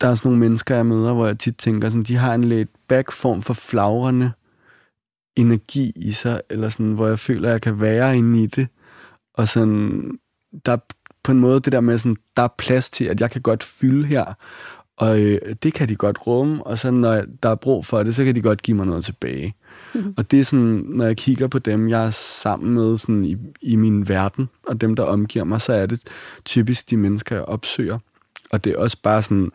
der 0.00 0.08
er 0.08 0.14
sådan 0.14 0.28
nogle 0.28 0.40
mennesker, 0.40 0.74
jeg 0.74 0.86
møder, 0.86 1.12
hvor 1.12 1.26
jeg 1.26 1.38
tit 1.38 1.56
tænker 1.56 1.88
sådan, 1.88 2.02
de 2.02 2.16
har 2.16 2.34
en 2.34 2.44
lidt 2.44 2.68
back 2.88 3.12
form 3.12 3.42
for 3.42 3.54
flagrende 3.54 4.30
energi 5.36 5.92
i 5.96 6.12
sig, 6.12 6.40
eller 6.50 6.68
sådan, 6.68 6.92
hvor 6.92 7.06
jeg 7.06 7.18
føler, 7.18 7.48
at 7.48 7.52
jeg 7.52 7.62
kan 7.62 7.80
være 7.80 8.16
inde 8.16 8.42
i 8.42 8.46
det. 8.46 8.68
Og 9.34 9.48
sådan, 9.48 10.10
der 10.66 10.72
er 10.72 10.76
på 11.22 11.32
en 11.32 11.38
måde 11.38 11.60
det 11.60 11.72
der 11.72 11.80
med, 11.80 11.98
sådan, 11.98 12.16
der 12.36 12.42
er 12.42 12.54
plads 12.58 12.90
til, 12.90 13.04
at 13.04 13.20
jeg 13.20 13.30
kan 13.30 13.42
godt 13.42 13.62
fylde 13.62 14.06
her, 14.06 14.34
og 14.96 15.20
øh, 15.20 15.40
det 15.62 15.74
kan 15.74 15.88
de 15.88 15.96
godt 15.96 16.26
rumme, 16.26 16.66
og 16.66 16.78
så 16.78 16.90
når 16.90 17.22
der 17.42 17.48
er 17.48 17.54
brug 17.54 17.86
for 17.86 18.02
det, 18.02 18.14
så 18.14 18.24
kan 18.24 18.34
de 18.34 18.42
godt 18.42 18.62
give 18.62 18.76
mig 18.76 18.86
noget 18.86 19.04
tilbage. 19.04 19.54
Mm-hmm. 19.94 20.14
Og 20.16 20.30
det 20.30 20.40
er 20.40 20.44
sådan, 20.44 20.84
når 20.88 21.04
jeg 21.04 21.16
kigger 21.16 21.48
på 21.48 21.58
dem, 21.58 21.88
jeg 21.88 22.04
er 22.04 22.10
sammen 22.10 22.74
med 22.74 22.98
sådan 22.98 23.24
i, 23.24 23.36
i 23.62 23.76
min 23.76 24.08
verden, 24.08 24.48
og 24.68 24.80
dem, 24.80 24.96
der 24.96 25.02
omgiver 25.02 25.44
mig, 25.44 25.60
så 25.60 25.72
er 25.72 25.86
det 25.86 26.02
typisk 26.44 26.90
de 26.90 26.96
mennesker, 26.96 27.36
jeg 27.36 27.44
opsøger. 27.44 27.98
Og 28.50 28.64
det 28.64 28.72
er 28.72 28.78
også 28.78 28.96
bare 29.02 29.22
sådan 29.22 29.50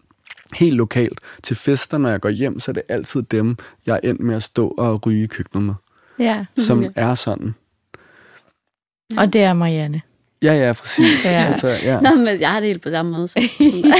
helt 0.53 0.75
lokalt 0.75 1.19
til 1.43 1.55
fester, 1.55 1.97
når 1.97 2.09
jeg 2.09 2.21
går 2.21 2.29
hjem, 2.29 2.59
så 2.59 2.71
er 2.71 2.73
det 2.73 2.83
altid 2.89 3.21
dem, 3.21 3.57
jeg 3.85 3.99
er 4.03 4.09
endt 4.09 4.21
med 4.21 4.35
at 4.35 4.43
stå 4.43 4.67
og 4.67 5.05
ryge 5.05 5.23
i 5.23 5.27
køkkenet 5.27 5.63
med. 5.63 5.73
Ja. 6.19 6.45
Som 6.57 6.85
er 6.95 7.15
sådan. 7.15 7.55
Og 9.17 9.33
det 9.33 9.41
er 9.41 9.53
Marianne. 9.53 10.01
Ja, 10.41 10.53
ja, 10.53 10.73
præcis. 10.73 11.25
Ja. 11.25 11.45
Altså, 11.45 11.67
ja. 11.85 11.99
Nå, 11.99 12.15
men 12.15 12.39
jeg 12.39 12.49
har 12.49 12.59
det 12.59 12.69
helt 12.69 12.83
på 12.83 12.89
samme 12.89 13.11
måde. 13.11 13.27
Så. 13.27 13.39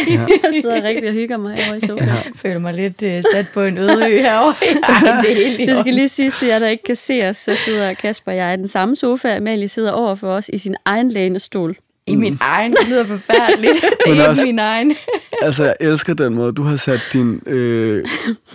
jeg 0.09 0.53
sidder 0.61 0.83
rigtig 0.83 1.07
og 1.07 1.13
hygger 1.13 1.37
mig 1.37 1.55
herovre 1.55 1.77
i 1.77 1.81
sofaen. 1.81 2.09
Jeg 2.09 2.31
føler 2.35 2.59
mig 2.59 2.73
lidt 2.73 3.01
uh, 3.03 3.31
sat 3.33 3.45
på 3.53 3.61
en 3.61 3.77
øde 3.77 4.05
ø 4.07 4.17
herovre. 4.21 4.55
Ej, 4.89 5.21
det 5.21 5.61
er 5.61 5.65
Det 5.65 5.79
skal 5.79 5.93
lige 5.93 6.09
siges 6.09 6.33
til 6.39 6.47
jer, 6.47 6.59
der 6.59 6.67
ikke 6.67 6.83
kan 6.83 6.95
se 6.95 7.29
os, 7.29 7.37
så 7.37 7.55
sidder 7.55 7.93
Kasper 7.93 8.31
og 8.31 8.37
jeg 8.37 8.53
i 8.53 8.57
den 8.57 8.67
samme 8.67 8.95
sofa. 8.95 9.35
Amalie 9.35 9.67
sidder 9.67 9.91
over 9.91 10.15
for 10.15 10.31
os 10.31 10.49
i 10.53 10.57
sin 10.57 10.75
egen 10.85 11.11
lænestol. 11.11 11.77
I 12.09 12.15
min 12.15 12.37
egen. 12.41 12.71
Det 12.73 12.87
lyder 12.87 13.05
forfærdeligt. 13.05 13.73
Det 14.05 14.19
er 14.19 14.27
også- 14.29 14.41
ikke 14.41 14.51
min 14.51 14.59
egen. 14.59 14.95
Altså, 15.41 15.63
jeg 15.63 15.75
elsker 15.79 16.13
den 16.13 16.33
måde, 16.33 16.51
du 16.53 16.63
har 16.63 16.75
sat 16.75 17.09
din 17.13 17.41
øh, 17.45 18.05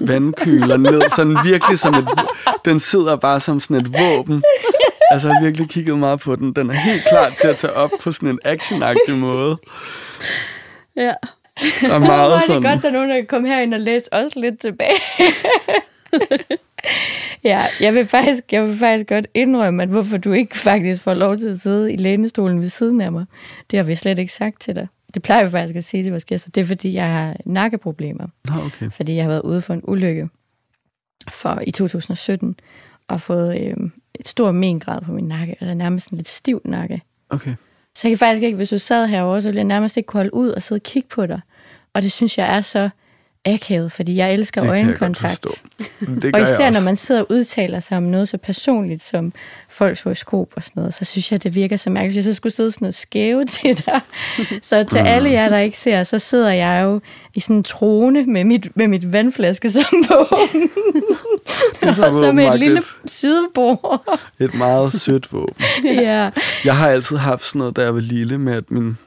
vandkøler 0.00 0.76
ned, 0.76 1.02
sådan 1.16 1.36
virkelig 1.44 1.78
som 1.78 1.94
et... 1.94 2.08
Den 2.64 2.78
sidder 2.78 3.16
bare 3.16 3.40
som 3.40 3.60
sådan 3.60 3.76
et 3.76 3.92
våben. 3.92 4.42
Altså, 5.10 5.28
jeg 5.28 5.36
har 5.36 5.44
virkelig 5.44 5.68
kigget 5.68 5.98
meget 5.98 6.20
på 6.20 6.36
den. 6.36 6.52
Den 6.52 6.70
er 6.70 6.74
helt 6.74 7.02
klar 7.08 7.28
til 7.40 7.48
at 7.48 7.56
tage 7.56 7.72
op 7.72 7.90
på 8.02 8.12
sådan 8.12 8.28
en 8.28 8.38
actionagtig 8.44 9.14
måde. 9.14 9.56
Ja. 10.96 11.12
Der 11.80 11.94
er 11.94 11.98
meget 11.98 12.30
er 12.32 12.34
det 12.36 12.44
sådan... 12.46 12.62
godt, 12.62 12.82
der 12.82 12.88
er 12.88 12.92
nogen, 12.92 13.10
der 13.10 13.16
kan 13.16 13.26
komme 13.26 13.48
herind 13.48 13.74
og 13.74 13.80
læse 13.80 14.12
også 14.12 14.40
lidt 14.40 14.60
tilbage. 14.60 14.96
ja, 17.44 17.62
jeg 17.80 17.94
vil, 17.94 18.06
faktisk, 18.06 18.52
jeg 18.52 18.62
vil 18.62 18.76
faktisk 18.76 19.06
godt 19.06 19.26
indrømme, 19.34 19.82
at 19.82 19.88
hvorfor 19.88 20.16
du 20.16 20.32
ikke 20.32 20.58
faktisk 20.58 21.02
får 21.02 21.14
lov 21.14 21.38
til 21.38 21.48
at 21.48 21.60
sidde 21.60 21.92
i 21.92 21.96
lænestolen 21.96 22.60
ved 22.60 22.68
siden 22.68 23.00
af 23.00 23.12
mig. 23.12 23.24
Det 23.70 23.78
har 23.78 23.84
vi 23.84 23.94
slet 23.94 24.18
ikke 24.18 24.32
sagt 24.32 24.60
til 24.60 24.74
dig. 24.74 24.88
Det 25.14 25.22
plejer 25.22 25.44
vi 25.44 25.50
faktisk 25.50 25.76
at 25.76 25.84
sige 25.84 26.02
til 26.02 26.10
vores 26.10 26.24
gæster. 26.24 26.50
Det 26.50 26.60
er, 26.60 26.64
fordi 26.64 26.94
jeg 26.94 27.12
har 27.12 27.36
nakkeproblemer. 27.44 28.26
Okay. 28.48 28.90
Fordi 28.90 29.14
jeg 29.14 29.24
har 29.24 29.30
været 29.30 29.42
ude 29.42 29.62
for 29.62 29.74
en 29.74 29.80
ulykke 29.84 30.28
for 31.32 31.62
i 31.66 31.70
2017 31.70 32.56
og 33.08 33.20
fået 33.20 33.60
øh, 33.60 33.76
et 34.14 34.28
stort 34.28 34.54
mengrad 34.54 35.00
på 35.00 35.12
min 35.12 35.24
nakke. 35.24 35.56
Altså 35.60 35.74
nærmest 35.74 36.08
en 36.08 36.16
lidt 36.16 36.28
stiv 36.28 36.60
nakke. 36.64 37.02
Okay. 37.30 37.54
Så 37.94 38.08
jeg 38.08 38.10
kan 38.10 38.18
faktisk 38.18 38.42
ikke, 38.42 38.56
hvis 38.56 38.68
du 38.68 38.78
sad 38.78 39.06
herovre, 39.06 39.42
så 39.42 39.48
ville 39.48 39.58
jeg 39.58 39.64
nærmest 39.64 39.96
ikke 39.96 40.06
kunne 40.06 40.18
holde 40.18 40.34
ud 40.34 40.48
og 40.48 40.62
sidde 40.62 40.78
og 40.78 40.82
kigge 40.82 41.08
på 41.08 41.26
dig. 41.26 41.40
Og 41.92 42.02
det 42.02 42.12
synes 42.12 42.38
jeg 42.38 42.56
er 42.56 42.60
så 42.60 42.90
akavet, 43.44 43.92
fordi 43.92 44.16
jeg 44.16 44.32
elsker 44.34 44.60
Det 44.60 44.68
jeg 44.68 44.84
øjenkontakt. 44.84 45.30
forstå. 45.30 45.50
Det 46.22 46.24
Og 46.34 46.40
jeg 46.40 46.48
især 46.52 46.70
når 46.70 46.80
man 46.80 46.96
sidder 46.96 47.20
og 47.20 47.26
udtaler 47.30 47.80
sig 47.80 47.96
om 47.96 48.02
noget 48.02 48.28
så 48.28 48.38
personligt 48.38 49.02
som 49.02 49.32
folks 49.68 50.02
horoskop 50.02 50.48
og 50.56 50.64
sådan 50.64 50.72
noget, 50.80 50.94
så 50.94 51.04
synes 51.04 51.32
jeg, 51.32 51.42
det 51.42 51.54
virker 51.54 51.76
så 51.76 51.90
mærkeligt. 51.90 52.08
Hvis 52.14 52.16
jeg 52.26 52.34
så 52.34 52.36
skulle 52.36 52.52
sidde 52.52 52.70
sådan 52.72 52.84
noget 52.84 52.94
skæve 52.94 53.44
til 53.44 53.76
dig. 53.86 54.00
Så 54.62 54.82
til 54.90 55.00
Mm. 55.00 55.06
alle 55.06 55.30
jer, 55.30 55.48
der 55.48 55.58
ikke 55.58 55.78
ser, 55.78 56.02
så 56.02 56.18
sidder 56.18 56.50
jeg 56.52 56.82
jo 56.84 57.00
i 57.34 57.40
sådan 57.40 57.56
en 57.56 57.62
trone 57.62 58.26
med 58.26 58.44
mit, 58.44 58.76
med 58.76 58.88
mit 58.88 59.12
vandflaske 59.12 59.70
som 59.72 59.84
våben. 60.08 60.70
og 61.82 61.94
så 61.94 62.32
med 62.34 62.48
et 62.48 62.58
lille 62.58 62.78
et- 62.78 63.10
sidebord. 63.10 64.20
Et 64.40 64.54
meget 64.54 64.92
sødt 64.92 65.32
våben. 65.32 65.64
ja. 65.84 66.30
Jeg 66.64 66.76
har 66.76 66.88
altid 66.88 67.16
haft 67.16 67.44
sådan 67.44 67.58
noget, 67.58 67.76
da 67.76 67.82
jeg 67.82 67.94
var 67.94 68.00
lille, 68.00 68.38
med 68.38 68.52
at 68.54 68.70
min, 68.70 68.98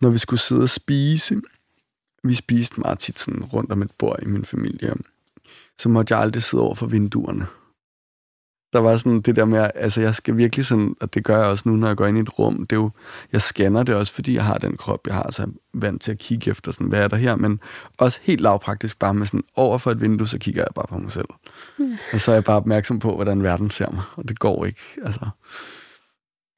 når 0.00 0.10
vi 0.10 0.18
skulle 0.18 0.40
sidde 0.40 0.62
og 0.62 0.70
spise, 0.70 1.34
vi 2.24 2.34
spiste 2.34 2.80
meget 2.80 2.98
tit 2.98 3.18
sådan 3.18 3.44
rundt 3.44 3.72
om 3.72 3.82
et 3.82 3.90
bord 3.98 4.18
i 4.22 4.26
min 4.26 4.44
familie, 4.44 4.94
så 5.78 5.88
måtte 5.88 6.14
jeg 6.14 6.20
aldrig 6.20 6.42
sidde 6.42 6.64
over 6.64 6.74
for 6.74 6.86
vinduerne. 6.86 7.46
Der 8.72 8.80
var 8.80 8.96
sådan 8.96 9.20
det 9.20 9.36
der 9.36 9.44
med, 9.44 9.70
altså 9.74 10.00
jeg 10.00 10.14
skal 10.14 10.36
virkelig 10.36 10.66
sådan, 10.66 10.94
og 11.00 11.14
det 11.14 11.24
gør 11.24 11.38
jeg 11.38 11.46
også 11.46 11.68
nu, 11.68 11.76
når 11.76 11.86
jeg 11.86 11.96
går 11.96 12.06
ind 12.06 12.18
i 12.18 12.20
et 12.20 12.38
rum, 12.38 12.66
det 12.66 12.76
er 12.76 12.80
jo, 12.80 12.90
jeg 13.32 13.42
scanner 13.42 13.82
det 13.82 13.94
også, 13.94 14.12
fordi 14.12 14.34
jeg 14.34 14.44
har 14.44 14.58
den 14.58 14.76
krop, 14.76 15.06
jeg 15.06 15.14
har, 15.14 15.30
så 15.30 15.42
jeg 15.42 15.48
er 15.48 15.52
vant 15.74 16.02
til 16.02 16.10
at 16.10 16.18
kigge 16.18 16.50
efter, 16.50 16.72
sådan, 16.72 16.86
hvad 16.86 17.00
er 17.00 17.08
der 17.08 17.16
her, 17.16 17.36
men 17.36 17.60
også 17.98 18.18
helt 18.22 18.40
lavpraktisk, 18.40 18.98
bare 18.98 19.14
med 19.14 19.26
sådan, 19.26 19.44
over 19.56 19.78
for 19.78 19.90
et 19.90 20.00
vindue, 20.00 20.28
så 20.28 20.38
kigger 20.38 20.62
jeg 20.62 20.74
bare 20.74 20.86
på 20.88 20.98
mig 20.98 21.12
selv. 21.12 21.28
Og 22.12 22.20
så 22.20 22.30
er 22.30 22.34
jeg 22.34 22.44
bare 22.44 22.56
opmærksom 22.56 22.98
på, 22.98 23.14
hvordan 23.14 23.42
verden 23.42 23.70
ser 23.70 23.90
mig, 23.90 24.02
og 24.16 24.28
det 24.28 24.38
går 24.38 24.64
ikke, 24.64 24.80
altså. 25.02 25.28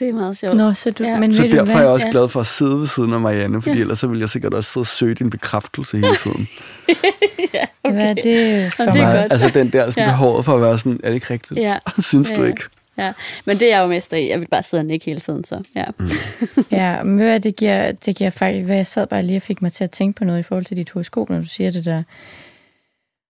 Det 0.00 0.08
er 0.08 0.12
meget 0.12 0.36
sjovt. 0.36 0.54
Nå, 0.56 0.72
så 0.72 0.90
du, 0.90 1.04
Ja. 1.04 1.18
men 1.18 1.32
Så 1.34 1.42
ved 1.42 1.50
du 1.50 1.56
derfor 1.56 1.72
er 1.72 1.80
jeg 1.80 1.88
også 1.88 2.06
Ja. 2.06 2.10
glad 2.10 2.28
for 2.28 2.40
at 2.40 2.46
sidde 2.46 2.80
ved 2.80 2.86
siden 2.86 3.12
af 3.12 3.20
Marianne, 3.20 3.62
fordi 3.62 3.76
Ja. 3.76 3.80
ellers 3.82 3.98
så 3.98 4.06
ville 4.06 4.20
jeg 4.20 4.30
sikkert 4.30 4.54
også 4.54 4.72
sidde 4.72 4.82
og 4.82 4.86
søge 4.86 5.14
din 5.14 5.30
bekræftelse 5.30 5.96
hele 5.96 6.16
tiden. 6.16 6.46
Hvad 7.92 8.04
er 8.04 8.14
det 8.14 8.72
for 8.72 8.82
Jamen, 8.82 8.94
det 8.96 9.02
er 9.02 9.06
mig? 9.06 9.20
godt. 9.20 9.32
Altså 9.32 9.50
den 9.58 9.70
der 9.72 9.90
sådan, 9.90 10.04
Ja. 10.04 10.10
behovet 10.10 10.44
for 10.44 10.54
at 10.54 10.60
være 10.62 10.78
sådan, 10.78 11.00
er 11.02 11.08
det 11.08 11.14
ikke 11.14 11.30
rigtigt? 11.30 11.60
Ja. 11.60 11.78
Synes 12.10 12.30
du 12.30 12.34
Ja, 12.40 12.42
ja. 12.42 12.48
ikke? 12.48 12.62
Ja. 12.98 13.12
Men 13.44 13.58
det 13.58 13.72
er 13.72 13.76
jeg 13.76 13.82
jo 13.82 13.86
mester 13.86 14.16
i. 14.16 14.28
Jeg 14.30 14.40
vil 14.40 14.46
bare 14.50 14.62
sidde 14.62 14.80
og 14.80 14.84
nikke 14.86 15.06
hele 15.06 15.20
tiden, 15.20 15.44
så 15.44 15.62
ja. 15.74 15.84
Ja, 16.96 17.02
men 17.02 17.18
du 17.18 17.24
hvad, 17.24 17.40
det 17.40 17.56
giver, 17.56 17.92
det 17.92 18.16
giver 18.16 18.30
faktisk, 18.30 18.64
hvad 18.66 18.76
jeg 18.76 18.86
sad 18.86 19.06
bare 19.06 19.22
lige 19.22 19.36
og 19.38 19.42
fik 19.42 19.62
mig 19.62 19.72
til 19.72 19.84
at 19.84 19.90
tænke 19.90 20.18
på 20.18 20.24
noget 20.24 20.40
i 20.40 20.42
forhold 20.42 20.64
til 20.64 20.76
dit 20.76 20.90
horoskop, 20.90 21.30
når 21.30 21.38
du 21.38 21.44
siger 21.46 21.70
det 21.70 21.84
der. 21.84 22.02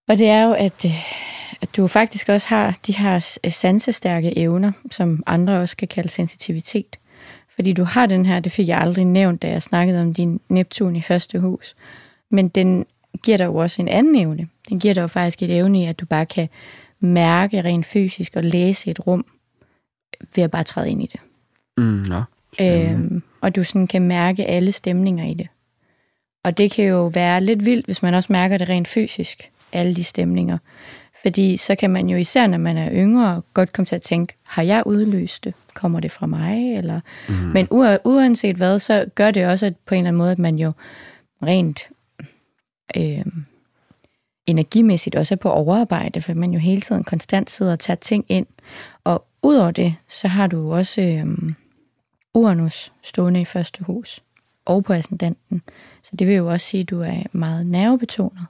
Og 0.09 0.19
det 0.19 0.29
er 0.29 0.43
jo, 0.47 0.53
at, 0.53 0.85
øh, 0.85 0.91
at 1.63 1.77
du 1.77 1.87
faktisk 1.87 2.29
også 2.29 2.49
har 2.49 2.79
de 2.87 2.93
her 2.97 3.21
s- 3.21 3.39
sansestærke 3.49 4.39
evner, 4.39 4.73
som 4.91 5.23
andre 5.27 5.59
også 5.61 5.77
kan 5.77 5.89
kalde 5.89 6.09
sensitivitet. 6.09 6.97
Fordi 7.55 7.73
du 7.73 7.85
har 7.85 8.07
den 8.07 8.27
her, 8.27 8.41
det 8.41 8.53
fik 8.53 8.69
jeg 8.69 8.79
aldrig 8.81 9.05
nævnt, 9.05 9.43
da 9.43 9.49
jeg 9.49 9.63
snakkede 9.63 10.01
om 10.01 10.15
din 10.15 10.41
Neptun 10.49 10.97
i 10.97 11.03
første 11.03 11.39
hus. 11.41 11.77
Men 12.31 12.49
den 12.49 12.87
giver 13.23 13.37
dig 13.37 13.45
jo 13.45 13.55
også 13.57 13.83
en 13.83 13.89
anden 13.89 14.17
evne. 14.17 14.49
Den 14.69 14.81
giver 14.81 14.95
dig 14.95 15.01
jo 15.03 15.07
faktisk 15.07 15.43
et 15.43 15.51
evne 15.57 15.83
i, 15.83 15.85
at 15.87 16.01
du 16.01 16.07
bare 16.07 16.27
kan 16.27 16.49
mærke 17.01 17.63
rent 17.65 17.87
fysisk 17.87 18.33
og 18.37 18.45
læse 18.45 18.91
et 18.91 19.07
rum 19.07 19.25
ved 20.35 20.45
at 20.45 20.51
bare 20.51 20.65
træde 20.65 20.91
ind 20.91 21.03
i 21.03 21.07
det. 21.07 21.21
Mm, 21.79 22.03
ja. 22.05 22.23
Øhm, 22.93 23.23
og 23.41 23.57
du 23.57 23.65
sådan 23.65 23.87
kan 23.87 24.03
mærke 24.03 24.45
alle 24.45 24.73
stemninger 24.73 25.25
i 25.25 25.35
det. 25.35 25.49
Og 26.45 26.59
det 26.59 26.71
kan 26.71 26.85
jo 26.85 27.07
være 27.07 27.41
lidt 27.41 27.65
vildt, 27.65 27.87
hvis 27.87 28.03
man 28.03 28.15
også 28.15 28.33
mærker 28.33 28.59
det 28.59 28.69
rent 28.69 28.89
fysisk, 28.89 29.51
alle 29.73 29.95
de 29.97 30.05
stemninger. 30.05 30.59
Fordi 31.27 31.57
så 31.57 31.75
kan 31.75 31.91
man 31.91 32.09
jo 32.09 32.17
især, 32.17 32.47
når 32.47 32.59
man 32.59 32.77
er 32.77 32.91
yngre, 32.93 33.43
godt 33.55 33.73
komme 33.73 33.87
til 33.87 33.95
at 33.95 34.03
tænke, 34.03 34.35
har 34.43 34.63
jeg 34.63 34.83
udløst 34.87 35.45
det? 35.45 35.55
Kommer 35.75 36.01
det 36.01 36.11
fra 36.11 36.27
mig? 36.27 36.77
Eller... 36.77 37.01
Mm. 37.29 37.35
Men 37.35 37.69
uanset 38.05 38.57
hvad, 38.57 38.79
så 38.79 39.07
gør 39.15 39.31
det 39.31 39.47
også 39.47 39.67
at 39.67 39.77
på 39.77 39.95
en 39.95 39.99
eller 39.99 40.09
anden 40.09 40.19
måde, 40.19 40.31
at 40.31 40.39
man 40.39 40.59
jo 40.59 40.73
rent 41.43 41.89
øh, 42.97 43.25
energimæssigt 44.47 45.17
også 45.17 45.35
er 45.35 45.37
på 45.37 45.51
overarbejde, 45.51 46.23
for 46.23 46.35
man 46.35 46.53
jo 46.53 46.59
hele 46.59 46.81
tiden 46.81 47.05
konstant 47.05 47.51
sidder 47.51 47.73
og 47.73 47.79
tager 47.79 47.97
ting 47.97 48.25
ind. 48.29 48.47
Og 49.05 49.27
udover 49.43 49.71
det, 49.71 49.95
så 50.09 50.29
har 50.29 50.47
du 50.47 50.73
også 50.73 51.01
øh, 51.01 51.53
Uranus 52.35 52.93
stående 53.03 53.41
i 53.41 53.45
første 53.45 53.85
hus 53.85 54.21
og 54.65 54.85
på 54.85 54.93
ascendanten. 54.93 55.63
Så 56.03 56.17
det 56.19 56.27
vil 56.27 56.37
jo 56.37 56.47
også 56.51 56.67
sige, 56.67 56.81
at 56.81 56.91
du 56.91 57.01
er 57.01 57.23
meget 57.33 57.67
nervebetonet. 57.67 58.47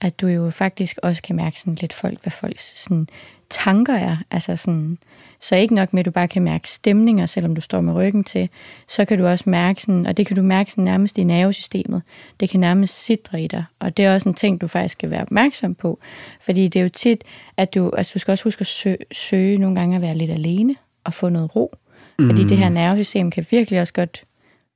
At 0.00 0.20
du 0.20 0.26
jo 0.26 0.50
faktisk 0.50 0.98
også 1.02 1.22
kan 1.22 1.36
mærke 1.36 1.60
sådan 1.60 1.74
lidt 1.80 1.92
folk, 1.92 2.22
hvad 2.22 2.30
folks 2.30 2.78
sådan, 2.78 3.08
tanker 3.50 3.94
er. 3.94 4.16
Altså 4.30 4.56
sådan, 4.56 4.98
så 5.40 5.56
ikke 5.56 5.74
nok 5.74 5.92
med, 5.92 6.00
at 6.00 6.06
du 6.06 6.10
bare 6.10 6.28
kan 6.28 6.42
mærke 6.42 6.70
stemninger, 6.70 7.26
selvom 7.26 7.54
du 7.54 7.60
står 7.60 7.80
med 7.80 7.94
ryggen 7.94 8.24
til, 8.24 8.48
så 8.88 9.04
kan 9.04 9.18
du 9.18 9.26
også 9.26 9.50
mærke 9.50 9.82
sådan, 9.82 10.06
og 10.06 10.16
det 10.16 10.26
kan 10.26 10.36
du 10.36 10.42
mærke 10.42 10.70
sådan 10.70 10.84
nærmest 10.84 11.18
i 11.18 11.24
nervesystemet. 11.24 12.02
Det 12.40 12.50
kan 12.50 12.60
nærmest 12.60 13.04
sidre 13.04 13.42
i 13.42 13.46
dig, 13.46 13.64
og 13.78 13.96
det 13.96 14.04
er 14.04 14.14
også 14.14 14.28
en 14.28 14.34
ting, 14.34 14.60
du 14.60 14.66
faktisk 14.66 14.92
skal 14.92 15.10
være 15.10 15.22
opmærksom 15.22 15.74
på. 15.74 15.98
Fordi 16.40 16.68
det 16.68 16.78
er 16.78 16.82
jo 16.82 16.88
tit, 16.88 17.24
at 17.56 17.74
du, 17.74 17.90
altså 17.90 18.10
du 18.14 18.18
skal 18.18 18.32
også 18.32 18.44
huske 18.44 18.60
at 18.60 18.66
søge, 18.66 18.98
søge 19.12 19.58
nogle 19.58 19.76
gange 19.80 19.96
at 19.96 20.02
være 20.02 20.16
lidt 20.16 20.30
alene 20.30 20.76
og 21.04 21.14
få 21.14 21.28
noget 21.28 21.56
ro. 21.56 21.74
Fordi 22.20 22.44
det 22.44 22.56
her 22.56 22.68
nervesystem 22.68 23.30
kan 23.30 23.46
virkelig 23.50 23.80
også 23.80 23.92
godt 23.92 24.24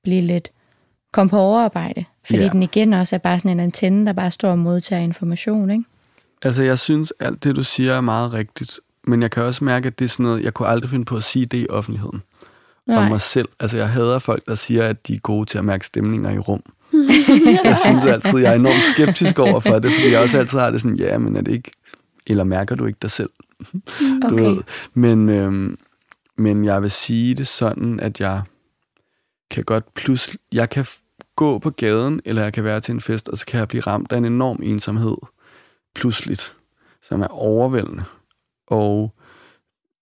blive 0.02 0.22
lidt 0.22 0.50
kom 1.12 1.28
på 1.28 1.38
overarbejde. 1.38 2.04
Fordi 2.26 2.38
Ja. 2.42 2.48
den 2.48 2.62
igen 2.62 2.92
også 2.92 3.16
er 3.16 3.18
bare 3.18 3.38
sådan 3.38 3.50
en 3.50 3.60
antenne, 3.60 4.06
der 4.06 4.12
bare 4.12 4.30
står 4.30 4.50
og 4.50 4.58
modtager 4.58 5.02
information, 5.02 5.70
ikke? 5.70 5.84
Altså, 6.42 6.62
jeg 6.62 6.78
synes, 6.78 7.12
alt 7.20 7.44
det, 7.44 7.56
du 7.56 7.62
siger, 7.62 7.92
er 7.94 8.00
meget 8.00 8.32
rigtigt. 8.32 8.80
Men 9.06 9.22
jeg 9.22 9.30
kan 9.30 9.42
også 9.42 9.64
mærke, 9.64 9.86
at 9.86 9.98
det 9.98 10.04
er 10.04 10.08
sådan 10.08 10.24
noget, 10.24 10.42
jeg 10.44 10.54
kunne 10.54 10.68
aldrig 10.68 10.90
finde 10.90 11.04
på 11.04 11.16
at 11.16 11.24
sige 11.24 11.46
det 11.46 11.58
i 11.58 11.66
offentligheden. 11.70 12.22
Om 12.88 13.04
mig 13.08 13.20
selv. 13.20 13.48
Altså, 13.60 13.76
jeg 13.76 13.88
hader 13.88 14.18
folk, 14.18 14.46
der 14.46 14.54
siger, 14.54 14.84
at 14.86 15.06
de 15.06 15.14
er 15.14 15.18
gode 15.18 15.46
til 15.46 15.58
at 15.58 15.64
mærke 15.64 15.86
stemninger 15.86 16.30
i 16.30 16.38
rum. 16.38 16.62
jeg 17.64 17.76
synes 17.84 18.04
altid, 18.04 18.38
jeg 18.38 18.50
er 18.50 18.54
enormt 18.56 18.82
skeptisk 18.94 19.38
over 19.38 19.60
for 19.60 19.78
det, 19.78 19.92
fordi 19.92 20.10
jeg 20.12 20.20
også 20.20 20.38
altid 20.38 20.58
har 20.58 20.70
det 20.70 20.80
sådan, 20.80 20.96
ja, 20.96 21.18
men 21.18 21.36
er 21.36 21.40
det 21.40 21.52
ikke... 21.52 21.70
Eller 22.26 22.44
mærker 22.44 22.74
du 22.74 22.86
ikke 22.86 22.98
dig 23.02 23.10
selv? 23.10 23.30
du 24.22 24.26
Okay. 24.32 24.44
ved. 24.44 24.62
Men, 24.94 25.28
øhm, 25.28 25.78
men 26.38 26.64
jeg 26.64 26.82
vil 26.82 26.90
sige 26.90 27.34
det 27.34 27.46
sådan, 27.48 28.00
at 28.00 28.20
jeg 28.20 28.42
kan 29.50 29.64
godt 29.64 29.94
pludselig... 29.94 30.38
Jeg 30.52 30.70
kan 30.70 30.86
gå 31.40 31.58
på 31.58 31.70
gaden, 31.70 32.20
eller 32.24 32.42
jeg 32.42 32.52
kan 32.52 32.64
være 32.64 32.80
til 32.80 32.92
en 32.92 33.00
fest, 33.00 33.28
og 33.28 33.38
så 33.38 33.46
kan 33.46 33.58
jeg 33.58 33.68
blive 33.68 33.80
ramt 33.80 34.12
af 34.12 34.18
en 34.18 34.24
enorm 34.24 34.60
ensomhed 34.62 35.16
pludseligt, 35.94 36.56
som 37.02 37.20
er 37.22 37.26
overvældende. 37.26 38.04
Og 38.66 39.14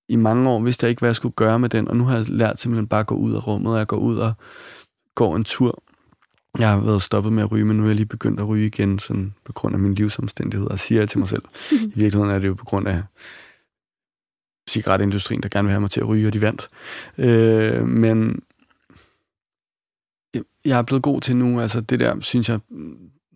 i 0.09 0.16
mange 0.16 0.51
år 0.51 0.61
vidste 0.61 0.84
jeg 0.84 0.91
ikke, 0.91 1.01
hvad 1.01 1.09
jeg 1.09 1.16
skulle 1.16 1.34
gøre 1.34 1.59
med 1.59 1.68
den, 1.68 1.89
og 1.89 1.97
nu 1.97 2.05
har 2.05 2.16
jeg 2.16 2.28
lært 2.28 2.61
simpelthen 2.61 2.86
bare 2.86 3.01
at 3.01 3.07
gå 3.07 3.14
ud 3.14 3.34
af 3.34 3.47
rummet, 3.47 3.72
og 3.72 3.78
jeg 3.78 3.86
går 3.86 3.97
ud 3.97 4.18
og 4.18 4.32
går 5.14 5.36
en 5.36 5.45
tur. 5.45 5.82
Jeg 6.59 6.68
har 6.68 6.80
været 6.80 7.03
stoppet 7.03 7.32
med 7.32 7.43
at 7.43 7.53
ryge, 7.53 7.64
men 7.64 7.76
nu 7.76 7.82
er 7.82 7.86
jeg 7.86 7.97
lige 7.97 8.07
begyndt 8.07 8.41
at 8.41 8.49
ryge 8.49 8.66
igen, 8.66 8.99
sådan 8.99 9.34
på 9.45 9.53
grund 9.53 9.74
af 9.74 9.80
min 9.80 9.95
livsomstændigheder, 9.95 10.72
og 10.72 10.78
siger 10.78 11.01
jeg 11.01 11.09
til 11.09 11.18
mig 11.18 11.28
selv. 11.28 11.43
I 11.72 11.93
virkeligheden 11.95 12.30
er 12.30 12.39
det 12.39 12.49
jo 12.49 12.55
på 12.55 12.64
grund 12.64 12.89
af 12.89 13.03
cigaretindustrien, 14.68 15.43
der 15.43 15.49
gerne 15.49 15.66
vil 15.66 15.72
have 15.72 15.80
mig 15.80 15.91
til 15.91 16.01
at 16.01 16.09
ryge, 16.09 16.26
og 16.26 16.32
de 16.32 16.41
vandt. 16.41 16.68
Øh, 17.18 17.86
men 17.86 18.43
jeg 20.64 20.78
er 20.78 20.82
blevet 20.82 21.03
god 21.03 21.20
til 21.20 21.36
nu, 21.36 21.61
altså 21.61 21.80
det 21.80 22.01
der, 22.01 22.20
synes 22.20 22.49
jeg, 22.49 22.61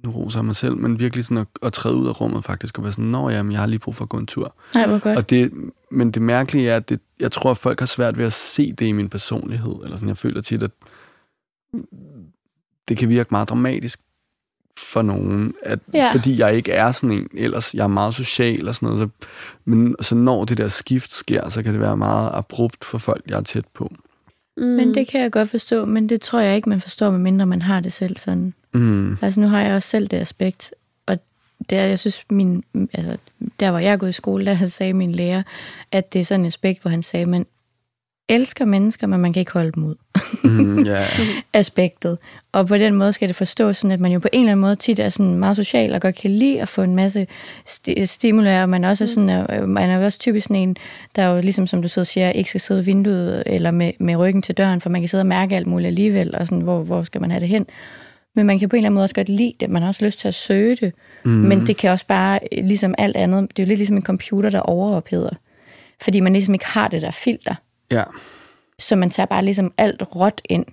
nu 0.04 0.10
roser 0.10 0.42
mig 0.42 0.56
selv, 0.56 0.76
men 0.76 0.98
virkelig 0.98 1.24
sådan 1.24 1.36
at, 1.38 1.46
at 1.62 1.72
træde 1.72 1.94
ud 1.94 2.08
af 2.08 2.20
rummet 2.20 2.44
faktisk, 2.44 2.78
og 2.78 2.84
være 2.84 2.92
sådan, 2.92 3.04
nå 3.04 3.28
jamen, 3.30 3.52
jeg 3.52 3.60
har 3.60 3.66
lige 3.66 3.78
brug 3.78 3.94
for 3.94 4.04
at 4.04 4.08
gå 4.08 4.16
en 4.18 4.26
tur. 4.26 4.54
Nej, 4.74 4.86
hvor 4.86 4.98
godt. 4.98 5.18
Og 5.18 5.30
det, 5.30 5.52
men 5.90 6.10
det 6.10 6.22
mærkelige 6.22 6.70
er, 6.70 6.76
at 6.76 6.88
det, 6.88 7.00
jeg 7.20 7.32
tror, 7.32 7.50
at 7.50 7.58
folk 7.58 7.78
har 7.78 7.86
svært 7.86 8.18
ved 8.18 8.24
at 8.24 8.32
se 8.32 8.72
det 8.72 8.86
i 8.86 8.92
min 8.92 9.08
personlighed, 9.08 9.74
eller 9.84 9.96
sådan, 9.96 10.08
jeg 10.08 10.16
føler 10.18 10.40
tit, 10.40 10.62
at 10.62 10.70
det 12.88 12.96
kan 12.96 13.08
virke 13.08 13.28
meget 13.30 13.48
dramatisk 13.48 14.00
for 14.78 15.02
nogen, 15.02 15.54
at, 15.62 15.78
Ja. 15.94 16.10
fordi 16.14 16.38
jeg 16.40 16.54
ikke 16.56 16.72
er 16.72 16.92
sådan 16.92 17.18
en, 17.18 17.28
ellers 17.34 17.74
jeg 17.74 17.84
er 17.84 17.88
meget 17.88 18.14
social 18.14 18.68
og 18.68 18.74
sådan 18.74 18.88
noget, 18.88 19.00
så, 19.00 19.26
men 19.64 19.94
så 20.00 20.14
når 20.14 20.44
det 20.44 20.58
der 20.58 20.68
skift 20.68 21.12
sker, 21.12 21.48
så 21.48 21.62
kan 21.62 21.72
det 21.72 21.80
være 21.80 21.96
meget 21.96 22.30
abrupt 22.34 22.84
for 22.84 22.98
folk, 22.98 23.22
jeg 23.28 23.36
er 23.38 23.42
tæt 23.42 23.64
på. 23.74 23.92
Mm. 24.56 24.64
Men 24.64 24.94
det 24.94 25.08
kan 25.08 25.20
jeg 25.20 25.32
godt 25.32 25.48
forstå, 25.48 25.84
men 25.84 26.08
det 26.08 26.20
tror 26.20 26.40
jeg 26.40 26.56
ikke, 26.56 26.68
man 26.68 26.80
forstår, 26.80 27.10
medmindre 27.10 27.46
man 27.46 27.62
har 27.62 27.80
det 27.80 27.92
selv 27.92 28.16
sådan. 28.16 28.54
Mm. 28.74 29.18
Altså 29.22 29.40
nu 29.40 29.48
har 29.48 29.60
jeg 29.60 29.74
også 29.74 29.88
selv 29.88 30.06
det 30.06 30.16
aspekt, 30.16 30.74
og 31.06 31.18
der, 31.70 31.82
jeg 31.82 31.98
synes, 31.98 32.24
min, 32.30 32.64
altså, 32.92 33.16
der 33.60 33.70
hvor 33.70 33.78
jeg 33.78 33.92
er 33.92 33.96
gået 33.96 34.08
i 34.08 34.12
skole, 34.12 34.46
der 34.46 34.54
sagde 34.66 34.92
min 34.92 35.12
lærer, 35.12 35.42
at 35.92 36.12
det 36.12 36.20
er 36.20 36.24
sådan 36.24 36.44
et 36.44 36.48
aspekt, 36.48 36.82
hvor 36.82 36.90
han 36.90 37.02
sagde, 37.02 37.26
man 37.26 37.46
elsker 38.28 38.64
mennesker, 38.64 39.06
men 39.06 39.20
man 39.20 39.32
kan 39.32 39.40
ikke 39.40 39.52
holde 39.52 39.72
dem 39.72 39.84
ud. 39.84 39.94
Mm, 40.44 40.82
ja. 40.82 41.04
aspektet. 41.52 42.18
Og 42.52 42.66
på 42.66 42.76
den 42.76 42.94
måde 42.94 43.12
skal 43.12 43.28
det 43.28 43.36
forstås 43.36 43.76
sådan, 43.76 43.90
at 43.90 44.00
man 44.00 44.12
jo 44.12 44.18
på 44.18 44.28
en 44.32 44.40
eller 44.40 44.52
anden 44.52 44.60
måde 44.60 44.76
tit 44.76 44.98
er 44.98 45.08
sådan 45.08 45.34
meget 45.34 45.56
social 45.56 45.94
og 45.94 46.00
godt 46.00 46.14
kan 46.14 46.30
lide 46.30 46.62
at 46.62 46.68
få 46.68 46.82
en 46.82 46.96
masse 46.96 47.26
sti- 47.66 48.06
stimuli, 48.06 48.48
og 48.48 48.68
man 48.68 48.84
også 48.84 49.04
er 49.04 49.08
sådan, 49.08 49.46
øh, 49.50 49.68
man 49.68 49.90
er 49.90 49.98
jo 49.98 50.04
også 50.04 50.18
typisk 50.18 50.44
sådan 50.44 50.56
en, 50.56 50.76
der 51.16 51.26
jo 51.26 51.40
ligesom 51.40 51.66
som 51.66 51.82
du 51.82 51.88
sidder 51.88 52.04
og 52.04 52.06
siger, 52.06 52.30
ikke 52.30 52.48
skal 52.48 52.60
sidde 52.60 52.80
i 52.80 52.84
vinduet 52.84 53.42
eller 53.46 53.70
med, 53.70 53.92
med 53.98 54.16
ryggen 54.16 54.42
til 54.42 54.56
døren, 54.56 54.80
for 54.80 54.90
man 54.90 55.00
kan 55.00 55.08
sidde 55.08 55.22
og 55.22 55.26
mærke 55.26 55.56
alt 55.56 55.66
muligt 55.66 55.86
alligevel, 55.86 56.34
og 56.34 56.46
sådan, 56.46 56.60
hvor, 56.60 56.82
hvor 56.82 57.02
skal 57.02 57.20
man 57.20 57.30
have 57.30 57.40
det 57.40 57.48
hen? 57.48 57.66
Men 58.34 58.46
man 58.46 58.58
kan 58.58 58.68
på 58.68 58.76
en 58.76 58.78
eller 58.78 58.86
anden 58.86 58.94
måde 58.94 59.04
også 59.04 59.14
godt 59.14 59.28
lide 59.28 59.54
det, 59.60 59.70
man 59.70 59.82
har 59.82 59.88
også 59.88 60.04
lyst 60.04 60.18
til 60.18 60.28
at 60.28 60.34
søge 60.34 60.76
det, 60.76 60.92
mm. 61.24 61.30
men 61.30 61.66
det 61.66 61.76
kan 61.76 61.90
også 61.90 62.06
bare, 62.06 62.40
øh, 62.52 62.64
ligesom 62.64 62.94
alt 62.98 63.16
andet, 63.16 63.50
det 63.56 63.62
er 63.62 63.66
jo 63.66 63.68
lidt 63.68 63.78
ligesom 63.78 63.96
en 63.96 64.02
computer, 64.02 64.50
der 64.50 64.60
overopheder, 64.60 65.34
fordi 66.02 66.20
man 66.20 66.32
ligesom 66.32 66.54
ikke 66.54 66.66
har 66.66 66.88
det 66.88 67.02
der 67.02 67.10
filter. 67.10 67.54
Ja. 67.92 68.04
Så 68.78 68.96
man 68.96 69.10
tager 69.10 69.26
bare 69.26 69.44
ligesom 69.44 69.72
alt 69.78 70.02
råt 70.16 70.40
ind. 70.44 70.64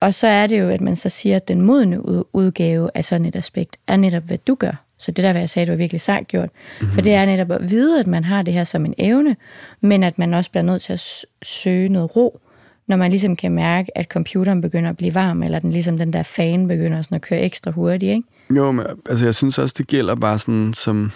Og 0.00 0.14
så 0.14 0.26
er 0.26 0.46
det 0.46 0.60
jo, 0.60 0.68
at 0.68 0.80
man 0.80 0.96
så 0.96 1.08
siger, 1.08 1.36
at 1.36 1.48
den 1.48 1.60
modne 1.60 2.08
ud- 2.08 2.24
udgave 2.32 2.90
af 2.94 3.04
sådan 3.04 3.26
et 3.26 3.36
aspekt 3.36 3.76
er 3.86 3.96
netop, 3.96 4.22
hvad 4.22 4.38
du 4.38 4.54
gør. 4.54 4.82
Så 4.98 5.10
det 5.12 5.24
der, 5.24 5.32
hvad 5.32 5.42
jeg 5.42 5.50
sagde, 5.50 5.66
du 5.66 5.72
har 5.72 5.76
virkelig 5.76 6.00
sagt 6.00 6.28
gjort. 6.28 6.48
Mm-hmm. 6.80 6.94
For 6.94 7.00
det 7.00 7.14
er 7.14 7.26
netop 7.26 7.50
at 7.50 7.70
vide, 7.70 8.00
at 8.00 8.06
man 8.06 8.24
har 8.24 8.42
det 8.42 8.54
her 8.54 8.64
som 8.64 8.84
en 8.84 8.94
evne, 8.98 9.36
men 9.80 10.02
at 10.02 10.18
man 10.18 10.34
også 10.34 10.50
bliver 10.50 10.64
nødt 10.64 10.82
til 10.82 10.92
at 10.92 11.24
søge 11.42 11.88
noget 11.88 12.16
ro, 12.16 12.40
når 12.88 12.96
man 12.96 13.10
ligesom 13.10 13.36
kan 13.36 13.52
mærke, 13.52 13.98
at 13.98 14.06
computeren 14.06 14.60
begynder 14.60 14.90
at 14.90 14.96
blive 14.96 15.14
varm, 15.14 15.42
eller 15.42 15.58
den, 15.58 15.72
ligesom 15.72 15.98
den 15.98 16.12
der 16.12 16.22
fan 16.22 16.68
begynder 16.68 17.02
sådan 17.02 17.14
at 17.14 17.22
køre 17.22 17.40
ekstra 17.40 17.70
hurtigt, 17.70 18.10
ikke? 18.10 18.28
Jo, 18.56 18.72
men 18.72 18.86
altså, 19.10 19.24
jeg 19.24 19.34
synes 19.34 19.58
også, 19.58 19.74
det 19.78 19.86
gælder 19.86 20.14
bare 20.14 20.38
sådan 20.38 20.74
som... 20.74 21.12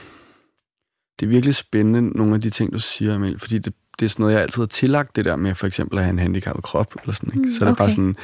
Det 1.21 1.27
er 1.27 1.31
virkelig 1.31 1.55
spændende, 1.55 2.19
nogle 2.19 2.35
af 2.35 2.41
de 2.41 2.51
ting, 2.51 2.73
du 2.73 2.79
siger, 2.79 3.15
Emil, 3.15 3.39
fordi 3.39 3.59
det, 3.59 3.75
det 4.01 4.07
er 4.07 4.09
sådan 4.09 4.23
noget, 4.23 4.35
jeg 4.35 4.43
altid 4.43 4.63
har 4.63 4.67
tillagt 4.67 5.17
det 5.17 5.25
der 5.25 5.37
med 5.37 5.55
for 5.55 5.67
eksempel 5.67 5.99
at 5.99 6.05
have 6.05 6.13
en 6.13 6.19
handicappet 6.19 6.65
krop, 6.65 6.95
eller 7.03 7.15
sådan, 7.15 7.29
ikke? 7.35 7.49
Mm, 7.49 7.55
Så 7.55 7.65
er 7.65 7.69
det 7.69 7.79
bare 7.79 7.87
okay. 7.87 7.93
sådan, 7.95 8.17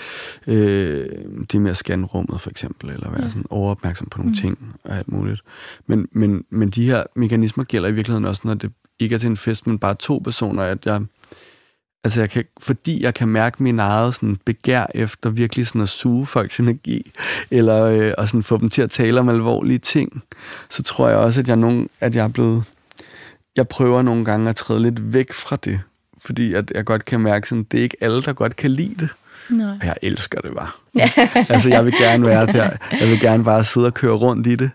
øh, 0.46 1.08
det 1.52 1.60
med 1.62 1.70
at 1.70 1.76
scanne 1.76 2.06
rummet, 2.06 2.40
for 2.40 2.50
eksempel, 2.50 2.90
eller 2.90 3.10
være 3.10 3.22
Ja. 3.22 3.28
sådan 3.28 3.44
overopmærksom 3.50 4.06
på 4.10 4.18
nogle 4.18 4.30
Mm. 4.30 4.36
ting, 4.36 4.58
og 4.84 4.96
alt 4.96 5.08
muligt. 5.08 5.40
Men, 5.86 6.08
men, 6.12 6.44
men 6.50 6.70
de 6.70 6.84
her 6.86 7.02
mekanismer 7.16 7.64
gælder 7.64 7.88
i 7.88 7.92
virkeligheden 7.92 8.24
også, 8.24 8.42
når 8.44 8.54
det 8.54 8.70
ikke 8.98 9.14
er 9.14 9.18
til 9.18 9.30
en 9.30 9.36
fest, 9.36 9.66
men 9.66 9.78
bare 9.78 9.94
to 9.94 10.18
personer, 10.24 10.62
at 10.62 10.86
jeg, 10.86 11.00
altså 12.04 12.20
jeg 12.20 12.30
kan, 12.30 12.44
fordi 12.60 13.02
jeg 13.02 13.14
kan 13.14 13.28
mærke 13.28 13.62
min 13.62 13.78
eget 13.78 14.14
sådan 14.14 14.36
begær 14.44 14.86
efter 14.94 15.30
virkelig 15.30 15.66
sådan 15.66 15.80
at 15.80 15.88
suge 15.88 16.26
folks 16.26 16.60
energi, 16.60 17.12
eller 17.50 17.82
øh, 17.84 18.12
og 18.18 18.28
sådan 18.28 18.42
få 18.42 18.56
dem 18.58 18.70
til 18.70 18.82
at 18.82 18.90
tale 18.90 19.20
om 19.20 19.28
alvorlige 19.28 19.78
ting, 19.78 20.22
så 20.70 20.82
tror 20.82 21.08
jeg 21.08 21.18
også, 21.18 21.40
at 21.40 21.48
jeg, 21.48 21.56
nogen, 21.56 21.88
at 22.00 22.16
jeg 22.16 22.24
er 22.24 22.28
blevet, 22.28 22.64
jeg 23.56 23.68
prøver 23.68 24.02
nogle 24.02 24.24
gange 24.24 24.48
at 24.50 24.56
træde 24.56 24.82
lidt 24.82 25.12
væk 25.14 25.32
fra 25.32 25.56
det, 25.56 25.80
fordi 26.18 26.54
at 26.54 26.72
jeg 26.74 26.84
godt 26.84 27.04
kan 27.04 27.20
mærke, 27.20 27.48
sådan, 27.48 27.64
det 27.64 27.78
er 27.78 27.82
ikke 27.82 27.96
alle, 28.00 28.22
der 28.22 28.32
godt 28.32 28.56
kan 28.56 28.70
lide 28.70 28.94
det. 28.94 29.08
Nej. 29.50 29.76
Og 29.80 29.86
jeg 29.86 29.96
elsker 30.02 30.40
det 30.40 30.50
bare. 30.54 30.70
altså, 31.54 31.68
jeg 31.68 31.84
vil 31.84 31.92
gerne 32.00 32.24
være 32.26 32.46
der. 32.46 32.70
Jeg 33.00 33.08
vil 33.08 33.20
gerne 33.20 33.44
bare 33.44 33.64
sidde 33.64 33.86
og 33.86 33.94
køre 33.94 34.12
rundt 34.16 34.46
i 34.46 34.54
det. 34.56 34.70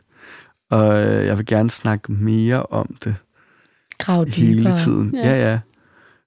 Og 0.70 1.02
øh, 1.08 1.26
jeg 1.26 1.38
vil 1.38 1.46
gerne 1.46 1.70
snakke 1.70 2.12
mere 2.12 2.64
om 2.66 2.96
det 3.04 3.16
Grav 3.98 4.26
hele 4.28 4.62
dybere. 4.62 4.78
tiden. 4.78 5.16
Ja. 5.16 5.30
Ja, 5.30 5.52
ja. 5.52 5.60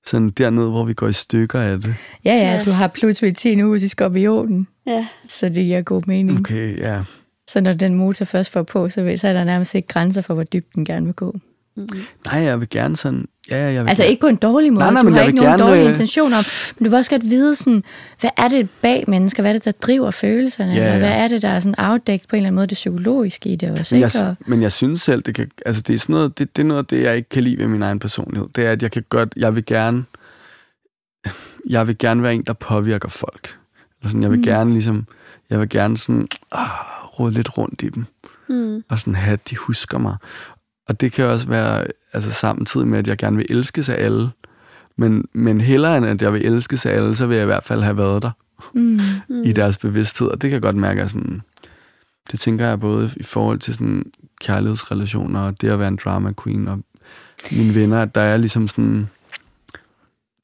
Sådan 0.07 0.31
dernede, 0.31 0.71
hvor 0.71 0.85
vi 0.85 0.95
går 0.95 1.09
i 1.09 1.13
stykker 1.13 1.61
af 1.61 1.81
det. 1.81 1.95
Ja, 2.25 2.35
ja, 2.35 2.63
du 2.65 2.71
har 2.71 2.89
Pluto 2.89 3.27
i 3.27 3.33
10 3.33 3.61
hus 3.61 3.83
i 3.83 3.89
skorpionen, 3.89 4.67
Ja. 4.87 5.07
så 5.29 5.47
det 5.49 5.55
giver 5.65 5.83
god 5.83 6.03
mening. 6.07 6.39
Okay, 6.39 6.79
ja. 6.79 7.03
Så 7.51 7.61
når 7.61 7.73
den 7.73 7.95
motor 7.95 8.25
først 8.25 8.53
får 8.53 8.63
på, 8.63 8.89
så, 8.89 9.03
vil, 9.03 9.19
så 9.19 9.29
er 9.29 9.33
der 9.33 9.45
nærmest 9.45 9.75
ikke 9.75 9.89
grænser 9.89 10.23
for, 10.23 10.35
hvor 10.35 10.43
dybt 10.45 10.75
den 10.75 10.85
gerne 10.85 11.07
vil 11.07 11.15
gå. 11.15 11.37
Mm-hmm. 11.77 12.01
Nej, 12.25 12.43
jeg 12.43 12.61
vil 12.61 12.69
gerne 12.71 12.97
sådan... 12.97 13.29
Ja, 13.51 13.57
ja, 13.57 13.73
jeg 13.73 13.83
vil 13.85 13.89
Altså 13.89 14.03
gerne. 14.03 14.11
ikke 14.11 14.21
på 14.21 14.27
en 14.27 14.37
dårlig 14.37 14.73
måde. 14.73 14.85
Nej, 14.85 14.93
nej, 14.93 15.03
du 15.03 15.05
men 15.05 15.15
har 15.15 15.21
jeg 15.21 15.27
ikke 15.29 15.41
vil 15.41 15.45
nogen 15.45 15.59
gerne, 15.59 15.71
dårlige 15.71 15.85
øh, 15.85 15.91
intentioner 15.91 16.37
om. 16.37 16.45
Men 16.79 16.85
du 16.85 16.91
vil 16.91 16.97
også 16.99 17.11
godt 17.11 17.23
vide, 17.31 17.57
sådan, 17.57 17.85
hvad 18.21 18.31
er 18.37 18.49
det 18.49 18.69
bag 18.83 19.05
mennesker? 19.09 19.43
Hvad 19.43 19.51
er 19.51 19.53
det, 19.53 19.65
der 19.65 19.73
driver 19.73 20.11
følelserne? 20.11 20.75
Ja, 20.75 20.93
ja. 20.93 20.99
hvad 20.99 21.11
er 21.13 21.29
det, 21.29 21.43
der 21.43 21.49
er 21.49 21.61
sådan 21.61 21.75
afdækt 21.79 22.29
på 22.29 22.37
en 22.37 22.39
eller 22.39 22.47
anden 22.47 22.55
måde, 22.57 22.67
det 22.67 22.75
psykologiske 22.75 23.49
i 23.49 23.57
det 23.57 23.71
også? 23.79 23.95
Men 23.95 24.05
Ikke? 24.05 24.19
jeg, 24.19 24.29
Og, 24.29 24.37
men 24.47 24.63
jeg 24.63 24.73
synes 24.73 25.03
selv, 25.03 25.23
det 25.23 25.35
kan, 25.35 25.51
altså 25.67 25.83
det 25.83 25.95
er 25.95 25.99
sådan 25.99 26.13
noget, 26.15 26.39
det, 26.39 26.57
det 26.57 26.63
er 26.63 26.67
noget 26.67 26.79
af 26.83 26.87
det, 26.87 27.03
jeg 27.03 27.17
ikke 27.17 27.29
kan 27.29 27.43
lide 27.45 27.59
ved 27.59 27.67
min 27.67 27.83
egen 27.83 27.99
personlighed. 27.99 28.49
Det 28.57 28.67
er, 28.67 28.73
at 28.73 28.83
jeg 28.83 28.91
kan 28.91 29.05
godt, 29.09 29.33
jeg 29.37 29.55
vil 29.55 29.67
gerne, 29.67 30.05
jeg 31.69 31.87
vil 31.87 31.99
gerne 31.99 32.23
være 32.23 32.35
en, 32.35 32.43
der 32.43 32.53
påvirker 32.53 33.09
folk. 33.09 33.57
Eller 34.01 34.09
sådan, 34.11 34.23
jeg 34.23 34.31
vil 34.31 34.39
Mm. 34.39 34.41
mm. 34.45 34.47
gerne 34.47 34.73
ligesom, 34.73 35.07
jeg 35.51 35.61
vil 35.61 35.69
gerne 35.69 35.99
sådan, 35.99 36.29
ah, 36.53 36.69
rode 37.21 37.33
lidt 37.33 37.59
rundt 37.59 37.83
i 37.83 37.89
dem. 37.89 38.05
Mm. 38.49 38.85
og 38.89 38.99
sådan 39.01 39.15
have, 39.15 39.33
at 39.33 39.51
de 39.51 39.57
husker 39.57 39.99
mig. 39.99 40.17
Og 40.89 41.01
det 41.01 41.13
kan 41.13 41.25
også 41.25 41.47
være 41.49 41.85
altså, 42.13 42.31
samtidig 42.31 42.89
med, 42.89 42.99
at 42.99 43.07
jeg 43.09 43.19
gerne 43.19 43.37
vil 43.37 43.47
elskes 43.51 43.89
af 43.89 44.05
alle. 44.05 44.31
Men, 44.97 45.25
men 45.33 45.61
hellere 45.61 45.97
end 45.97 46.07
at 46.07 46.23
jeg 46.23 46.33
vil 46.33 46.47
elskes 46.47 46.87
af 46.87 46.95
alle, 46.97 47.17
så 47.17 47.27
vil 47.27 47.35
jeg 47.35 47.43
i 47.43 47.47
hvert 47.47 47.65
fald 47.65 47.83
have 47.83 47.97
været 47.97 48.23
der 48.23 48.31
mm, 48.75 49.01
Mm. 49.29 49.43
i 49.43 49.53
deres 49.53 49.79
bevidsthed. 49.79 50.29
Og 50.29 50.43
det 50.43 50.51
kan 50.51 50.53
jeg 50.55 50.63
godt 50.63 50.77
mærke, 50.77 51.03
at 51.03 51.11
sådan, 51.11 51.43
det 52.31 52.41
tænker 52.41 52.67
jeg 52.69 52.81
både 52.81 53.11
i 53.17 53.23
forhold 53.23 53.59
til 53.59 53.75
sådan 53.75 54.05
kærlighedsrelationer 54.41 55.41
og 55.41 55.61
det 55.61 55.69
at 55.69 55.79
være 55.79 55.89
en 55.89 55.99
drama 56.05 56.33
queen 56.45 56.69
og 56.69 56.81
mine 57.53 57.75
venner, 57.75 58.03
at 58.03 58.15
der 58.15 58.21
er 58.21 58.37
ligesom 58.37 58.69
sådan, 58.69 59.09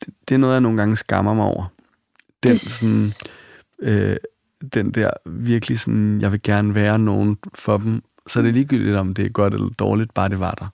det, 0.05 0.15
det 0.29 0.35
er 0.35 0.39
noget, 0.39 0.55
jeg 0.55 0.61
nogle 0.61 0.79
gange 0.79 0.97
skammer 0.97 1.35
mig 1.35 1.45
over. 1.45 1.65
Den, 2.43 2.53
Det- 2.53 2.61
sådan, 2.61 3.07
øh, 3.83 4.17
den 4.75 4.91
der 4.91 5.11
virkelig 5.27 5.81
sådan, 5.81 6.21
jeg 6.21 6.33
vil 6.33 6.43
gerne 6.43 6.75
være 6.75 6.99
nogen 6.99 7.37
for 7.55 7.77
dem, 7.79 8.03
så 8.29 8.39
er 8.39 8.43
det 8.43 8.55
ligegyldigt, 8.55 8.97
om 8.97 9.15
det 9.15 9.27
er 9.27 9.29
godt 9.29 9.55
eller 9.55 9.69
dårligt, 9.69 10.15
bare 10.15 10.29
det 10.29 10.41
var 10.41 10.51
der. 10.55 10.69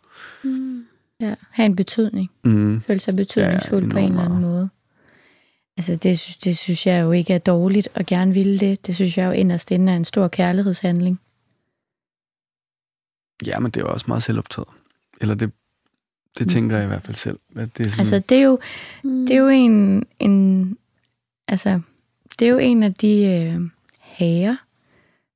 Mm. 0.49 0.87
ja, 1.21 1.35
have 1.51 1.67
en 1.67 1.77
betydning. 1.77 2.31
Mm. 2.45 2.81
Føle 2.81 3.01
sig 3.01 3.17
betydningsfuld 3.17 3.85
Ja, 3.85 3.91
på 3.91 3.99
en 3.99 4.09
eller 4.09 4.25
anden 4.25 4.41
måde. 4.41 4.69
Altså 5.77 5.97
det, 5.97 6.19
sy- 6.19 6.39
det 6.45 6.57
synes 6.59 6.87
jeg 6.87 7.03
jo 7.03 7.13
ikke 7.13 7.35
er 7.35 7.39
dårligt 7.39 7.89
at 7.95 8.07
gerne 8.07 8.35
ville 8.35 8.59
det. 8.59 8.87
Det 8.87 8.95
synes 8.95 9.19
jeg 9.19 9.27
jo 9.27 9.31
inderst 9.33 9.71
inde 9.71 9.93
er 9.93 9.97
en 9.97 10.05
stor 10.05 10.29
kærlighedshandling. 10.29 11.21
Ja, 13.47 13.59
men 13.59 13.71
det 13.71 13.81
er 13.81 13.85
jo 13.85 13.93
også 13.93 14.05
meget 14.09 14.23
selvoptaget. 14.23 14.69
Eller 15.21 15.35
det, 15.35 15.53
det 16.39 16.49
tænker 16.49 16.77
jeg 16.77 16.85
i 16.85 16.89
hvert 16.89 17.03
fald 17.03 17.17
selv. 17.17 17.39
At 17.57 17.79
det 17.79 17.87
er 17.87 17.91
sådan, 17.91 18.01
Altså 18.01 18.19
det 18.29 18.39
er 18.39 18.43
jo, 18.43 18.59
Mm. 19.05 19.27
Det 19.27 19.37
er 19.37 19.41
jo 19.41 19.49
en, 19.49 20.07
en 20.19 20.77
altså, 21.49 21.81
det 22.39 22.47
er 22.49 22.51
jo 22.53 22.59
en 22.59 22.83
af 22.83 22.95
de 22.95 23.25
øh, 23.25 23.61
hager, 24.01 24.57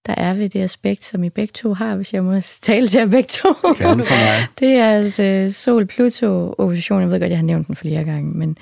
der 0.07 0.15
er 0.17 0.35
ved 0.35 0.49
det 0.49 0.61
aspekt, 0.61 1.05
som 1.05 1.25
I 1.25 1.29
begge 1.31 1.53
to 1.53 1.75
har, 1.75 1.97
hvis 1.97 2.15
jeg 2.15 2.25
må 2.25 2.41
tale 2.63 2.89
til 2.89 2.99
jer 2.99 3.07
begge 3.07 3.29
to. 3.29 3.49
gerne 3.79 4.05
for 4.05 4.15
mig. 4.15 4.47
Det 4.61 4.69
er 4.77 4.91
altså 4.91 5.47
Sol-Pluto-opposition. 5.51 7.01
Jeg 7.01 7.11
ved 7.11 7.21
godt, 7.21 7.31
jeg 7.31 7.39
har 7.39 7.45
nævnt 7.45 7.67
den 7.67 7.77
flere 7.77 8.05
gange, 8.05 8.31
men 8.33 8.57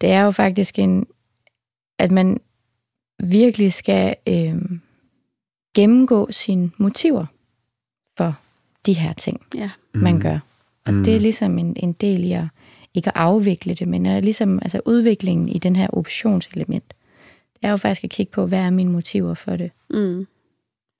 det 0.00 0.10
er 0.10 0.20
jo 0.20 0.30
faktisk 0.30 0.78
en, 0.78 1.06
at 1.98 2.10
man 2.10 2.40
virkelig 3.22 3.72
skal 3.72 4.14
øh, 4.28 4.54
gennemgå 5.76 6.28
sine 6.30 6.70
motiver 6.78 7.26
for 8.16 8.38
de 8.86 8.92
her 8.92 9.12
ting, 9.12 9.40
Ja. 9.54 9.70
man 9.94 10.20
gør. 10.20 10.38
Og 10.86 10.94
Mm. 10.94 11.04
det 11.04 11.16
er 11.16 11.20
ligesom 11.20 11.58
en, 11.58 11.76
en 11.76 11.92
del 11.92 12.24
i 12.24 12.32
at 12.32 12.44
ikke 12.94 13.08
at 13.08 13.16
afvikle 13.16 13.74
det, 13.74 13.88
men 13.88 14.06
er 14.06 14.20
ligesom 14.20 14.58
altså 14.62 14.80
udviklingen 14.86 15.48
i 15.48 15.58
den 15.58 15.76
her 15.76 15.88
optionselement. 15.92 16.94
Det 17.54 17.60
er 17.62 17.70
jo 17.70 17.76
faktisk 17.76 18.04
at 18.04 18.10
kigge 18.10 18.32
på, 18.32 18.46
hvad 18.46 18.58
er 18.58 18.70
mine 18.70 18.90
motiver 18.92 19.34
for 19.34 19.56
det. 19.56 19.70
Mm. 19.90 20.26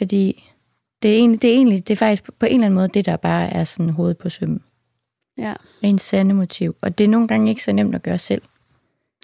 Fordi 0.03 0.51
det 1.03 1.11
er, 1.11 1.15
egentlig, 1.15 1.43
det 1.43 1.51
er 1.51 1.55
egentlig, 1.55 1.89
det 1.89 1.95
er 1.95 1.97
faktisk 1.97 2.25
på 2.39 2.47
en 2.47 2.53
eller 2.55 2.67
anden 2.67 2.75
måde 2.75 2.89
det, 2.89 3.07
der 3.07 3.17
bare 3.17 3.51
er 3.51 3.65
sådan 3.65 3.91
hovedet 3.91 4.19
på 4.19 4.29
sømmen. 4.29 4.61
Ja. 5.39 5.55
Rent 5.85 6.01
sande 6.01 6.35
motiv. 6.35 6.77
Og 6.81 6.99
det 6.99 7.05
er 7.05 7.09
nogle 7.09 7.29
gange 7.29 7.51
ikke 7.51 7.65
så 7.65 7.73
nemt 7.73 7.95
at 7.95 8.03
gøre 8.03 8.19
selv. 8.19 8.43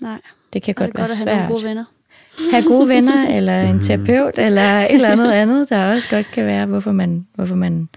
Nej. 0.03 0.21
Det 0.53 0.63
kan 0.63 0.75
Det 0.75 0.81
er 0.81 0.87
godt, 0.87 0.95
godt 0.95 0.97
være 0.97 1.05
at 1.05 1.17
have 1.17 1.25
svært. 1.25 1.37
nogle 1.37 1.55
gode 1.55 1.65
venner. 1.65 1.85
have 2.53 2.65
gode 2.69 2.89
venner, 2.89 3.29
eller 3.37 3.61
en 3.61 3.81
terapeut, 3.81 4.39
eller 4.39 4.63
et 4.81 4.95
eller 4.95 5.09
andet 5.09 5.33
andet, 5.33 5.69
der 5.69 5.93
også 5.93 6.11
godt 6.11 6.27
kan 6.27 6.47
være, 6.47 6.67
hvorfor 6.67 6.93
man, 6.93 7.27
hvorfor 7.35 7.55
man 7.55 7.89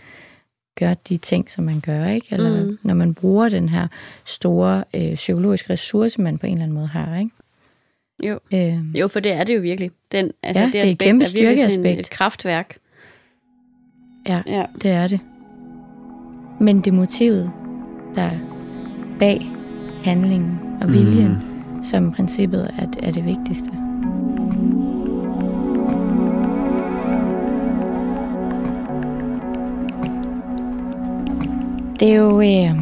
gør 0.79 0.93
de 0.93 1.17
ting, 1.17 1.51
som 1.51 1.63
man 1.63 1.79
gør, 1.79 2.07
ikke? 2.07 2.27
Eller 2.31 2.63
mm. 2.63 2.77
når 2.83 2.93
man 2.93 3.13
bruger 3.13 3.49
den 3.49 3.69
her 3.69 3.87
store 4.25 4.83
øh, 4.95 5.15
psykologiske 5.15 5.73
ressource, 5.73 6.21
man 6.21 6.37
på 6.37 6.47
en 6.47 6.53
eller 6.53 6.63
anden 6.63 6.75
måde 6.75 6.87
har, 6.87 7.17
ikke? 7.17 7.31
Jo. 8.23 8.39
Øh, 8.53 8.97
Jo, 8.99 9.07
for 9.07 9.19
det 9.19 9.31
er 9.31 9.43
det 9.43 9.55
jo 9.55 9.61
virkelig. 9.61 9.91
Den, 10.11 10.31
altså, 10.43 10.59
Ja, 10.59 10.65
det, 10.65 10.73
det 10.73 10.81
er 10.87 10.91
et 10.91 10.97
kæmpe 10.99 11.25
styrkeaspekt. 11.25 11.99
et 11.99 12.09
kraftværk. 12.09 12.77
ja, 14.27 14.41
Ja. 14.47 14.65
det 14.83 14.91
er 14.91 15.07
det. 15.07 15.19
Men 16.59 16.77
det 16.77 16.87
er 16.87 16.91
motivet, 16.95 17.51
der 18.15 18.21
er 18.21 18.37
bag 19.19 19.41
handlingen 20.03 20.59
og 20.81 20.93
viljen, 20.93 21.37
mm. 21.71 21.83
som 21.83 22.11
princippet 22.11 22.71
er, 22.79 22.87
er 23.07 23.11
det 23.11 23.25
vigtigste. 23.25 23.71
Det 31.99 32.11
er 32.11 32.15
jo 32.15 32.41
øh, 32.41 32.81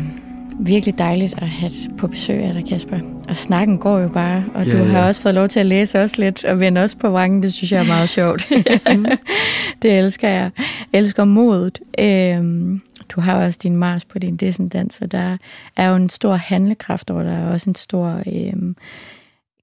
virkelig 0.59 0.97
dejligt 0.97 1.33
at 1.41 1.49
have 1.49 1.71
på 1.97 2.07
besøg 2.07 2.35
af 2.43 2.53
dig, 2.53 2.65
Kasper. 2.65 2.99
Og 3.29 3.37
snakken 3.37 3.77
går 3.77 3.99
jo 3.99 4.07
bare, 4.07 4.45
og 4.53 4.65
Ja, 4.65 4.71
du 4.71 4.83
har 4.83 4.99
ja. 4.99 5.05
også 5.05 5.21
fået 5.21 5.35
lov 5.35 5.47
til 5.47 5.59
at 5.59 5.65
læse 5.65 6.01
også 6.01 6.21
lidt, 6.21 6.45
og 6.45 6.59
vende 6.59 6.83
også 6.83 6.97
på 6.97 7.09
vrangen. 7.09 7.43
Det 7.43 7.53
synes 7.53 7.71
jeg 7.71 7.83
er 7.83 7.87
meget 7.87 8.09
sjovt. 8.09 8.49
det 9.81 9.99
elsker 9.99 10.29
jeg. 10.29 10.51
Jeg 10.93 10.99
elsker 10.99 11.23
modet. 11.23 11.79
Øhm, 11.99 12.81
du 13.09 13.21
har 13.21 13.45
også 13.45 13.59
din 13.63 13.77
Mars 13.77 14.05
på 14.05 14.19
din 14.19 14.35
descendant, 14.37 14.93
så 14.93 15.07
der 15.07 15.37
er 15.77 15.89
jo 15.89 15.95
en 15.95 16.09
stor 16.09 16.35
handlekraft 16.35 17.09
over 17.09 17.23
der, 17.23 17.45
og 17.45 17.51
også 17.51 17.69
en 17.69 17.75
stor 17.75 18.21
øhm, 18.33 18.75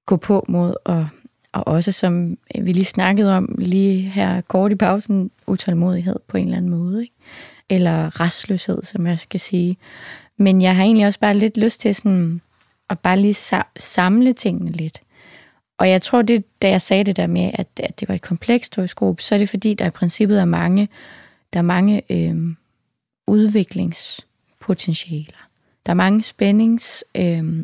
gå 0.05 0.15
på 0.15 0.45
mod, 0.47 0.73
og, 0.85 1.07
og 1.51 1.67
også 1.67 1.91
som 1.91 2.37
vi 2.61 2.73
lige 2.73 2.85
snakkede 2.85 3.37
om 3.37 3.55
lige 3.57 4.01
her 4.01 4.41
kort 4.41 4.71
i 4.71 4.75
pausen, 4.75 5.31
utålmodighed 5.47 6.15
på 6.27 6.37
en 6.37 6.43
eller 6.45 6.57
anden 6.57 6.71
måde, 6.71 7.01
ikke? 7.01 7.13
eller 7.69 8.19
restløshed, 8.19 8.83
som 8.83 9.07
jeg 9.07 9.19
skal 9.19 9.39
sige. 9.39 9.77
Men 10.37 10.61
jeg 10.61 10.75
har 10.75 10.83
egentlig 10.83 11.07
også 11.07 11.19
bare 11.19 11.37
lidt 11.37 11.57
lyst 11.57 11.81
til 11.81 11.95
sådan, 11.95 12.41
at 12.89 12.99
bare 12.99 13.19
lige 13.19 13.33
sa- 13.33 13.71
samle 13.77 14.33
tingene 14.33 14.71
lidt. 14.71 15.01
Og 15.77 15.89
jeg 15.89 16.01
tror, 16.01 16.21
det, 16.21 16.61
da 16.61 16.69
jeg 16.69 16.81
sagde 16.81 17.03
det 17.03 17.15
der 17.15 17.27
med, 17.27 17.51
at, 17.53 17.67
at 17.77 17.99
det 17.99 18.09
var 18.09 18.15
et 18.15 18.21
komplekst 18.21 18.75
horoskop, 18.75 19.21
så 19.21 19.35
er 19.35 19.39
det 19.39 19.49
fordi, 19.49 19.73
der 19.73 19.85
i 19.85 19.89
princippet 19.89 20.39
er 20.39 20.45
mange, 20.45 20.89
der 21.53 21.59
er 21.59 21.63
mange 21.63 22.01
øh, 22.09 22.55
udviklingspotentialer. 23.27 25.47
Der 25.85 25.91
er 25.91 25.95
mange 25.95 26.23
spændings 26.23 27.03
øh, 27.15 27.63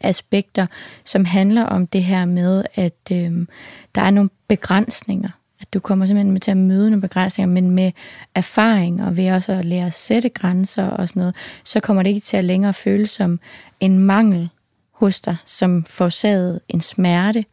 aspekter, 0.00 0.66
som 1.04 1.24
handler 1.24 1.64
om 1.64 1.86
det 1.86 2.04
her 2.04 2.24
med, 2.24 2.64
at 2.74 3.10
øh, 3.12 3.46
der 3.94 4.02
er 4.02 4.10
nogle 4.10 4.30
begrænsninger. 4.48 5.30
At 5.62 5.74
du 5.74 5.80
kommer 5.80 6.06
simpelthen 6.06 6.32
med 6.32 6.40
til 6.40 6.50
at 6.50 6.56
møde 6.56 6.90
nogle 6.90 7.00
begrænsninger, 7.00 7.52
men 7.52 7.70
med 7.70 7.92
erfaring 8.34 9.02
og 9.04 9.16
ved 9.16 9.32
også 9.32 9.52
at 9.52 9.64
lære 9.64 9.86
at 9.86 9.94
sætte 9.94 10.28
grænser 10.28 10.86
og 10.86 11.08
sådan 11.08 11.20
noget, 11.20 11.34
så 11.64 11.80
kommer 11.80 12.02
det 12.02 12.10
ikke 12.10 12.20
til 12.20 12.36
at 12.36 12.44
længere 12.44 12.74
føles 12.74 13.10
som 13.10 13.40
en 13.80 13.98
mangel 13.98 14.48
hos 14.92 15.20
dig, 15.20 15.36
som 15.44 15.84
forårsagede 15.84 16.60
en 16.68 16.80
smerte, 16.80 17.44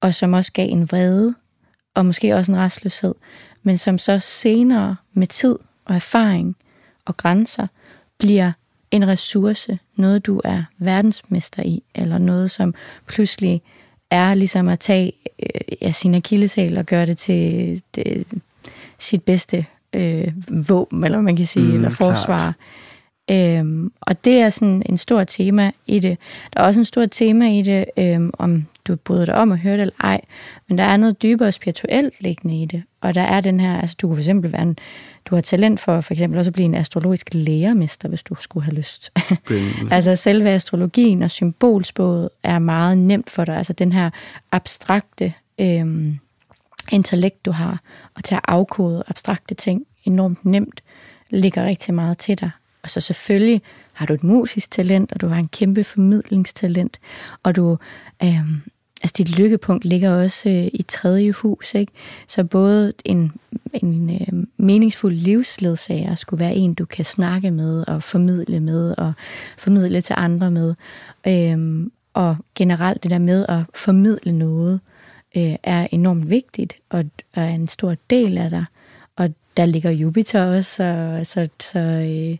og 0.00 0.14
som 0.14 0.32
også 0.32 0.52
gav 0.52 0.68
en 0.70 0.90
vrede, 0.90 1.34
og 1.94 2.06
måske 2.06 2.34
også 2.34 2.52
en 2.52 2.58
restløshed, 2.58 3.14
men 3.62 3.78
som 3.78 3.98
så 3.98 4.18
senere 4.18 4.96
med 5.12 5.26
tid 5.26 5.56
og 5.84 5.94
erfaring 5.94 6.56
og 7.04 7.16
grænser 7.16 7.66
bliver 8.18 8.52
en 8.90 9.08
ressource, 9.08 9.78
noget 9.96 10.26
du 10.26 10.40
er 10.44 10.62
verdensmester 10.78 11.62
i, 11.62 11.82
eller 11.94 12.18
noget, 12.18 12.50
som 12.50 12.74
pludselig 13.06 13.62
er 14.14 14.34
ligesom 14.34 14.68
at 14.68 14.80
tage 14.80 15.12
øh, 15.42 15.76
ja, 15.82 15.90
sin 15.90 16.14
akilleshæl 16.14 16.78
og 16.78 16.86
gøre 16.86 17.06
det 17.06 17.18
til 17.18 17.82
det, 17.94 18.26
sit 18.98 19.22
bedste 19.22 19.66
øh, 19.92 20.32
våben, 20.68 21.04
eller 21.04 21.20
man 21.20 21.36
kan 21.36 21.46
sige, 21.46 21.64
Mm, 21.66 21.74
eller 21.74 21.88
klart. 21.90 21.96
forsvar. 21.98 22.54
Øhm, 23.30 23.92
og 24.00 24.24
det 24.24 24.40
er 24.40 24.48
sådan 24.50 24.82
en 24.86 24.98
stor 24.98 25.24
tema 25.24 25.70
i 25.86 25.98
det. 25.98 26.18
Der 26.54 26.60
er 26.60 26.66
også 26.66 26.80
en 26.80 26.84
stor 26.84 27.06
tema 27.06 27.50
i 27.58 27.62
det, 27.62 27.84
øhm, 27.98 28.30
om 28.38 28.66
du 28.88 28.96
bryder 28.96 29.24
dig 29.24 29.34
om 29.34 29.52
at 29.52 29.58
høre 29.58 29.72
det 29.74 29.80
eller 29.80 29.94
ej, 30.00 30.20
men 30.68 30.78
der 30.78 30.84
er 30.84 30.96
noget 30.96 31.22
dybere 31.22 31.52
spirituelt 31.52 32.14
liggende 32.20 32.62
i 32.62 32.66
det. 32.66 32.82
Og 33.00 33.14
der 33.14 33.20
er 33.22 33.40
den 33.40 33.60
her, 33.60 33.80
altså 33.80 33.96
du 34.02 34.06
kunne 34.06 34.16
for 34.16 34.20
eksempel 34.22 34.52
være 34.52 34.62
en, 34.62 34.78
du 35.24 35.34
har 35.34 35.42
talent 35.42 35.80
for 35.80 36.00
for 36.00 36.14
eksempel 36.14 36.38
også 36.38 36.48
at 36.48 36.52
blive 36.52 36.64
en 36.64 36.74
astrologisk 36.74 37.28
lærermester, 37.32 38.08
hvis 38.08 38.22
du 38.22 38.34
skulle 38.34 38.64
have 38.64 38.74
lyst. 38.74 39.12
Altså 39.90 40.16
selve 40.16 40.50
astrologien 40.50 41.22
og 41.22 41.30
symbolsproget 41.30 42.28
er 42.42 42.58
meget 42.58 42.98
nemt 42.98 43.30
for 43.30 43.44
dig. 43.44 43.56
Altså 43.56 43.72
den 43.72 43.92
her 43.92 44.10
abstrakte 44.52 45.34
øhm, 45.60 46.18
intellekt, 46.92 47.44
du 47.44 47.50
har, 47.50 47.80
og 48.14 48.24
til 48.24 48.34
at 48.34 48.40
afkode 48.44 49.02
abstrakte 49.08 49.54
ting 49.54 49.82
enormt 50.04 50.44
nemt, 50.44 50.82
ligger 51.30 51.64
rigtig 51.64 51.94
meget 51.94 52.18
til 52.18 52.40
dig. 52.40 52.50
Og 52.82 52.90
så 52.90 53.00
selvfølgelig 53.00 53.62
har 53.92 54.06
du 54.06 54.14
et 54.14 54.24
musisk 54.24 54.70
talent, 54.70 55.12
og 55.12 55.20
du 55.20 55.28
har 55.28 55.36
en 55.36 55.48
kæmpe 55.48 55.84
formidlingstalent, 55.84 56.98
og 57.42 57.56
du, 57.56 57.78
øhm, 58.22 58.62
altså 59.04 59.14
dit 59.18 59.38
lykkepunkt 59.38 59.84
ligger 59.84 60.10
også 60.10 60.48
øh, 60.48 60.66
i 60.72 60.84
tredje 60.88 61.32
hus, 61.32 61.74
ikke? 61.74 61.92
Så 62.28 62.44
både 62.44 62.92
en, 63.04 63.32
en 63.72 64.10
øh, 64.10 64.46
meningsfuld 64.56 65.14
livsledsager 65.14 66.14
skulle 66.14 66.40
være 66.40 66.54
en, 66.54 66.74
du 66.74 66.84
kan 66.84 67.04
snakke 67.04 67.50
med 67.50 67.84
og 67.88 68.02
formidle 68.02 68.60
med 68.60 68.94
og 68.98 69.12
formidle 69.58 70.00
til 70.00 70.14
andre 70.18 70.50
med. 70.50 70.74
Øh, 71.26 71.86
og 72.14 72.36
generelt 72.54 73.02
det 73.02 73.10
der 73.10 73.18
med 73.18 73.46
at 73.48 73.62
formidle 73.74 74.32
noget 74.32 74.80
øh, 75.36 75.56
er 75.62 75.86
enormt 75.90 76.30
vigtigt 76.30 76.76
og 76.90 77.04
er 77.34 77.48
en 77.48 77.68
stor 77.68 77.94
del 78.10 78.38
af 78.38 78.50
dig. 78.50 78.64
Og 79.16 79.34
der 79.56 79.66
ligger 79.66 79.90
Jupiter 79.90 80.56
også, 80.56 80.70
så, 80.76 81.20
så, 81.24 81.48
så 81.60 81.78
øh, 81.78 82.36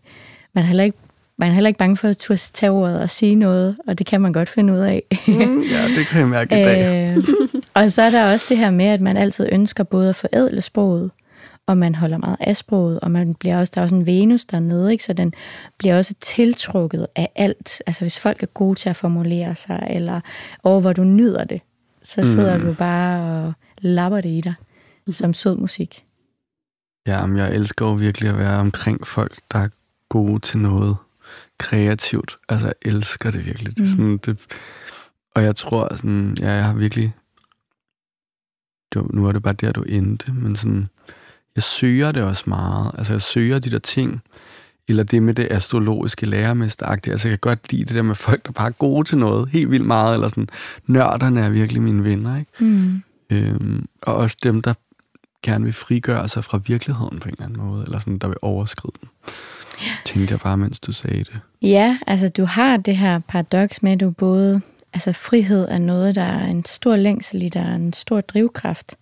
man 0.53 0.63
har 0.63 0.67
heller 0.67 0.83
ikke 0.83 0.97
man 1.37 1.49
er 1.49 1.53
heller 1.53 1.67
ikke 1.67 1.77
bange 1.77 1.97
for 1.97 2.07
at 2.07 2.17
turde 2.17 2.39
tage 2.53 2.69
ordet 2.71 2.99
og 2.99 3.09
sige 3.09 3.35
noget, 3.35 3.77
og 3.87 3.97
det 3.97 4.05
kan 4.07 4.21
man 4.21 4.33
godt 4.33 4.49
finde 4.49 4.73
ud 4.73 4.77
af. 4.79 5.03
Mm. 5.27 5.61
Ja, 5.61 5.87
det 5.97 6.05
kan 6.07 6.19
jeg 6.19 6.27
mærke 6.27 6.61
i 6.61 6.63
dag. 6.63 7.15
Øh, 7.17 7.23
og 7.73 7.91
så 7.91 8.01
er 8.01 8.09
der 8.09 8.31
også 8.31 8.45
det 8.49 8.57
her 8.57 8.69
med, 8.71 8.85
at 8.85 9.01
man 9.01 9.17
altid 9.17 9.49
ønsker 9.51 9.83
både 9.83 10.09
at 10.09 10.15
forædle 10.15 10.61
sproget, 10.61 11.11
og 11.67 11.77
man 11.77 11.95
holder 11.95 12.17
meget 12.17 12.37
af 12.39 12.55
sproget, 12.55 12.99
og 12.99 13.11
man 13.11 13.35
bliver 13.35 13.59
også, 13.59 13.71
der 13.75 13.81
er 13.81 13.83
også 13.85 13.95
en 13.95 14.05
Venus 14.05 14.45
dernede, 14.45 14.91
ikke? 14.91 15.03
så 15.03 15.13
den 15.13 15.33
bliver 15.77 15.97
også 15.97 16.13
tiltrukket 16.21 17.07
af 17.15 17.29
alt. 17.35 17.81
Altså 17.87 18.01
hvis 18.01 18.19
folk 18.19 18.43
er 18.43 18.47
gode 18.47 18.75
til 18.79 18.89
at 18.89 18.95
formulere 18.95 19.55
sig, 19.55 19.87
eller 19.89 20.19
over 20.63 20.79
hvor 20.79 20.93
du 20.93 21.03
nyder 21.03 21.43
det, 21.43 21.61
så 22.03 22.23
sidder 22.23 22.57
Mm. 22.57 22.63
du 22.63 22.73
bare 22.73 23.43
og 23.45 23.53
lapper 23.79 24.21
det 24.21 24.29
i 24.29 24.41
dig, 24.41 24.53
som 25.11 25.33
sød 25.33 25.55
musik. 25.57 26.03
Ja, 27.07 27.25
men 27.25 27.37
jeg 27.37 27.55
elsker 27.55 27.85
jo 27.85 27.93
virkelig 27.93 28.29
at 28.29 28.37
være 28.37 28.59
omkring 28.59 29.07
folk, 29.07 29.35
der 29.51 29.59
er 29.59 29.67
gode 30.09 30.39
til 30.39 30.59
noget 30.59 30.95
kreativt. 31.59 32.37
Altså, 32.49 32.67
jeg 32.67 32.75
elsker 32.81 33.31
det 33.31 33.45
virkelig. 33.45 33.77
Det 33.77 33.83
er 33.83 33.85
Mm. 33.85 33.91
sådan, 33.91 34.17
det, 34.17 34.37
og 35.35 35.43
jeg 35.43 35.55
tror, 35.55 35.95
sådan, 35.95 36.37
ja, 36.39 36.51
jeg 36.51 36.65
har 36.65 36.73
virkelig... 36.73 37.13
Det 38.93 39.13
nu 39.13 39.25
er 39.27 39.31
det 39.31 39.43
bare 39.43 39.53
der, 39.53 39.71
du 39.71 39.81
endte, 39.83 40.33
men 40.33 40.55
sådan, 40.55 40.87
jeg 41.55 41.63
søger 41.63 42.11
det 42.11 42.23
også 42.23 42.43
meget. 42.47 42.91
Altså, 42.97 43.13
jeg 43.13 43.21
søger 43.21 43.59
de 43.59 43.71
der 43.71 43.79
ting, 43.79 44.21
eller 44.87 45.03
det 45.03 45.23
med 45.23 45.33
det 45.33 45.47
astrologiske 45.51 46.25
lærermesteragtige. 46.25 47.11
Altså, 47.11 47.27
jeg 47.29 47.41
kan 47.41 47.49
godt 47.49 47.71
lide 47.71 47.85
det 47.85 47.95
der 47.95 48.01
med 48.01 48.15
folk, 48.15 48.45
der 48.45 48.51
bare 48.51 48.67
er 48.67 48.71
gode 48.71 49.07
til 49.07 49.17
noget 49.17 49.49
helt 49.49 49.71
vildt 49.71 49.85
meget, 49.85 50.13
eller 50.13 50.29
sådan, 50.29 50.49
nørderne 50.87 51.41
er 51.41 51.49
virkelig 51.49 51.81
mine 51.81 52.03
venner, 52.03 52.37
ikke? 52.39 52.51
Mm. 52.59 53.03
Øhm, 53.29 53.85
og 54.01 54.15
også 54.15 54.37
dem, 54.43 54.61
der 54.61 54.73
gerne 55.43 55.63
vil 55.63 55.73
frigøre 55.73 56.29
sig 56.29 56.43
fra 56.43 56.59
virkeligheden 56.67 57.19
på 57.19 57.27
en 57.27 57.33
eller 57.33 57.45
anden 57.45 57.61
måde, 57.65 57.83
eller 57.85 57.99
sådan, 57.99 58.17
der 58.17 58.27
vil 58.27 58.37
overskride 58.41 58.93
den. 59.01 59.09
Ja. 59.81 59.91
Tænkte 60.05 60.31
jeg 60.31 60.39
bare, 60.39 60.57
mens 60.57 60.79
du 60.79 60.91
sagde 60.91 61.17
det. 61.23 61.39
Ja, 61.61 61.97
altså 62.07 62.29
du 62.29 62.45
har 62.45 62.77
det 62.77 62.97
her 62.97 63.19
paradoks 63.19 63.83
med, 63.83 63.91
at 63.91 63.99
du 63.99 64.11
både, 64.11 64.61
altså 64.93 65.13
frihed 65.13 65.67
er 65.69 65.77
noget, 65.77 66.15
der 66.15 66.21
er 66.21 66.45
en 66.45 66.65
stor 66.65 66.95
længsel 66.95 67.43
i, 67.43 67.49
der 67.49 67.61
er 67.61 67.75
en 67.75 67.93
stor 67.93 68.21
drivkraft, 68.21 68.95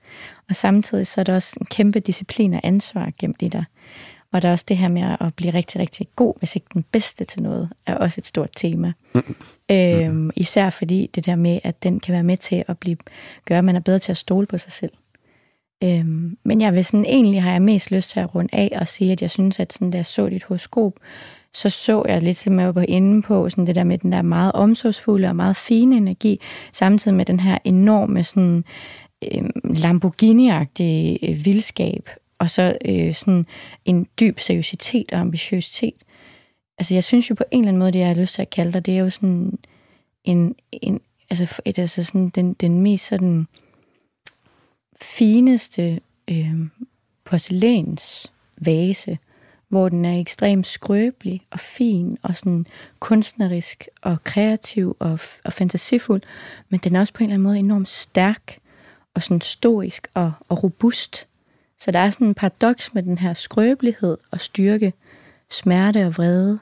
og 0.50 0.56
samtidig 0.56 1.08
så 1.08 1.22
er 1.22 1.26
der 1.26 1.36
også 1.36 1.58
en 1.60 1.66
kæmpe 1.66 2.00
disciplin 2.00 2.54
og 2.54 2.62
ansvar 2.64 3.12
gemt 3.20 3.42
i 3.42 3.48
dig. 3.48 3.66
Og 4.32 4.42
der 4.42 4.48
er 4.48 4.52
også 4.52 4.66
det 4.68 4.78
her 4.78 4.88
med 4.88 5.18
at 5.20 5.34
blive 5.36 5.54
rigtig, 5.54 5.82
rigtig 5.82 6.08
god, 6.16 6.34
hvis 6.40 6.56
ikke 6.56 6.68
den 6.74 6.86
bedste 6.92 7.24
til 7.24 7.42
noget, 7.42 7.70
er 7.86 7.96
også 7.96 8.22
et 8.22 8.26
stort 8.26 8.50
tema. 8.56 8.94
Mm. 9.14 9.36
Øhm, 9.72 10.30
især 10.36 10.70
fordi 10.70 11.10
det 11.16 11.26
der 11.26 11.36
med, 11.36 11.60
at 11.64 11.84
den 11.84 12.00
kan 12.00 12.14
være 12.14 12.24
med 12.24 12.38
til 12.38 12.64
at 12.68 12.78
blive, 12.78 12.98
gøre, 13.46 13.58
at 13.58 13.66
man 13.66 13.76
er 13.76 13.80
bedre 13.80 14.00
til 14.00 14.12
at 14.12 14.18
stole 14.18 14.48
på 14.48 14.58
sig 14.58 14.72
selv. 14.72 14.92
Øhm, 15.84 16.38
men 16.44 16.62
jeg 16.62 16.74
vil 16.74 16.86
sådan, 16.86 17.06
egentlig 17.06 17.42
har 17.42 17.52
jeg 17.52 17.62
mest 17.62 17.92
lyst 17.92 18.10
til 18.10 18.20
at 18.20 18.36
runde 18.36 18.56
af 18.56 18.78
og 18.80 18.88
sige, 18.88 19.12
at 19.12 19.22
jeg 19.22 19.30
synes, 19.30 19.60
at 19.60 19.74
sådan, 19.74 19.92
da 19.92 19.98
jeg 19.98 20.06
så 20.06 20.30
dit 20.30 20.44
horoskop, 20.44 20.94
så 21.54 21.70
så 21.70 22.04
jeg 22.08 22.22
lidt, 22.22 22.38
som 22.38 22.60
jeg 22.60 22.76
var 22.76 22.86
inde 22.88 23.22
på, 23.22 23.50
sådan 23.50 23.68
det 23.68 23.76
der 23.76 23.84
med 23.84 23.98
den 23.98 24.12
der 24.12 24.22
meget 24.22 24.52
omsorgsfulde 24.52 25.28
og 25.28 25.36
meget 25.36 25.56
fine 25.56 25.98
energi, 25.98 26.40
samtidig 26.74 27.18
med 27.18 27.26
den 27.26 27.40
her 27.40 27.58
enorme 27.64 28.24
sådan, 28.24 28.64
øh, 29.24 29.44
Lamborghini-agtige 29.64 31.30
øh, 31.30 31.46
vildskab, 31.46 32.10
og 32.40 32.50
så 32.50 32.78
øh, 32.86 33.14
sådan 33.14 33.46
en 33.86 34.08
dyb 34.20 34.40
seriøsitet 34.40 35.12
og 35.12 35.20
ambitiøsitet. 35.20 36.04
altså 36.78 36.94
jeg 36.94 37.04
synes 37.04 37.30
jo 37.30 37.36
på 37.36 37.44
en 37.52 37.60
eller 37.60 37.68
anden 37.68 37.80
måde, 37.80 37.92
det 37.92 38.00
jeg 38.00 38.08
har 38.08 38.16
lyst 38.16 38.36
til 38.36 38.42
at 38.42 38.50
kalde 38.50 38.74
dig, 38.74 38.86
det 38.86 38.94
er 38.94 39.00
jo 39.00 39.10
sådan 39.10 39.58
en, 40.24 40.56
en 40.72 41.00
altså, 41.30 41.62
et, 41.66 41.80
altså 41.80 42.04
sådan 42.04 42.30
den, 42.30 42.54
den 42.54 42.82
mest 42.82 43.08
sådan 43.08 43.48
fineste 45.04 46.00
øh, 46.30 46.56
porcelænsvase, 47.26 49.18
hvor 49.68 49.90
den 49.90 50.06
er 50.06 50.20
ekstremt 50.20 50.68
skrøbelig 50.68 51.42
og 51.52 51.60
fin 51.60 52.18
og 52.22 52.38
sådan 52.38 52.66
kunstnerisk 53.00 53.88
og 54.02 54.24
kreativ 54.24 54.98
og, 55.00 55.20
og 55.44 55.54
fantasifuld, 55.54 56.22
men 56.70 56.80
den 56.80 56.96
er 56.96 57.00
også 57.00 57.14
på 57.14 57.24
en 57.24 57.30
eller 57.30 57.34
anden 57.34 57.44
måde 57.44 57.60
enormt 57.60 57.90
stærk 57.90 58.58
og 59.14 59.24
sådan 59.24 59.42
stoisk 59.42 60.08
og, 60.14 60.32
og 60.50 60.64
robust. 60.64 61.28
Så 61.80 61.92
der 61.92 62.00
er 62.00 62.10
sådan 62.10 62.28
en 62.28 62.34
paradoks 62.34 62.94
med 62.94 63.04
den 63.04 63.18
her 63.18 63.34
skrøbelighed 63.34 64.18
og 64.32 64.42
styrke, 64.42 64.94
smerte 65.50 66.06
og 66.06 66.14
vrede 66.14 66.60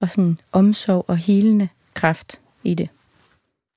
og 0.00 0.10
sådan 0.10 0.40
omsorg 0.52 1.04
og 1.08 1.16
helende 1.16 1.68
kraft 1.94 2.40
i 2.64 2.74
det. 2.74 2.88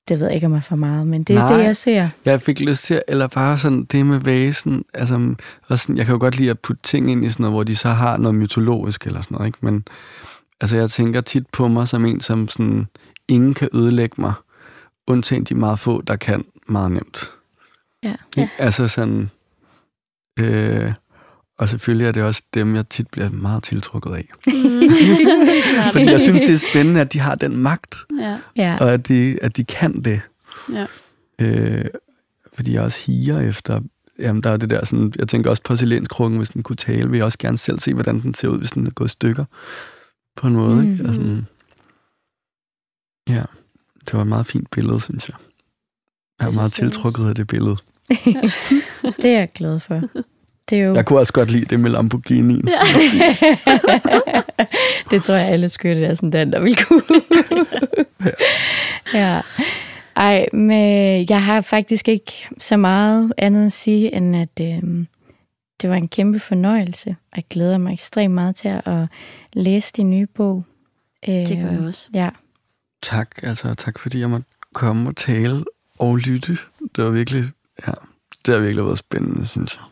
Det 0.07 0.19
ved 0.19 0.25
jeg 0.25 0.35
ikke, 0.35 0.47
om 0.47 0.53
jeg 0.53 0.63
for 0.63 0.75
meget, 0.75 1.07
men 1.07 1.23
det 1.23 1.35
er 1.35 1.39
Nej. 1.39 1.57
det, 1.57 1.63
jeg 1.63 1.75
ser. 1.75 2.09
Jeg 2.25 2.41
fik 2.41 2.59
lyst 2.59 2.83
til, 2.83 3.01
eller 3.07 3.27
bare 3.27 3.57
sådan 3.57 3.83
det 3.83 4.05
med 4.05 4.19
vasen, 4.19 4.85
altså, 4.93 5.35
og 5.67 5.79
sådan, 5.79 5.97
jeg 5.97 6.05
kan 6.05 6.13
jo 6.13 6.19
godt 6.19 6.37
lide 6.37 6.49
at 6.49 6.59
putte 6.59 6.83
ting 6.83 7.11
ind 7.11 7.25
i 7.25 7.29
sådan 7.29 7.43
noget, 7.43 7.53
hvor 7.55 7.63
de 7.63 7.75
så 7.75 7.89
har 7.89 8.17
noget 8.17 8.35
mytologisk 8.35 9.05
eller 9.07 9.21
sådan 9.21 9.35
noget, 9.35 9.47
ikke? 9.47 9.57
men 9.61 9.85
altså, 10.61 10.77
jeg 10.77 10.89
tænker 10.89 11.21
tit 11.21 11.47
på 11.47 11.67
mig 11.67 11.87
som 11.87 12.05
en, 12.05 12.19
som 12.19 12.47
sådan, 12.47 12.87
ingen 13.27 13.53
kan 13.53 13.69
ødelægge 13.73 14.21
mig, 14.21 14.33
undtagen 15.07 15.43
de 15.43 15.55
meget 15.55 15.79
få, 15.79 16.01
der 16.01 16.15
kan 16.15 16.45
meget 16.67 16.91
nemt. 16.91 17.31
Ja. 18.03 18.15
Ikke? 18.37 18.51
Altså 18.57 18.87
sådan, 18.87 19.29
øh, 20.39 20.93
og 21.61 21.69
selvfølgelig 21.69 22.07
er 22.07 22.11
det 22.11 22.23
også 22.23 22.43
dem, 22.53 22.75
jeg 22.75 22.89
tit 22.89 23.07
bliver 23.07 23.29
meget 23.29 23.63
tiltrukket 23.63 24.11
af. 24.11 24.25
Fordi 25.93 26.05
jeg 26.05 26.21
synes, 26.21 26.41
det 26.41 26.53
er 26.53 26.69
spændende, 26.71 27.01
at 27.01 27.13
de 27.13 27.19
har 27.19 27.35
den 27.35 27.57
magt, 27.57 27.95
Ja, 28.19 28.37
Ja, 28.55 28.77
og 28.81 28.93
at 28.93 29.07
de, 29.07 29.37
at 29.41 29.57
de 29.57 29.63
kan 29.63 30.01
det. 30.01 30.21
ja. 30.71 30.85
Øh, 31.41 31.85
fordi 32.53 32.73
jeg 32.73 32.81
også 32.81 32.99
higer 33.05 33.39
efter... 33.39 33.81
Jamen, 34.19 34.43
der 34.43 34.49
er 34.49 34.57
det 34.57 34.69
der 34.69 34.85
sådan... 34.85 35.13
Jeg 35.19 35.27
tænker 35.27 35.49
også 35.49 35.63
porcelænskrukken, 35.63 36.37
hvis 36.37 36.49
den 36.49 36.63
kunne 36.63 36.75
tale, 36.75 37.09
vil 37.09 37.17
jeg 37.17 37.25
også 37.25 37.37
gerne 37.37 37.57
selv 37.57 37.79
se, 37.79 37.93
hvordan 37.93 38.21
den 38.21 38.33
ser 38.33 38.47
ud, 38.47 38.57
hvis 38.57 38.71
den 38.71 38.87
er 38.87 38.91
gået 38.91 39.07
i 39.07 39.11
stykker. 39.11 39.45
På 40.35 40.47
en 40.47 40.53
måde, 40.53 40.83
mm. 40.83 40.91
ikke? 40.91 41.03
Altså, 41.07 41.41
ja, 43.29 43.43
det 44.05 44.13
var 44.13 44.21
et 44.21 44.27
meget 44.27 44.45
fint 44.45 44.71
billede, 44.71 45.01
synes 45.01 45.29
jeg. 45.29 45.37
Jeg 46.41 46.47
er 46.47 46.51
meget 46.51 46.73
tiltrukket 46.73 47.29
af 47.29 47.35
det 47.35 47.47
billede. 47.47 47.77
det 49.21 49.25
er 49.25 49.39
jeg 49.39 49.49
glad 49.53 49.79
for. 49.79 50.01
Det 50.71 50.79
er 50.79 50.83
jo... 50.83 50.95
Jeg 50.95 51.05
kunne 51.05 51.19
også 51.19 51.33
godt 51.33 51.51
lide 51.51 51.65
det 51.65 51.79
med 51.79 51.89
Lamborghinien. 51.89 52.67
Ja. 52.69 52.79
det 55.11 55.23
tror 55.23 55.33
jeg, 55.33 55.47
alle 55.47 55.69
skytte 55.69 56.05
er 56.05 56.13
sådan 56.13 56.31
den, 56.31 56.51
der 56.51 56.59
vil 56.59 56.75
kunne. 56.85 57.01
ja. 59.13 59.41
Ej, 60.15 60.45
men 60.53 61.25
jeg 61.29 61.43
har 61.43 61.61
faktisk 61.61 62.07
ikke 62.07 62.31
så 62.59 62.77
meget 62.77 63.33
andet 63.37 63.65
at 63.65 63.71
sige, 63.71 64.15
end 64.15 64.35
at 64.35 64.49
øh, 64.61 65.05
det 65.81 65.89
var 65.89 65.95
en 65.95 66.07
kæmpe 66.07 66.39
fornøjelse. 66.39 67.09
Og 67.09 67.35
jeg 67.35 67.43
glæder 67.49 67.77
mig 67.77 67.93
ekstremt 67.93 68.33
meget 68.33 68.55
til 68.55 68.67
at 68.85 69.05
læse 69.53 69.93
din 69.97 70.09
nye 70.09 70.27
bog. 70.27 70.63
Øh, 71.29 71.35
Det 71.35 71.59
gør 71.59 71.71
jeg 71.71 71.81
også. 71.87 72.07
Ja, 72.13 72.29
Tak, 73.03 73.29
altså 73.43 73.73
tak 73.73 73.99
fordi 73.99 74.19
jeg 74.19 74.29
måtte 74.29 74.45
komme 74.73 75.09
og 75.09 75.15
tale 75.15 75.63
og 75.99 76.17
lytte. 76.17 76.57
Det 76.95 77.03
var 77.03 77.09
virkelig, 77.09 77.43
ja, 77.87 77.91
det 78.45 78.53
har 78.53 78.61
virkelig 78.61 78.85
været 78.85 78.97
spændende, 78.99 79.47
synes 79.47 79.75
jeg. 79.75 79.83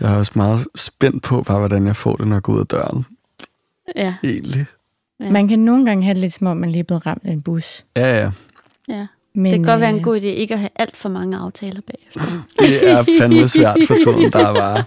Jeg 0.00 0.12
er 0.12 0.16
også 0.16 0.32
meget 0.34 0.66
spændt 0.76 1.22
på, 1.22 1.42
bare 1.42 1.58
hvordan 1.58 1.86
jeg 1.86 1.96
får 1.96 2.16
det, 2.16 2.26
når 2.28 2.36
jeg 2.36 2.42
går 2.42 2.52
ud 2.52 2.60
af 2.60 2.66
døren, 2.66 3.06
Ja, 3.96 4.14
egentlig. 4.24 4.66
Ja. 5.20 5.30
man 5.30 5.48
kan 5.48 5.58
nogle 5.58 5.86
gange 5.86 6.04
have 6.04 6.14
det 6.14 6.20
lidt 6.20 6.32
som 6.32 6.46
om, 6.46 6.56
man 6.56 6.70
lige 6.72 6.80
er 6.80 6.84
blevet 6.84 7.06
ramt 7.06 7.22
af 7.24 7.32
en 7.32 7.42
bus. 7.42 7.84
Ja, 7.96 8.16
ja. 8.22 8.30
ja. 8.88 9.06
Men, 9.34 9.44
Det 9.44 9.52
kan 9.52 9.62
godt 9.62 9.80
være 9.80 9.90
en 9.90 9.96
øh, 9.96 10.02
god 10.02 10.20
idé 10.20 10.24
ikke 10.24 10.54
at 10.54 10.60
have 10.60 10.70
alt 10.76 10.96
for 10.96 11.08
mange 11.08 11.36
aftaler 11.36 11.80
bagefter. 11.86 12.42
Det 12.58 12.90
er 12.90 13.04
fandme 13.20 13.48
svært 13.48 13.76
for 13.86 13.94
tiden, 13.94 14.32
der 14.32 14.38
er 14.48 14.54
bare... 14.54 14.84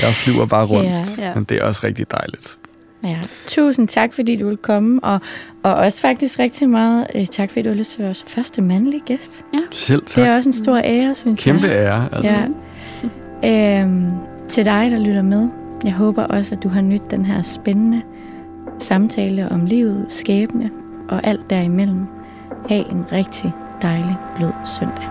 Jeg 0.00 0.14
flyver 0.14 0.46
bare 0.46 0.66
rundt, 0.66 0.88
Ja. 0.90 1.04
Ja. 1.18 1.34
men 1.34 1.44
det 1.44 1.56
er 1.56 1.64
også 1.64 1.80
rigtig 1.84 2.10
dejligt. 2.10 2.58
Ja, 3.04 3.20
tusind 3.46 3.88
tak, 3.88 4.12
fordi 4.14 4.36
du 4.36 4.44
ville 4.44 4.56
komme, 4.56 5.04
og, 5.04 5.20
og 5.62 5.74
også 5.74 6.00
faktisk 6.00 6.38
rigtig 6.38 6.68
meget 6.68 7.06
øh, 7.14 7.26
tak, 7.26 7.48
fordi 7.50 7.62
du 7.62 7.68
har 7.68 7.76
lyst 7.76 7.90
til 7.90 7.96
at 7.96 8.00
være 8.00 8.08
vores 8.08 8.24
første 8.28 8.62
mandlige 8.62 9.00
gæst. 9.06 9.44
Selv 9.70 10.00
Det 10.00 10.08
tak. 10.08 10.26
er 10.26 10.36
også 10.36 10.48
en 10.48 10.52
stor 10.52 10.76
ære, 10.84 11.14
synes 11.14 11.40
Kæmpe 11.42 11.66
jeg. 11.66 11.76
ære. 11.76 12.08
Altså. 12.12 12.32
Ja. 12.32 12.46
Øhm, 13.82 14.10
til 14.48 14.64
dig, 14.64 14.90
der 14.90 14.98
lytter 14.98 15.22
med. 15.22 15.48
Jeg 15.84 15.92
håber 15.92 16.24
også, 16.24 16.54
at 16.54 16.62
du 16.62 16.68
har 16.68 16.80
nydt 16.80 17.10
den 17.10 17.24
her 17.24 17.42
spændende 17.42 18.02
samtale 18.78 19.48
om 19.48 19.64
livet, 19.64 20.06
skæbne 20.08 20.70
og 21.08 21.26
alt 21.26 21.50
derimellem. 21.50 22.06
Ha' 22.68 22.82
en 22.90 23.04
rigtig 23.12 23.52
dejlig 23.82 24.16
blød 24.36 24.52
søndag. 24.64 25.08